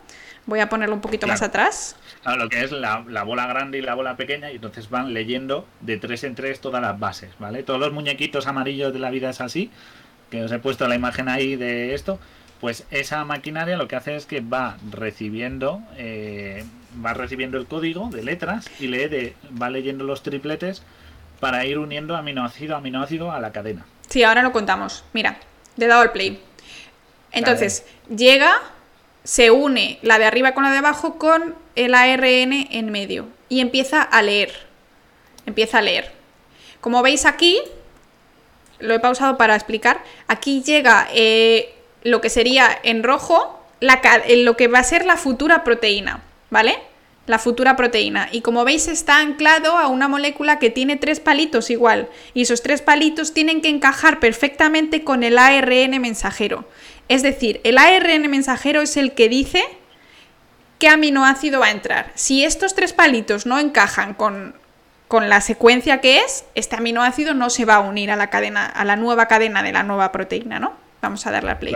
[0.47, 1.95] Voy a ponerlo un poquito más atrás.
[2.25, 5.67] lo que es la, la, bola grande y la bola pequeña y entonces van leyendo
[5.81, 7.61] de tres en tres todas las bases, ¿vale?
[7.61, 9.69] Todos los muñequitos amarillos de la vida es así,
[10.31, 12.19] que os he puesto la imagen ahí de esto,
[12.59, 16.63] pues esa maquinaria lo que hace es que va recibiendo eh,
[17.05, 20.83] va recibiendo el código de letras y lee de, va leyendo los tripletes
[21.39, 23.85] para ir uniendo aminoácido a aminoácido a la cadena.
[24.09, 25.03] Sí, ahora lo contamos.
[25.13, 25.37] Mira,
[25.77, 26.41] le he dado el play.
[27.31, 27.85] Entonces,
[28.15, 28.53] llega,
[29.23, 33.61] se une la de arriba con la de abajo con el ARN en medio y
[33.61, 34.51] empieza a leer.
[35.45, 36.11] Empieza a leer.
[36.81, 37.59] Como veis aquí,
[38.81, 40.03] lo he pausado para explicar.
[40.27, 43.57] Aquí llega eh, lo que sería en rojo
[44.37, 46.77] lo que va a ser la futura proteína, ¿vale?
[47.25, 48.29] La futura proteína.
[48.31, 52.07] Y como veis está anclado a una molécula que tiene tres palitos igual.
[52.33, 56.65] Y esos tres palitos tienen que encajar perfectamente con el ARN mensajero.
[57.07, 59.63] Es decir, el ARN mensajero es el que dice
[60.79, 62.11] qué aminoácido va a entrar.
[62.15, 64.55] Si estos tres palitos no encajan con
[65.11, 68.65] con la secuencia que es, este aminoácido no se va a unir a la cadena,
[68.65, 70.71] a la nueva cadena de la nueva proteína, ¿no?
[71.01, 71.75] Vamos a darle a play.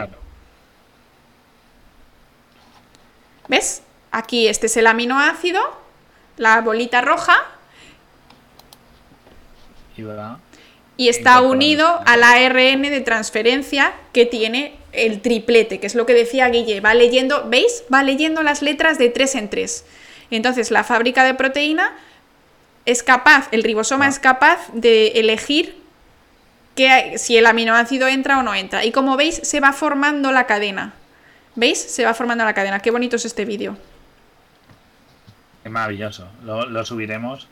[3.50, 3.82] ¿Ves?
[4.12, 5.60] Aquí este es el aminoácido,
[6.38, 7.36] la bolita roja.
[10.96, 16.14] Y, está unido al ARN de transferencia que tiene el triplete, que es lo que
[16.14, 16.80] decía Guille.
[16.80, 17.84] Va leyendo, ¿veis?
[17.94, 19.84] Va leyendo las letras de tres en tres.
[20.32, 21.98] Entonces la fábrica de proteína
[22.86, 25.78] es capaz, el ribosoma es capaz de elegir
[26.76, 28.86] que, si el aminoácido entra o no entra.
[28.86, 30.94] Y como veis, se va formando la cadena.
[31.56, 31.80] ¿Veis?
[31.80, 32.80] Se va formando la cadena.
[32.80, 33.78] Qué bonito es este vídeo.
[35.64, 36.28] Es maravilloso.
[36.44, 37.48] Lo, subiremos.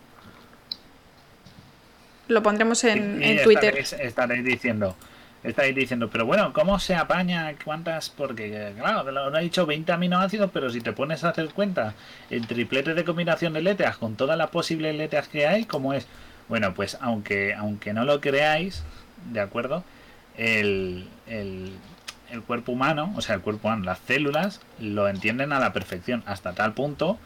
[2.28, 3.76] Lo pondremos en, en Twitter.
[3.78, 4.96] estaréis diciendo,
[5.44, 7.54] estáis diciendo, pero bueno, ¿cómo se apaña?
[7.64, 8.10] ¿Cuántas?
[8.10, 11.94] Porque, claro, lo ha dicho 20 aminoácidos, pero si te pones a hacer cuenta
[12.30, 16.08] el triplete de combinación de letras con todas las posibles letras que hay, ¿cómo es?
[16.48, 18.84] Bueno, pues aunque, aunque no lo creáis,
[19.32, 19.84] ¿de acuerdo?
[20.38, 21.74] El, el,
[22.32, 26.24] el cuerpo humano, o sea, el cuerpo humano, las células, lo entienden a la perfección,
[26.26, 27.18] hasta tal punto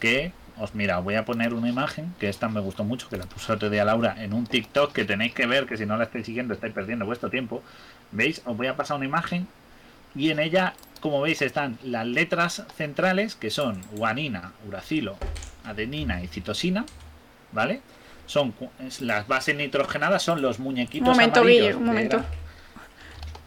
[0.00, 3.24] que os mira, voy a poner una imagen que esta me gustó mucho, que la
[3.26, 6.04] puso otro día Laura en un TikTok que tenéis que ver, que si no la
[6.04, 7.62] estáis siguiendo estáis perdiendo vuestro tiempo.
[8.12, 8.42] ¿Veis?
[8.44, 9.46] Os voy a pasar una imagen
[10.14, 15.16] y en ella, como veis, están las letras centrales que son guanina, uracilo,
[15.64, 16.84] adenina y citosina,
[17.52, 17.80] ¿vale?
[18.26, 18.54] Son
[19.00, 22.16] las bases nitrogenadas son los muñequitos Un momento, amarillos Guille, un momento.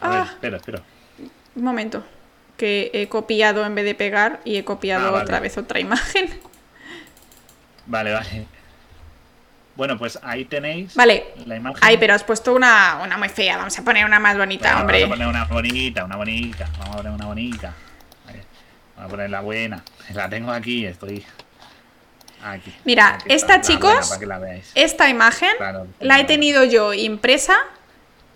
[0.00, 0.28] A ver, Ah.
[0.30, 0.82] espera, espera.
[1.54, 2.04] Un momento.
[2.56, 5.24] Que he copiado en vez de pegar y he copiado Ah, vale.
[5.24, 6.30] otra vez otra imagen.
[7.92, 8.46] Vale, vale.
[9.76, 11.34] Bueno, pues ahí tenéis Vale.
[11.44, 11.78] la imagen.
[11.82, 13.58] Ay, pero has puesto una, una muy fea.
[13.58, 15.02] Vamos a poner una más bonita, Bueno, hombre.
[15.02, 16.68] Vamos a poner una bonita, una bonita.
[16.78, 17.74] Vamos a poner una bonita.
[18.24, 18.44] Vale,
[18.96, 19.84] Vamos a poner la buena.
[20.14, 21.22] La tengo aquí, estoy.
[22.42, 22.74] Aquí.
[22.86, 24.56] Mira, Aquí esta, chicos, buena.
[24.74, 27.56] Esta imagen Claro, la he tenido yo impresa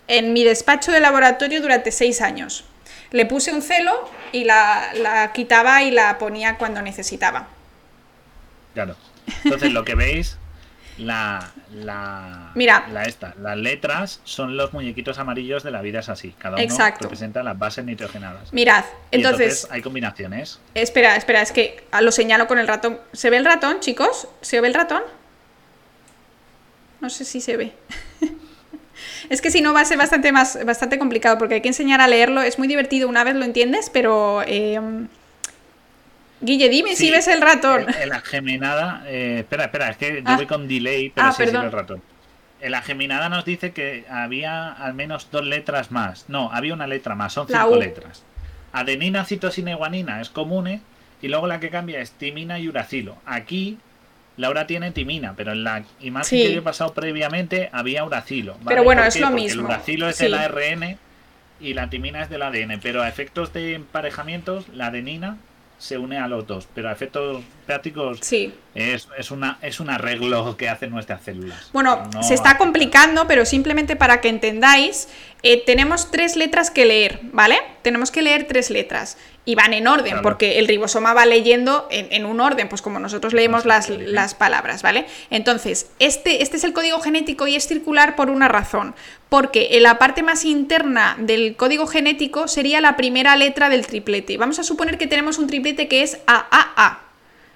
[0.06, 2.66] en mi despacho de laboratorio durante seis años.
[3.10, 7.48] Le puse un celo y la, la quitaba y la ponía cuando necesitaba.
[8.74, 8.96] Claro.
[9.44, 10.38] Entonces lo que veis,
[10.98, 12.86] la, la, Mira.
[12.90, 16.34] la esta, las letras son los muñequitos amarillos de la vida es así.
[16.38, 17.04] Cada uno Exacto.
[17.04, 18.52] representa las bases nitrogenadas.
[18.52, 20.60] Mirad, entonces, hay combinaciones.
[20.74, 22.98] espera, espera, es que lo señalo con el ratón.
[23.12, 24.28] ¿Se ve el ratón, chicos?
[24.40, 25.02] ¿Se ve el ratón?
[27.00, 27.72] No sé si se ve.
[29.28, 32.00] es que si no va a ser bastante más bastante complicado porque hay que enseñar
[32.00, 32.40] a leerlo.
[32.40, 34.80] Es muy divertido una vez lo entiendes, pero eh,
[36.40, 37.86] Guille, dime si Sí, ves el ratón.
[38.00, 40.36] En la geminada, eh, espera, espera, es que yo Ah.
[40.36, 41.62] voy con delay, pero Ah, sí, sí perdón.
[41.62, 42.02] veo el ratón.
[42.60, 46.26] En la geminada nos dice que había al menos dos letras más.
[46.28, 47.80] No, había una letra más, son La cinco U.
[47.80, 48.22] letras.
[48.72, 50.80] Adenina, citosina y guanina es común,
[51.22, 53.16] y luego la que cambia es timina y uracilo.
[53.24, 53.78] Aquí
[54.36, 56.42] Laura tiene timina, pero en la imagen Sí.
[56.42, 58.52] que yo he pasado previamente había uracilo.
[58.54, 58.64] ¿vale?
[58.68, 60.24] Pero bueno, ¿Por es lo Porque mismo, El uracilo es sí.
[60.24, 60.98] del ARN
[61.58, 65.38] y la timina es del ADN, pero a efectos de emparejamientos, la adenina
[65.78, 68.54] se une a los dos, pero a efectos prácticos Sí.
[68.74, 71.68] es, es, una, es un arreglo que hacen nuestras células.
[71.72, 75.08] Bueno, No se está complicando, pero simplemente para que entendáis,
[75.52, 77.58] eh, tenemos tres letras que leer, ¿vale?
[77.82, 80.22] Tenemos que leer tres letras y van en orden, Claro.
[80.22, 84.82] porque el ribosoma va leyendo en, en un orden, pues como nosotros leemos las palabras,
[84.82, 85.06] ¿vale?
[85.30, 88.94] Entonces, este, este es el código genético y es circular por una razón,
[89.28, 94.36] porque en la parte más interna del código genético sería la primera letra del triplete.
[94.36, 97.00] Vamos a suponer que tenemos un triplete que es AAA,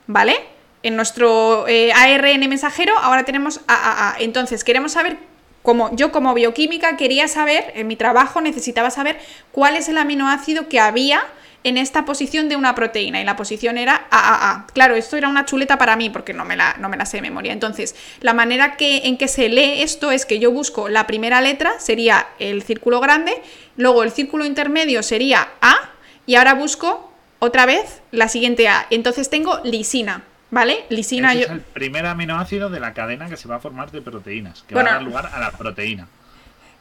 [0.07, 0.37] ¿vale?
[0.83, 4.15] En nuestro eh, ARN mensajero ahora tenemos AAA.
[4.21, 5.19] Entonces, queremos saber,
[5.63, 9.19] como yo como bioquímica quería saber, en mi trabajo necesitaba saber
[9.53, 11.23] cuál es el aminoácido que había
[11.63, 14.67] en esta posición de una proteína y la posición era AAA.
[14.73, 17.19] Claro, esto era una chuleta para mí porque no me la, no me la sé
[17.19, 17.53] de memoria.
[17.53, 21.41] Entonces, la manera que, en que se lee esto es que yo busco la primera
[21.41, 23.35] letra, sería el círculo grande,
[23.77, 25.91] luego el círculo intermedio sería A
[26.27, 28.87] y ahora busco otra vez la siguiente A.
[28.91, 30.85] Entonces tengo lisina, ¿vale?
[30.89, 31.47] Lisina Ese yo...
[31.47, 34.75] es el primer aminoácido de la cadena que se va a formar de proteínas, que
[34.75, 34.89] Bueno.
[34.91, 36.07] va a dar lugar a la proteína.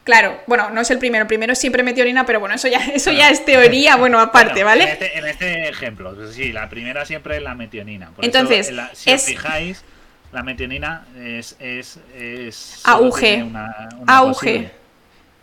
[0.03, 2.79] Claro, bueno, no es el primero, el primero es siempre metionina, pero bueno, eso ya,
[2.93, 4.83] eso ya es teoría, bueno, aparte, Bueno, ¿vale?
[4.85, 8.09] En este, en este ejemplo, pues sí, la primera siempre es la metionina.
[8.11, 9.83] Por Entonces, eso, la- si es- os fijáis,
[10.31, 11.55] la metionina es.
[11.59, 13.43] es, es AUG.
[13.47, 14.33] Una, una AUG.
[14.33, 14.71] posible,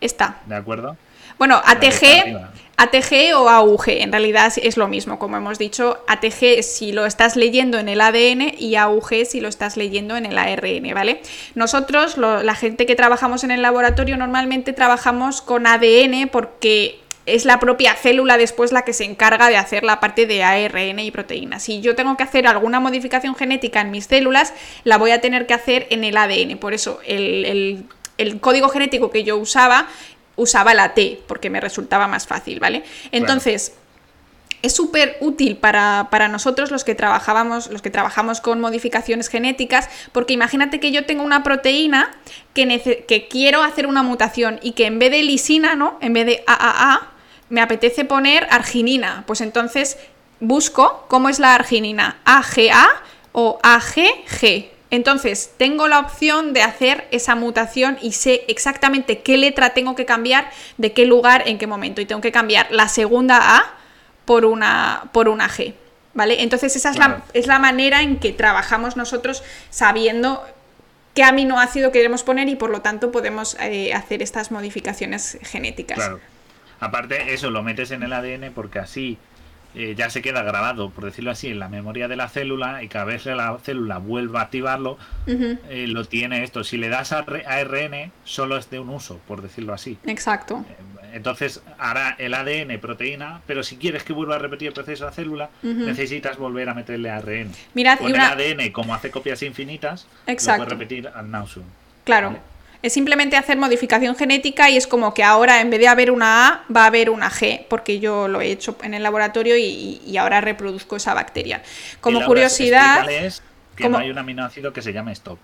[0.00, 0.36] Está.
[0.46, 0.96] ¿De acuerdo?
[1.38, 2.36] Bueno, ATG.
[2.78, 7.34] ATG o AUG, en realidad es lo mismo, como hemos dicho, ATG si lo estás
[7.34, 11.22] leyendo en el ADN y AUG si lo estás leyendo en el ARN, ¿vale?
[11.54, 17.58] Nosotros, la gente que trabajamos en el laboratorio, normalmente trabajamos con ADN porque es la
[17.58, 21.62] propia célula después la que se encarga de hacer la parte de ARN y proteínas.
[21.62, 24.52] Si yo tengo que hacer alguna modificación genética en mis células,
[24.84, 26.58] la voy a tener que hacer en el ADN.
[26.58, 27.86] Por eso el
[28.40, 29.88] código genético que yo usaba
[30.36, 32.84] usaba la T, porque me resultaba más fácil, ¿vale?
[33.10, 33.72] Entonces,
[34.62, 39.88] es súper útil para, para nosotros los que trabajábamos, los que trabajamos con modificaciones genéticas,
[40.12, 42.10] porque imagínate que yo tengo una proteína
[42.54, 45.98] que, que quiero hacer una mutación y que en vez de lisina, ¿no?
[46.00, 47.12] En vez de AAA,
[47.48, 49.24] me apetece poner arginina.
[49.26, 49.98] Pues entonces
[50.40, 52.88] busco cómo es la arginina, AGA
[53.32, 54.75] o AGG.
[54.90, 60.04] Entonces, tengo la opción de hacer esa mutación y sé exactamente qué letra tengo que
[60.04, 60.48] cambiar,
[60.78, 62.00] de qué lugar, en qué momento.
[62.00, 63.74] Y tengo que cambiar la segunda A
[64.24, 65.74] por una, por una G.
[66.14, 66.42] ¿Vale?
[66.42, 67.16] Entonces, esa es, Claro.
[67.18, 70.42] la, es la manera en que trabajamos nosotros sabiendo
[71.14, 75.96] qué aminoácido queremos poner y por lo tanto podemos eh, hacer estas modificaciones genéticas.
[75.96, 76.20] Claro.
[76.78, 79.18] Aparte, eso lo metes en el ADN porque así
[79.76, 82.88] eh, ya se queda grabado, por decirlo así, en la memoria de la célula y
[82.88, 86.64] cada vez que la célula vuelva a activarlo, eh, lo tiene esto.
[86.64, 89.98] Si le das a ARN, solo es de un uso, por decirlo así.
[90.06, 90.64] Exacto.
[90.68, 90.74] Eh,
[91.12, 95.06] Entonces hará el ADN proteína, pero si quieres que vuelva a repetir el proceso a
[95.08, 97.52] la célula, necesitas volver a meterle ARN.
[97.74, 100.64] Mirad, y Con una- el ADN, como hace copias infinitas, Exacto.
[100.64, 101.64] lo puedes repetir al nauseum.
[102.04, 102.28] Claro.
[102.28, 102.40] Vale.
[102.82, 106.48] Es simplemente hacer modificación genética y es como que ahora en vez de haber una
[106.48, 110.00] A, va a haber una G, porque yo lo he hecho en el laboratorio y,
[110.06, 111.62] y ahora reproduzco esa bacteria.
[112.00, 113.42] Como curiosidad, explícales
[113.76, 115.38] que como- no hay un aminoácido que se llame stop.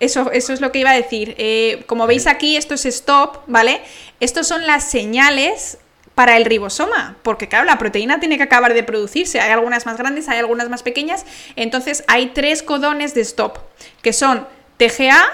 [0.00, 1.34] eso, eso es lo que iba a decir.
[1.38, 3.80] Eh, como veis aquí, esto es stop, ¿vale?
[4.20, 5.78] Estos son las señales
[6.14, 9.40] para el ribosoma, porque claro, la proteína tiene que acabar de producirse.
[9.40, 11.24] Hay algunas más grandes, hay algunas más pequeñas.
[11.56, 13.58] Entonces hay tres codones de stop,
[14.02, 14.46] que son
[14.76, 15.24] TGA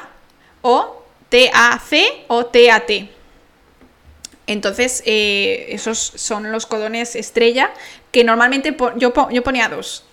[0.62, 0.99] o
[1.30, 3.08] TAC o TAT.
[4.46, 7.72] Entonces, eh, esos son los codones estrella
[8.10, 10.04] que normalmente yo, yo ponía dos.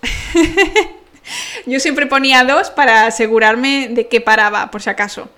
[1.66, 5.28] yo siempre ponía dos para asegurarme de que paraba, por si acaso.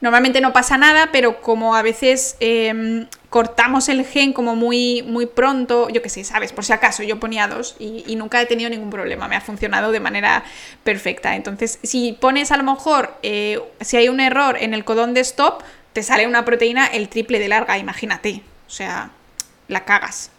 [0.00, 5.26] Normalmente no pasa nada, pero como a veces em, cortamos el gen como muy, muy
[5.26, 6.52] pronto, yo qué sé, ¿sabes?
[6.52, 9.40] Por si acaso yo ponía dos y, y nunca he tenido ningún problema, me ha
[9.40, 10.44] funcionado de manera
[10.84, 11.34] perfecta.
[11.34, 15.20] Entonces, si pones a lo mejor, eh, si hay un error en el codón de
[15.22, 18.40] stop, te sale una proteína el triple de larga, imagínate.
[18.68, 19.10] O sea,
[19.66, 20.30] la cagas.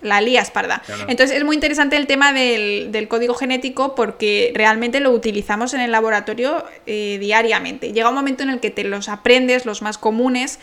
[0.00, 0.80] La lías parda.
[0.86, 1.06] Claro.
[1.08, 5.80] Entonces es muy interesante el tema del, del código genético porque realmente lo utilizamos en
[5.80, 7.92] el laboratorio eh, diariamente.
[7.92, 10.60] Llega un momento en el que te los aprendes, los más comunes,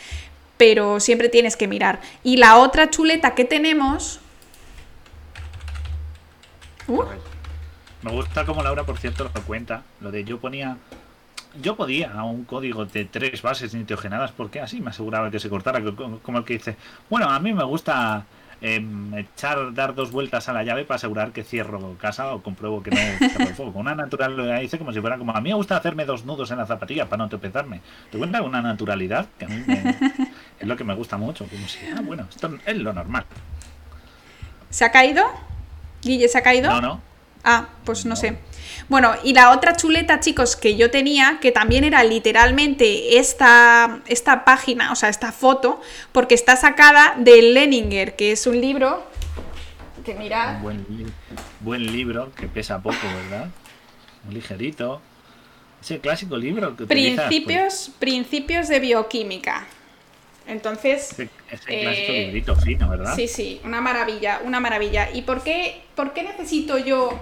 [0.62, 2.02] pero siempre tienes que mirar.
[2.24, 4.20] Y la otra chuleta que tenemos...
[6.88, 7.02] Uh,
[8.04, 9.82] Me gusta como Laura, por cierto, lo cuenta.
[10.02, 10.78] Lo de yo ponía.
[11.64, 15.82] Yo podía un código de tres bases nitrogenadas porque así me aseguraba que se cortara.
[15.82, 16.76] co- co- Como el que dice,
[17.10, 18.24] bueno, a mí me gusta
[18.62, 22.82] em, echar, dar dos vueltas a la llave para asegurar que cierro casa o compruebo
[22.84, 23.80] que no cierro el fuego.
[23.80, 26.58] Una naturalidad dice como si fuera como a mí me gusta hacerme dos nudos en
[26.58, 27.82] la zapatilla para no tropezarme.
[28.12, 29.96] Te cuenta una naturalidad que a mí me-
[30.60, 31.46] es lo que me gusta mucho.
[31.48, 33.26] Como si, ah, bueno, esto es lo normal.
[34.70, 35.24] ¿Se ha caído?
[36.02, 36.70] Guille, ¿se ha caído?
[36.72, 37.02] No, no.
[37.44, 38.38] Ah, pues no sé.
[38.90, 44.44] Bueno, y la otra chuleta, chicos, que yo tenía, que también era literalmente esta, esta
[44.44, 45.82] página, o sea, esta foto,
[46.12, 49.06] porque está sacada de Leninger, que es un libro
[50.04, 50.56] que mirad.
[50.58, 51.14] Un buen, li-
[51.60, 52.98] buen libro que pesa poco,
[53.30, 53.50] ¿verdad?
[54.26, 55.02] Muy ligerito.
[55.82, 59.66] Ese clásico libro que utilizas, Principios, principios de bioquímica.
[60.48, 63.16] Entonces, pues, ese, ese clásico eh, librito fino, ¿verdad?
[63.16, 65.10] Sí, sí, una maravilla, una maravilla.
[65.14, 67.20] ¿Y por qué, por qué necesito yo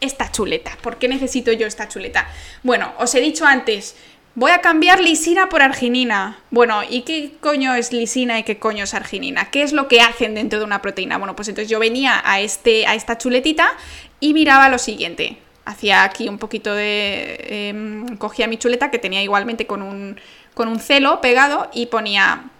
[0.00, 0.76] esta chuleta?
[0.82, 2.28] ¿Por qué necesito yo esta chuleta?
[2.62, 3.96] Bueno, os he dicho antes,
[4.34, 6.38] voy a cambiar lisina por arginina.
[6.50, 9.50] Bueno, ¿y qué coño es lisina y qué coño es arginina?
[9.50, 11.18] ¿Qué es lo que hacen dentro de una proteína?
[11.18, 13.72] Bueno, pues entonces yo venía a, este, a esta chuletita
[14.20, 15.38] y miraba lo siguiente.
[15.64, 17.68] Hacía aquí un poquito de...
[17.68, 20.18] em, cogía mi chuleta que tenía igualmente con un,
[20.54, 22.50] con un celo pegado y ponía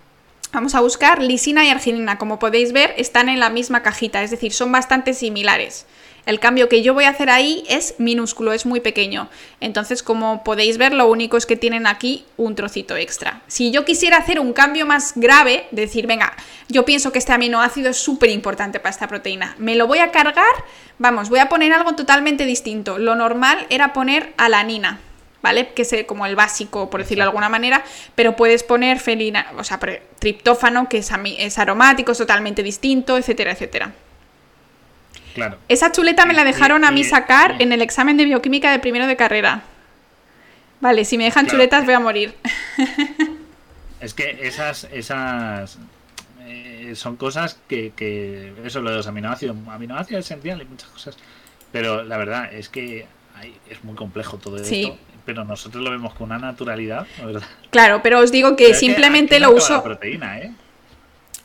[0.52, 2.18] Vamos a buscar lisina y arginina.
[2.18, 5.86] Como podéis ver, están en la misma cajita, es decir, son bastante similares.
[6.30, 9.28] El cambio que yo voy a hacer ahí es minúsculo, es muy pequeño.
[9.58, 13.42] Entonces, como podéis ver, lo único es que tienen aquí un trocito extra.
[13.48, 16.32] Si yo quisiera hacer un cambio más grave, decir, venga,
[16.68, 20.12] yo pienso que este aminoácido es súper importante para esta proteína, me lo voy a
[20.12, 20.44] cargar,
[20.98, 22.98] vamos, voy a poner algo totalmente distinto.
[22.98, 25.00] Lo normal era poner alanina.
[25.42, 25.72] ¿vale?
[25.72, 27.82] Que es eh, como el básico, por decirlo de alguna manera,
[28.14, 29.80] pero puedes poner felina, o sea,
[30.20, 33.92] triptófano, que es, es aromático, es totalmente distinto, etcétera, etcétera.
[35.34, 35.58] Claro.
[35.68, 39.06] Esa chuleta me la dejaron a mí sacar en el examen de bioquímica de primero
[39.06, 39.62] de carrera.
[40.80, 41.56] Vale, si me dejan Claro.
[41.58, 42.34] chuletas voy a morir.
[44.00, 45.78] Es que esas, esas
[46.46, 51.16] eh, son cosas que, que eso lo de los aminoácidos, aminoácidos esenciales y muchas cosas.
[51.70, 54.84] Pero la verdad es que hay- es muy complejo todo Sí.
[54.84, 54.98] esto.
[55.26, 57.42] Pero nosotros lo vemos con una naturalidad, la verdad.
[57.70, 59.82] Claro, pero os digo que Pero es simplemente lo La uso.
[59.82, 60.50] proteína, ¿eh?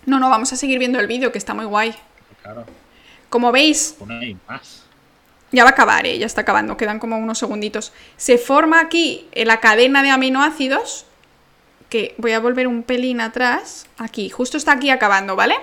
[0.06, 1.94] No, no, vamos a seguir viendo el vídeo, que está muy guay.
[2.41, 2.66] Claro,
[3.36, 3.95] Como veis.
[5.52, 6.18] Ya va a acabar, ¿eh?
[6.18, 7.91] ya está acabando, quedan como unos segunditos.
[8.16, 11.06] Se forma aquí en la cadena de aminoácidos,
[11.90, 15.56] que voy a volver un pelín atrás, aquí, justo está aquí acabando, ¿vale?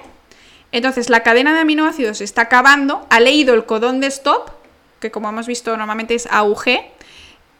[0.70, 4.50] Entonces la cadena de aminoácidos está acabando, ha leído el codón de stop,
[5.00, 6.66] que como hemos visto normalmente es AUG,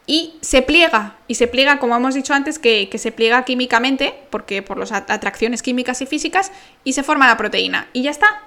[0.06, 4.14] y se pliega, y se pliega, como hemos dicho antes, que, que se pliega químicamente,
[4.28, 6.52] porque por las at- atracciones químicas y físicas,
[6.84, 7.88] y se forma la proteína.
[7.94, 8.42] Y ya está.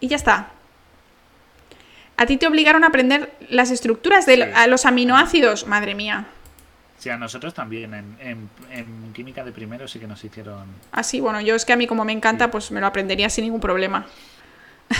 [0.00, 0.50] Y ya está.
[2.16, 4.42] A ti te obligaron a aprender las estructuras de Sí.
[4.54, 5.66] a los aminoácidos.
[5.66, 6.26] Madre mía.
[6.98, 7.92] Sí, a nosotros también.
[7.92, 10.66] En, en- en química de primero sí que nos hicieron.
[10.92, 13.44] Así, bueno, yo es que a mí como me encanta, pues me lo aprendería sin
[13.44, 14.06] ningún problema.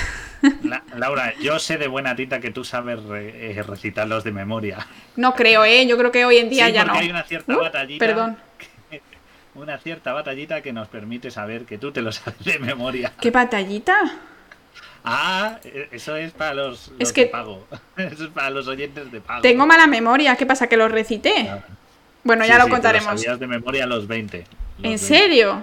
[0.62, 4.86] La, Laura, yo sé de buena tita que tú sabes re- eh, recitarlos de memoria.
[5.16, 5.86] No creo, ¿eh?
[5.86, 7.02] Yo creo que hoy en día Sí, ya porque no.
[7.04, 8.04] hay una cierta Uh, batallita.
[8.04, 8.36] Perdón.
[9.54, 13.12] Una cierta batallita que nos permite saber que tú te lo sabes de memoria.
[13.20, 13.96] ¿Qué batallita?
[15.04, 17.66] Ah, eh, eso es para los, los Es que- de pago.
[17.96, 19.42] Eso es para los oyentes de pago.
[19.42, 20.34] Tengo mala memoria.
[20.36, 20.66] ¿Qué pasa?
[20.66, 21.48] ¿Que los recité?
[21.50, 21.60] Ah.
[22.22, 23.20] Bueno, Sí, ya sí, lo te contaremos.
[23.20, 24.38] sabías de memoria los 20.
[24.38, 24.46] los
[24.78, 25.62] ¿En 20, serio?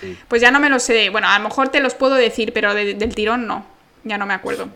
[0.00, 0.16] Sí.
[0.26, 1.10] Pues ya no me lo sé.
[1.10, 3.66] Bueno, a lo mejor te los puedo decir, pero de- del tirón no.
[4.04, 4.68] Ya no me acuerdo.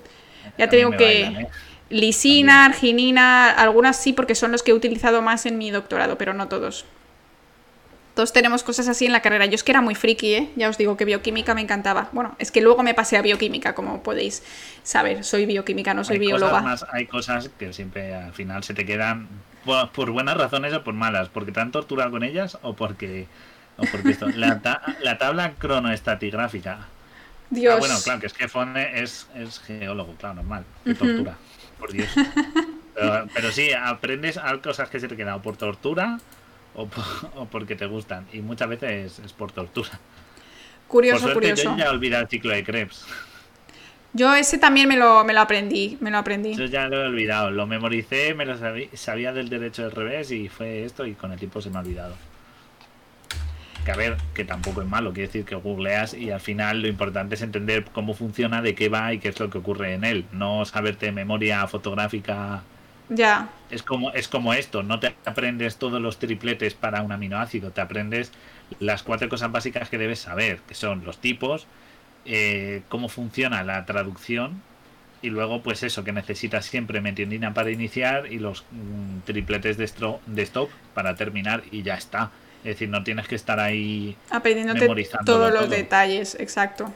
[0.58, 1.48] Ya te digo que bailan, ¿eh?
[1.88, 6.34] lisina, arginina, algunas sí porque son los que he utilizado más en mi doctorado, pero
[6.34, 6.84] no todos.
[8.16, 9.44] Todos tenemos cosas así en la carrera.
[9.44, 10.50] Yo es que era muy friki, ¿eh?
[10.56, 12.08] Ya os digo que bioquímica me encantaba.
[12.12, 14.42] Bueno, es que luego me pasé a bioquímica, como podéis
[14.82, 15.22] saber.
[15.22, 16.50] Soy bioquímica, no soy hay bióloga.
[16.62, 19.28] Cosas más- hay cosas que siempre al final se te quedan
[19.66, 23.26] por, por buenas razones o por malas, porque te han torturado con ellas o porque,
[23.76, 24.28] o porque esto.
[24.30, 26.78] La, ta- la tabla cronoestratigráfica.
[27.50, 27.74] Dios.
[27.74, 30.64] Ah, bueno, claro, que es que Fone es, es geólogo, claro, normal.
[30.84, 31.36] Qué tortura,
[31.78, 32.08] por Dios.
[32.94, 36.18] Pero, pero sí, aprendes a cosas que se te quedan por tortura
[36.76, 36.88] o,
[37.36, 38.26] o porque te gustan.
[38.32, 39.90] Y muchas veces es por tortura.
[40.88, 41.70] Curioso, por suerte, curioso.
[41.72, 43.04] yo ya he olvidado el ciclo de Krebs.
[44.12, 46.54] Yo ese también me lo, me lo aprendí, me lo aprendí.
[46.54, 47.50] Yo ya lo he olvidado.
[47.50, 51.32] Lo memoricé, me lo sabí- sabía del derecho del revés y fue esto y con
[51.32, 52.14] el tiempo se me ha olvidado.
[53.84, 56.88] Que a ver, que tampoco es malo, quiere decir que googleas y al final lo
[56.88, 60.02] importante es entender cómo funciona, de qué va y qué es lo que ocurre en
[60.04, 60.24] él.
[60.32, 62.62] No saberte memoria fotográfica.
[63.08, 63.48] Ya.
[63.68, 67.80] Es como, es como esto, no te aprendes todos los tripletes para un aminoácido, te
[67.80, 68.30] aprendes
[68.78, 71.66] las cuatro cosas básicas que debes saber, que son los tipos,
[72.24, 74.62] eh, cómo funciona la traducción
[75.22, 79.86] y luego pues eso, que necesitas siempre metiendina para iniciar y los mm, tripletes de,
[79.86, 82.32] stro- de stop para terminar y ya está.
[82.64, 84.88] Es decir, no tienes que estar ahí Aprendiéndote
[85.24, 85.70] todos los todo.
[85.70, 86.92] detalles, exacto.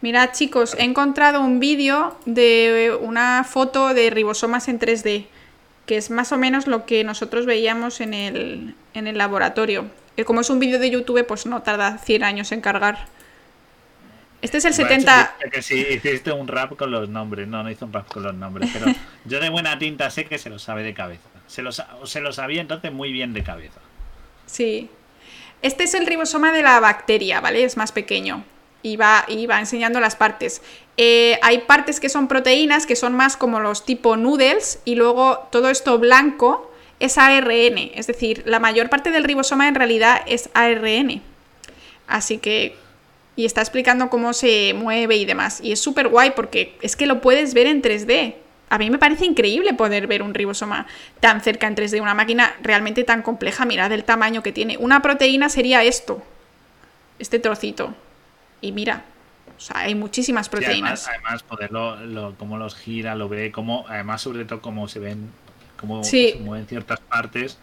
[0.00, 5.31] Mirad, chicos, he encontrado un vídeo de una foto de ribosomas en 3D,
[5.86, 9.90] que es más o menos lo que nosotros veíamos en el, en el laboratorio.
[10.16, 13.10] Eh, Como es un vídeo de YouTube, pues no tarda 100 años en cargar.
[14.40, 15.36] Este es el Bueno, 70...
[15.38, 17.46] sí, Que sí, hiciste un rap con los nombres.
[17.48, 18.68] No, no hizo un rap con los nombres.
[18.72, 18.92] Pero
[19.24, 21.30] yo de buena tinta sé que se lo sabe de cabeza.
[21.46, 23.82] Se lo, se lo sabía entonces muy bien de cabeza.
[24.46, 24.98] Sí.
[25.62, 27.64] Este es el ribosoma de la bacteria, ¿vale?
[27.64, 28.46] Es más pequeño.
[28.82, 30.60] Y va, enseñando las partes.
[30.96, 35.46] Eh, hay partes que son proteínas, que son más como los tipo noodles, y luego
[35.50, 36.72] todo esto blanco
[37.02, 37.90] es ARN.
[37.94, 41.22] Es decir, la mayor parte del ribosoma en realidad es ARN.
[42.06, 42.76] Así que.
[43.34, 45.60] Y está explicando cómo se mueve y demás.
[45.62, 48.34] Y es súper guay porque es que lo puedes ver en 3D.
[48.68, 50.86] A mí me parece increíble poder ver un ribosoma
[51.20, 53.64] tan cerca en 3D, una máquina realmente tan compleja.
[53.64, 54.76] Mirad el tamaño que tiene.
[54.76, 56.22] Una proteína sería esto,
[57.18, 57.94] este trocito.
[58.62, 59.04] Y mira,
[59.58, 61.06] o sea, hay muchísimas Sí, proteínas.
[61.06, 65.00] además, además, poderlo, lo, cómo los gira, lo ve, cómo, además, sobre todo, cómo se
[65.00, 65.30] ven,
[65.78, 66.30] cómo Sí.
[66.32, 67.58] se mueven ciertas partes,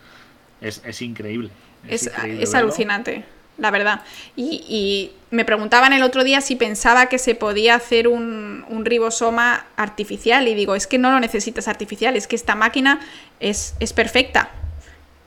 [0.62, 1.50] es, es increíble.
[1.88, 3.24] Es, increíble es alucinante,
[3.58, 4.02] la verdad.
[4.36, 8.84] Y, y me preguntaban el otro día si pensaba que se podía hacer un, un
[8.86, 10.48] ribosoma artificial.
[10.50, 13.00] Y digo, es que no lo necesitas artificial, es que esta máquina
[13.40, 14.52] es, es perfecta.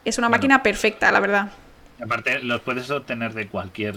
[0.04, 0.38] Es una Bueno.
[0.38, 1.52] máquina perfecta, la verdad.
[2.02, 3.94] Aparte, los puedes obtener de cualquier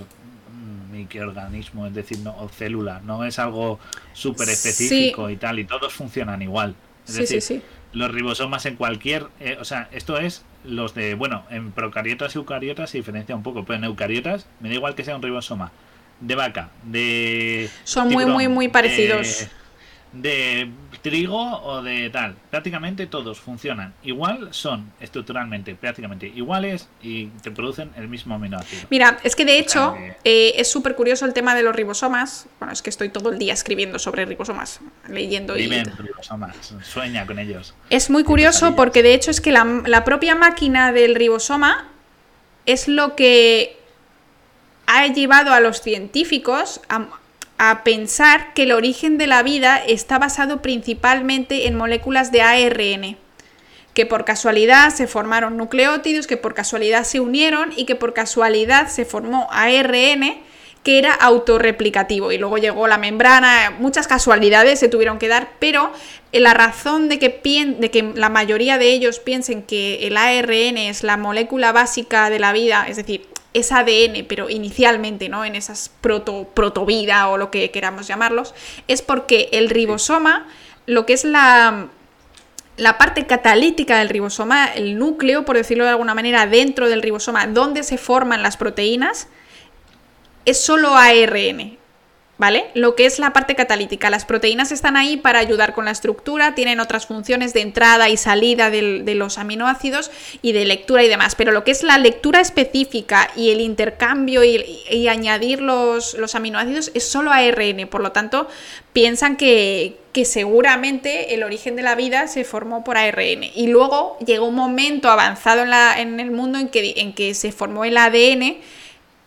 [0.96, 3.80] microorganismo, es decir, no, o célula, no es algo
[4.14, 6.76] súper específico y tal, y todos funcionan igual.
[7.08, 7.62] Es Sí, decir, sí, sí.
[7.94, 12.40] los ribosomas en cualquier, eh, o sea, esto es los de, bueno, en procariotas y
[12.40, 15.72] eucariotas se diferencia un poco, pero en eucariotas me da igual que sea un ribosoma
[16.22, 19.48] de vaca, de Son muy, muy, muy parecidos.
[20.12, 20.72] de, de
[21.06, 22.36] trigo o de tal.
[22.50, 28.88] Prácticamente todos funcionan igual, son estructuralmente prácticamente iguales y te producen el mismo aminoácido.
[28.90, 32.48] Mira, es que de hecho eh, es súper curioso el tema de los ribosomas.
[32.58, 35.68] Bueno, es que estoy todo el día escribiendo sobre ribosomas, leyendo y...
[35.68, 37.76] Ribosomas, sueña con ellos.
[37.92, 41.88] Es muy curioso porque de hecho es que la, la propia máquina del ribosoma
[42.66, 43.78] es lo que
[44.88, 47.06] ha llevado a los científicos a,
[47.58, 53.18] a pensar que el origen de la vida está basado principalmente en moléculas de ARN,
[53.94, 58.88] que por casualidad se formaron nucleótidos, que por casualidad se unieron y que por casualidad
[58.90, 60.44] se formó ARN
[60.84, 62.32] que era autorreplicativo.
[62.32, 65.92] Y luego llegó la membrana, muchas casualidades se tuvieron que dar, pero
[66.32, 70.16] eh, la razón de que, pien- de que la mayoría de ellos piensen que el
[70.16, 73.26] ARN es la molécula básica de la vida, es decir,
[73.56, 75.46] es ADN, pero inicialmente, ¿no?
[75.46, 78.54] En esas proto, protovida o lo que queramos llamarlos,
[78.88, 80.46] es porque el ribosoma,
[80.86, 81.88] lo que es la,
[82.78, 87.48] la parte catalítica del ribosoma, el núcleo, por decirlo de alguna manera, dentro del ribosoma,
[87.48, 89.28] donde se forman las proteínas,
[90.44, 91.78] es solo ARN.
[92.38, 92.66] ¿Vale?
[92.74, 94.10] Lo que es la parte catalítica.
[94.10, 98.18] Las proteínas están ahí para ayudar con la estructura, tienen otras funciones de entrada y
[98.18, 102.42] salida de, los aminoácidos y de lectura y demás, pero lo que es la lectura
[102.42, 108.12] específica y el intercambio y, y añadir los, los aminoácidos es solo ARN, por lo
[108.12, 108.48] tanto
[108.92, 114.18] piensan que, que seguramente el origen de la vida se formó por ARN y luego
[114.26, 117.86] llegó un momento avanzado en, la- en el mundo en que, en que se formó
[117.86, 118.58] el ADN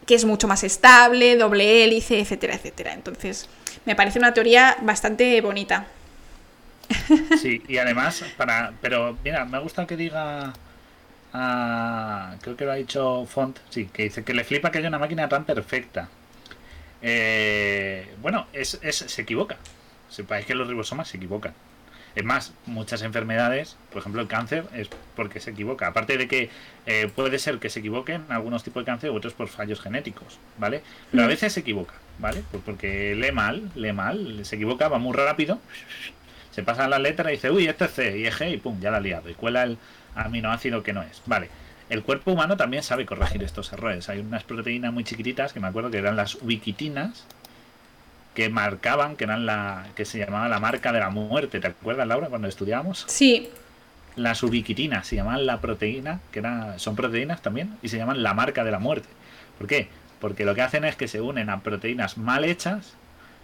[0.09, 2.95] que es mucho más estable, doble hélice, etcétera, etcétera.
[2.95, 3.51] Entonces,
[3.87, 5.89] me parece una teoría bastante bonita.
[7.35, 8.75] Sí, y además, para.
[8.81, 10.59] Pero mira, me gusta que diga.
[11.33, 14.89] ah, creo que lo ha dicho Font, sí, que dice que le flipa que haya
[14.89, 16.11] una máquina tan perfecta.
[17.03, 19.59] Eh, bueno, es, es- se equivoca.
[20.09, 21.55] Sepáis que los ribosomas se equivocan.
[22.19, 25.87] Es más, muchas enfermedades, por ejemplo el cáncer, es porque se equivoca.
[25.87, 26.51] Aparte de que
[26.85, 30.83] eh, puede ser que se equivoquen algunos tipos de cáncer, otros por fallos genéticos, ¿vale?
[31.13, 32.43] Pero a veces se equivoca, ¿vale?
[32.51, 35.61] Pues porque lee mal, lee mal, se equivoca, va muy rápido,
[36.51, 38.81] se pasa la letra y dice, uy, este es C y es G y pum,
[38.81, 39.31] ya la ha liado.
[39.31, 39.79] Y cuela el
[40.17, 41.23] aminoácido que no es.
[41.27, 41.49] Vale.
[41.89, 44.09] El cuerpo humano también sabe corregir estos errores.
[44.09, 47.29] Hay unas proteínas muy chiquititas que me acuerdo que eran las ubiquitinas
[48.39, 51.59] que marcaban, que eran la que se llamaba la marca de la muerte.
[51.59, 53.03] ¿Te acuerdas, Laura, cuando estudiábamos?
[53.09, 53.51] Sí,
[54.15, 58.35] Las ubiquitinas se llaman la proteína, que era, son proteínas también, y se llaman la
[58.35, 59.09] marca de la muerte.
[59.59, 59.89] ¿Por qué?
[60.21, 62.95] Porque lo que hacen es que se unen a proteínas mal hechas,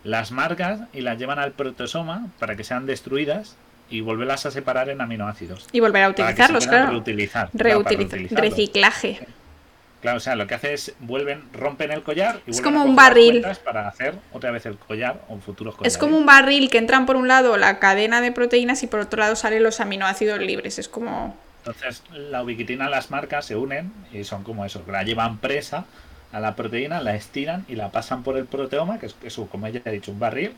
[0.04, 3.56] las marcas y las llevan al protosoma para que sean destruidas
[3.90, 5.66] y volverlas a separar en aminoácidos.
[5.72, 6.90] y volver a utilizarlos, claro.
[6.92, 7.50] Reutilizar.
[7.50, 8.50] claro, para Reutiliza- reutilizarlos.
[8.50, 9.26] reciclaje.
[10.04, 12.84] Claro, o sea, lo que hace es vuelven, rompen el collar y Es como a
[12.84, 13.42] un barril.
[13.64, 15.94] para hacer otra vez el collar o futuros collares.
[15.94, 19.00] Es como un barril que entran por un lado la cadena de proteínas y por
[19.00, 20.78] otro lado salen los aminoácidos libres.
[20.78, 21.34] Es como...
[21.64, 25.86] Entonces, la ubiquitina, las marcas se unen y son como eso, la llevan presa
[26.32, 29.40] a la proteína, la estiran y la pasan por el proteoma, que es, que es
[29.50, 30.52] como ya he dicho, un barril,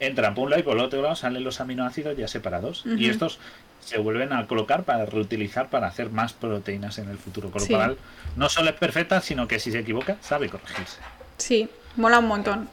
[0.00, 2.84] entran por un lado y por el otro lado salen los aminoácidos ya separados.
[2.86, 3.38] Y estos
[3.80, 7.50] se vuelven a colocar para reutilizar para hacer más proteínas en el futuro.
[7.50, 7.72] Con lo Sí.
[7.74, 7.96] cual,
[8.36, 10.98] no solo es perfecta, sino que si se equivoca, sabe corregirse.
[11.38, 12.68] Sí, mola un montón.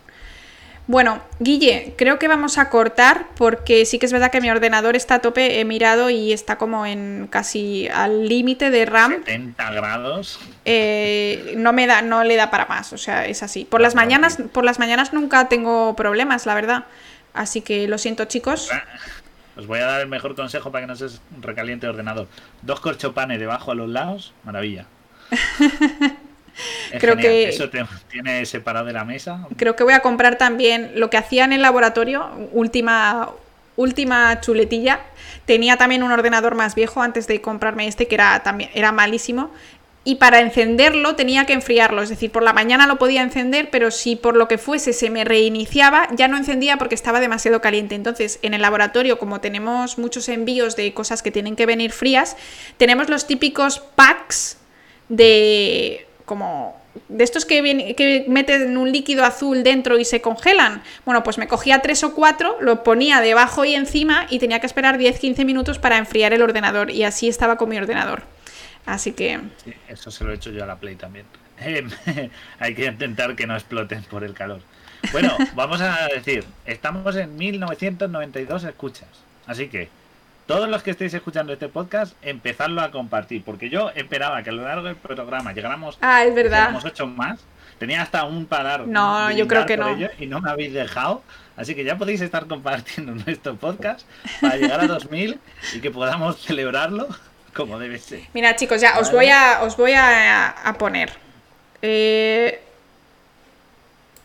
[0.88, 4.95] Bueno, Guille, creo que vamos a cortar porque sí que es verdad que mi ordenador
[4.95, 9.14] está a tope, he mirado y está como en casi al límite de RAM.
[9.14, 10.39] 70 grados.
[10.64, 13.65] Eh, no me da, no le da para más, o sea, es así.
[13.65, 16.84] Por las mañanas, por las mañanas nunca tengo problemas, la verdad.
[17.36, 18.70] Así que lo siento, chicos.
[19.57, 21.07] Os voy a dar el mejor consejo para que no se
[21.41, 22.28] recaliente el ordenador.
[22.62, 24.86] Dos corchopanes debajo a los lados, maravilla.
[26.91, 27.22] Es Creo genial.
[27.34, 29.45] que- Eso te tiene separado de la mesa.
[29.57, 33.30] Creo que voy a comprar también lo que hacía en el laboratorio, última,
[33.76, 35.02] última chuletilla.
[35.45, 39.52] Tenía también un ordenador más viejo antes de comprarme este, que era también era malísimo.
[40.07, 43.90] Y para encenderlo tenía que enfriarlo, es decir, por la mañana lo podía encender, pero
[43.90, 47.95] si por lo que fuese se me reiniciaba, ya no encendía porque estaba demasiado caliente.
[47.95, 52.38] Entonces, en el laboratorio, como tenemos muchos envíos de cosas que tienen que venir frías,
[52.77, 54.57] tenemos los típicos packs
[55.10, 56.80] de como
[57.10, 60.84] de estos que, que meten un líquido azul dentro y se congelan.
[61.03, 64.68] Bueno, pues me cogía tres o cuatro, lo ponía debajo y encima y tenía que
[64.68, 68.35] esperar 10-15 minutos para enfriar el ordenador y así estaba con mi ordenador.
[68.86, 71.26] Así que Sí, eso se lo he hecho yo a la Play también.
[72.60, 74.62] Hay que intentar que no exploten por el calor.
[75.12, 79.10] Bueno, vamos a decir, estamos en 1992 escuchas.
[79.48, 79.90] Así que
[80.48, 83.44] todos los que estéis escuchando este podcast, empezadlo a compartir.
[83.44, 86.76] Porque yo esperaba que a lo largo del programa llegáramos Ah, es verdad.
[86.86, 87.40] Hecho más.
[87.80, 88.88] Tenía hasta un parar.
[88.88, 89.98] No, yo creo que no.
[90.20, 91.24] y no me habéis dejado.
[91.57, 94.07] Así que ya podéis estar compartiendo nuestro podcast
[94.41, 95.40] para llegar a 2000
[95.74, 97.07] y que podamos celebrarlo
[97.56, 98.22] como debe ser.
[98.34, 101.11] Mira, chicos, ya os voy a, os voy a, a poner.
[101.82, 102.60] Eh,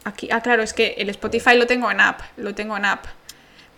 [0.05, 3.07] aquí, ah, claro, es que el Spotify lo tengo en app, lo tengo en app.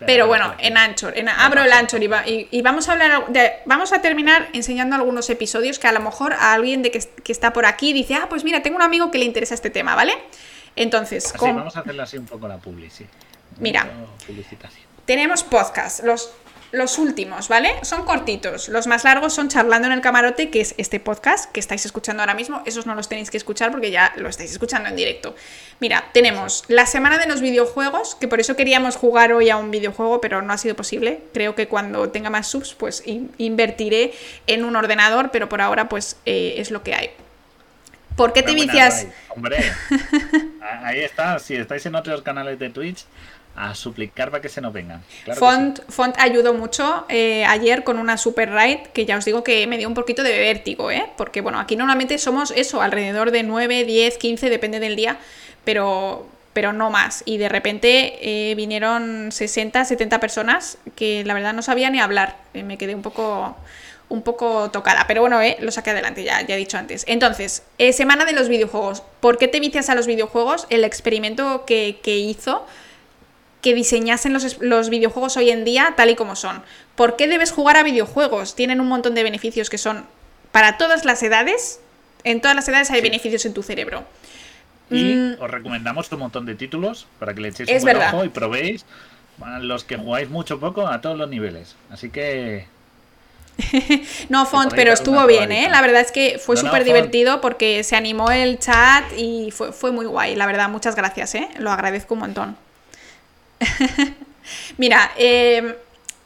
[0.05, 3.27] Pero bueno, en Anchor, en, abro el Anchor y, va- y- y vamos a hablar
[3.29, 6.99] de, vamos a terminar enseñando algunos episodios que a lo mejor a alguien de que,
[7.23, 9.69] que está por aquí dice, ah, pues mira, tengo un amigo que le interesa este
[9.69, 10.13] tema, ¿vale?
[10.75, 13.05] Entonces, Así, con- vamos a hacerle así un poco la publi, sí.
[13.59, 13.87] Mira.
[15.05, 16.33] Tenemos podcast, los,
[16.73, 17.71] los últimos, ¿vale?
[17.83, 18.67] Son cortitos.
[18.67, 22.21] Los más largos son Charlando en el Camarote, que es este podcast que estáis escuchando
[22.23, 22.61] ahora mismo.
[22.65, 25.35] Esos no los tenéis que escuchar porque ya lo estáis escuchando en directo.
[25.79, 29.69] Mira, tenemos la semana de los videojuegos, que por eso queríamos jugar hoy a un
[29.71, 31.21] videojuego, pero no ha sido posible.
[31.33, 34.11] Creo que cuando tenga más subs, pues in- invertiré
[34.47, 37.11] en un ordenador, pero por ahora, pues eh, es lo que hay.
[38.17, 39.07] ¿Por qué te vicias?
[39.29, 39.57] Hombre,
[40.83, 41.39] ahí está.
[41.39, 43.05] Si estáis en otros canales de Twitch,
[43.55, 45.03] a suplicar para que se nos vengan.
[45.23, 49.43] Claro Font, Font ayudó mucho eh, ayer con una super raid que ya os digo
[49.43, 51.05] que me dio un poquito de vértigo, ¿eh?
[51.17, 55.17] Porque bueno, aquí normalmente somos eso, alrededor de 9, 10, 15, depende del día,
[55.63, 57.23] pero pero no más.
[57.25, 62.37] Y de repente eh, vinieron 60, 70 personas que la verdad no sabía ni hablar.
[62.53, 63.55] Eh, me quedé un poco,
[64.09, 67.03] un poco tocada, pero bueno, eh, lo saqué adelante, ya, ya he dicho antes.
[67.07, 69.03] Entonces, eh, semana de los videojuegos.
[69.19, 70.67] ¿Por qué te vicias a los videojuegos?
[70.69, 72.65] El experimento que, que hizo
[73.63, 76.61] que diseñasen los, los videojuegos hoy en día tal y como son.
[76.95, 78.53] ¿Por qué debes jugar a videojuegos?
[78.55, 80.05] Tienen un montón de beneficios que son
[80.51, 81.79] para todas las edades.
[82.23, 83.03] En todas las edades hay Sí.
[83.09, 84.03] beneficios en tu cerebro.
[84.91, 85.35] Y Mm.
[85.41, 88.13] os recomendamos un montón de títulos para que le echéis Es un buen verdad.
[88.13, 88.85] ojo y probéis
[89.41, 91.75] a los que jugáis mucho o poco a todos los niveles.
[91.89, 92.67] Así que
[94.29, 95.67] No, Font, pero estuvo bien, ¿eh?
[95.69, 99.71] La verdad es que fue No, súper divertido porque se animó el chat y fue,
[99.71, 100.35] fue muy guay.
[100.35, 101.47] La verdad, muchas gracias, ¿eh?
[101.59, 102.57] Lo agradezco un montón.
[104.77, 105.77] Mira, eh,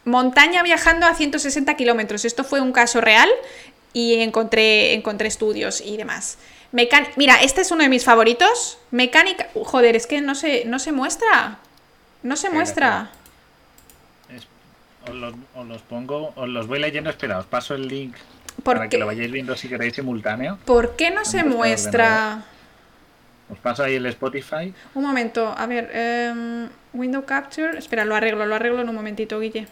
[0.05, 2.25] montaña viajando a 160 kilómetros.
[2.25, 3.29] Esto fue un caso real
[3.93, 6.37] y encontré, encontré estudios y demás.
[6.71, 8.77] Mecán- Mira, este es uno de mis favoritos.
[8.91, 9.47] Mecánica.
[9.53, 11.59] Joder, es que no se, no se muestra.
[12.23, 13.09] No se muestra.
[14.35, 14.47] es-
[15.09, 17.09] os, los, os los pongo, os los voy leyendo.
[17.09, 18.15] Espera, os paso el link
[18.63, 18.89] ¿Por para qué?
[18.89, 20.57] que lo vayáis viendo si queréis simultáneo.
[20.65, 22.43] ¿Por qué no se muestra?
[23.49, 24.73] Os paso ahí el Spotify.
[24.93, 27.77] Un momento, a ver, em, Window Capture.
[27.77, 29.67] Espera, lo arreglo, lo arreglo en un momentito, Guille.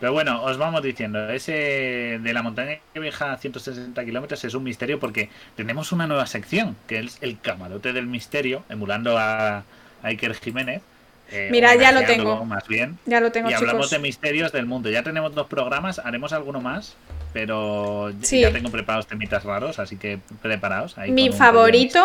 [0.00, 4.54] Pero bueno, os vamos diciendo, ese de la montaña que viaja a 160 kilómetros es
[4.54, 9.58] un misterio porque tenemos una nueva sección, que es el camarote del misterio, emulando a,
[9.58, 9.64] a
[10.02, 10.82] Iker Jiménez.
[11.30, 12.44] eh, Mira, ya lo tengo.
[12.44, 12.98] Más bien.
[13.06, 14.90] Ya lo tengo, y hablamos de misterios del mundo.
[14.90, 16.94] Ya tenemos dos programas, haremos alguno más,
[17.32, 18.40] pero ya- Sí.
[18.42, 20.96] ya tengo preparados temitas raros, así que preparaos.
[20.98, 22.04] ahí Mi favorito.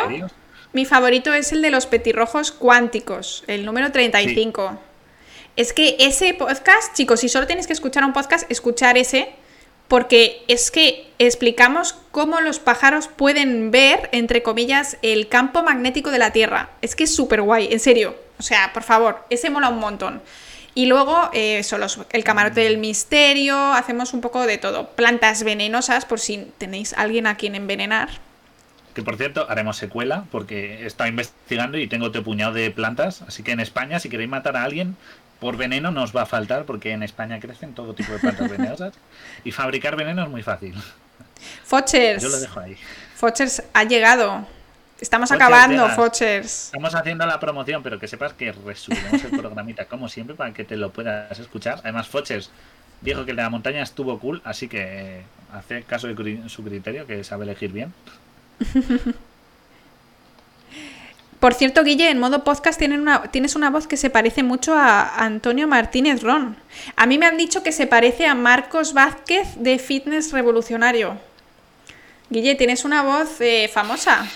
[0.73, 4.80] Mi favorito es el de los petirrojos cuánticos, el número 35.
[5.57, 9.30] Es que ese podcast, chicos, si solo tienes que escuchar un podcast, escuchar ese,
[9.89, 16.19] porque es que explicamos cómo los pájaros pueden ver, entre comillas, el campo magnético de
[16.19, 16.69] la Tierra.
[16.81, 18.15] Es que es súper guay, en serio.
[18.39, 20.22] O sea, por favor, ese mola un montón.
[20.73, 24.88] Y luego, eh, eso, los- el camarote del misterio, hacemos un poco de todo.
[24.91, 28.07] Plantas venenosas, por si tenéis alguien a quien envenenar.
[28.93, 33.22] Que por cierto, haremos secuela porque he estado investigando y tengo otro puñado de plantas.
[33.22, 34.97] Así que en España, si queréis matar a alguien
[35.39, 38.49] por veneno, no os va a faltar porque en España crecen todo tipo de plantas
[38.49, 38.93] venenosas.
[39.43, 40.76] Y fabricar veneno es muy fácil.
[41.63, 42.22] Fochers.
[42.22, 42.77] Yo lo dejo ahí.
[43.15, 44.45] Fochers ha llegado.
[44.99, 45.95] Estamos Fochers acabando, llegas.
[45.95, 46.65] Fochers.
[46.65, 50.63] Estamos haciendo la promoción, pero que sepas que resubiremos el programita como siempre para que
[50.63, 51.80] te lo puedas escuchar.
[51.84, 52.51] Además, Foches
[53.01, 57.07] dijo que el de la montaña estuvo cool, así que hace caso de su criterio,
[57.07, 57.93] que sabe elegir bien.
[61.42, 65.68] Por cierto, Guille, en modo podcast tienes una voz que se parece mucho a Antonio
[65.68, 66.56] Martínez Ron.
[66.96, 71.18] A mí me han dicho que se parece a Marcos Vázquez de Fitness Revolucionario.
[72.30, 74.30] Guille, tienes una voz eh, famosa.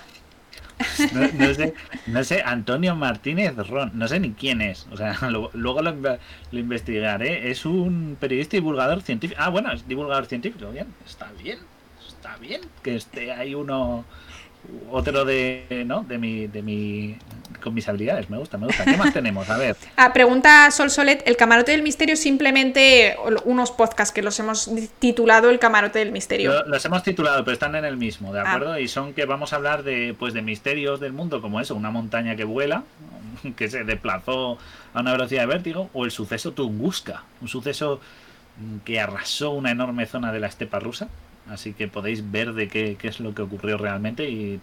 [2.08, 4.88] No, sé, Antonio Martínez Ron, no sé ni quién es.
[4.92, 5.16] O sea,
[5.54, 7.52] luego lo investigaré.
[7.52, 9.40] Es un periodista y divulgador científico.
[9.44, 10.72] Ah, bueno, es divulgador científico.
[10.72, 11.60] Bien, está bien,
[12.26, 14.04] está bien que esté ahí uno,
[14.92, 16.04] otro de, ¿no?
[16.04, 17.18] De mi, de mi,
[17.64, 18.30] con mis habilidades.
[18.32, 18.84] Me gusta, me gusta.
[18.84, 19.48] ¿Qué más tenemos?
[19.50, 19.76] A ver.
[19.98, 23.16] Ah, pregunta Sol Solet, ¿el camarote del misterio simplemente
[23.46, 24.70] unos podcasts que los hemos
[25.00, 26.52] titulado El camarote del misterio?
[26.52, 28.44] Lo- los hemos titulado, pero están en el mismo, ¿de Ah.
[28.54, 28.80] acuerdo?
[28.80, 31.92] Y son que vamos a hablar de, pues, de misterios del mundo, como eso, una
[31.92, 32.84] montaña que vuela,
[33.56, 34.58] que se desplazó
[34.94, 38.00] a una velocidad de vértigo, o el suceso Tunguska, un suceso
[38.86, 41.08] que arrasó una enorme zona de la estepa rusa.
[41.50, 44.60] Así que podéis ver de qué, qué es lo que ocurrió realmente y,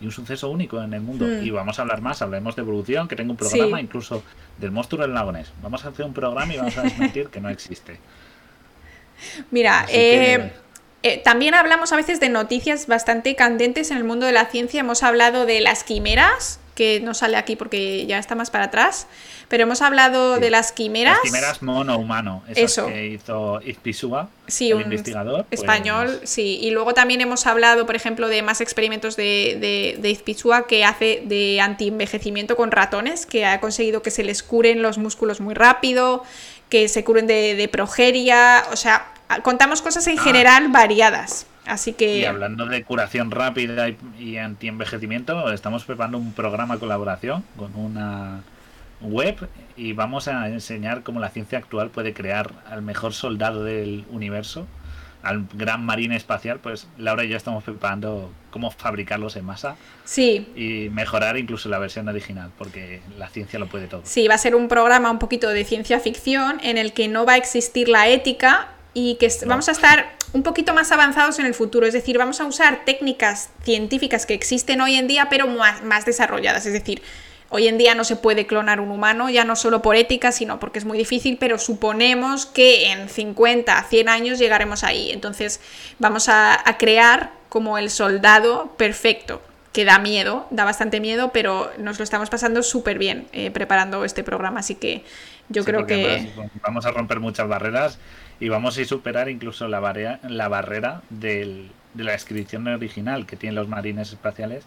[0.00, 1.26] y un suceso único en el mundo.
[1.26, 1.44] Hmm.
[1.44, 3.84] Y vamos a hablar más, hablaremos de evolución, que tengo un programa Sí.
[3.84, 4.22] incluso
[4.58, 5.52] del monstruo del lago Ness.
[5.62, 7.98] Vamos a hacer un programa y vamos a desmentir que no existe.
[9.50, 10.52] Mira, que- eh,
[11.04, 14.80] eh, también hablamos a veces de noticias bastante candentes en el mundo de la ciencia.
[14.80, 19.06] Hemos hablado de las quimeras, que no sale aquí porque ya está más para atrás,
[19.48, 20.40] pero hemos hablado Sí.
[20.40, 21.14] de las quimeras.
[21.22, 22.86] Las quimeras mono-humano, Eso.
[22.86, 25.44] que hizo Izpisúa, Sí, el un investigador.
[25.48, 26.58] pues, español, sí.
[26.60, 30.84] Y luego también hemos hablado, por ejemplo, de más experimentos de, de, de Izpisua que
[30.84, 35.54] hace de antienvejecimiento con ratones, que ha conseguido que se les curen los músculos muy
[35.54, 36.24] rápido,
[36.68, 38.64] que se curen de, de progeria.
[38.72, 40.22] O sea, contamos cosas en Ah.
[40.22, 41.46] general variadas.
[41.66, 42.18] Así que.
[42.18, 47.74] Y hablando de curación rápida y, y antienvejecimiento, estamos preparando un programa de colaboración con
[47.76, 48.42] una
[49.02, 54.04] web y vamos a enseñar cómo la ciencia actual puede crear al mejor soldado del
[54.10, 54.66] universo,
[55.22, 56.58] al gran marine espacial.
[56.58, 61.78] Pues Laura y yo estamos preparando cómo fabricarlos en masa Sí, y mejorar incluso la
[61.78, 64.02] versión original, porque la ciencia lo puede todo.
[64.04, 67.24] Sí, va a ser un programa un poquito de ciencia ficción en el que no
[67.24, 71.46] va a existir la ética y que vamos a estar un poquito más avanzados en
[71.46, 71.86] el futuro.
[71.86, 76.04] Es decir, vamos a usar técnicas científicas que existen hoy en día, pero más, más
[76.04, 76.66] desarrolladas.
[76.66, 77.02] Es decir,
[77.54, 80.58] Hoy en día no se puede clonar un humano, ya no solo por ética, sino
[80.58, 85.10] porque es muy difícil, pero suponemos que en 50, 100 años llegaremos ahí.
[85.12, 85.60] Entonces
[85.98, 89.42] vamos a, a crear como el soldado perfecto,
[89.74, 94.06] que da miedo, da bastante miedo, pero nos lo estamos pasando súper bien eh, preparando
[94.06, 95.04] este programa, así que
[95.50, 96.06] yo Sí, creo que...
[96.06, 97.98] además Vamos a romper muchas barreras
[98.42, 103.36] y vamos a superar incluso la barrera, la barrera del- de la descripción original que
[103.36, 104.64] tienen los marines espaciales.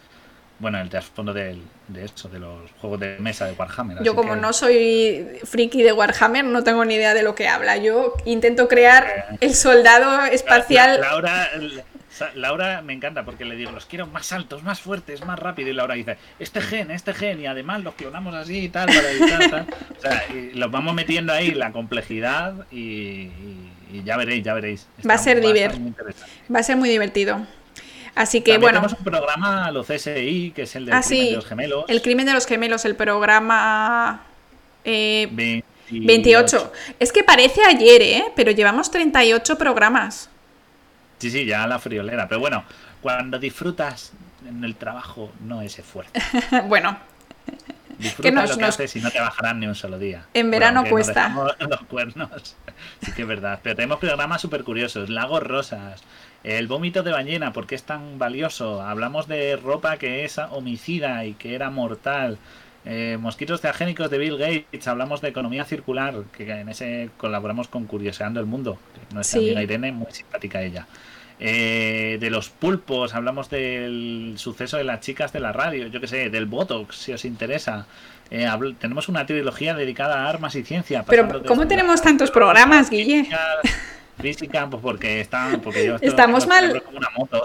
[0.57, 4.02] Bueno, el trasfondo del- de eso, de los juegos de mesa de Warhammer.
[4.03, 7.48] Yo como que- no soy friki de Warhammer, no tengo ni idea de lo que
[7.48, 7.76] habla.
[7.77, 11.02] Yo intento crear el soldado La- espacial...
[11.02, 11.49] Laura,
[12.36, 15.69] Laura me encanta porque le digo, los quiero más altos, más fuertes, más rápido.
[15.69, 19.11] Y Laura dice, este gen, este gen, y además los clonamos así y tal, para
[19.11, 19.68] evitar tal.
[19.98, 24.53] O sea, y los vamos metiendo ahí la complejidad y, y- y ya veréis, ya
[24.53, 24.88] veréis.
[25.07, 26.32] Va a ser estar diver- muy interesante.
[26.53, 27.45] Va a ser muy divertido.
[28.15, 31.31] Así que También bueno, tenemos un programa, lo CSI, que es el de Ah, sí,
[31.35, 31.83] los gemelos.
[31.89, 34.21] el crimen de los gemelos, el programa
[34.85, 36.07] eh, 28.
[36.07, 36.73] 28.
[36.99, 38.23] Es que parece ayer, ¿eh?
[38.35, 40.29] Pero llevamos 38 programas.
[41.19, 42.27] Sí, sí, ya la friolera.
[42.27, 42.63] Pero bueno,
[43.01, 44.13] cuando disfrutas
[44.47, 46.11] en el trabajo, no es esfuerzo.
[46.67, 46.97] bueno,
[47.97, 50.25] Disfruta nos- lo que nos- haces y no te bajarán ni un solo día.
[50.33, 51.13] En verano nos cuesta.
[51.13, 52.55] dejamos Los cuernos.
[53.03, 53.59] Sí que es verdad.
[53.63, 55.09] Pero tenemos programas súper curiosos.
[55.09, 56.01] Lagos rosas.
[56.45, 58.81] El vómito de ballena, ¿por qué es tan valioso?
[58.84, 62.38] Hablamos de ropa que es homicida y que era mortal.
[62.85, 64.88] Eh, mosquitos teagénicos de Bill Gates.
[64.88, 68.77] Hablamos de economía circular, que en ese colaboramos con Curioseando el Mundo.
[69.11, 69.45] Nuestra Sí.
[69.47, 70.85] amiga Irene, muy simpática ella.
[71.39, 76.07] Eh, de los pulpos, hablamos del suceso de las chicas de la radio, yo que
[76.07, 77.88] sé, del Botox, si os interesa.
[78.30, 78.47] Eh,
[78.80, 81.03] tenemos una trilogía dedicada a armas y ciencia.
[81.07, 83.27] pero ¿cómo tenemos tantos programas, Guille?
[84.19, 86.81] Física, pues porque está, porque yo Estamos mal-.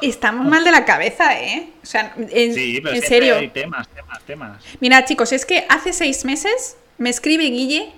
[0.03, 1.69] Estamos mal de la cabeza, ¿eh?
[1.83, 3.37] O sea, en, Sí, pero en serio.
[3.37, 4.65] hay temas, temas, temas.
[4.81, 7.93] Mira, chicos, es que hace seis meses me escribe Guille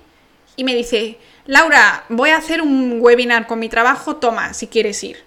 [0.57, 5.03] y me dice, Laura, voy a hacer un webinar con mi trabajo, toma, si quieres
[5.05, 5.23] ir.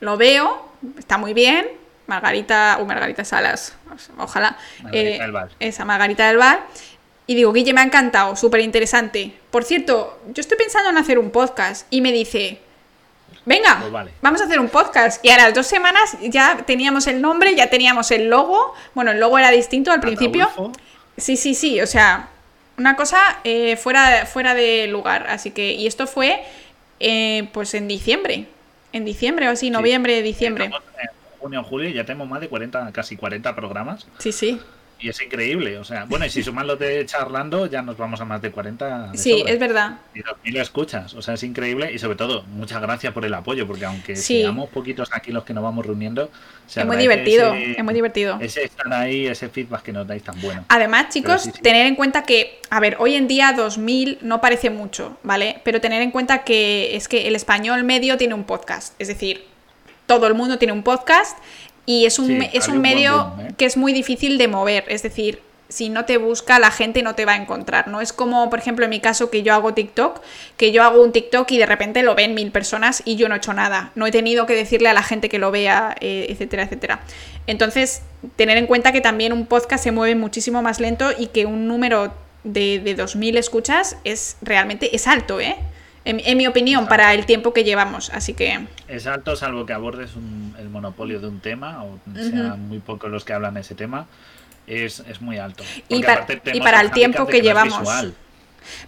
[0.00, 0.68] Lo veo,
[0.98, 1.66] está muy bien.
[2.06, 3.74] Margarita, o Margarita Salas,
[4.16, 4.56] ojalá.
[4.82, 5.50] Margarita eh, del Val.
[5.58, 6.64] Esa Margarita del Bar.
[7.26, 9.32] Y digo, Guille, me ha encantado, súper interesante.
[9.50, 11.86] Por cierto, yo estoy pensando en hacer un podcast.
[11.90, 12.60] Y me dice,
[13.44, 14.12] venga, Pues vale.
[14.22, 15.24] vamos a hacer un podcast.
[15.24, 18.74] Y a las dos semanas ya teníamos el nombre, ya teníamos el logo.
[18.94, 20.48] Bueno, el logo era distinto al principio.
[21.16, 22.28] Sí, sí, sí, o sea,
[22.78, 25.26] una cosa eh, fuera, fuera de lugar.
[25.28, 26.44] Así que, y esto fue
[27.00, 28.46] eh, pues en diciembre.
[28.92, 30.66] En diciembre o así, noviembre, diciembre.
[30.66, 31.08] estamos en
[31.40, 34.06] junio, julio, ya tenemos más de 40, casi 40 programas.
[34.18, 34.60] Sí, sí.
[34.98, 38.18] Y es increíble, o sea, bueno, y si sumas los de charlando, ya nos vamos
[38.20, 39.08] a más de 40.
[39.12, 39.98] de Sí, es verdad.
[40.14, 43.66] Y 2000 escuchas, o sea, es increíble y sobre todo, muchas gracias por el apoyo,
[43.66, 44.40] porque aunque Sí.
[44.40, 46.30] seamos poquitos aquí los que nos vamos reuniendo,
[46.66, 48.38] se Es muy divertido, ese- es muy divertido.
[48.40, 50.64] Ese estar ahí, ese feedback que nos dais tan bueno.
[50.68, 51.60] Además, chicos, sí, sí.
[51.60, 55.60] tener en cuenta que, a ver, hoy en día 2000 no parece mucho, ¿vale?
[55.62, 59.44] Pero tener en cuenta que es que el español medio tiene un podcast, es decir,
[60.06, 61.36] todo el mundo tiene un podcast
[61.86, 63.54] y es un, Sí, es un medio boom, ¿eh?
[63.56, 67.14] que es muy difícil de mover, es decir, si no te busca, la gente no
[67.14, 67.88] te va a encontrar.
[67.88, 70.20] No es como, por ejemplo, en mi caso, que yo hago TikTok,
[70.56, 73.34] que yo hago un TikTok y de repente lo ven mil personas y yo no
[73.34, 73.90] he hecho nada.
[73.94, 77.00] No he tenido que decirle a la gente que lo vea, eh, etcétera, etcétera.
[77.46, 78.02] Entonces,
[78.36, 81.66] tener en cuenta que también un podcast se mueve muchísimo más lento y que un
[81.66, 82.14] número
[82.44, 85.56] de, de 2.000 escuchas es realmente es alto, ¿eh?
[86.06, 86.88] En, en mi opinión, Exacto.
[87.02, 88.10] para el tiempo que llevamos.
[88.10, 92.68] Así que, Es alto, salvo que abordes un- el monopolio de un tema, o sean
[92.68, 94.06] muy pocos los que hablan de ese tema,
[94.66, 95.64] es, es muy alto.
[95.88, 97.78] Y para- y el tiempo que llevamos.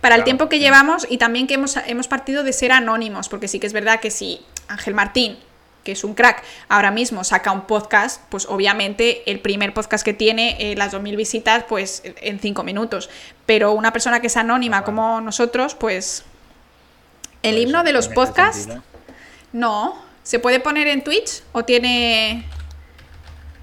[0.00, 0.62] para el Claro, tiempo que sí.
[0.62, 4.00] llevamos y también que hemos, hemos partido de ser anónimos, porque sí que es verdad
[4.00, 5.36] que si Ángel Martín,
[5.84, 10.12] que es un crack, ahora mismo saca un podcast, pues obviamente el primer podcast que
[10.14, 13.08] tiene, eh, las 2.000 visitas, pues en 5 minutos.
[13.46, 16.24] Pero una persona que es anónima como nosotros, pues...
[17.42, 18.68] El himno de los ese podcasts,
[19.52, 19.96] no.
[20.22, 22.44] ¿Se puede poner en Twitch o tiene...?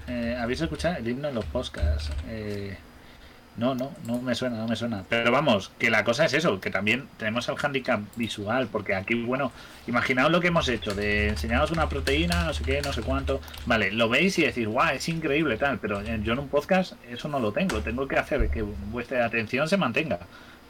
[0.08, 2.10] eh, ¿Habéis escuchado el himno en los podcasts?
[2.28, 2.76] Eh,
[3.56, 5.04] no, no, no me suena, no me suena.
[5.08, 9.14] Pero vamos, que la cosa es eso, que también tenemos el handicap visual, porque aquí,
[9.14, 9.52] bueno,
[9.86, 13.40] imaginaos lo que hemos hecho, de enseñaros una proteína, no sé qué, no sé cuánto.
[13.64, 16.94] Vale, lo veis y decís, guau, es increíble tal, pero eh, yo en un podcast
[17.08, 20.18] eso no lo tengo, tengo que hacer que vuestra atención se mantenga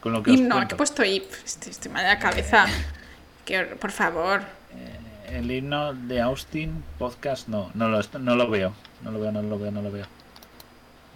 [0.06, 0.36] con lo que os
[0.68, 1.02] que he puesto.
[1.02, 2.66] Pf, Estoy, estoy mal de la cabeza.
[3.44, 4.40] Que, por favor.
[5.28, 8.72] El himno de Austin podcast no, no lo, no lo veo,
[9.02, 10.06] no lo veo, no lo veo, no lo veo.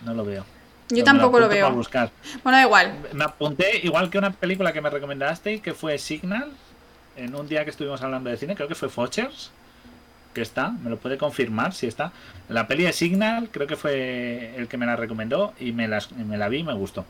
[0.04, 0.44] No lo veo.
[0.88, 1.70] Yo No, tampoco lo veo.
[1.72, 2.10] buscar.
[2.42, 2.92] Bueno, da igual.
[3.12, 6.50] Me apunté igual que una película que me recomendasteis, que fue Signal,
[7.14, 9.52] en un día que estuvimos hablando de cine, creo que fue Fochers.
[10.34, 12.10] que está, me lo puede confirmar si está.
[12.48, 16.10] La peli de Signal, creo que fue el que me la recomendó y me, las,
[16.10, 17.04] me la vi y me gustó.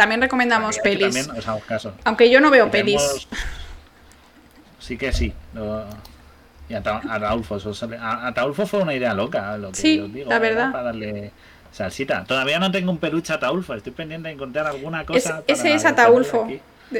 [0.00, 1.14] También recomendamos pelis.
[1.26, 1.92] También caso.
[2.04, 2.96] Aunque yo no veo pelis.
[3.02, 3.28] tenemos-
[4.78, 5.30] Sí que sí.
[5.52, 5.84] lo-
[6.70, 10.30] Y Ataulfo, fue una idea loca, lo que Sí, os digo.
[10.30, 10.72] la verdad.
[10.72, 11.32] Para darle
[11.70, 12.24] salsita.
[12.24, 15.42] Todavía no tengo un peluche a Ataulfo, estoy pendiente de encontrar alguna Es- cosa.
[15.46, 16.48] ese para es Ataulfo.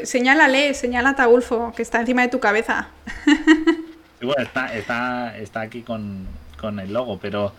[0.05, 2.89] Señálale, señala a Ataulfo, que está encima de tu cabeza.
[4.23, 6.27] Y bueno, está, está, está aquí con,
[6.61, 7.55] con el logo, pero,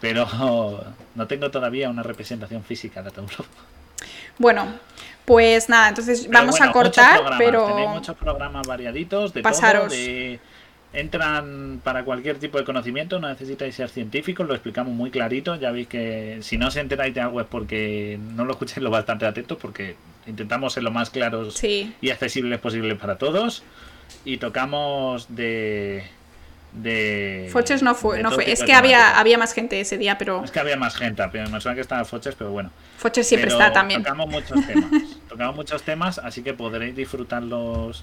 [0.00, 0.24] pero
[1.16, 3.44] no tengo todavía una representación física de Ataulfo.
[4.38, 4.66] Bueno,
[5.24, 9.88] pues nada, entonces Pero vamos bueno, a cortar, pero Tenéis muchos programas variaditos de Pasaros.
[9.88, 10.40] todo, de-
[10.92, 15.56] Entran para cualquier tipo de conocimiento, no necesitáis ser científicos, lo explicamos muy clarito.
[15.56, 18.90] Ya veis que si no os enteráis de algo es porque no lo escucháis lo
[18.90, 19.96] bastante atentos, porque
[20.28, 21.92] intentamos ser lo más claros sí.
[22.00, 23.64] y accesibles posible para todos.
[24.24, 26.04] Y tocamos de.
[26.74, 28.50] De Foches no fue, no fue.
[28.50, 31.48] Es que había, había más gente ese día, pero Es que había más gente, pero
[31.48, 32.70] me suena que estaba Foches, pero bueno.
[32.98, 34.02] Foches siempre Pero está también.
[34.02, 34.90] Tocamos muchos temas.
[35.28, 38.02] tocamos muchos temas, así que podréis disfrutarlos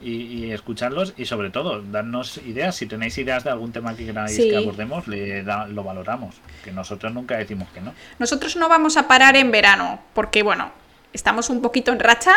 [0.00, 0.10] y,
[0.46, 1.14] y escucharlos.
[1.16, 2.74] Y sobre todo, darnos ideas.
[2.74, 4.50] Si tenéis ideas de algún tema que queráis Sí.
[4.50, 6.34] que abordemos, le da- lo valoramos.
[6.64, 7.94] Que nosotros nunca decimos que no.
[8.18, 10.72] Nosotros no vamos a parar en verano, porque bueno,
[11.12, 12.32] estamos un poquito en racha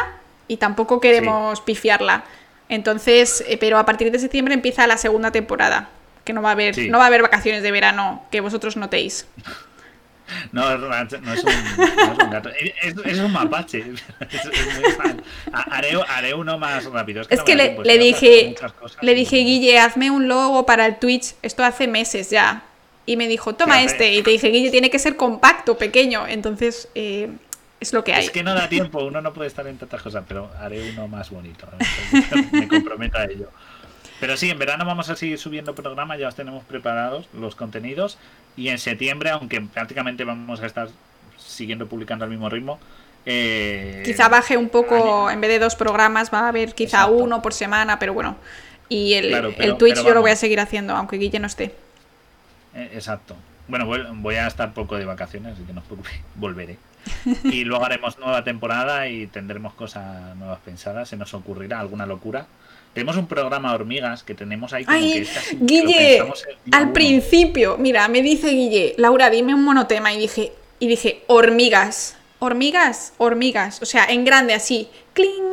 [0.47, 2.23] y tampoco queremos pifiarla.
[2.69, 5.89] Entonces, eh, pero a partir de septiembre empieza la segunda temporada,
[6.23, 6.89] que no va a haber, Sí.
[6.89, 9.27] no va a haber vacaciones de verano que vosotros notéis.
[10.51, 12.49] No, no es, un, no es un gato.
[12.81, 13.79] Es, es un mapache.
[13.79, 15.21] Es, muy
[15.53, 17.21] Haré, haré uno más rápido.
[17.29, 18.55] Es no que le, dije,
[19.01, 21.35] le dije, Guille, hazme un logo para el Twitch.
[21.43, 22.63] Esto hace meses ya.
[23.05, 24.13] Y me dijo, toma este.
[24.13, 26.25] Y te dije, Guille, tiene que ser compacto, pequeño.
[26.27, 27.29] Entonces, eh,
[27.85, 28.25] es lo que hay.
[28.25, 31.07] Es que no da tiempo, uno no puede estar en tantas cosas, pero haré uno
[31.07, 31.67] más bonito.
[32.51, 33.49] Me comprometo a ello.
[34.19, 38.17] Pero sí, en verano vamos a seguir subiendo programas, ya os tenemos preparados los contenidos.
[38.55, 40.89] Y en septiembre, aunque prácticamente vamos a estar
[41.37, 42.79] siguiendo publicando al mismo ritmo,
[43.25, 47.15] eh, Quizá baje un poco, en vez de dos programas, va a haber quizá Exacto.
[47.15, 48.37] uno por semana, pero bueno.
[48.87, 51.75] Y el, Claro, el Twitch yo lo voy a seguir haciendo, aunque Guille no esté.
[52.75, 53.35] Eh, Exacto.
[53.67, 56.77] Bueno, voy, voy a estar poco de vacaciones, así que no os preocupéis, volveré.
[57.43, 62.47] Y luego haremos nueva temporada y tendremos cosas nuevas pensadas, se nos ocurrirá alguna locura.
[62.93, 65.27] Tenemos un programa de hormigas que tenemos ahí como Ay,
[65.59, 66.21] Guille,
[66.71, 66.93] al uno.
[66.93, 70.13] principio, mira, me dice Guille, Laura, dime un monotema.
[70.13, 72.15] Y dije, y dije, hormigas.
[72.39, 73.81] Hormigas, hormigas.
[73.81, 74.87] O sea, en grande así.
[75.13, 75.43] ¡Cling!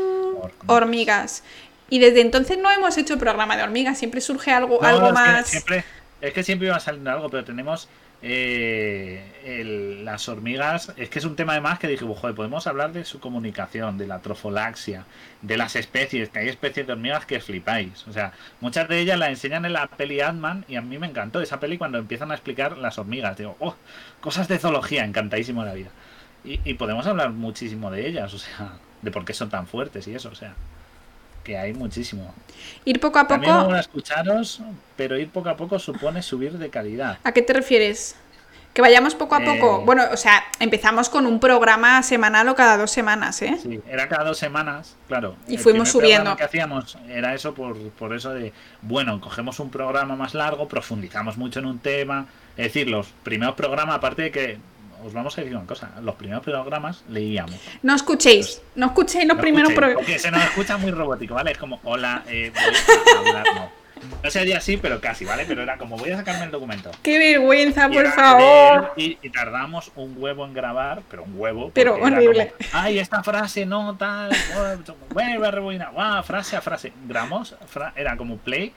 [0.66, 1.43] Hormigas.
[1.91, 3.99] Y desde entonces no hemos hecho programa de hormigas.
[3.99, 5.47] Siempre surge algo, No, algo es que más.
[5.49, 5.85] siempre,
[6.20, 7.89] es que siempre iba saliendo algo, pero tenemos
[8.23, 10.93] eh, las hormigas.
[10.97, 14.07] Es que es un tema además que dije, joder, podemos hablar de su comunicación, de
[14.07, 15.05] la trofolaxia,
[15.43, 18.07] de las especies, que hay especies de hormigas que flipáis.
[18.07, 21.09] O sea, muchas de ellas las enseñan en la peli Ant-Man y a mí me
[21.09, 23.36] encantó esa peli cuando empiezan a explicar las hormigas.
[23.36, 23.77] Digo, oh,
[24.20, 25.90] cosas de zoología, encantadísimo la vida.
[26.44, 28.73] Y, y podemos hablar muchísimo de ellas, o sea,
[29.03, 30.55] de por qué son tan fuertes y eso, o sea,
[31.43, 32.32] que hay muchísimo.
[32.85, 33.73] Ir poco a También poco.
[33.73, 34.60] a escucharos,
[34.97, 37.19] pero ir poco a poco supone subir de calidad.
[37.24, 38.16] ¿A qué te refieres?
[38.73, 39.81] Que vayamos poco a poco.
[39.81, 39.85] Eh.
[39.85, 43.59] Bueno, o sea, empezamos con un programa semanal o cada dos semanas, ¿eh?
[43.62, 45.36] Sí, era cada dos semanas, claro.
[45.47, 46.35] Y El fuimos subiendo.
[46.36, 51.36] que hacíamos era eso por, por eso de, bueno, cogemos un programa más largo, profundizamos
[51.36, 52.27] mucho en un tema.
[52.56, 54.59] Es decir, los primeros programas, aparte de que,
[55.05, 57.55] os vamos a decir una cosa, los primeros programas leíamos.
[57.83, 60.05] No escuchéis, no escuchéis los No primeros programas.
[60.05, 61.53] Porque se nos escucha muy robótico, ¿vale?
[61.53, 62.65] Es como, hola, eh, voy
[63.16, 63.83] a hablar, no.
[64.24, 65.45] No sería así, pero casi, ¿vale?
[65.47, 66.91] Pero era como, voy a sacarme el documento.
[67.05, 68.93] ¡Qué vergüenza, por favor!
[68.97, 71.70] Y, y tardamos un huevo en grabar, pero un huevo.
[71.73, 72.53] Pero horrible.
[72.59, 74.33] como, Ay, esta frase no tal.
[74.57, 75.93] oh, Vuelve a rebobinar.
[75.93, 76.93] guau, frase a frase.
[77.07, 78.73] Grabamos, fra- era como play,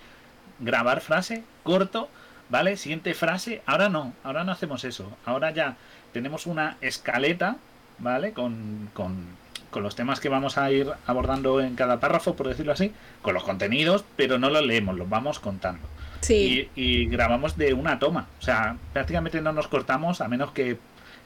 [0.60, 2.08] grabar frase, corto,
[2.50, 2.78] ¿vale?
[2.78, 3.64] Siguiente frase.
[3.66, 5.12] Ahora no, ahora no hacemos eso.
[5.26, 5.76] Ahora ya
[6.16, 7.58] tenemos una escaleta,
[8.00, 8.32] ¿vale?
[8.32, 9.26] Con, con,
[9.70, 13.34] con los temas que vamos a ir abordando en cada párrafo, por decirlo así, con
[13.34, 15.86] los contenidos, pero no los leemos, los vamos contando
[16.22, 18.28] Sí, y, y grabamos de una toma.
[18.40, 20.78] O sea, prácticamente no nos cortamos a menos que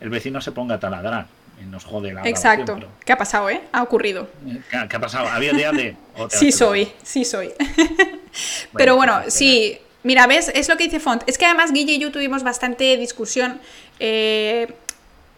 [0.01, 1.27] el vecino se ponga a taladrar
[1.61, 2.79] y nos jode la exacto.
[3.05, 3.61] ¿Qué ha pasado, eh?
[3.71, 4.27] Ha ocurrido.
[4.47, 5.27] eh, ¿qué, qué ha pasado?
[5.27, 5.95] Había días de...
[6.29, 7.51] Sí soy, sí soy.
[8.73, 9.77] Pero bueno, pues, sí.
[10.01, 10.49] Mira, ¿ves?
[10.55, 11.23] Es lo que dice Font.
[11.27, 13.59] Es que además Guille y yo tuvimos bastante discusión
[13.99, 14.67] eh,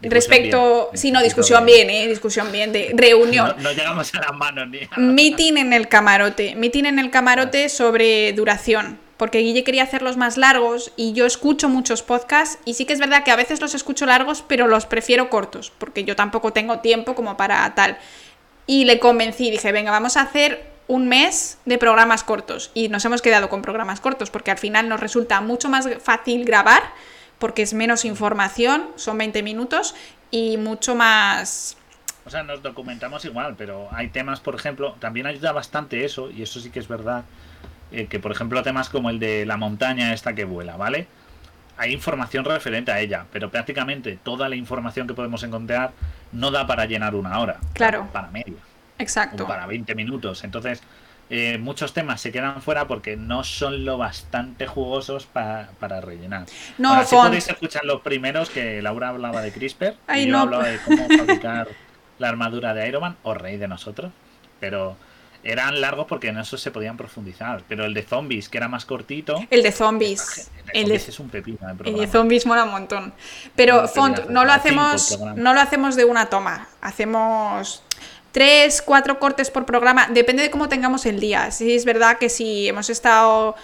[0.02, 0.88] respecto...
[0.92, 0.98] bien.
[1.00, 2.08] Sí, no, discusión bien, ¿eh?
[2.08, 3.54] Discusión bien, de reunión.
[3.56, 6.54] No, no llegamos a las manos ni a- Meeting en el camarote.
[6.54, 8.98] Meeting en el camarote sobre duración.
[9.16, 12.98] Porque Guille quería hacerlos más largos y yo escucho muchos podcasts y sí que es
[12.98, 16.80] verdad que a veces los escucho largos, pero los prefiero cortos, porque yo tampoco tengo
[16.80, 17.98] tiempo como para tal.
[18.66, 23.04] Y le convencí, dije, venga, vamos a hacer un mes de programas cortos y nos
[23.04, 26.82] hemos quedado con programas cortos porque al final nos resulta mucho más fácil grabar
[27.42, 29.96] porque es menos información, son 20 minutos
[30.30, 31.76] y mucho más...
[32.24, 36.42] O sea, nos documentamos igual, pero hay temas, por ejemplo, también ayuda bastante eso, y
[36.42, 37.24] eso sí que es verdad,
[37.90, 41.08] eh, que por ejemplo temas como el de la montaña esta que vuela, ¿vale?
[41.78, 45.90] Hay información referente a ella, pero prácticamente toda la información que podemos encontrar
[46.30, 47.58] no da para llenar una hora.
[47.72, 48.08] Claro.
[48.12, 48.54] Para media.
[48.98, 49.42] Exacto.
[49.42, 50.44] O para 20 minutos.
[50.44, 50.80] Entonces,
[51.34, 56.44] eh, muchos temas se quedan fuera porque no son lo bastante jugosos pa- para rellenar.
[56.76, 60.32] No, Ahora, sí podéis escuchar los primeros que Laura hablaba de CRISPR Ay, y yo
[60.32, 61.68] no, hablaba de cómo fabricar
[62.18, 64.12] la armadura de Iron Man o Rey de nosotros.
[64.60, 64.96] Pero
[65.42, 67.62] eran largos porque en eso se podían profundizar.
[67.66, 70.50] Pero el de zombies, que era más cortito, El de zombies.
[70.74, 71.98] el El de zombies es un pepino el programa.
[72.04, 73.14] de zombies mola un montón.
[73.56, 76.68] Pero, No, Font, no lo hacemos, no lo hacemos de una toma.
[76.82, 77.82] Hacemos
[78.32, 80.08] tres, cuatro cortes por programa.
[80.08, 81.50] Depende de cómo tengamos el día.
[81.50, 83.54] Sí, es verdad que si hemos estado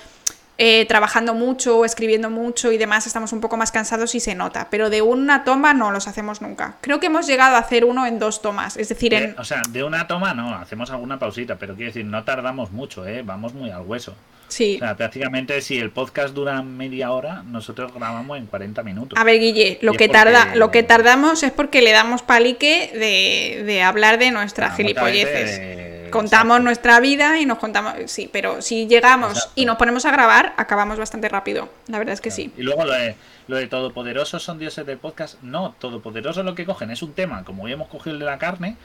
[0.58, 4.34] eh, trabajando mucho o escribiendo mucho y demás, estamos un poco más cansados y se
[4.34, 4.68] nota.
[4.70, 6.74] Pero de una toma no los hacemos nunca.
[6.80, 8.76] Creo que hemos llegado a hacer uno en dos tomas.
[8.76, 9.38] Es decir, De- en...
[9.38, 13.06] o sea, de una toma no, hacemos alguna pausita, pero quiero decir, no tardamos mucho,
[13.06, 13.22] ¿eh?
[13.22, 14.14] vamos muy al hueso.
[14.48, 14.76] Sí.
[14.76, 19.18] O sea, prácticamente si el podcast dura media hora, nosotros grabamos en 40 minutos.
[19.18, 22.90] A ver, Guille, lo que, porque- tarda, lo que tardamos es porque le damos palique
[22.94, 25.58] de, de hablar de nuestras gilipolleces.
[25.58, 26.62] veces, Contamos exacto.
[26.64, 27.94] nuestra vida y nos contamos.
[28.06, 29.52] Sí, pero si llegamos Exacto.
[29.56, 31.68] y nos ponemos a grabar, acabamos bastante rápido.
[31.88, 32.50] La verdad es que sí.
[32.56, 33.14] Y luego lo de,
[33.46, 35.38] lo de todopoderosos son dioses del podcast.
[35.42, 38.38] No, todopoderosos lo que cogen es un tema, como hoy hemos cogido el de la
[38.38, 38.76] carne,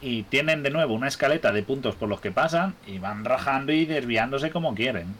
[0.00, 3.72] y tienen de nuevo una escaleta de puntos por los que pasan y van rajando
[3.72, 5.14] y desviándose como quieren.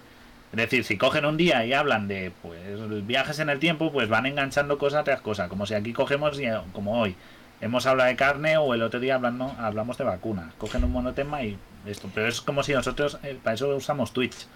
[0.52, 4.09] Es decir, si cogen un día y hablan de pues viajes en el tiempo, pues
[4.09, 5.48] van enganchando cosa tras cosa.
[5.48, 6.40] Como si aquí cogemos,
[6.73, 7.15] como hoy,
[7.61, 10.52] hemos hablado de carne o el otro día hablando, hablamos de vacunas.
[10.59, 12.11] Cogen un monotema y esto.
[12.15, 14.47] Pero es como si nosotros, eh, para eso usamos Twitch.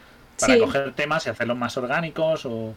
[0.41, 0.59] Para Sí.
[0.59, 2.75] coger temas y hacerlos más orgánicos o,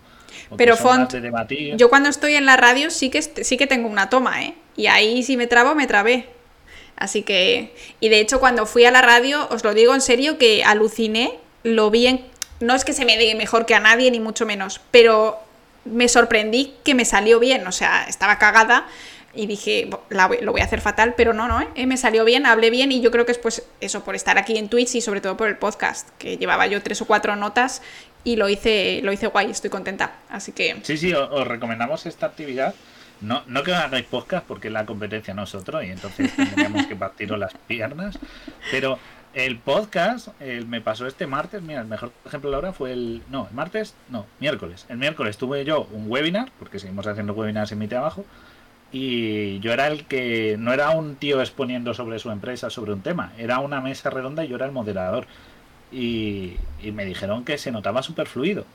[0.52, 1.76] o Pero, Font, de debatir.
[1.76, 4.54] Yo cuando estoy en la radio sí que, sí que tengo una toma, ¿eh?
[4.76, 6.30] Y ahí si me trabo, me trabé.
[6.98, 7.74] Así que...
[8.00, 11.38] Y de hecho cuando fui a la radio, os lo digo en serio, que aluciné,
[11.64, 12.26] lo vi en...
[12.60, 15.38] No es que se me dé mejor que a nadie, ni mucho menos, pero
[15.86, 18.88] me sorprendí que me salió bien, o sea, estaba cagada
[19.36, 21.86] y dije, "Bo- la voy- lo voy a hacer fatal, pero no, no, ¿eh?
[21.86, 24.58] Me salió bien, hablé bien y yo creo que es pues eso, por estar aquí
[24.58, 27.84] en Twitch y sobre todo por el podcast, que llevaba yo tres o cuatro notas
[28.24, 30.16] y lo hice, lo hice guay, estoy contenta.
[30.30, 30.78] Así que...
[30.82, 32.74] Sí, sí, os, recomendamos esta actividad.
[33.22, 37.54] No, no que hagáis podcast porque la competencia nosotros y entonces tendríamos que partiros las
[37.68, 38.20] piernas.
[38.72, 39.00] Pero
[39.34, 41.62] el podcast el, me pasó este martes.
[41.62, 43.22] Mira, el mejor ejemplo ahora fue el.
[43.30, 44.86] No, el martes, no, miércoles.
[44.90, 48.26] El miércoles tuve yo un webinar, porque seguimos haciendo webinars en mi trabajo.
[48.92, 50.56] Y yo era el que.
[50.58, 53.34] No era un tío exponiendo sobre su empresa, sobre un tema.
[53.38, 55.28] Era una mesa redonda y yo era el moderador.
[55.92, 58.66] Y, y me dijeron que se notaba súper fluido.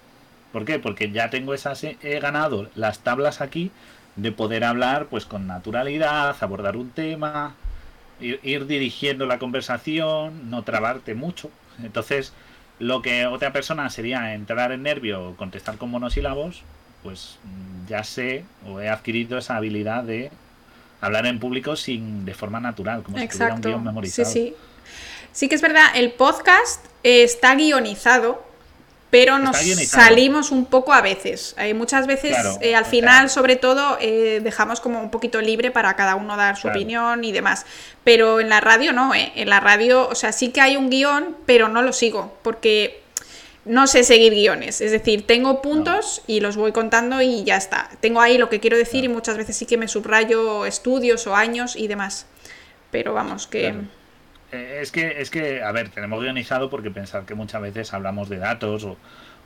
[0.53, 0.79] ¿Por qué?
[0.79, 3.71] Porque ya tengo esas, he ganado las tablas aquí
[4.17, 7.55] de poder hablar pues con naturalidad, abordar un tema,
[8.21, 11.51] ir, ir dirigiendo la conversación, no trabarte mucho.
[11.83, 12.33] Entonces,
[12.79, 16.63] lo que otra persona sería entrar en nervio o contestar con monosílabos,
[17.03, 17.39] pues
[17.89, 20.31] ya sé o he adquirido esa habilidad de
[21.01, 24.31] hablar en público sin de forma natural, como si tuviera un guion Sí, memorizado.
[24.31, 24.55] sí.
[25.33, 28.45] Sí que es verdad, el podcast eh, está guionizado,
[29.13, 29.59] pero nos
[29.89, 31.55] salimos un poco a veces.
[31.59, 35.71] Hay muchas veces, Claro, eh, al final, sobre todo, eh, dejamos como un poquito libre
[35.71, 36.79] para cada uno dar su Claro.
[36.79, 37.67] opinión y demás.
[38.05, 39.31] Pero en la radio no, ¿eh?
[39.37, 43.03] En la radio, o sea, sí que hay un guion, pero no lo sigo, porque
[43.67, 44.81] no sé seguir guiones.
[44.81, 47.91] Es decir, tengo puntos y los voy contando y ya está.
[48.01, 51.37] Tengo ahí lo que quiero decir y muchas veces sí que me subrayo estudios o
[51.37, 52.25] años y demás.
[52.91, 53.75] Pero vamos, que...
[54.53, 58.29] Eh, Es que, es que, a ver, tenemos guionizado porque pensar que muchas veces hablamos
[58.29, 58.97] de datos o,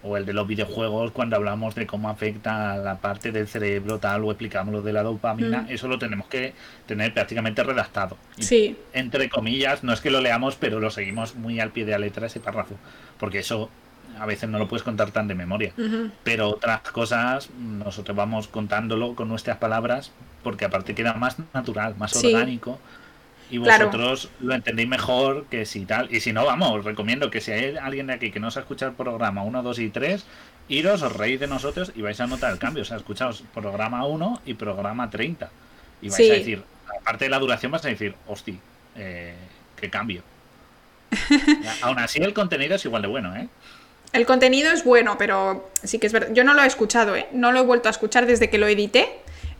[0.03, 3.99] o el de los videojuegos cuando hablamos de cómo afecta a la parte del cerebro
[3.99, 5.71] tal o explicamos lo de la dopamina, Mm.
[5.71, 6.53] eso lo tenemos que
[6.87, 8.17] tener prácticamente redactado.
[8.37, 11.85] Y, Sí, Entre comillas, no es que lo leamos, pero lo seguimos muy al pie
[11.85, 12.75] de la letra ese párrafo,
[13.19, 13.71] porque eso
[14.19, 15.73] a veces no lo puedes contar tan de memoria.
[16.25, 20.11] Pero otras cosas nosotros vamos contándolo con nuestras palabras
[20.43, 22.33] porque aparte queda más natural, más Sí.
[22.33, 22.79] orgánico
[23.51, 23.87] y Claro.
[23.87, 26.13] vosotros lo entendéis mejor que si tal.
[26.15, 28.59] Y si no, vamos, os recomiendo que si hay alguien de aquí que no se
[28.59, 30.25] ha escuchado el programa 1, 2 y 3,
[30.69, 32.83] iros, os reís de nosotros y vais a notar el cambio.
[32.83, 35.51] O sea, escuchaos programa 1 y programa 30.
[36.03, 36.31] Y vais Sí.
[36.31, 36.63] a decir,
[37.01, 38.59] aparte de la duración, vais a decir, hosti,
[38.97, 39.35] eh,
[39.81, 40.23] qué cambio.
[41.83, 43.49] Aún así, el contenido es igual de bueno, ¿eh?
[44.13, 46.31] El contenido es bueno, pero sí que es verdad.
[46.33, 47.27] Yo no lo he escuchado, ¿eh?
[47.33, 49.09] No lo he vuelto a escuchar desde que lo edité.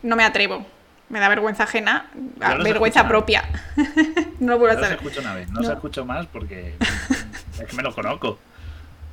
[0.03, 0.65] No me atrevo.
[1.09, 3.43] Me da vergüenza ajena, no vergüenza propia.
[4.39, 4.97] no lo vuelvo a No se hacer.
[4.97, 5.67] escucha una vez, no, No.
[5.67, 6.73] se escucho más porque
[7.59, 8.37] es que me lo conozco.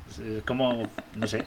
[0.09, 1.45] Es como, no sé.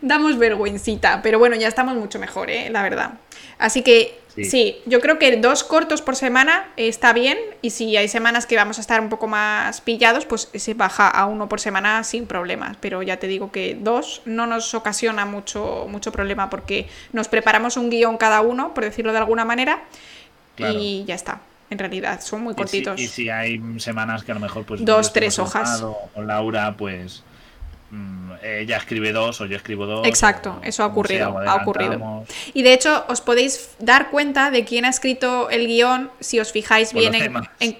[0.00, 2.68] Damos vergüencita, pero bueno, ya estamos mucho mejor, ¿eh?
[2.70, 3.14] la verdad.
[3.58, 4.44] Así que sí.
[4.44, 4.78] Sí.
[4.86, 8.78] yo creo que dos cortos por semana está bien y si hay semanas que vamos
[8.78, 12.76] a estar un poco más pillados, pues se baja a uno por semana sin problemas.
[12.80, 17.76] Pero ya te digo que dos no nos ocasiona mucho, mucho problema porque nos preparamos
[17.76, 19.82] un guion cada uno, por decirlo de alguna manera,
[20.54, 20.78] Claro.
[20.78, 21.40] y ya está.
[21.68, 23.00] En realidad, son muy Y si, cortitos.
[23.00, 25.82] y si hay semanas que a lo mejor pues Dos, estoy tres hojas.
[25.82, 27.24] O Laura, pues
[28.42, 30.06] ella escribe dos o yo escribo dos.
[30.06, 32.24] Exacto, o eso ha sea, ocurrido, ha ocurrido.
[32.52, 36.52] Y de hecho, os podéis dar cuenta de quién ha escrito el guion si os
[36.52, 37.14] fijáis Por bien
[37.60, 37.78] en,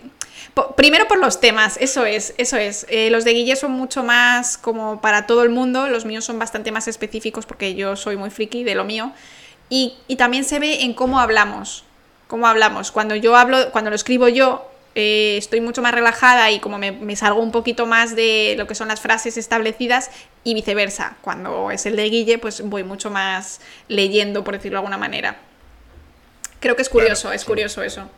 [0.74, 2.86] Primero por los temas, eso es, eso es.
[2.88, 6.38] Eh, los de Guille son mucho más como para todo el mundo, los míos son
[6.38, 9.12] bastante más específicos porque yo soy muy friki de lo mío.
[9.68, 11.84] Y, y también se ve en cómo hablamos.
[12.26, 12.90] Cómo hablamos.
[12.90, 14.66] Cuando yo hablo, cuando lo escribo yo,
[14.96, 18.66] eh, estoy mucho más relajada y como me, me salgo un poquito más de lo
[18.66, 20.10] que son las frases establecidas
[20.42, 21.16] y viceversa.
[21.20, 25.36] Cuando es el de Guille, pues voy mucho más leyendo, por decirlo de alguna manera.
[26.60, 27.46] Creo que es curioso, Claro, es sí.
[27.46, 28.10] curioso eso.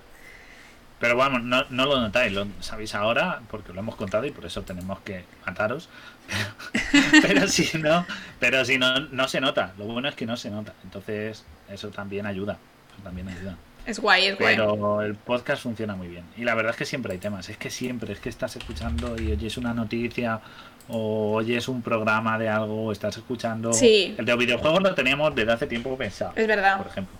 [1.01, 4.47] Pero vamos, no, no lo notáis, lo sabéis ahora porque lo hemos contado y por
[4.47, 5.89] eso tenemos que mataros.
[7.23, 8.07] pero si no,
[8.39, 9.73] pero si no, no se nota.
[9.79, 10.75] Lo bueno es que no se nota.
[10.85, 12.59] Entonces, eso también ayuda.
[12.93, 13.57] Eso también ayuda.
[13.89, 14.55] Es guay, es guay.
[14.55, 16.25] Pero el podcast funciona muy bien.
[16.37, 17.49] Y la verdad es que siempre hay temas.
[17.49, 20.41] Es que siempre, es que estás escuchando y oyes una noticia
[20.89, 23.73] o oyes un programa de algo o estás escuchando.
[23.73, 24.15] Sí.
[24.19, 26.77] El de videojuegos lo teníamos desde hace tiempo pensado, Es verdad.
[26.79, 27.17] por ejemplo.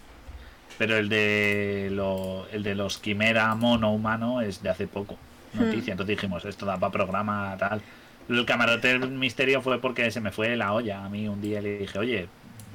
[0.77, 5.17] Pero el de, lo- el de los quimera mono humano es de hace poco.
[5.55, 5.65] Hmm.
[5.65, 5.93] Noticia.
[5.93, 7.81] Entonces dijimos, esto da para programa tal.
[8.29, 11.03] El camarote del misterio fue porque se me fue la olla.
[11.05, 12.29] A mí un día le dije, oye,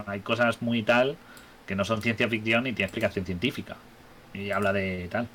[0.07, 1.15] hay cosas muy tal
[1.65, 3.75] que no son ciencia ficción y tiene explicación científica.
[4.33, 5.27] Y habla de tal.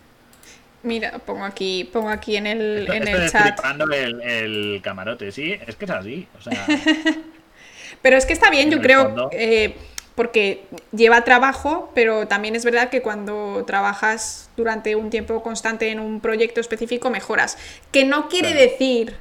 [0.82, 3.60] Mira, pongo aquí, pongo aquí en el, Esto- en esto el chat.
[3.92, 5.32] el, el camarote.
[5.32, 6.28] Sí, es que es así.
[6.38, 6.66] O sea,
[8.02, 9.74] Pero es que está bien, En yo creo, eh,
[10.14, 15.98] porque lleva trabajo, pero también es verdad que cuando trabajas durante un tiempo constante en
[16.00, 17.56] un proyecto específico, mejoras.
[17.92, 18.70] Que no quiere Claro.
[18.70, 19.14] decir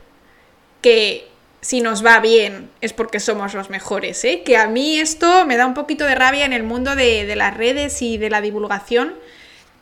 [0.82, 1.28] que
[1.68, 4.42] si nos va bien es porque somos los mejores, ¿eh?
[4.46, 7.36] Que a mí esto me da un poquito de rabia en el mundo de, de
[7.36, 9.16] las redes y de la divulgación,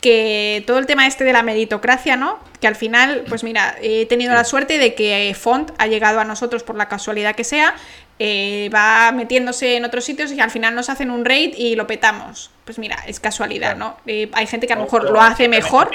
[0.00, 2.40] que todo el tema este de la meritocracia, ¿no?
[2.60, 6.24] Que al final, pues mira, he tenido la suerte de que Font ha llegado a
[6.24, 7.76] nosotros por la casualidad que sea,
[8.18, 11.86] eh, va metiéndose en otros sitios y al final nos hacen un raid y lo
[11.86, 12.50] petamos.
[12.64, 13.76] Pues mira, es casualidad.
[13.76, 13.96] ¿no?
[14.06, 15.92] Eh, hay gente que a lo mejor lo hace mejor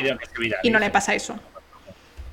[0.63, 1.37] y no le pasa eso.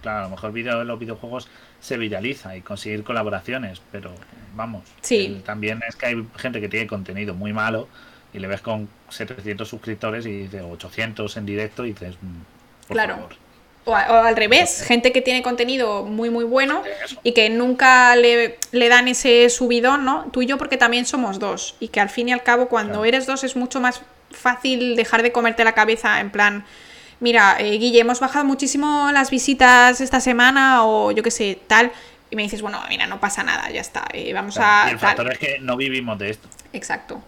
[0.08, 1.48] Claro, a lo mejor video, los videojuegos
[1.80, 4.10] se viraliza y conseguir colaboraciones, pero
[4.54, 4.84] vamos.
[5.02, 5.26] Sí.
[5.26, 7.88] el- también es que hay gente que tiene contenido muy malo
[8.32, 12.94] y le ves con 700 suscriptores y dice 800 en directo y dices, mm, por
[12.96, 13.14] Claro.
[13.16, 13.32] favor.
[13.84, 16.82] O, al revés, gente que tiene contenido muy muy bueno
[17.22, 20.30] y que nunca le, le dan ese subidón, ¿no?
[20.32, 22.92] Tú y yo porque también somos dos y que al fin y al cabo cuando
[22.94, 23.04] Claro.
[23.04, 26.64] eres dos es mucho más fácil dejar de comerte la cabeza en plan,
[27.20, 31.92] mira, eh, Guille, hemos bajado muchísimo las visitas esta semana o yo qué sé, tal.
[32.30, 34.90] Y me dices, bueno, mira, no pasa nada, ya está, eh, vamos Claro, a...
[34.90, 35.08] y el tal".
[35.08, 36.48] factor es que no vivimos de esto.
[36.72, 37.22] Exacto.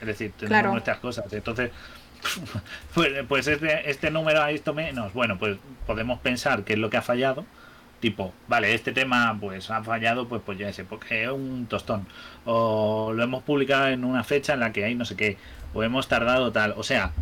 [0.00, 0.70] Es decir, tenemos Claro.
[0.72, 1.32] nuestras cosas.
[1.32, 1.70] Entonces,
[2.94, 5.12] pues, pues este, este número ha visto menos.
[5.14, 5.56] Bueno, pues
[5.86, 7.44] podemos pensar qué es lo que ha fallado.
[8.00, 12.06] Tipo, vale, este tema pues ha fallado, pues pues ya sé, porque es un tostón.
[12.44, 15.38] O lo hemos publicado en una fecha en la que hay no sé qué.
[15.72, 16.74] O hemos tardado tal.
[16.76, 17.12] O sea,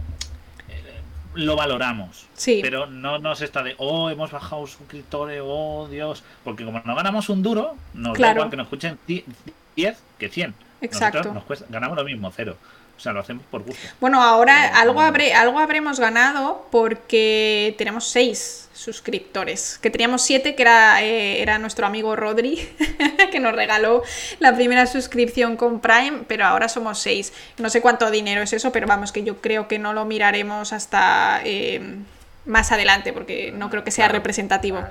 [1.35, 2.27] lo valoramos.
[2.35, 2.61] Sí.
[2.63, 6.23] Pero no nos está de, oh, hemos bajado suscriptores, oh, Dios.
[6.45, 8.35] Porque como no ganamos un duro, nos Claro.
[8.35, 10.55] da igual que nos escuchen 10 que 100.
[10.81, 11.19] Exacto.
[11.19, 12.57] Nosotros nos cuesta- ganamos lo mismo, cero.
[12.97, 13.89] O sea, lo hacemos por gusto.
[14.01, 15.07] Bueno, ahora Pero, algo, no.
[15.07, 19.79] habré, algo habremos ganado porque tenemos seis suscriptores.
[19.81, 22.69] Que teníamos siete, que era, eh, era nuestro amigo Rodri,
[23.33, 24.03] que nos regaló
[24.39, 27.33] la primera suscripción con Prime, pero ahora somos seis.
[27.59, 30.73] No sé cuánto dinero es eso, pero vamos, que yo creo que no lo miraremos
[30.73, 31.97] hasta eh,
[32.45, 34.85] más adelante, porque no creo que sea representativo.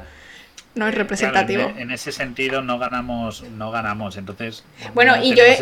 [0.76, 1.62] No es Claro, representativo.
[1.70, 4.18] en, en ese sentido no ganamos, no ganamos.
[4.18, 5.60] Entonces, Bueno, no y yo he- es-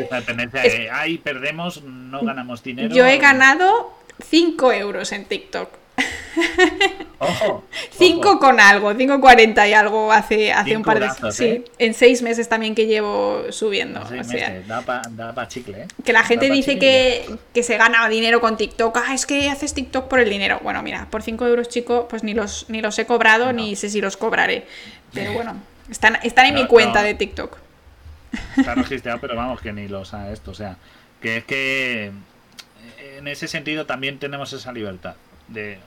[0.78, 2.94] de, ay, perdemos, no ganamos dinero.
[2.96, 3.92] Yo he ganado
[4.30, 5.70] 5 euros en TikTok.
[7.20, 7.64] Ojo,
[8.00, 8.40] 5 ojo.
[8.40, 11.64] con algo, 5.40 y algo hace, hace un par de brazos, Sí, ¿eh?
[11.78, 14.02] en 6 meses también que llevo subiendo.
[14.02, 15.88] O sea, meses, da para chicle, ¿eh?
[16.04, 18.98] que la gente Da dice que, que se gana dinero con TikTok.
[19.06, 20.60] Ah, es que haces TikTok por el dinero.
[20.64, 23.54] Bueno, mira, por 5 euros, chico, pues ni los, ni los he cobrado No.
[23.54, 24.66] ni sé si los cobraré.
[25.14, 25.56] Pero bueno,
[25.90, 27.58] están, están en mi cuenta de TikTok.
[28.58, 30.52] Está registrado, pero vamos, que ni lo sabe esto.
[30.52, 30.78] O sea,
[31.22, 32.06] que es que
[33.00, 35.16] eh, en ese sentido también tenemos esa libertad.
[35.48, 35.80] de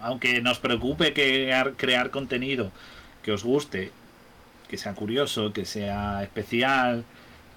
[0.00, 2.70] Aunque nos preocupe crear, crear contenido
[3.22, 3.92] que os guste
[4.68, 7.04] que sea curioso, que sea especial,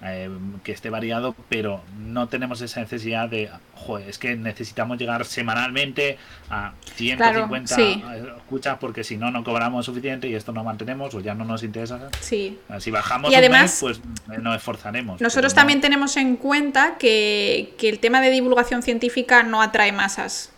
[0.06, 0.28] eh,
[0.62, 6.18] que esté variado, pero no tenemos esa necesidad de, joder, es que necesitamos llegar semanalmente
[6.50, 8.02] a 150 sí.
[8.36, 11.62] escuchas porque si no, no cobramos suficiente y esto no mantenemos o ya no nos
[11.62, 12.10] interesa.
[12.20, 12.58] Sí.
[12.80, 13.98] Si bajamos Y un además- mes, pues
[14.36, 15.20] eh, nos esforzaremos.
[15.20, 19.92] Nosotros no- también tenemos en cuenta que, que el tema de divulgación científica no atrae
[19.92, 20.50] masas.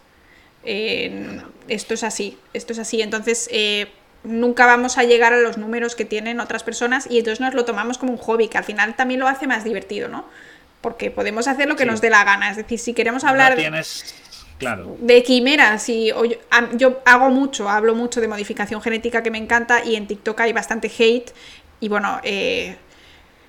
[0.65, 3.01] Eh, esto es así, esto es así.
[3.01, 3.89] Entonces, eh,
[4.27, 7.65] nunca vamos a llegar a los números que tienen otras personas y entonces nos lo
[7.65, 10.25] tomamos como un hobby, que al final también lo hace más divertido, ¿no?
[10.81, 11.91] Porque podemos hacer lo que Sí.
[11.91, 12.51] nos dé la gana.
[12.51, 14.15] Es decir, si queremos no hablar tienes,
[14.59, 16.25] claro, de quimeras y o
[16.77, 20.53] yo, hago mucho, hablo mucho de modificación genética que me encanta y en TikTok hay
[20.53, 21.33] bastante hate
[21.81, 22.77] y bueno, eh,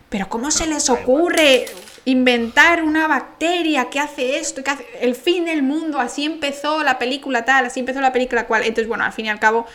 [0.09, 1.65] pero ¿cómo se No, les ocurre
[2.05, 5.99] inventar una bacteria que hace esto, que hace el fin del mundo?
[5.99, 8.61] Así empezó la película tal, así empezó la película cual.
[8.63, 9.65] Entonces, bueno, al fin y al cabo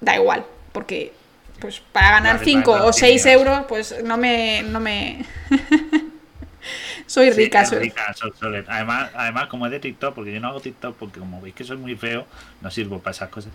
[0.00, 1.12] da igual, porque
[1.60, 3.26] pues para ganar Vale, 5 vale, o 6 opiniones.
[3.48, 4.62] euros, pues no me...
[4.62, 5.24] No me...
[7.06, 10.32] soy Sí, rica, es soy- rica, so- sole- Además, además, como es de TikTok, porque
[10.32, 12.26] yo no hago TikTok, porque como veis que soy muy feo,
[12.60, 13.52] no sirvo para esas cosas.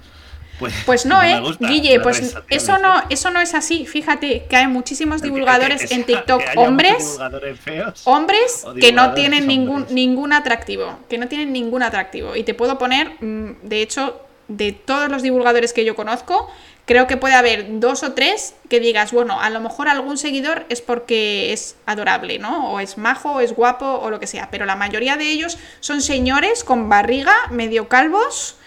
[0.60, 1.40] Pues, Pues no, ¿eh?
[1.40, 3.86] gusta Guille, pues eso no, eso no es así.
[3.86, 8.02] Fíjate que hay muchísimos divulgadores que- en TikTok, hombres, divulgadores feos.
[8.06, 9.94] hombres que no tienen ningún, hombres.
[9.94, 12.36] ningún atractivo, que no tienen ningún atractivo.
[12.36, 16.50] Y te puedo poner, mm, de hecho, de todos los divulgadores que yo conozco,
[16.86, 20.66] creo que puede haber dos o tres que digas, bueno, a lo mejor algún seguidor
[20.70, 22.72] es porque es adorable, ¿no?
[22.72, 24.50] O es majo, o es guapo, o lo que sea.
[24.52, 28.58] Pero la mayoría de ellos son señores con barriga, medio calvos,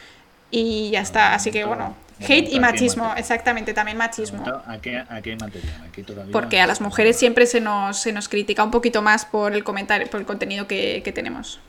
[0.51, 1.35] y ya está.
[1.35, 4.45] Así que bueno, hate y machismo, exactamente, también machismo.
[4.67, 6.33] Aquí, aquí hay material, aquí todavía.
[6.33, 9.65] Porque a las mujeres siempre se nos, se nos critica un poquito más por el
[9.65, 11.61] comentario, por el contenido que, que tenemos.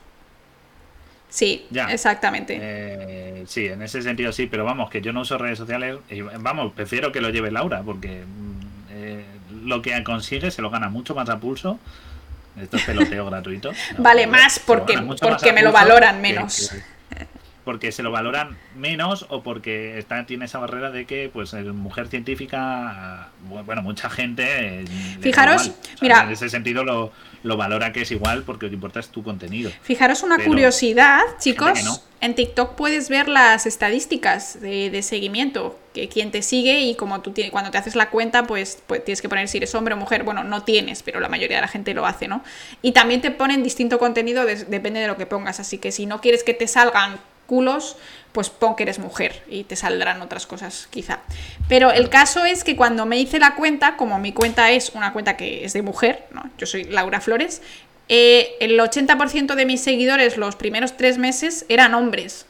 [1.30, 1.86] Sí, Ya.
[1.92, 2.58] exactamente.
[2.60, 5.96] Eh, sí, en ese sentido sí, pero vamos, que yo no uso redes sociales.
[6.10, 8.60] y, vamos, prefiero que lo lleve Laura, porque mm,
[8.90, 9.24] eh,
[9.64, 11.78] lo que consigue se lo gana mucho más a pulso.
[12.60, 13.70] Esto es peloteo gratuito.
[13.96, 14.02] ¿no?
[14.02, 16.70] Vale, más porque- porque me lo valoran que- menos.
[16.72, 16.99] que-
[17.64, 21.72] porque se lo valoran menos o porque está, tiene esa barrera de que, pues, el
[21.72, 23.28] mujer científica,
[23.66, 24.84] bueno, mucha gente.
[25.20, 25.78] Fijaros, igual.
[25.80, 28.74] O sea, mira- En ese sentido lo, lo valora que es igual porque lo que
[28.74, 29.70] importa es tu contenido.
[29.82, 31.82] Fijaros una pero curiosidad, chicos.
[31.84, 31.98] no.
[32.22, 37.22] En TikTok puedes ver las estadísticas de, de seguimiento, que quién te sigue y como
[37.22, 39.94] tú tienes, cuando te haces la cuenta, pues, pues tienes que poner si eres hombre
[39.94, 40.22] o mujer.
[40.22, 42.44] Bueno, no tienes, pero la mayoría de la gente lo hace, ¿no?
[42.82, 45.60] Y también te ponen distinto contenido, depende de lo que pongas.
[45.60, 47.18] Así que si no quieres que te salgan
[47.50, 47.96] culos,
[48.30, 51.18] pues pon que eres mujer y te saldrán otras cosas, quizá.
[51.68, 55.12] Pero el caso es que cuando me hice la cuenta, como mi cuenta es una
[55.12, 56.48] cuenta que es de mujer, ¿no?
[56.58, 57.60] Yo soy Laura Flores,
[58.08, 62.46] eh, el 80% de mis seguidores los primeros tres meses eran hombres.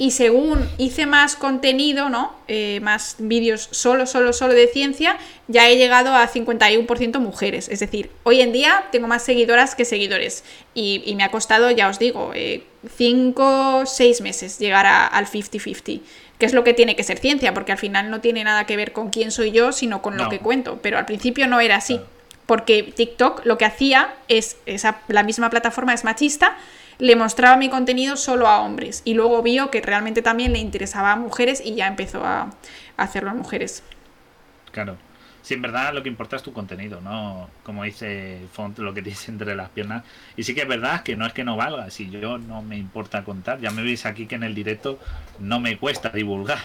[0.00, 2.32] Y según hice más contenido, ¿no?
[2.46, 5.18] Eh, más vídeos solo, solo, solo de ciencia,
[5.48, 7.68] ya he llegado a 51% mujeres.
[7.68, 10.44] Es decir, hoy en día tengo más seguidoras que seguidores.
[10.74, 12.30] Y, y me ha costado, ya os digo,
[12.94, 16.00] 5, 6 meses llegar a- al 50-50.
[16.38, 18.76] Que es lo que tiene que ser ciencia, porque al final no tiene nada que
[18.76, 20.78] ver con quién soy yo, sino con lo que cuento.
[20.82, 22.00] Pero al principio no era así.
[22.46, 26.56] Porque TikTok lo que hacía es, esa, la misma plataforma es machista,
[26.98, 31.12] le mostraba mi contenido solo a hombres y luego vio que realmente también le interesaba
[31.12, 32.42] a mujeres y ya empezó a,
[32.96, 33.82] a hacerlo a mujeres.
[34.72, 34.96] Claro.
[35.48, 39.00] Sí, en verdad lo que importa es tu contenido, no como dice Font, lo que
[39.08, 40.04] tienes entre las piernas.
[40.36, 42.76] Y sí que es verdad que no es que no valga, si yo no me
[42.76, 44.98] importa contar, ya me veis aquí que en el directo
[45.38, 46.58] no me cuesta divulgar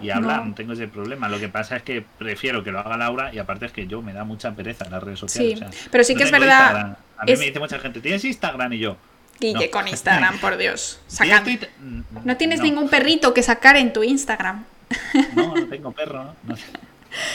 [0.00, 0.44] y hablar, No.
[0.46, 1.28] no, tengo ese problema.
[1.28, 4.00] Lo que pasa es que prefiero que lo haga Laura y aparte es que yo
[4.00, 5.58] me da mucha pereza en las redes sociales.
[5.58, 6.96] Sí, o sea, pero sí no que es verdad, Instagram.
[7.18, 8.72] A mí es- me dice mucha gente, ¿tienes Instagram?
[8.72, 8.96] Y yo,
[9.38, 9.70] Guille No.
[9.70, 11.00] con Instagram, por Dios.
[12.24, 14.64] No tienes ningún perrito que sacar en tu Instagram.
[15.34, 16.34] No, no tengo perro.
[16.44, 16.64] No sé.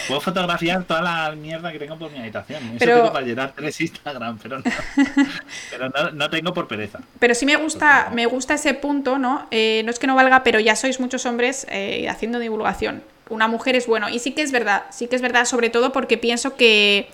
[0.08, 2.64] Puedo fotografiar toda la mierda que tengo por mi habitación.
[2.69, 4.64] Eso Pero- tengo para llenar tres Instagram, pero no.
[5.72, 7.00] Pero no, no tengo por pereza.
[7.19, 9.48] Pero sí me gusta, me gusta ese punto, ¿no?
[9.51, 13.03] Eh, no es que no valga, pero ya sois muchos hombres eh, haciendo divulgación.
[13.30, 14.10] Una mujer es bueno.
[14.10, 17.08] Y sí que es verdad, sí que es verdad, sobre todo porque pienso que,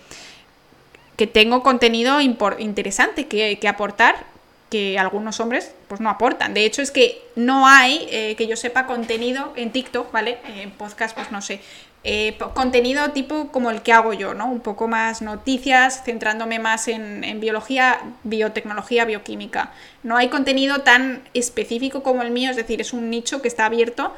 [1.15, 4.15] que tengo contenido interesante que, que aportar
[4.69, 6.53] que algunos hombres pues no aportan.
[6.53, 10.39] De hecho, es que no hay, eh, que yo sepa, contenido en TikTok, ¿vale?
[10.57, 11.61] En podcast, pues no sé.
[12.03, 14.47] Eh, contenido tipo como el que hago yo, ¿no?
[14.47, 19.71] Un poco más noticias, centrándome más en, en biología, biotecnología, bioquímica.
[20.03, 23.65] No hay contenido tan específico como el mío, es decir, es un nicho que está
[23.65, 24.15] abierto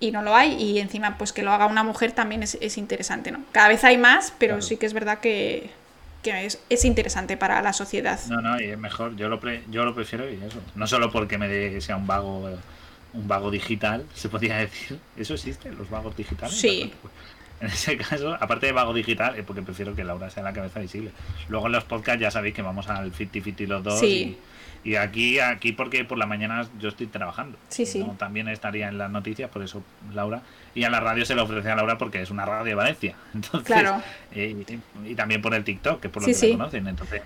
[0.00, 0.54] y no lo hay.
[0.60, 3.40] Y encima, pues que lo haga una mujer también es, es interesante, ¿no?
[3.52, 4.62] Cada vez hay más, pero Claro.
[4.62, 5.70] sí que es verdad que,
[6.24, 8.18] que es, es interesante para la sociedad.
[8.28, 9.14] No, no, y es mejor.
[9.14, 10.58] Yo lo, pre- yo lo prefiero y eso.
[10.74, 12.48] No solo porque me de, sea un vago
[13.14, 14.98] un vago digital, se podría decir.
[15.16, 15.70] ¿Eso existe?
[15.72, 16.56] ¿Los vagos digitales?
[16.58, 16.92] Sí.
[17.60, 20.80] En ese caso, aparte de vago digital, es porque prefiero que Laura sea la cabeza
[20.80, 21.12] visible.
[21.48, 24.00] Luego en los podcasts ya sabéis que vamos al 50-50 los dos.
[24.00, 24.36] Sí.
[24.82, 27.56] Y, y aquí, aquí porque por la mañana yo estoy trabajando.
[27.68, 28.04] Sí, sí.
[28.18, 30.42] También estaría en las noticias, por eso Laura.
[30.74, 33.14] Y a la radio se le ofrece a Laura porque es una radio de Valencia.
[33.34, 34.02] Entonces, Claro.
[34.32, 34.64] eh,
[35.04, 36.88] y, y también por el TikTok, que es por lo Sí, que la conocen.
[36.88, 37.22] Entonces,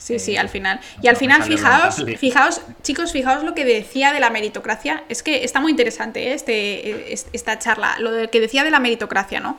[0.00, 0.80] Sí, sí, Eh, al final.
[1.02, 5.04] Y al final, fijaos, fijaos, chicos, fijaos lo que decía de la meritocracia.
[5.10, 6.34] Es que está muy interesante ¿eh?
[6.34, 7.96] este, es- esta charla.
[7.98, 9.58] Lo que decía de la meritocracia, ¿no?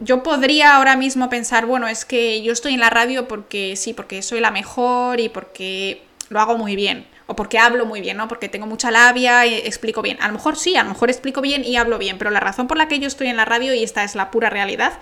[0.00, 3.92] Yo podría ahora mismo pensar, bueno, es que yo estoy en la radio porque sí,
[3.92, 7.06] porque soy la mejor y porque lo hago muy bien.
[7.26, 8.26] O porque hablo muy bien, ¿no?
[8.26, 10.18] Porque tengo mucha labia y explico bien.
[10.20, 12.66] A lo mejor sí, a lo mejor explico bien y hablo bien, pero la razón
[12.68, 14.94] por la que yo estoy en la radio, y esta es la pura realidad,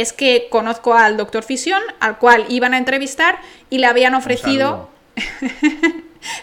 [0.00, 3.38] es que conozco al doctor Fisión, al cual iban a entrevistar
[3.70, 4.88] y le habían ofrecido.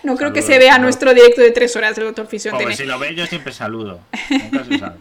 [0.03, 0.83] No creo que se vea saludo.
[0.83, 2.55] nuestro directo de tres horas del doctor Fisión.
[2.75, 3.99] si lo ve, yo siempre saludo.
[4.29, 4.95] Nunca se sabe.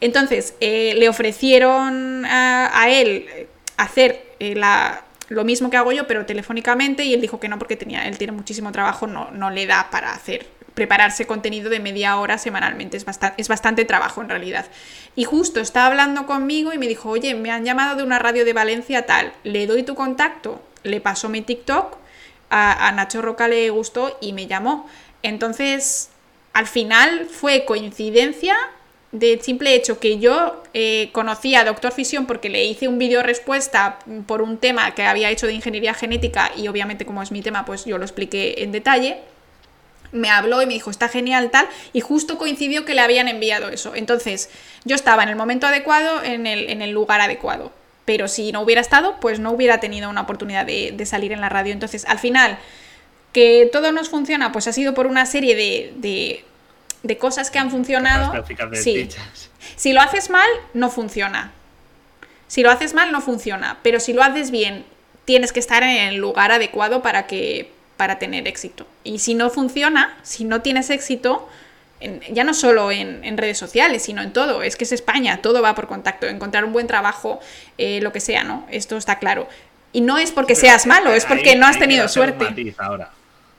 [0.00, 5.90] Entonces, eh, le ofrecieron a, a él eh, hacer eh, la- lo mismo que hago
[5.92, 9.30] yo, pero telefónicamente, y él dijo que no, porque tenía, él tiene muchísimo trabajo, no,
[9.32, 10.46] no le da para hacer,
[10.78, 14.64] prepararse contenido de media hora semanalmente, es, bastante es bastante trabajo en realidad.
[15.16, 18.44] Y justo estaba hablando conmigo y me dijo, oye, me han llamado de una radio
[18.44, 21.96] de Valencia tal, le doy tu contacto, le pasó mi TikTok,
[22.50, 24.88] a, Nacho Roca le gustó y me llamó.
[25.24, 26.10] Entonces,
[26.52, 28.54] al final fue coincidencia
[29.10, 33.24] del simple hecho que yo eh, conocí a Doctor Fisión porque le hice un vídeo
[33.24, 33.98] respuesta
[34.28, 37.64] por un tema que había hecho de ingeniería genética y obviamente como es mi tema
[37.64, 39.18] pues yo lo expliqué en detalle
[40.12, 43.68] me habló y me dijo, está genial tal, y justo coincidió que le habían enviado
[43.68, 43.94] eso.
[43.94, 44.50] Entonces,
[44.84, 47.72] yo estaba en el momento adecuado, en el, en el lugar adecuado.
[48.04, 51.42] Pero si no hubiera estado, pues no hubiera tenido una oportunidad de, de salir en
[51.42, 51.74] la radio.
[51.74, 52.58] Entonces, al final,
[53.32, 56.44] que todo nos funciona, pues ha sido por una serie de, de,
[57.02, 58.32] de cosas que han funcionado.
[58.72, 59.08] Sí.
[59.76, 61.52] Si lo haces mal, no funciona.
[62.46, 63.76] Si lo haces mal, no funciona.
[63.82, 64.86] Pero si lo haces bien,
[65.26, 68.86] tienes que estar en el lugar adecuado para que para tener éxito.
[69.04, 71.46] Y si no funciona, si no tienes éxito,
[72.00, 74.62] en- ya no solo en, en redes sociales, sino en todo.
[74.62, 76.26] Es que es España, todo va por contacto.
[76.26, 77.40] Encontrar un buen trabajo,
[77.76, 78.66] eh, lo que sea, ¿no?
[78.70, 79.48] Esto está claro.
[79.92, 82.44] Y no es porque seas malo, es ahí- porque no has tenido quiero un suerte.
[82.44, 83.10] matiz ahora.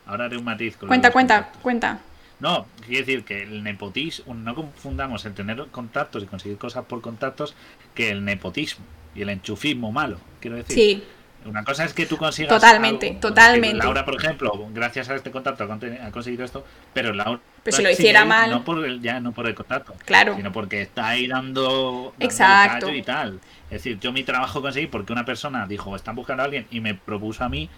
[0.07, 0.77] Ahora haré un matiz.
[0.77, 1.61] con Cuenta, cuenta, contactos.
[1.61, 1.99] cuenta.
[2.39, 7.01] No, quiere decir que el nepotismo, no confundamos el tener contactos y conseguir cosas por
[7.01, 7.53] contactos
[7.93, 10.17] que el nepotismo y el enchufismo malo.
[10.39, 11.03] Quiero decir, Sí,
[11.45, 12.49] una cosa es que tú consigas.
[12.49, 13.77] Totalmente, algo, totalmente.
[13.77, 17.39] Laura, por ejemplo, gracias a este contacto ha conseguido esto, pero Laura.
[17.63, 18.49] Pero si lo hiciera mal.
[18.51, 19.93] No por el, ya no por el contacto.
[20.05, 20.35] Claro.
[20.35, 22.13] Sino porque está ahí dando.
[22.19, 22.93] Exacto.
[22.93, 23.39] y tal.
[23.65, 26.79] Es decir, yo mi trabajo conseguí porque una persona dijo, están buscando a alguien y
[26.81, 27.69] me propuso a mí.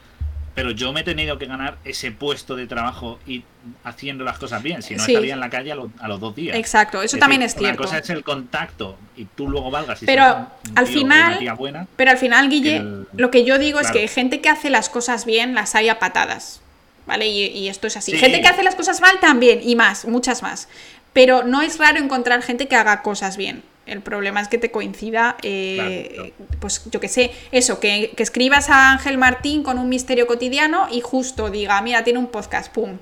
[0.54, 3.44] Pero yo me he tenido que ganar ese puesto de trabajo y
[3.86, 4.82] haciendo las cosas bien.
[4.84, 5.14] Si no, Sí.
[5.14, 6.58] estaría en la calle a, lo- a los dos días.
[6.58, 7.70] exacto, eso Es también es cierto.
[7.82, 10.04] Una cosa es el contacto y tú luego valgas.
[10.04, 13.46] Y Pero un al tío final- una buena, Pero al final, Guille, El- lo que
[13.46, 16.62] yo digo es que gente que hace las cosas bien las hay a patadas.
[17.08, 17.28] ¿Vale?
[17.28, 18.12] Y, y esto es así.
[18.12, 18.18] Sí.
[18.20, 20.70] Gente que hace las cosas mal también, y más, muchas más.
[21.14, 23.64] Pero no es raro encontrar gente que haga cosas bien.
[23.88, 28.24] El problema es que te coincida, eh, Claro, pues yo que sé, eso, que, que
[28.24, 32.72] escribas a Ángel Martín con un misterio cotidiano y justo diga, mira, tiene un podcast,
[32.72, 32.98] ¡pum!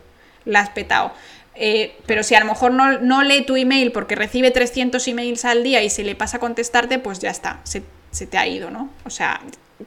[0.46, 1.12] La has petado.
[1.56, 5.44] Eh, pero si a lo mejor no, no lee tu email porque recibe 300 emails
[5.44, 8.48] al día y se le pasa a contestarte, pues ya está, se, se te ha
[8.48, 8.90] ido, ¿no?
[9.04, 9.42] O sea,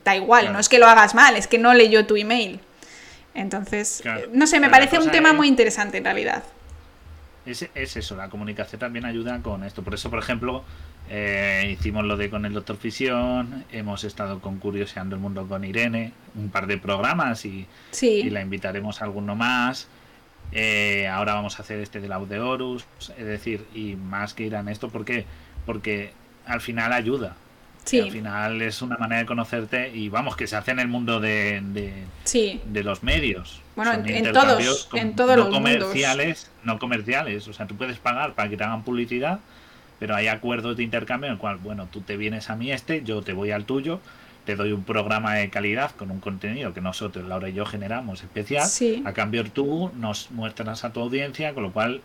[0.04, 0.52] da igual, Claro.
[0.54, 2.60] no es que lo hagas mal, es que no leyó tu email.
[3.34, 6.42] Entonces, no sé, me parece un tema muy interesante en realidad.
[7.44, 9.82] Es, es eso, la comunicación también ayuda con esto.
[9.82, 10.62] Por eso, por ejemplo,
[11.10, 15.64] eh, hicimos lo de con el Doctor Fisión, hemos estado con Curioseando el Mundo con
[15.64, 19.88] Irene, un par de programas y, Sí, y la invitaremos a alguno más.
[20.52, 22.84] Eh, ahora vamos a hacer este de Laudeorus,
[23.16, 25.24] es decir, y más que ir en esto, ¿por qué?
[25.66, 26.12] Porque
[26.46, 27.36] al final ayuda.
[27.84, 30.88] sí, Al final es una manera de conocerte y vamos, que se hace en el
[30.88, 32.60] mundo de, de, sí.
[32.66, 33.61] de los medios.
[33.76, 35.54] Bueno, en- todos- en todos no los mundos.
[35.54, 37.48] comerciales, no comerciales.
[37.48, 39.40] O sea, tú puedes pagar para que te hagan publicidad,
[39.98, 43.02] pero hay acuerdos de intercambio en el cual, bueno, tú te vienes a mí este,
[43.02, 44.00] yo te voy al tuyo,
[44.44, 48.22] te doy un programa de calidad con un contenido que nosotros, Laura y yo, generamos
[48.22, 48.66] especial.
[48.68, 49.02] Sí.
[49.06, 52.00] A cambio tú nos muestras a tu audiencia, con lo cual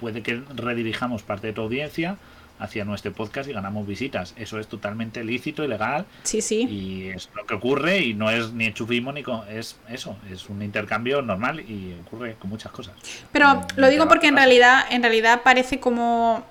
[0.00, 2.16] puede que redirijamos parte de tu audiencia
[2.58, 4.34] hacia nuestro podcast y ganamos visitas.
[4.36, 6.62] Eso es totalmente lícito y legal Sí, sí.
[6.68, 10.48] y es lo que ocurre y no es ni enchufismo ni co- es eso, es
[10.48, 12.94] un intercambio normal y ocurre con muchas cosas.
[13.32, 16.44] Pero lo digo porque en realidad, en realidad parece como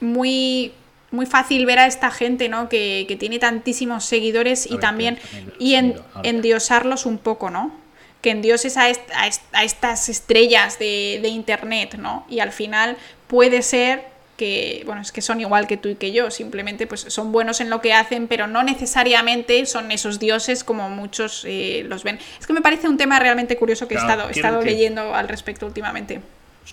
[0.00, 0.72] muy,
[1.10, 2.68] muy fácil ver a esta gente, ¿no?
[2.68, 5.18] Que, que tiene tantísimos seguidores y ver, también
[5.58, 7.74] y en, endiosarlos un poco, ¿no?
[8.22, 12.26] Que endioses a, est- a est- a estas estrellas de, de internet, ¿no?
[12.28, 12.96] Y al final
[13.26, 14.04] puede ser
[14.40, 17.60] que, bueno, es que son igual que tú y que yo, simplemente pues son buenos
[17.60, 22.18] en lo que hacen, pero no necesariamente son esos dioses como muchos eh, los ven.
[22.40, 25.28] Es que me parece un tema realmente curioso que he estado, he estado leyendo al
[25.28, 26.22] respecto últimamente.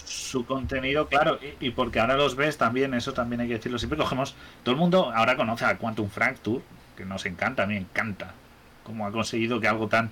[0.06, 3.80] su contenido, claro, y, y porque ahora los ves también, eso también hay que decirlo,
[3.80, 6.62] siempre cogemos, todo el mundo ahora conoce a Quantum Fracture,
[6.96, 8.32] que nos encanta, a mí me encanta,
[8.86, 10.10] cómo ha conseguido que algo tan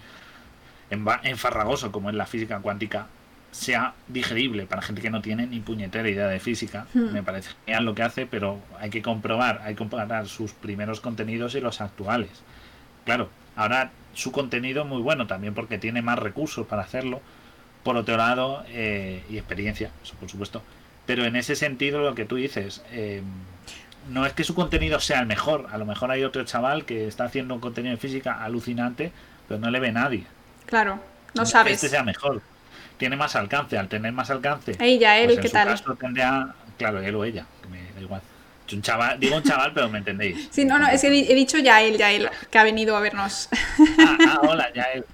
[1.24, 3.08] enfarragoso como es la física cuántica
[3.56, 6.88] sea digerible para gente que no tiene ni puñetera idea de física.
[6.94, 7.14] Hmm.
[7.14, 11.00] Me parece genial lo que hace, pero hay que comprobar, hay que comparar sus primeros
[11.00, 12.30] contenidos y los actuales.
[13.06, 17.22] Claro, ahora su contenido es muy bueno también porque tiene más recursos para hacerlo.
[17.84, 20.62] Por otro lado, eh, y experiencia, eso por supuesto.
[21.06, 23.22] Pero en ese sentido, lo que tú dices, eh,
[24.10, 25.68] no es que su contenido sea el mejor.
[25.72, 29.12] A lo mejor hay otro chaval que está haciendo un contenido de física alucinante,
[29.48, 30.26] pero no le ve nadie.
[30.66, 31.00] Claro,
[31.36, 31.80] no Este sabes.
[31.80, 32.42] sea mejor.
[32.98, 33.78] Tiene más alcance.
[33.78, 35.68] Al tener más alcance, Ella, él, pues en ¿qué su tal?
[35.70, 38.22] caso tendría, claro, él o ella, que me da igual.
[38.72, 40.48] Un chaval, digo un chaval, pero me entendéis.
[40.52, 43.00] Sí, no, no, es que he dicho ya él, ya él, que ha venido a
[43.00, 43.48] vernos.
[44.00, 45.06] Ah, ah, hola, ya él.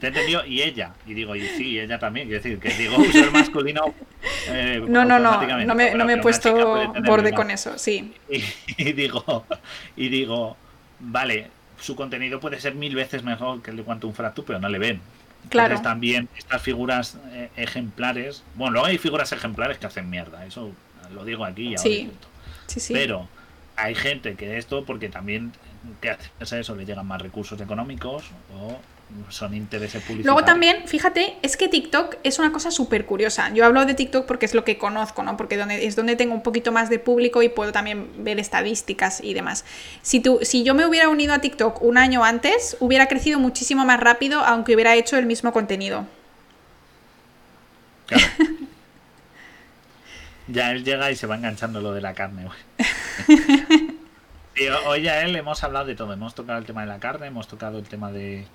[0.00, 0.92] Te he entendido, y ella.
[1.06, 2.28] Y digo, y sí, y ella también.
[2.28, 3.94] Quiero decir, que digo uso el masculino.
[4.48, 8.14] eh, No, no, no, no me, Bueno, no me he puesto borde con eso, sí.
[8.30, 8.42] Y,
[8.76, 9.44] y digo,
[9.96, 10.56] y digo,
[11.00, 11.48] vale,
[11.80, 14.78] su contenido puede ser mil veces mejor que el de Quantum Fracture, pero no le
[14.78, 15.00] ven.
[15.48, 15.74] Claro.
[15.74, 20.72] Entonces también estas figuras eh, ejemplares, bueno, luego hay figuras ejemplares que hacen mierda, eso
[21.14, 22.10] lo digo aquí y ahora Sí.
[22.66, 22.92] Sí, sí.
[22.92, 23.28] Pero
[23.76, 25.52] hay gente que esto, porque también
[26.02, 28.78] gracias a eso le llegan más recursos económicos o
[29.28, 30.26] son intereses publicitarios.
[30.26, 33.52] Luego también, fíjate, es que TikTok es una cosa súper curiosa.
[33.52, 35.36] Yo hablo de TikTok porque es lo que conozco, ¿no?
[35.36, 39.22] Porque donde, es donde tengo un poquito más de público y puedo también ver estadísticas
[39.22, 39.64] y demás.
[40.02, 43.84] Si, tú, si yo me hubiera unido a TikTok un año antes, hubiera crecido muchísimo
[43.84, 46.06] más rápido, aunque hubiera hecho el mismo contenido.
[48.06, 48.24] Claro.
[50.48, 52.48] ya él llega y se va enganchando lo de la carne.
[54.86, 56.12] hoy a él hemos hablado de todo.
[56.12, 58.46] Hemos tocado el tema de la carne, hemos tocado el tema de.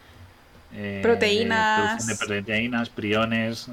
[0.75, 2.07] Eh, Proteínas.
[2.07, 3.67] De, proteínas, priones.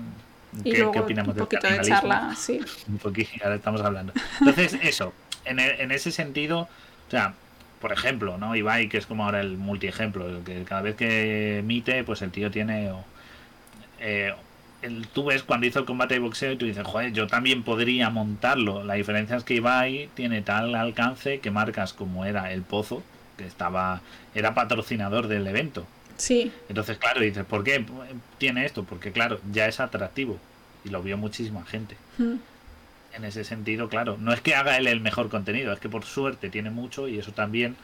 [0.65, 2.61] Y ¿Qué, luego qué opinamos un del poquito de charla, sí.
[2.89, 4.13] un poquito, ahora estamos hablando.
[4.39, 5.15] Entonces, eso,
[5.45, 7.35] en, e- en ese sentido, o sea,
[7.81, 8.55] por ejemplo, ¿no?
[8.57, 12.31] Ibai, que es como ahora el multiejemplo, el que cada vez que emite, pues el
[12.33, 12.91] tío tiene.
[13.99, 14.35] eh,
[14.83, 17.65] el- tú ves cuando hizo el combate de boxeo y tú dices, joder, yo también
[17.65, 18.83] podría montarlo.
[18.85, 23.07] La diferencia es que Ibai tiene tal alcance que marcas como era el Pozo,
[23.37, 24.01] que estaba
[24.35, 25.87] era patrocinador del evento.
[26.21, 27.85] Sí, Entonces, claro, dices, ¿por qué
[28.39, 28.85] tiene esto?
[28.85, 30.39] Porque, claro, ya es atractivo
[30.85, 31.97] y lo vio muchísima gente.
[32.19, 32.35] Mm.
[33.15, 36.05] En ese sentido, claro, no es que haga él el mejor contenido, es que por
[36.05, 37.75] suerte tiene mucho y eso también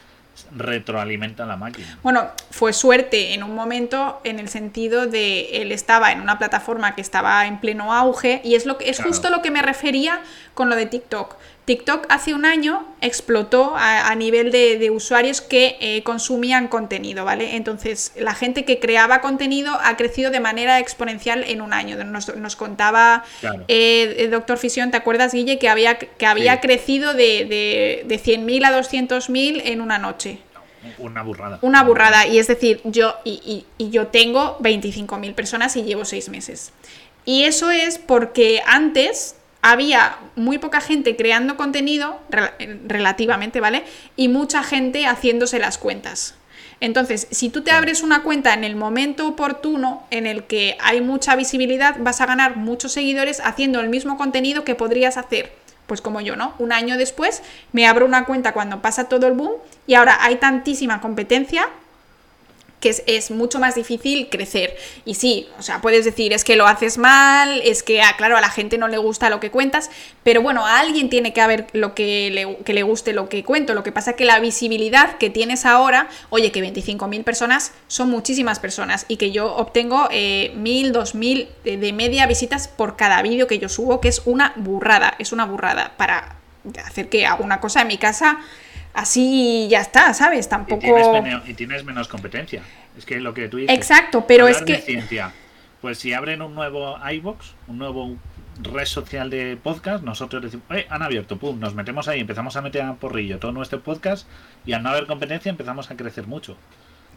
[0.54, 1.98] retroalimenta la máquina.
[2.02, 6.94] Bueno, fue suerte en un momento en el sentido de él estaba en una plataforma
[6.94, 9.10] que estaba en pleno auge y es lo que es Claro.
[9.10, 10.20] justo lo que me refería
[10.54, 11.36] con lo de TikTok.
[11.66, 17.24] TikTok hace un año explotó a, a nivel de, de usuarios que eh, consumían contenido,
[17.24, 17.56] ¿vale?
[17.56, 22.02] Entonces, la gente que creaba contenido ha crecido de manera exponencial en un año.
[22.04, 23.64] Nos, nos contaba Claro.
[23.68, 25.58] eh, Doctor Fisión, ¿te acuerdas, Guille?
[25.58, 26.60] Que había, que había Sí.
[26.62, 30.38] crecido de, de, de 100.000 a 200.000 en una noche.
[30.98, 31.58] Una burrada.
[31.62, 32.26] Una burrada.
[32.28, 36.72] Y es decir, yo, y, y- y yo tengo 25.000 personas y llevo seis meses.
[37.24, 42.52] Y eso es porque antes había muy poca gente creando contenido, rel-
[42.86, 43.84] relativamente, ¿vale?
[44.16, 46.34] Y mucha gente haciéndose las cuentas.
[46.80, 51.00] Entonces, si tú te abres una cuenta en el momento oportuno en el que hay
[51.00, 55.52] mucha visibilidad, vas a ganar muchos seguidores haciendo el mismo contenido que podrías hacer
[55.86, 56.52] pues como yo, ¿no?
[56.58, 59.52] Un año después me abro una cuenta cuando pasa todo el boom
[59.86, 61.68] y ahora hay tantísima competencia
[62.80, 64.76] que es, es mucho más difícil crecer.
[65.04, 68.36] Y sí, o sea, puedes decir, es que lo haces mal, es que, ah, claro,
[68.36, 69.90] a la gente no le gusta lo que cuentas,
[70.22, 73.44] pero bueno, a alguien tiene que haber lo que le, que le guste lo que
[73.44, 73.74] cuento.
[73.74, 78.10] Lo que pasa es que la visibilidad que tienes ahora, oye, que 25.000 personas son
[78.10, 83.46] muchísimas personas y que yo obtengo eh, 1.000, 2.000 de, media visitas por cada vídeo
[83.46, 86.36] que yo subo, que es una burrada, es una burrada para
[86.84, 88.40] hacer que haga una cosa en mi casa
[88.96, 90.46] así ya está, ¿sabes?
[90.46, 90.80] Y Tampoco...
[90.80, 92.62] tienes, y tienes menos competencia.
[92.98, 93.76] Es que lo que tú dices.
[93.76, 94.78] Exacto, pero es que...
[94.78, 95.32] ciencia.
[95.80, 98.16] Pues si abren un nuevo iBox, un nuevo
[98.62, 102.62] red social de podcast, nosotros decimos, eh, han abierto, pum, nos metemos ahí, empezamos a
[102.62, 104.26] meter a porrillo todo nuestro podcast
[104.64, 106.56] y al no haber competencia empezamos a crecer mucho.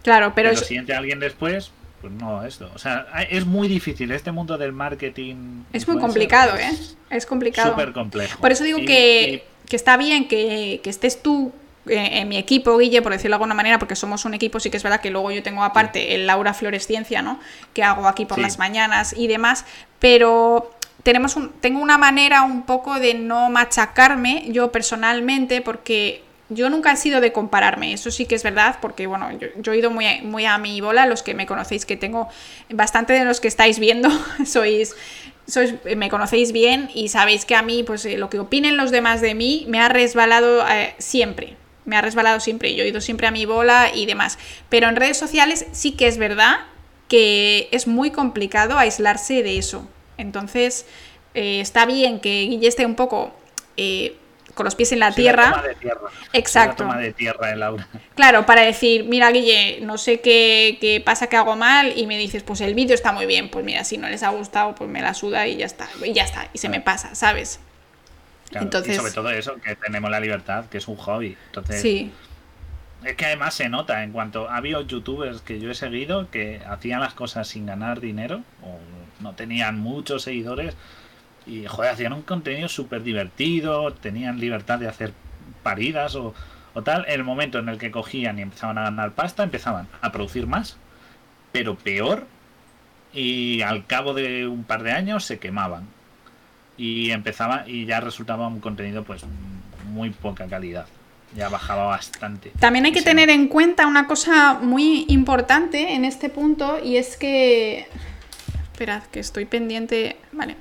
[0.04, 2.70] Claro, pero, Pero, es, si entra alguien después, pues no esto.
[2.76, 5.64] O sea, es muy difícil este mundo del marketing.
[5.72, 6.70] es muy complicado, ¿eh?
[6.70, 7.72] es Es complicado.
[7.72, 8.40] Súper complejo.
[8.42, 11.54] Por eso digo Y- que, que está bien que, que estés tú
[11.90, 14.78] en mi equipo, Guille, por decirlo de alguna manera, porque somos un equipo, sí que
[14.78, 17.40] es verdad que luego yo tengo aparte el Laura Floresciencia, ¿no?
[17.74, 18.42] Que hago aquí por Sí.
[18.44, 19.66] las mañanas y demás,
[20.00, 20.72] pero
[21.04, 26.92] tenemos un, tengo una manera un poco de no machacarme yo personalmente porque yo nunca
[26.92, 29.30] he sido de compararme, eso sí que es verdad, porque bueno,
[29.62, 32.28] yo, he ido muy, muy a mi bola, los que me conocéis, que tengo
[32.70, 34.10] bastante de los que estáis viendo,
[34.46, 34.96] sois,
[35.48, 38.90] sois, me conocéis bien y sabéis que a mí, pues eh, lo que opinen los
[38.90, 41.56] demás de mí, me ha resbalado eh, siempre,
[41.90, 44.38] me ha resbalado siempre, yo he ido siempre a mi bola y demás,
[44.70, 46.60] pero en redes sociales sí que es verdad
[47.08, 50.86] que es muy complicado aislarse de eso, entonces
[51.34, 53.34] eh, está bien que Guille esté un poco
[54.54, 55.64] con los pies en la tierra.
[56.34, 56.86] Exacto.
[56.86, 57.88] de tierra, Laura.
[58.16, 62.44] Claro, para decir, mira, Guille, no sé qué, pasa que hago mal, y me dices,
[62.44, 65.02] pues el vídeo está muy bien, pues mira, si no les ha gustado, pues me
[65.02, 67.60] la suda y ya está, y ya está, y se me pasa, ¿sabes?
[68.52, 68.96] Entonces...
[68.96, 71.38] Y sobre todo eso, que tenemos la libertad, que es un hobby.
[71.48, 72.12] Entonces, sí.
[73.04, 76.62] Es que además se nota en cuanto ha habido youtubers que yo he seguido que
[76.68, 78.78] hacían las cosas sin ganar dinero o
[79.22, 80.76] no tenían muchos seguidores
[81.46, 85.14] y, joder, hacían un contenido súper divertido, tenían libertad de hacer
[85.64, 86.34] paridas o,
[86.84, 87.06] tal.
[87.08, 90.48] En el momento en el que cogían y empezaban a ganar pasta, empezaban a producir
[90.48, 90.78] más,
[91.52, 92.28] pero peor.
[93.14, 95.88] Y al cabo de un par de años se quemaban.
[96.80, 99.24] Y empezaba y ya resultaba un contenido pues
[99.92, 100.88] muy poca calidad
[101.36, 102.52] ya bajaba bastante.
[102.60, 107.18] También hay que tener en cuenta una cosa muy importante en este punto y es
[107.18, 107.86] que...
[108.72, 110.18] Esperad, que estoy pendiente...
[110.32, 110.56] Vale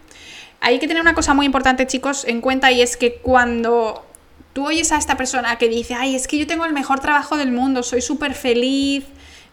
[0.61, 4.05] hay que tener una cosa muy importante, chicos, en cuenta y es que cuando
[4.53, 7.37] tú oyes a esta persona que dice, ay, es que yo tengo el mejor trabajo
[7.37, 9.05] del mundo, soy súper feliz,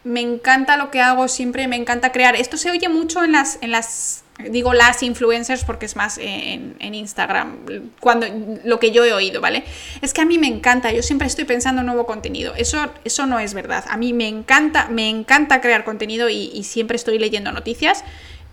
[0.03, 2.35] me encanta lo que hago, siempre me encanta crear.
[2.35, 6.75] Esto se oye mucho en las, en las digo las influencers porque es más en,
[6.79, 7.57] en, Instagram,
[7.99, 8.27] cuando
[8.63, 9.63] lo que yo he oído, ¿vale?
[10.01, 12.53] Es que a mí me encanta, yo siempre estoy pensando en nuevo contenido.
[12.55, 13.85] Eso, eso no es verdad.
[13.89, 18.03] A mí me encanta, me encanta crear contenido y, y siempre estoy leyendo noticias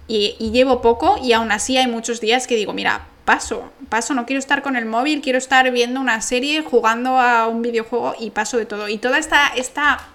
[0.09, 4.27] y, llevo poco y aún así hay muchos días que digo, mira, paso, paso, no
[4.27, 8.31] quiero estar con el móvil, quiero estar viendo una serie, jugando a un videojuego y
[8.31, 8.89] paso de todo.
[8.89, 10.09] Y toda esta, esta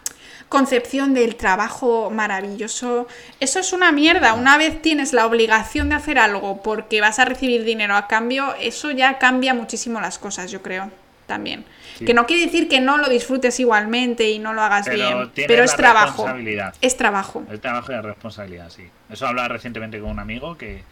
[0.49, 3.07] concepción del trabajo maravilloso,
[3.39, 4.33] eso es una mierda.
[4.33, 8.55] Una vez tienes la obligación de hacer algo porque vas a recibir dinero a cambio,
[8.59, 10.89] eso ya cambia muchísimo las cosas, yo creo,
[11.25, 11.65] también.
[12.05, 15.63] Que no quiere decir que no lo disfrutes igualmente y no lo hagas bien, pero
[15.63, 16.27] es trabajo.
[16.79, 17.43] Es trabajo.
[17.49, 18.83] El trabajo y la responsabilidad, sí.
[19.09, 20.83] Eso hablaba recientemente con un amigo que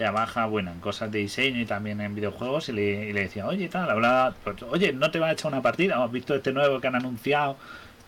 [0.00, 3.90] trabaja, bueno, en cosas de diseño y también en videojuegos y le, decía, oye, tal,
[3.90, 5.96] hablaba, pues, oye, ¿no te va a echar una partida?
[5.96, 7.58] Hemos visto este nuevo que han anunciado,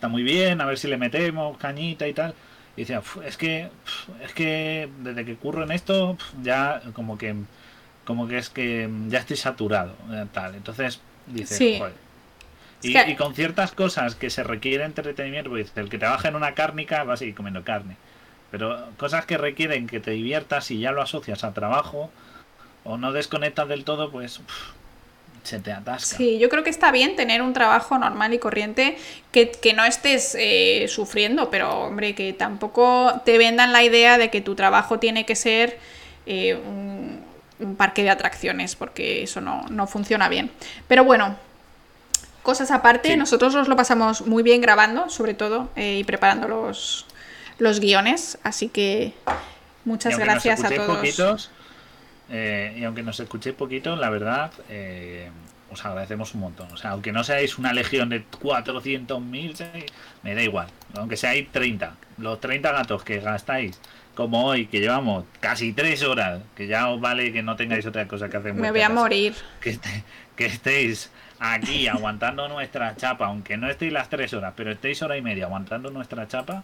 [0.03, 2.33] está muy bien, a ver si le metemos cañita y tal.
[2.75, 3.69] Y decía, es que,
[4.21, 7.33] es que desde que curro en esto, ya como que,
[8.03, 10.55] como que es que ya estoy saturado, eh, tal.
[10.55, 11.93] Entonces, dice, joder,
[12.81, 17.05] y, con ciertas cosas que se requiere entretenimiento, pues el que trabaja en una cárnica
[17.05, 17.95] va a seguir comiendo carne.
[18.51, 22.11] Pero cosas que requieren que te diviertas y ya lo asocias a trabajo
[22.83, 24.41] o no desconectas del todo, pues
[25.43, 26.17] se te atasca.
[26.17, 28.97] Sí, yo creo que está bien tener un trabajo normal y corriente
[29.31, 34.41] que, no estés eh, sufriendo, pero hombre, que tampoco te vendan la idea de que
[34.41, 35.77] tu trabajo tiene que ser
[36.25, 37.21] eh, un,
[37.77, 40.51] parque de atracciones, porque eso no, no funciona bien.
[40.87, 41.37] Pero bueno,
[42.43, 47.05] Cosas aparte, nosotros nos lo pasamos muy bien grabando, sobre todo, eh, y preparando los,
[47.57, 49.13] los guiones, así que
[49.85, 51.49] muchas gracias a todos.
[52.35, 55.29] Eh, y aunque nos escuchéis poquito, la verdad, eh,
[55.71, 56.71] os agradecemos un montón.
[56.71, 59.85] O sea, aunque no seáis una legión de 400.000,
[60.23, 60.67] me da igual.
[60.97, 63.79] Aunque seáis 30, los 30 gatos que gastáis,
[64.15, 68.07] como hoy, que llevamos casi 3 horas, que ya os vale que no tengáis otra
[68.07, 68.55] cosa que hacer.
[68.55, 69.35] Me voy a morir.
[69.61, 69.77] Que,
[70.35, 75.17] que estéis aquí aguantando nuestra chapa, aunque no estéis las tres horas, pero estéis hora
[75.17, 76.63] y media aguantando nuestra chapa,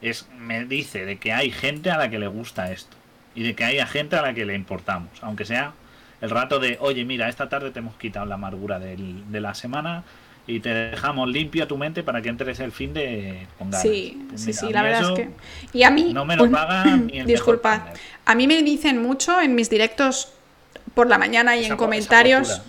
[0.00, 2.99] es me dice de que hay gente a la que le gusta esto
[3.34, 5.72] y de que hay gente a la que le importamos, aunque sea
[6.20, 9.54] el rato de, oye, mira, esta tarde te hemos quitado la amargura del, de la
[9.54, 10.04] semana
[10.46, 14.52] y te dejamos limpia tu mente para que entres el fin de con Sí, sí,
[14.52, 15.30] sí, la verdad es que...
[15.72, 16.12] Y a mí...
[16.12, 17.92] No me lo pagan ni el Disculpa,
[18.24, 20.32] a mí me dicen mucho en mis directos
[20.94, 22.60] por la mañana y en comentarios...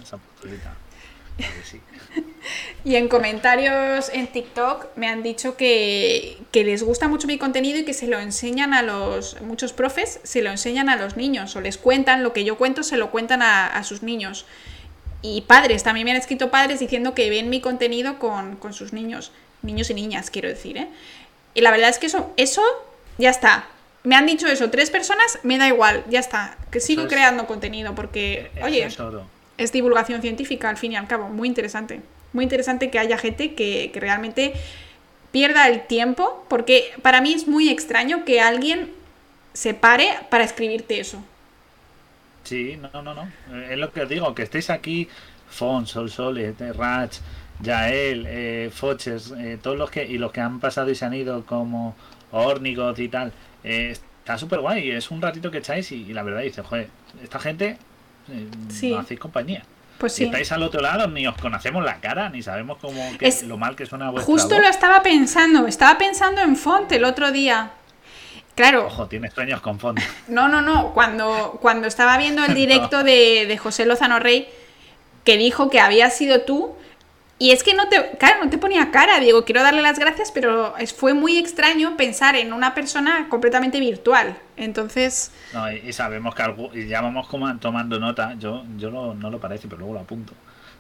[2.84, 7.86] Y en comentarios en TikTok me han dicho que, les gusta mucho mi contenido y
[7.86, 9.40] que se lo enseñan a los.
[9.42, 12.82] Muchos profes se lo enseñan a los niños o les cuentan lo que yo cuento,
[12.84, 14.46] se lo cuentan a, sus niños.
[15.22, 19.32] Y padres, también me han escrito padres diciendo que ven mi contenido con, sus niños.
[19.62, 20.88] Niños y niñas, quiero decir, ¿eh?
[21.54, 22.64] Y la verdad es que eso, eso
[23.20, 23.68] ya está.
[24.04, 26.58] Me han dicho eso tres personas, me da igual, ya está.
[26.72, 28.88] Que sigo creando contenido porque, oye
[29.62, 32.02] es divulgación científica, al fin y al cabo, muy interesante.
[32.34, 34.54] Muy interesante que haya gente que, realmente
[35.32, 38.92] pierda el tiempo, porque para mí es muy extraño que alguien
[39.54, 41.24] se pare para escribirte eso.
[42.44, 43.24] Sí, no, no, no.
[43.52, 45.08] Eh, Es lo que os digo, que estéis aquí,
[45.48, 47.18] Fon, Sol Sole, Rach,
[47.60, 51.14] Yael, eh, Foches, eh, todos los que, y los que han pasado y se han
[51.14, 51.96] ido como
[52.32, 56.24] Ornigoth y tal, eh, está súper guay, es un ratito que echáis y, y la
[56.24, 56.90] verdad dice, joder,
[57.22, 57.78] esta gente
[58.30, 58.92] eh, Sí.
[58.92, 59.64] no hacéis compañía.
[60.02, 63.28] Pues Si estáis al otro lado, ni os conocemos la cara, ni sabemos cómo que,
[63.28, 64.64] Es- lo mal que suena vuestra Justo voz.
[64.64, 67.70] lo estaba pensando, estaba pensando en Font el otro día.
[68.56, 70.02] Claro, Ojo, tienes sueños con fondo.
[70.28, 74.50] no, no, no, cuando, cuando estaba viendo el directo de, de José Lozano Rey,
[75.24, 76.76] que dijo que había sido tú,
[77.42, 80.32] y es que no te, claro, no te ponía cara, digo, quiero darle las gracias,
[80.32, 84.38] pero es, fue muy extraño pensar en una persona completamente virtual.
[84.58, 88.92] Entonces, No, y, y sabemos que algo, y ya vamos como tomando nota, yo, yo
[88.92, 90.34] lo- no lo parece, pero luego lo apunto,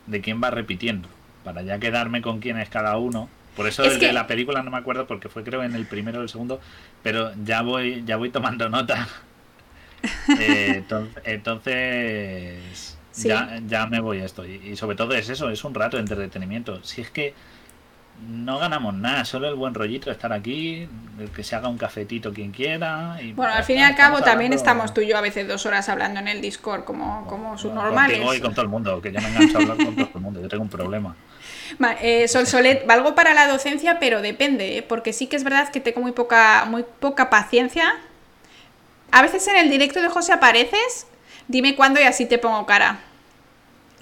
[0.06, 1.10] de quién va repitiendo,
[1.44, 3.28] para ya quedarme con quién es cada uno.
[3.56, 5.74] Por eso Es el que- de la película no me acuerdo porque fue creo en
[5.76, 6.62] el primero o el segundo,
[7.04, 9.08] pero ya voy, ya voy tomando nota.
[10.40, 13.28] Eh, enton- entonces, Sí.
[13.28, 14.46] ya, ya me voy a esto.
[14.46, 16.84] Y, y sobre todo es eso, es un rato de entretenimiento.
[16.84, 17.34] Si es que
[18.30, 20.88] no ganamos nada, solo el buen rollito de estar aquí,
[21.20, 23.18] el que se haga un cafetito quien quiera.
[23.22, 25.66] Y bueno, al fin y al cabo también estamos tú y yo a veces dos
[25.66, 28.18] horas hablando en el Discord como, como sus Bueno, normales.
[28.18, 30.22] Contigo y con todo el mundo, que ya me engancho a hablar con todo el
[30.22, 30.42] mundo.
[30.42, 31.16] Yo tengo un problema.
[31.80, 34.84] Ma- eh, Sol Solet, valgo para la docencia, pero depende, ¿eh?
[34.84, 37.92] porque sí que es verdad que tengo muy poca, muy poca paciencia.
[39.12, 41.08] A veces en el directo de José apareces,
[41.52, 43.00] dime cuándo y así te pongo cara.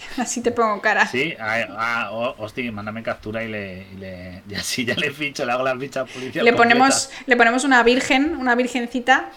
[0.17, 1.05] Así te pongo cara.
[1.07, 4.43] Sí, ah, hostia, mándame captura y le, y le.
[4.49, 6.49] Y así ya le ficho, le hago las fichas policiales.
[6.49, 9.29] Le ponemos, le ponemos una virgen, una virgencita,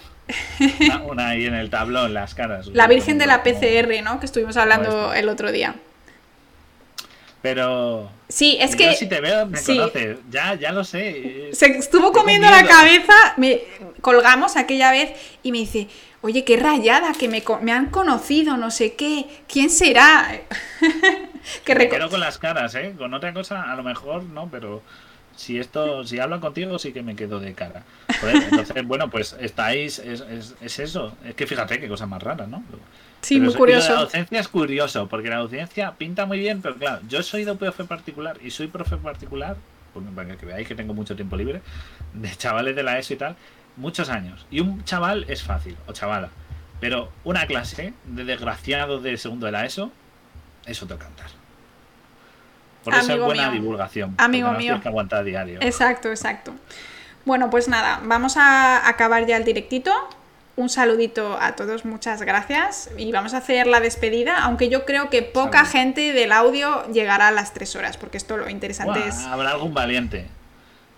[0.80, 2.68] Una, una ahí en el tablón, las caras.
[2.68, 4.20] la virgen de la PCR, ¿no?
[4.20, 5.74] Que estuvimos hablando el otro día.
[7.42, 8.08] Pero.
[8.28, 9.76] Sí, es yo que si te veo, me sí.
[9.76, 10.18] conoces.
[10.30, 11.50] Ya, ya lo sé.
[11.52, 13.62] se estuvo comiendo la cabeza, me
[14.00, 15.10] colgamos aquella vez
[15.42, 15.88] y me dice,
[16.22, 20.40] oye, qué rayada, que me, me han conocido, no sé qué, ¿quién será?
[21.64, 22.94] que Me quedo con las caras, ¿eh?
[22.96, 24.82] Con otra cosa, a lo mejor no, pero
[25.36, 27.82] si esto, si hablo contigo, sí que me quedo de cara.
[28.22, 31.16] Entonces, bueno, pues estáis, es, es, es eso.
[31.24, 32.62] Es que fíjate qué cosa más rara, ¿no?
[33.22, 33.94] Sí, Pero muy curioso.
[33.94, 37.54] La docencia es curioso, porque la docencia pinta muy bien, pero claro, yo soy de
[37.54, 39.56] profe particular y soy profe particular,
[39.94, 41.62] porque- para que veáis que tengo mucho tiempo libre,
[42.14, 43.36] de chavales de la ESO y tal,
[43.76, 44.46] muchos años.
[44.50, 46.30] Y un chaval es fácil, o chavala.
[46.80, 49.92] Pero una clase de desgraciados de segundo de la ESO
[50.66, 51.28] es otro cantar.
[52.82, 53.60] Por eso es buena mío.
[53.60, 54.14] divulgación.
[54.18, 54.80] Amigo no mío.
[54.80, 55.60] que aguantar diario.
[55.62, 56.52] Exacto, exacto.
[57.24, 59.92] Bueno, pues nada, vamos a acabar ya el directito.
[60.54, 62.90] Un saludito a todos, muchas gracias.
[62.98, 65.70] Y vamos a hacer la despedida, aunque yo creo que poca Salud.
[65.70, 69.18] gente del audio llegará a las tres horas, porque esto lo interesante es...
[69.20, 70.26] Habrá algún valiente.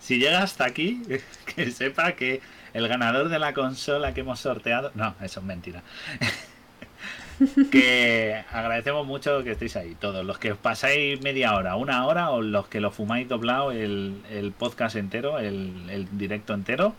[0.01, 1.03] Si llega hasta aquí,
[1.55, 2.41] que sepa que
[2.75, 4.91] el ganador de la consola que hemos sorteado.
[4.94, 5.83] No, eso es mentira.
[7.70, 10.25] que agradecemos mucho que estéis ahí, todos.
[10.25, 14.20] Los que os pasáis media hora, una hora, o los que lo fumáis doblado el,
[14.31, 16.94] el podcast entero, el, el directo entero.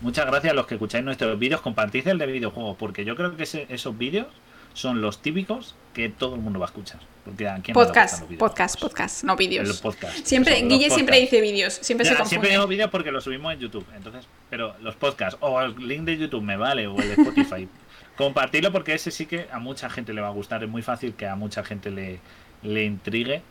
[0.00, 1.60] Muchas gracias a los que escucháis nuestros vídeos.
[1.60, 4.26] Compartid el de videojuegos, porque yo creo que ese- esos vídeos
[4.74, 7.00] son los típicos que todo el mundo va a escuchar.
[7.24, 9.80] Porque a quién Podcast, los podcast, podcast, no vídeos.
[9.80, 10.18] Podcast.
[10.26, 12.50] Siempre, los Guille siempre dice vídeos, siempre Ya, se siempre confunde.
[12.50, 13.86] digo vídeos porque lo subimos en YouTube.
[13.96, 17.68] Entonces, pero los podcasts o el link de YouTube me vale o el de Spotify.
[18.16, 20.62] Compartirlo porque ese sí que a mucha gente le va a gustar.
[20.62, 22.20] Es muy fácil que a mucha gente le,
[22.62, 23.42] le intrigue.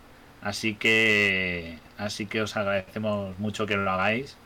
[0.42, 4.38] Así que, así que os agradecemos mucho que lo hagáis.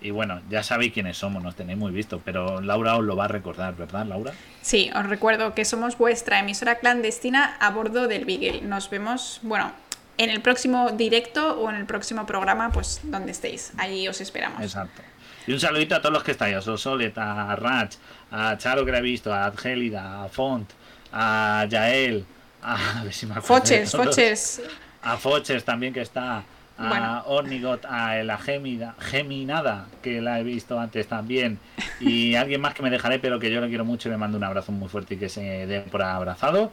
[0.00, 3.24] Y bueno, ya sabéis quiénes somos, nos tenéis muy visto, pero Laura os lo va
[3.24, 4.34] a recordar, ¿verdad, Laura?
[4.60, 8.60] Sí, os recuerdo que somos vuestra emisora clandestina a bordo del Beagle.
[8.60, 9.72] Nos vemos, bueno,
[10.18, 13.72] en el próximo directo o en el próximo programa, pues donde estéis.
[13.78, 14.60] Allí os esperamos.
[14.60, 15.02] Exacto.
[15.46, 17.94] Y un saludito a todos los que estáis, a Sosolet, a Rach,
[18.30, 20.70] a Charo que la he visto, a Adgélida, a Font,
[21.12, 22.24] a Yael,
[22.62, 23.90] a, a ver si me acuerdo Foches.
[23.92, 24.62] Foches.
[25.02, 26.44] a Foches también que está,
[26.78, 27.22] a Bueno.
[27.26, 31.58] Ornigot, a la Gemida, Geminada, que la he visto antes también,
[32.00, 34.38] y alguien más que me dejaré, pero que yo lo quiero mucho y le mando
[34.38, 36.72] un abrazo muy fuerte y que se dé por abrazado.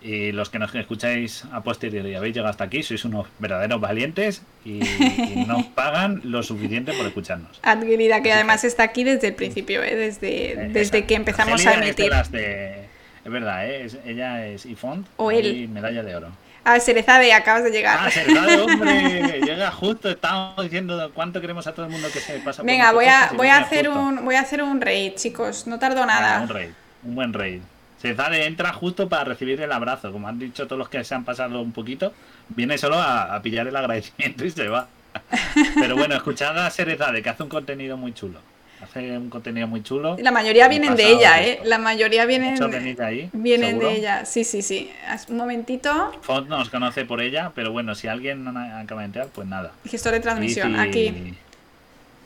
[0.00, 3.80] Y los que nos escucháis a posteriori y habéis llegado hasta aquí, sois unos verdaderos
[3.80, 7.58] valientes y, y nos pagan lo suficiente por escucharnos.
[7.62, 9.96] Adquirida, que Así además está aquí desde el principio, ¿eh?
[9.96, 12.08] desde, Eh, desde que empezamos a es de emitir.
[12.10, 12.84] las de-
[13.24, 13.84] Es verdad, ¿eh?
[13.86, 15.68] Es- ella es Ifont O y él.
[15.68, 16.28] medalla de oro.
[16.64, 17.98] A ver, Cerezade, acabas de llegar.
[18.00, 22.34] Ah, Sergado, hombre, llega justo, estábamos diciendo cuánto queremos a todo el mundo que se
[22.38, 24.00] pasa por Venga, nuestro voy a, y voy a hacer justo.
[24.00, 25.66] un voy a hacer un raid, chicos.
[25.66, 26.42] No tardo nada.
[26.42, 26.70] un raid,
[27.02, 27.62] un buen raid.
[28.00, 31.24] Serzade entra justo para recibir el abrazo, como han dicho todos los que se han
[31.24, 32.12] pasado un poquito,
[32.48, 34.88] viene solo a, a pillar el agradecimiento y se va.
[35.80, 38.40] Pero bueno, escuchad a Serezade, que hace un contenido muy chulo.
[38.80, 40.16] Hace un contenido muy chulo.
[40.20, 41.52] La mayoría vienen de ella, ¿eh?
[41.54, 41.64] esto.
[41.64, 43.88] La mayoría vienen, de ahí, vienen seguro.
[43.88, 44.24] de ella.
[44.24, 44.90] Sí, sí, sí.
[45.28, 46.12] Un momentito.
[46.22, 49.72] Font nos conoce por ella, pero bueno, si alguien no acaba de entrar, pues nada.
[49.84, 51.34] Gestor de transmisión, aquí.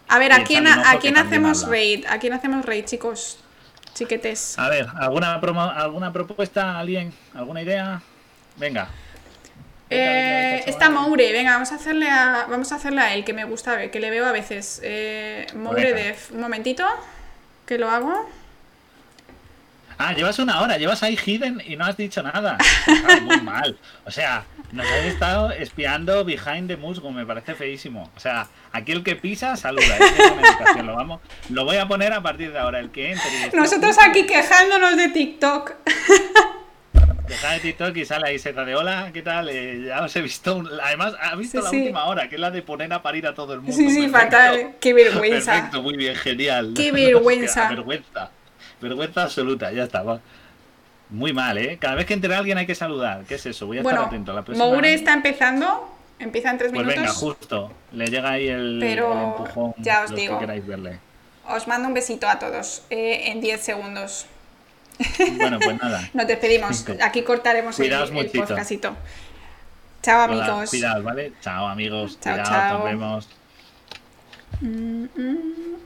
[0.09, 2.05] A ver, ¿a quién, a ojo quién hacemos raid?
[2.07, 3.42] ¿A quién hacemos raid, chicos?
[3.95, 4.59] Chiquetes.
[4.59, 6.79] A ver, ¿alguna, promo- ¿alguna propuesta?
[6.79, 7.13] ¿Alguien?
[7.35, 8.01] ¿Alguna idea?
[8.57, 8.89] Venga.
[9.91, 10.89] Eh, está.
[10.89, 14.01] Moure, venga, vamos a hacerle a, vamos a hacerle a él, que me gusta que
[14.01, 14.81] le veo a veces.
[14.83, 15.97] Eh, Moure Venga.
[16.09, 16.85] Def, un momentito,
[17.67, 18.29] que lo hago.
[19.99, 22.57] Ah, llevas una hora, llevas ahí hidden y no has dicho nada.
[22.89, 23.79] Ah, muy mal.
[24.07, 28.11] O sea, nos has estado espiando behind the musgo, me parece feísimo.
[28.17, 29.85] O sea, aquí el que pisa, saluda.
[29.85, 30.01] ¿eh?
[30.19, 31.21] Es una indicación, lo, vamos,
[31.51, 32.81] lo voy a poner a partir de ahora.
[32.81, 33.31] El que entre.
[33.53, 35.73] y Nosotros aquí quejándonos de TikTok.
[37.29, 39.49] Deja de TikTok y sale ahí Seta de hola, ¿qué tal?
[39.49, 40.57] Eh, ya os he visto.
[40.57, 41.77] un- Además, ha visto Sí, la sí.
[41.79, 43.77] última hora, que es la de poner a parir a todo el mundo.
[43.77, 44.19] Sí, sí, Perfecto.
[44.37, 44.75] fatal.
[44.81, 45.53] Qué vergüenza.
[45.53, 46.75] Perfecto, muy bien, genial.
[46.77, 47.63] Qué vergüenza.
[47.63, 48.31] Hostia, vergüenza.
[48.81, 50.03] Vergüenza absoluta, ya está.
[50.03, 50.21] va.
[51.13, 51.77] Muy mal, ¿eh?
[51.79, 53.25] Cada vez que entre alguien hay que saludar.
[53.29, 53.67] ¿Qué es eso?
[53.67, 54.33] Voy a Bueno, estar atento.
[54.33, 57.03] La próxima Moure está empezando, empieza en tres Pues minutos.
[57.03, 57.73] venga, justo.
[57.93, 59.75] Le llega ahí el, Pero el empujón.
[59.79, 60.35] ya os los digo.
[60.39, 60.99] que queráis verle.
[61.49, 64.27] Os mando un besito a todos eh, en 10 segundos.
[65.37, 66.09] Bueno, pues nada.
[66.15, 66.85] Nos despedimos.
[67.03, 68.45] Aquí cortaremos el, Cuidaos el muchito.
[68.47, 68.97] podcastito.
[70.03, 70.71] Chao, Hola, amigos.
[70.71, 71.33] Cuidado, ¿vale?
[71.41, 72.19] Chao, amigos.
[72.21, 72.75] Chao, Cuidado, chao.
[72.79, 73.29] nos vemos.
[74.61, 75.77] Mm, mm.